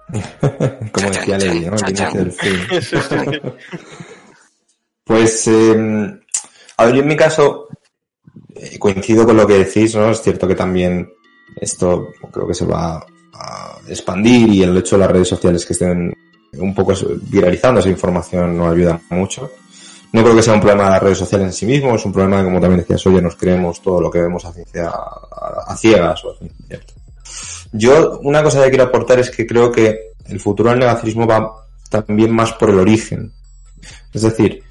Como 0.92 1.10
decía 1.10 1.38
Levi, 1.38 1.62
¿no? 1.62 1.76
El 1.76 1.90
inicio 1.90 2.20
del 2.20 2.32
fin. 2.32 2.60
Sí, 2.70 2.82
sí, 2.82 2.98
sí. 3.10 3.42
Pues, 5.04 5.48
eh, 5.48 6.20
a 6.78 6.86
ver, 6.86 6.96
yo 6.96 7.02
en 7.02 7.08
mi 7.08 7.18
caso 7.18 7.68
eh, 8.56 8.78
coincido 8.80 9.26
con 9.26 9.36
lo 9.36 9.48
que 9.48 9.66
decís, 9.66 9.96
¿no? 9.96 10.12
Es 10.12 10.22
cierto 10.22 10.48
que 10.48 10.56
también 10.56 11.12
esto 11.60 12.10
creo 12.32 12.48
que 12.48 12.54
se 12.54 12.66
va 12.66 13.06
a 13.34 13.80
expandir 13.88 14.50
y 14.50 14.64
el 14.64 14.78
hecho 14.78 14.96
de 14.96 15.02
las 15.02 15.12
redes 15.12 15.28
sociales 15.28 15.66
que 15.66 15.74
estén 15.74 16.14
un 16.54 16.76
poco 16.76 16.94
viralizando 17.24 17.80
esa 17.80 17.90
información 17.90 18.58
no 18.58 18.70
ayuda 18.70 19.02
mucho. 19.10 19.52
No 20.14 20.24
creo 20.24 20.36
que 20.36 20.42
sea 20.44 20.54
un 20.56 20.60
problema 20.60 20.86
de 20.86 20.90
las 20.92 21.04
redes 21.04 21.18
sociales 21.20 21.48
en 21.48 21.54
sí 21.54 21.66
mismo, 21.66 21.96
es 21.96 22.06
un 22.06 22.12
problema 22.12 22.40
que, 22.40 22.44
como 22.46 22.60
también 22.60 22.82
decías, 22.82 23.06
oye, 23.08 23.22
nos 23.22 23.36
creemos 23.36 23.82
todo 23.82 24.02
lo 24.02 24.12
que 24.12 24.22
vemos 24.22 24.44
a, 24.44 24.52
ciencia, 24.52 24.90
a, 25.68 25.76
ciegas 25.78 26.24
o 26.26 26.32
a. 26.32 26.36
Yo, 27.72 28.20
una 28.24 28.44
cosa 28.44 28.62
que 28.64 28.70
quiero 28.70 28.84
aportar 28.86 29.20
es 29.20 29.32
que 29.32 29.48
creo 29.48 29.72
que 29.72 30.12
el 30.26 30.40
futuro 30.40 30.70
del 30.70 30.80
negacionismo 30.80 31.26
va 31.26 31.50
también 31.90 32.32
más 32.34 32.52
por 32.54 32.70
el 32.70 32.80
origen. 32.80 33.32
Es 34.14 34.24
decir, 34.24 34.62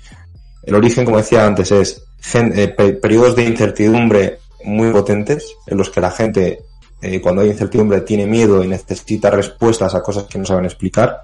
el 0.63 0.75
origen, 0.75 1.07
como 1.07 1.17
decía 1.17 1.47
antes, 1.47 1.73
es 1.73 2.03
gen- 2.21 2.53
eh, 2.59 2.69
pe- 2.69 2.93
periodos 2.95 3.35
de 3.35 3.45
incertidumbre 3.45 4.41
muy 4.65 4.91
potentes 4.93 5.55
en 5.67 5.79
los 5.79 5.89
que 5.89 6.03
la 6.03 6.11
gente, 6.11 6.61
eh, 7.01 7.19
cuando 7.23 7.41
hay 7.41 7.49
incertidumbre, 7.49 8.03
tiene 8.03 8.27
miedo 8.27 8.63
y 8.63 8.69
necesita 8.69 9.31
respuestas 9.31 9.95
a 9.95 10.03
cosas 10.03 10.25
que 10.25 10.39
no 10.39 10.45
saben 10.45 10.67
explicar. 10.67 11.23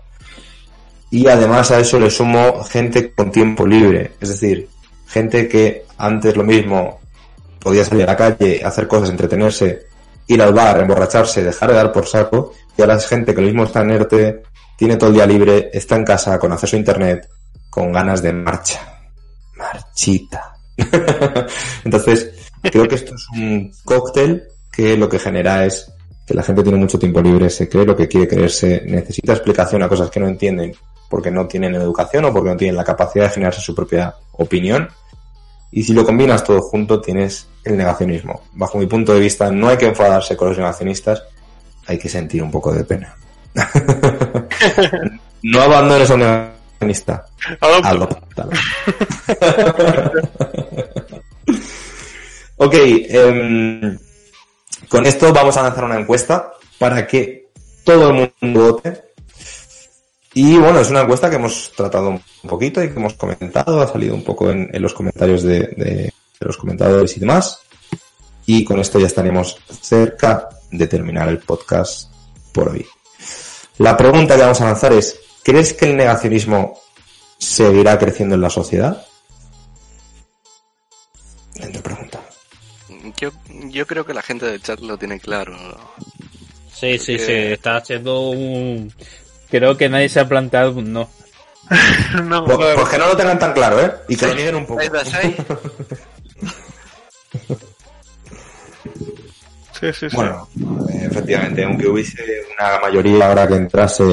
Y 1.10 1.28
además 1.28 1.70
a 1.70 1.80
eso 1.80 2.00
le 2.00 2.10
sumo 2.10 2.62
gente 2.64 3.12
con 3.12 3.30
tiempo 3.30 3.66
libre, 3.66 4.12
es 4.20 4.28
decir, 4.30 4.68
gente 5.06 5.48
que 5.48 5.84
antes 5.98 6.36
lo 6.36 6.42
mismo 6.42 7.00
podía 7.60 7.84
salir 7.84 8.04
a 8.04 8.08
la 8.08 8.16
calle, 8.16 8.62
hacer 8.64 8.88
cosas, 8.88 9.10
entretenerse, 9.10 9.86
ir 10.26 10.42
al 10.42 10.52
bar, 10.52 10.80
emborracharse, 10.80 11.44
dejar 11.44 11.70
de 11.70 11.76
dar 11.76 11.92
por 11.92 12.06
saco, 12.06 12.52
y 12.76 12.82
ahora 12.82 12.96
es 12.96 13.06
gente 13.06 13.34
que 13.34 13.40
lo 13.40 13.46
mismo 13.46 13.64
está 13.64 13.82
en 13.82 13.90
ERTE, 13.92 14.42
tiene 14.76 14.96
todo 14.96 15.10
el 15.10 15.16
día 15.16 15.26
libre, 15.26 15.70
está 15.72 15.96
en 15.96 16.04
casa 16.04 16.38
con 16.38 16.52
acceso 16.52 16.76
a 16.76 16.78
internet, 16.80 17.28
con 17.70 17.92
ganas 17.92 18.20
de 18.22 18.32
marcha. 18.32 18.80
Marchita. 19.56 20.54
Entonces, 21.84 22.30
creo 22.62 22.86
que 22.86 22.96
esto 22.96 23.14
es 23.14 23.26
un 23.32 23.72
cóctel 23.84 24.44
que 24.70 24.96
lo 24.96 25.08
que 25.08 25.18
genera 25.18 25.64
es 25.64 25.90
que 26.26 26.34
la 26.34 26.42
gente 26.42 26.62
tiene 26.62 26.78
mucho 26.78 26.98
tiempo 26.98 27.22
libre, 27.22 27.48
se 27.48 27.68
cree 27.68 27.86
lo 27.86 27.96
que 27.96 28.08
quiere 28.08 28.28
creerse, 28.28 28.82
necesita 28.84 29.32
explicación 29.32 29.82
a 29.82 29.88
cosas 29.88 30.10
que 30.10 30.20
no 30.20 30.28
entienden 30.28 30.74
porque 31.08 31.30
no 31.30 31.46
tienen 31.46 31.74
educación 31.74 32.24
o 32.24 32.32
porque 32.32 32.50
no 32.50 32.56
tienen 32.56 32.76
la 32.76 32.84
capacidad 32.84 33.24
de 33.26 33.30
generarse 33.30 33.60
su 33.60 33.74
propia 33.74 34.14
opinión. 34.32 34.88
Y 35.70 35.82
si 35.82 35.92
lo 35.92 36.04
combinas 36.04 36.44
todo 36.44 36.60
junto, 36.60 37.00
tienes 37.00 37.48
el 37.64 37.76
negacionismo. 37.76 38.42
Bajo 38.52 38.78
mi 38.78 38.86
punto 38.86 39.12
de 39.14 39.20
vista, 39.20 39.50
no 39.50 39.68
hay 39.68 39.76
que 39.76 39.86
enfadarse 39.86 40.36
con 40.36 40.48
los 40.48 40.58
negacionistas, 40.58 41.22
hay 41.86 41.98
que 41.98 42.08
sentir 42.08 42.42
un 42.42 42.50
poco 42.50 42.72
de 42.72 42.84
pena. 42.84 43.14
no 45.42 45.60
abandones 45.60 46.10
a 46.10 46.14
un 46.14 46.20
negacionista. 46.20 47.26
Adóptalo. 47.60 48.08
ok, 52.56 52.74
em, 52.74 53.98
con 54.88 55.06
esto 55.06 55.32
vamos 55.32 55.56
a 55.56 55.62
lanzar 55.62 55.84
una 55.84 55.98
encuesta 55.98 56.52
para 56.78 57.06
que 57.06 57.50
todo 57.84 58.10
el 58.10 58.30
mundo 58.42 58.72
vote. 58.72 59.05
Y 60.38 60.58
bueno, 60.58 60.80
es 60.80 60.90
una 60.90 61.00
encuesta 61.00 61.30
que 61.30 61.36
hemos 61.36 61.72
tratado 61.74 62.10
un 62.10 62.20
poquito 62.46 62.84
y 62.84 62.88
que 62.90 62.96
hemos 62.96 63.14
comentado, 63.14 63.80
ha 63.80 63.88
salido 63.90 64.14
un 64.14 64.22
poco 64.22 64.50
en, 64.50 64.68
en 64.70 64.82
los 64.82 64.92
comentarios 64.92 65.42
de, 65.42 65.60
de- 65.60 66.12
de 66.38 66.46
los 66.46 66.58
comentadores 66.58 67.16
y 67.16 67.20
demás. 67.20 67.58
Y 68.44 68.62
con 68.62 68.78
esto 68.78 68.98
ya 69.00 69.06
estaremos 69.06 69.56
cerca 69.80 70.50
de 70.70 70.86
terminar 70.88 71.28
el 71.30 71.38
podcast 71.38 72.12
por 72.52 72.68
hoy. 72.68 72.86
La 73.78 73.96
pregunta 73.96 74.36
que 74.36 74.42
vamos 74.42 74.60
a 74.60 74.66
lanzar 74.66 74.92
es, 74.92 75.18
¿crees 75.42 75.72
que 75.72 75.86
el 75.86 75.96
negacionismo 75.96 76.78
seguirá 77.38 77.98
creciendo 77.98 78.34
en 78.34 78.42
la 78.42 78.50
sociedad? 78.50 79.06
Dentro 81.54 81.82
pregunta. 81.82 82.20
Yo, 83.16 83.30
yo 83.70 83.86
creo 83.86 84.04
que 84.04 84.12
la 84.12 84.20
gente 84.20 84.44
del 84.44 84.62
chat 84.62 84.80
lo 84.80 84.98
tiene 84.98 85.18
claro. 85.18 85.56
Sí, 86.74 86.98
sí, 86.98 87.18
sí, 87.18 87.32
está 87.32 87.76
haciendo 87.78 88.28
un... 88.28 88.92
Creo 89.58 89.76
que 89.76 89.88
nadie 89.88 90.08
se 90.08 90.20
ha 90.20 90.28
planteado 90.28 90.72
un 90.72 90.92
no. 90.92 91.08
No, 92.24 92.44
Pues, 92.44 92.58
la- 92.58 92.74
pues 92.74 92.88
que 92.88 92.98
no 92.98 93.06
lo 93.08 93.16
tengan 93.16 93.38
tan 93.38 93.52
claro, 93.52 93.80
¿eh? 93.80 93.92
Y 94.08 94.16
que 94.16 94.26
lo 94.26 94.34
nieguen 94.34 94.54
un 94.56 94.66
poco. 94.66 94.80
Sí, 99.78 99.92
sí, 99.92 100.08
sí. 100.08 100.16
Bueno, 100.16 100.48
eh, 100.90 101.06
efectivamente, 101.10 101.62
aunque 101.64 101.86
hubiese 101.86 102.22
una 102.58 102.80
mayoría 102.80 103.28
ahora 103.28 103.46
que 103.46 103.54
entrase 103.56 104.04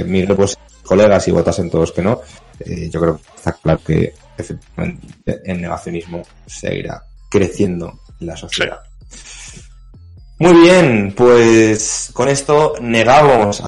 eh, 0.00 0.04
Miguel, 0.04 0.36
pues 0.36 0.56
colegas 0.84 1.26
y 1.26 1.32
votasen 1.32 1.68
todos 1.70 1.90
que 1.90 2.02
no, 2.02 2.20
eh, 2.60 2.88
yo 2.88 3.00
creo 3.00 3.16
que 3.16 3.22
está 3.36 3.52
claro 3.54 3.80
que 3.84 4.14
efectivamente 4.38 5.40
el 5.44 5.60
negacionismo 5.60 6.22
seguirá 6.46 7.02
creciendo 7.28 7.98
en 8.20 8.26
la 8.28 8.36
sociedad. 8.36 8.80
Muy 10.38 10.54
bien, 10.60 11.12
pues 11.16 12.10
con 12.12 12.28
esto 12.28 12.74
negamos 12.80 13.62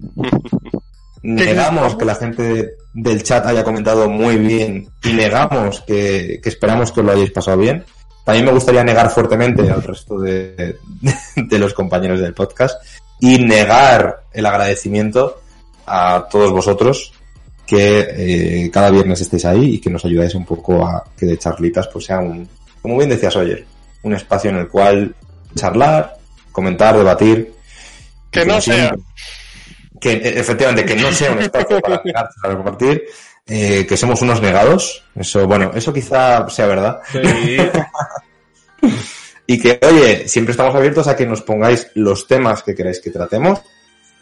negamos 1.22 1.96
que 1.96 2.04
la 2.04 2.14
gente 2.14 2.76
del 2.94 3.22
chat 3.22 3.46
haya 3.46 3.64
comentado 3.64 4.08
muy 4.08 4.36
bien 4.36 4.88
y 5.04 5.12
negamos 5.12 5.80
que, 5.82 6.40
que 6.42 6.48
esperamos 6.48 6.92
que 6.92 7.00
os 7.00 7.06
lo 7.06 7.12
hayáis 7.12 7.30
pasado 7.30 7.58
bien. 7.58 7.84
También 8.24 8.46
me 8.46 8.52
gustaría 8.52 8.84
negar 8.84 9.10
fuertemente 9.10 9.68
al 9.70 9.82
resto 9.82 10.18
de, 10.18 10.76
de 11.36 11.58
los 11.58 11.74
compañeros 11.74 12.20
del 12.20 12.34
podcast 12.34 12.82
y 13.20 13.38
negar 13.38 14.24
el 14.32 14.46
agradecimiento 14.46 15.40
a 15.86 16.26
todos 16.30 16.52
vosotros 16.52 17.12
que 17.66 18.64
eh, 18.64 18.70
cada 18.72 18.90
viernes 18.90 19.20
estéis 19.20 19.44
ahí 19.44 19.74
y 19.74 19.80
que 19.80 19.90
nos 19.90 20.04
ayudáis 20.04 20.34
un 20.34 20.44
poco 20.44 20.84
a 20.84 21.04
que 21.16 21.26
de 21.26 21.38
charlitas 21.38 21.86
pues 21.88 22.06
sea 22.06 22.18
un, 22.18 22.48
como 22.82 22.96
bien 22.96 23.10
decías 23.10 23.36
Oyer, 23.36 23.64
un 24.02 24.14
espacio 24.14 24.50
en 24.50 24.56
el 24.56 24.68
cual 24.68 25.14
charlar, 25.54 26.16
comentar, 26.50 26.96
debatir. 26.96 27.52
Que 28.30 28.44
no 28.44 28.60
sea. 28.60 28.88
siempre, 28.88 29.04
que 30.00 30.12
eh, 30.12 30.40
efectivamente 30.40 30.84
que 30.84 30.96
no 30.96 31.12
sea 31.12 31.32
un 31.32 31.40
espacio 31.40 31.80
para 31.80 32.00
negar, 32.04 32.28
para 32.40 32.54
compartir, 32.54 33.04
eh, 33.46 33.86
que 33.86 33.96
somos 33.96 34.22
unos 34.22 34.40
negados. 34.40 35.04
Eso, 35.14 35.46
bueno, 35.46 35.70
eso 35.74 35.92
quizá 35.92 36.48
sea 36.48 36.66
verdad. 36.66 37.00
Y 39.50 39.58
que, 39.58 39.80
oye, 39.82 40.28
siempre 40.28 40.52
estamos 40.52 40.72
abiertos 40.76 41.08
a 41.08 41.16
que 41.16 41.26
nos 41.26 41.42
pongáis 41.42 41.88
los 41.96 42.28
temas 42.28 42.62
que 42.62 42.72
queráis 42.72 43.00
que 43.00 43.10
tratemos 43.10 43.60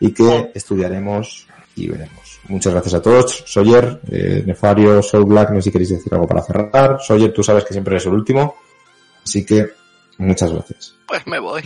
y 0.01 0.15
que 0.15 0.53
estudiaremos 0.55 1.47
y 1.77 1.87
veremos. 1.87 2.41
Muchas 2.49 2.73
gracias 2.73 2.95
a 2.95 3.03
todos. 3.03 3.45
Sawyer, 3.47 4.01
eh, 4.11 4.43
Nefario, 4.47 5.03
Soul 5.03 5.27
Black, 5.27 5.51
no 5.51 5.57
sé 5.57 5.65
si 5.65 5.73
queréis 5.73 5.91
decir 5.91 6.15
algo 6.15 6.27
para 6.27 6.41
cerrar. 6.41 6.99
Sawyer, 7.03 7.31
tú 7.31 7.43
sabes 7.43 7.65
que 7.65 7.75
siempre 7.75 7.93
eres 7.97 8.07
el 8.07 8.15
último. 8.15 8.57
Así 9.23 9.45
que, 9.45 9.69
muchas 10.17 10.51
gracias. 10.51 10.95
Pues 11.07 11.27
me 11.27 11.39
voy. 11.39 11.63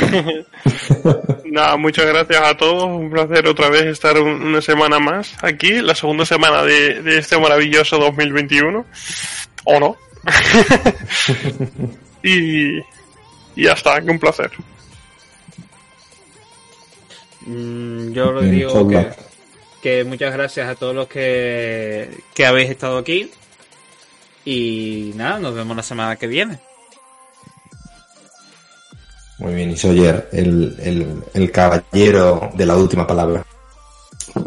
Nada, 1.44 1.76
muchas 1.76 2.06
gracias 2.06 2.42
a 2.42 2.56
todos. 2.56 2.84
Un 2.84 3.10
placer 3.10 3.46
otra 3.46 3.68
vez 3.68 3.84
estar 3.86 4.18
un- 4.18 4.42
una 4.42 4.60
semana 4.60 4.98
más 4.98 5.34
aquí, 5.42 5.80
la 5.80 5.94
segunda 5.94 6.24
semana 6.26 6.62
de, 6.62 7.02
de 7.02 7.18
este 7.18 7.38
maravilloso 7.38 7.98
2021. 7.98 8.84
¿O 9.64 9.80
no? 9.80 9.96
y, 12.22 12.78
y 12.78 12.82
ya 13.56 13.72
está, 13.72 14.00
que 14.02 14.10
un 14.10 14.18
placer. 14.18 14.50
Mm, 17.46 18.12
yo 18.12 18.32
les 18.32 18.50
Bien, 18.50 18.54
digo 18.68 18.88
que, 18.88 19.08
que 19.82 20.04
muchas 20.04 20.32
gracias 20.32 20.68
a 20.68 20.74
todos 20.74 20.94
los 20.94 21.08
que, 21.08 22.08
que 22.34 22.46
habéis 22.46 22.70
estado 22.70 22.98
aquí. 22.98 23.30
Y 24.44 25.12
nada, 25.14 25.38
nos 25.38 25.54
vemos 25.54 25.76
la 25.76 25.82
semana 25.82 26.16
que 26.16 26.26
viene. 26.26 26.58
Muy 29.44 29.56
bien, 29.56 29.72
y 29.72 29.76
Sawyer, 29.76 30.30
el, 30.32 30.74
el, 30.80 31.22
el 31.34 31.52
caballero 31.52 32.48
de 32.54 32.64
la 32.64 32.76
última 32.76 33.06
palabra. 33.06 33.44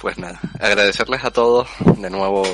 Pues 0.00 0.16
nada, 0.16 0.40
agradecerles 0.60 1.24
a 1.24 1.32
todos 1.32 1.66
de 1.80 2.08
nuevo. 2.08 2.44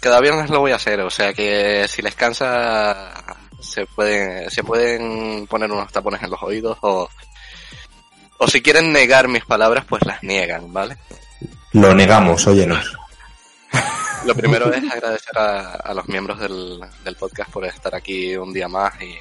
Cada 0.00 0.20
viernes 0.20 0.48
lo 0.50 0.60
voy 0.60 0.70
a 0.70 0.76
hacer, 0.76 1.00
o 1.00 1.10
sea 1.10 1.34
que 1.34 1.86
si 1.88 2.00
les 2.00 2.14
cansa 2.14 3.12
se 3.58 3.84
pueden, 3.86 4.48
se 4.52 4.62
pueden 4.62 5.48
poner 5.48 5.72
unos 5.72 5.90
tapones 5.90 6.22
en 6.22 6.30
los 6.30 6.40
oídos 6.44 6.78
o, 6.82 7.10
o 8.38 8.46
si 8.46 8.62
quieren 8.62 8.92
negar 8.92 9.26
mis 9.26 9.44
palabras, 9.44 9.84
pues 9.84 10.06
las 10.06 10.22
niegan, 10.22 10.72
¿vale? 10.72 10.96
Lo 11.72 11.92
negamos, 11.92 12.46
óyenos. 12.46 12.96
Lo 14.24 14.34
primero 14.36 14.72
es 14.72 14.92
agradecer 14.92 15.36
a, 15.36 15.72
a 15.74 15.92
los 15.92 16.06
miembros 16.06 16.38
del, 16.38 16.80
del 17.02 17.16
podcast 17.16 17.50
por 17.50 17.64
estar 17.64 17.96
aquí 17.96 18.36
un 18.36 18.52
día 18.52 18.68
más 18.68 18.94
y, 19.02 19.12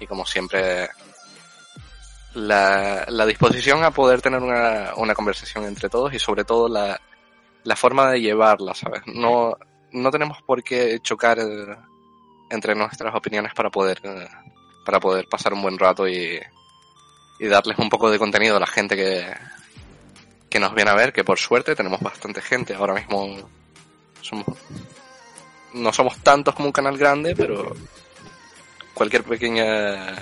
y 0.00 0.06
como 0.06 0.24
siempre 0.24 0.88
la, 2.34 3.26
disposición 3.26 3.84
a 3.84 3.90
poder 3.90 4.22
tener 4.22 4.42
una, 4.42 4.92
una 4.96 5.14
conversación 5.14 5.64
entre 5.64 5.88
todos 5.88 6.12
y 6.14 6.18
sobre 6.18 6.44
todo 6.44 6.68
la, 6.68 7.00
la 7.64 7.76
forma 7.76 8.10
de 8.10 8.20
llevarla, 8.20 8.74
¿sabes? 8.74 9.02
No, 9.06 9.56
no 9.92 10.10
tenemos 10.10 10.42
por 10.42 10.62
qué 10.62 10.98
chocar 11.00 11.38
eh, 11.38 11.76
entre 12.50 12.74
nuestras 12.74 13.14
opiniones 13.14 13.52
para 13.54 13.70
poder, 13.70 14.00
eh, 14.02 14.28
para 14.84 15.00
poder 15.00 15.28
pasar 15.28 15.52
un 15.52 15.62
buen 15.62 15.78
rato 15.78 16.08
y, 16.08 16.40
y 17.38 17.46
darles 17.46 17.78
un 17.78 17.88
poco 17.88 18.10
de 18.10 18.18
contenido 18.18 18.56
a 18.56 18.60
la 18.60 18.66
gente 18.66 18.96
que, 18.96 19.26
que 20.48 20.60
nos 20.60 20.74
viene 20.74 20.90
a 20.90 20.94
ver, 20.94 21.12
que 21.12 21.24
por 21.24 21.38
suerte 21.38 21.74
tenemos 21.74 22.00
bastante 22.00 22.40
gente. 22.40 22.74
Ahora 22.74 22.94
mismo 22.94 23.36
somos, 24.20 24.46
no 25.74 25.92
somos 25.92 26.18
tantos 26.18 26.54
como 26.54 26.68
un 26.68 26.72
canal 26.72 26.96
grande, 26.96 27.34
pero 27.36 27.74
cualquier 28.98 29.22
pequeña 29.22 30.16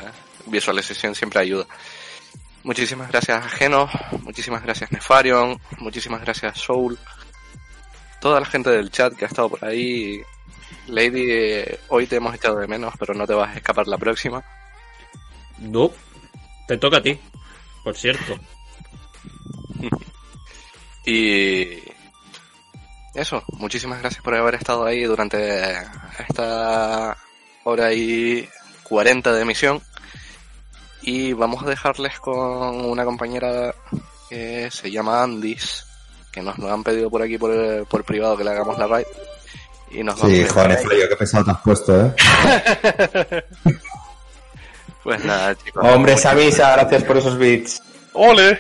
visualización 0.45 1.15
siempre 1.15 1.41
ayuda. 1.41 1.67
Muchísimas 2.63 3.09
gracias 3.11 3.43
a 3.43 3.49
Geno, 3.49 3.89
muchísimas 4.23 4.63
gracias 4.63 4.93
Nefarion, 4.93 5.59
muchísimas 5.79 6.21
gracias 6.21 6.59
Soul, 6.59 6.99
toda 8.21 8.39
la 8.39 8.45
gente 8.45 8.71
del 8.71 8.91
chat 8.91 9.15
que 9.15 9.25
ha 9.25 9.29
estado 9.29 9.49
por 9.49 9.65
ahí. 9.65 10.21
Lady, 10.89 11.27
eh, 11.31 11.81
hoy 11.89 12.07
te 12.07 12.17
hemos 12.17 12.35
echado 12.35 12.59
de 12.59 12.67
menos, 12.67 12.93
pero 12.99 13.15
no 13.15 13.27
te 13.27 13.33
vas 13.33 13.55
a 13.55 13.57
escapar 13.57 13.89
la 13.89 13.97
próxima. 13.97 14.45
No, 15.59 15.91
te 16.69 16.77
toca 16.77 16.99
a 16.99 17.03
ti, 17.03 17.19
por 17.83 17.97
cierto. 17.97 18.39
Y 21.09 21.85
eso, 23.15 23.41
muchísimas 23.53 24.01
gracias 24.01 24.25
por 24.25 24.35
haber 24.35 24.57
estado 24.57 24.85
ahí 24.85 25.05
durante 25.05 25.73
esta 26.19 27.17
hora 27.63 27.93
y 27.93 28.49
40 28.89 29.33
de 29.33 29.43
emisión. 29.43 29.83
Y 31.03 31.33
vamos 31.33 31.63
a 31.63 31.69
dejarles 31.69 32.19
con 32.19 32.39
una 32.39 33.05
compañera 33.05 33.75
que 34.29 34.69
se 34.71 34.91
llama 34.91 35.23
Andis, 35.23 35.87
que 36.33 36.43
nos 36.43 36.59
lo 36.59 36.73
han 36.73 36.83
pedido 36.83 37.11
por 37.11 37.23
aquí 37.23 37.39
por, 37.39 37.87
por 37.87 38.05
privado 38.05 38.37
que 38.37 38.45
le 38.45 38.51
hagamos 38.51 38.79
la 38.79 38.87
raid. 38.87 39.07
Y 39.91 40.03
nos 40.03 40.21
vamos 40.21 40.37
Sí, 40.37 40.45
joder, 40.45 40.79
Fleyo, 40.79 41.09
qué 41.09 41.17
pesado 41.17 41.45
te 41.45 41.51
has 41.53 41.61
puesto, 41.61 42.07
¿eh? 42.07 42.15
Pues 45.07 45.25
nada, 45.25 45.55
chicos. 45.55 45.85
Hombre, 45.87 46.17
Samisa, 46.17 46.73
gracias 46.73 47.05
por 47.05 47.17
esos 47.17 47.39
beats. 47.39 47.81
¡Ole! 48.13 48.59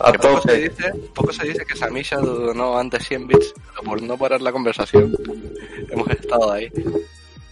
A 0.00 0.12
que 0.12 0.18
poco 0.18 0.42
se, 0.42 0.68
dice, 0.68 0.92
poco 1.14 1.32
se 1.32 1.46
dice 1.46 1.64
que 1.64 1.74
Samisha 1.74 2.18
donó 2.18 2.78
antes 2.78 3.08
100 3.08 3.26
bits, 3.26 3.54
pero 3.70 3.82
por 3.84 4.02
no 4.02 4.18
parar 4.18 4.42
la 4.42 4.52
conversación, 4.52 5.16
hemos 5.90 6.08
estado 6.10 6.52
ahí. 6.52 6.70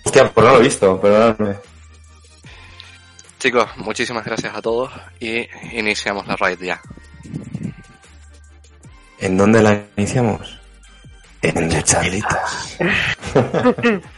Hostia, 0.06 0.32
pues 0.32 0.46
no 0.46 0.52
lo 0.52 0.60
he 0.60 0.62
visto, 0.62 1.00
perdóname. 1.00 1.56
Chicos, 3.40 3.68
muchísimas 3.78 4.24
gracias 4.24 4.54
a 4.54 4.62
todos 4.62 4.88
y 5.18 5.48
iniciamos 5.72 6.28
la 6.28 6.36
raid 6.36 6.60
ya. 6.60 6.80
¿En 9.18 9.36
dónde 9.36 9.60
la 9.60 9.82
iniciamos? 9.96 10.60
En 11.42 11.68
de 11.68 11.82
charlitas. 11.82 12.78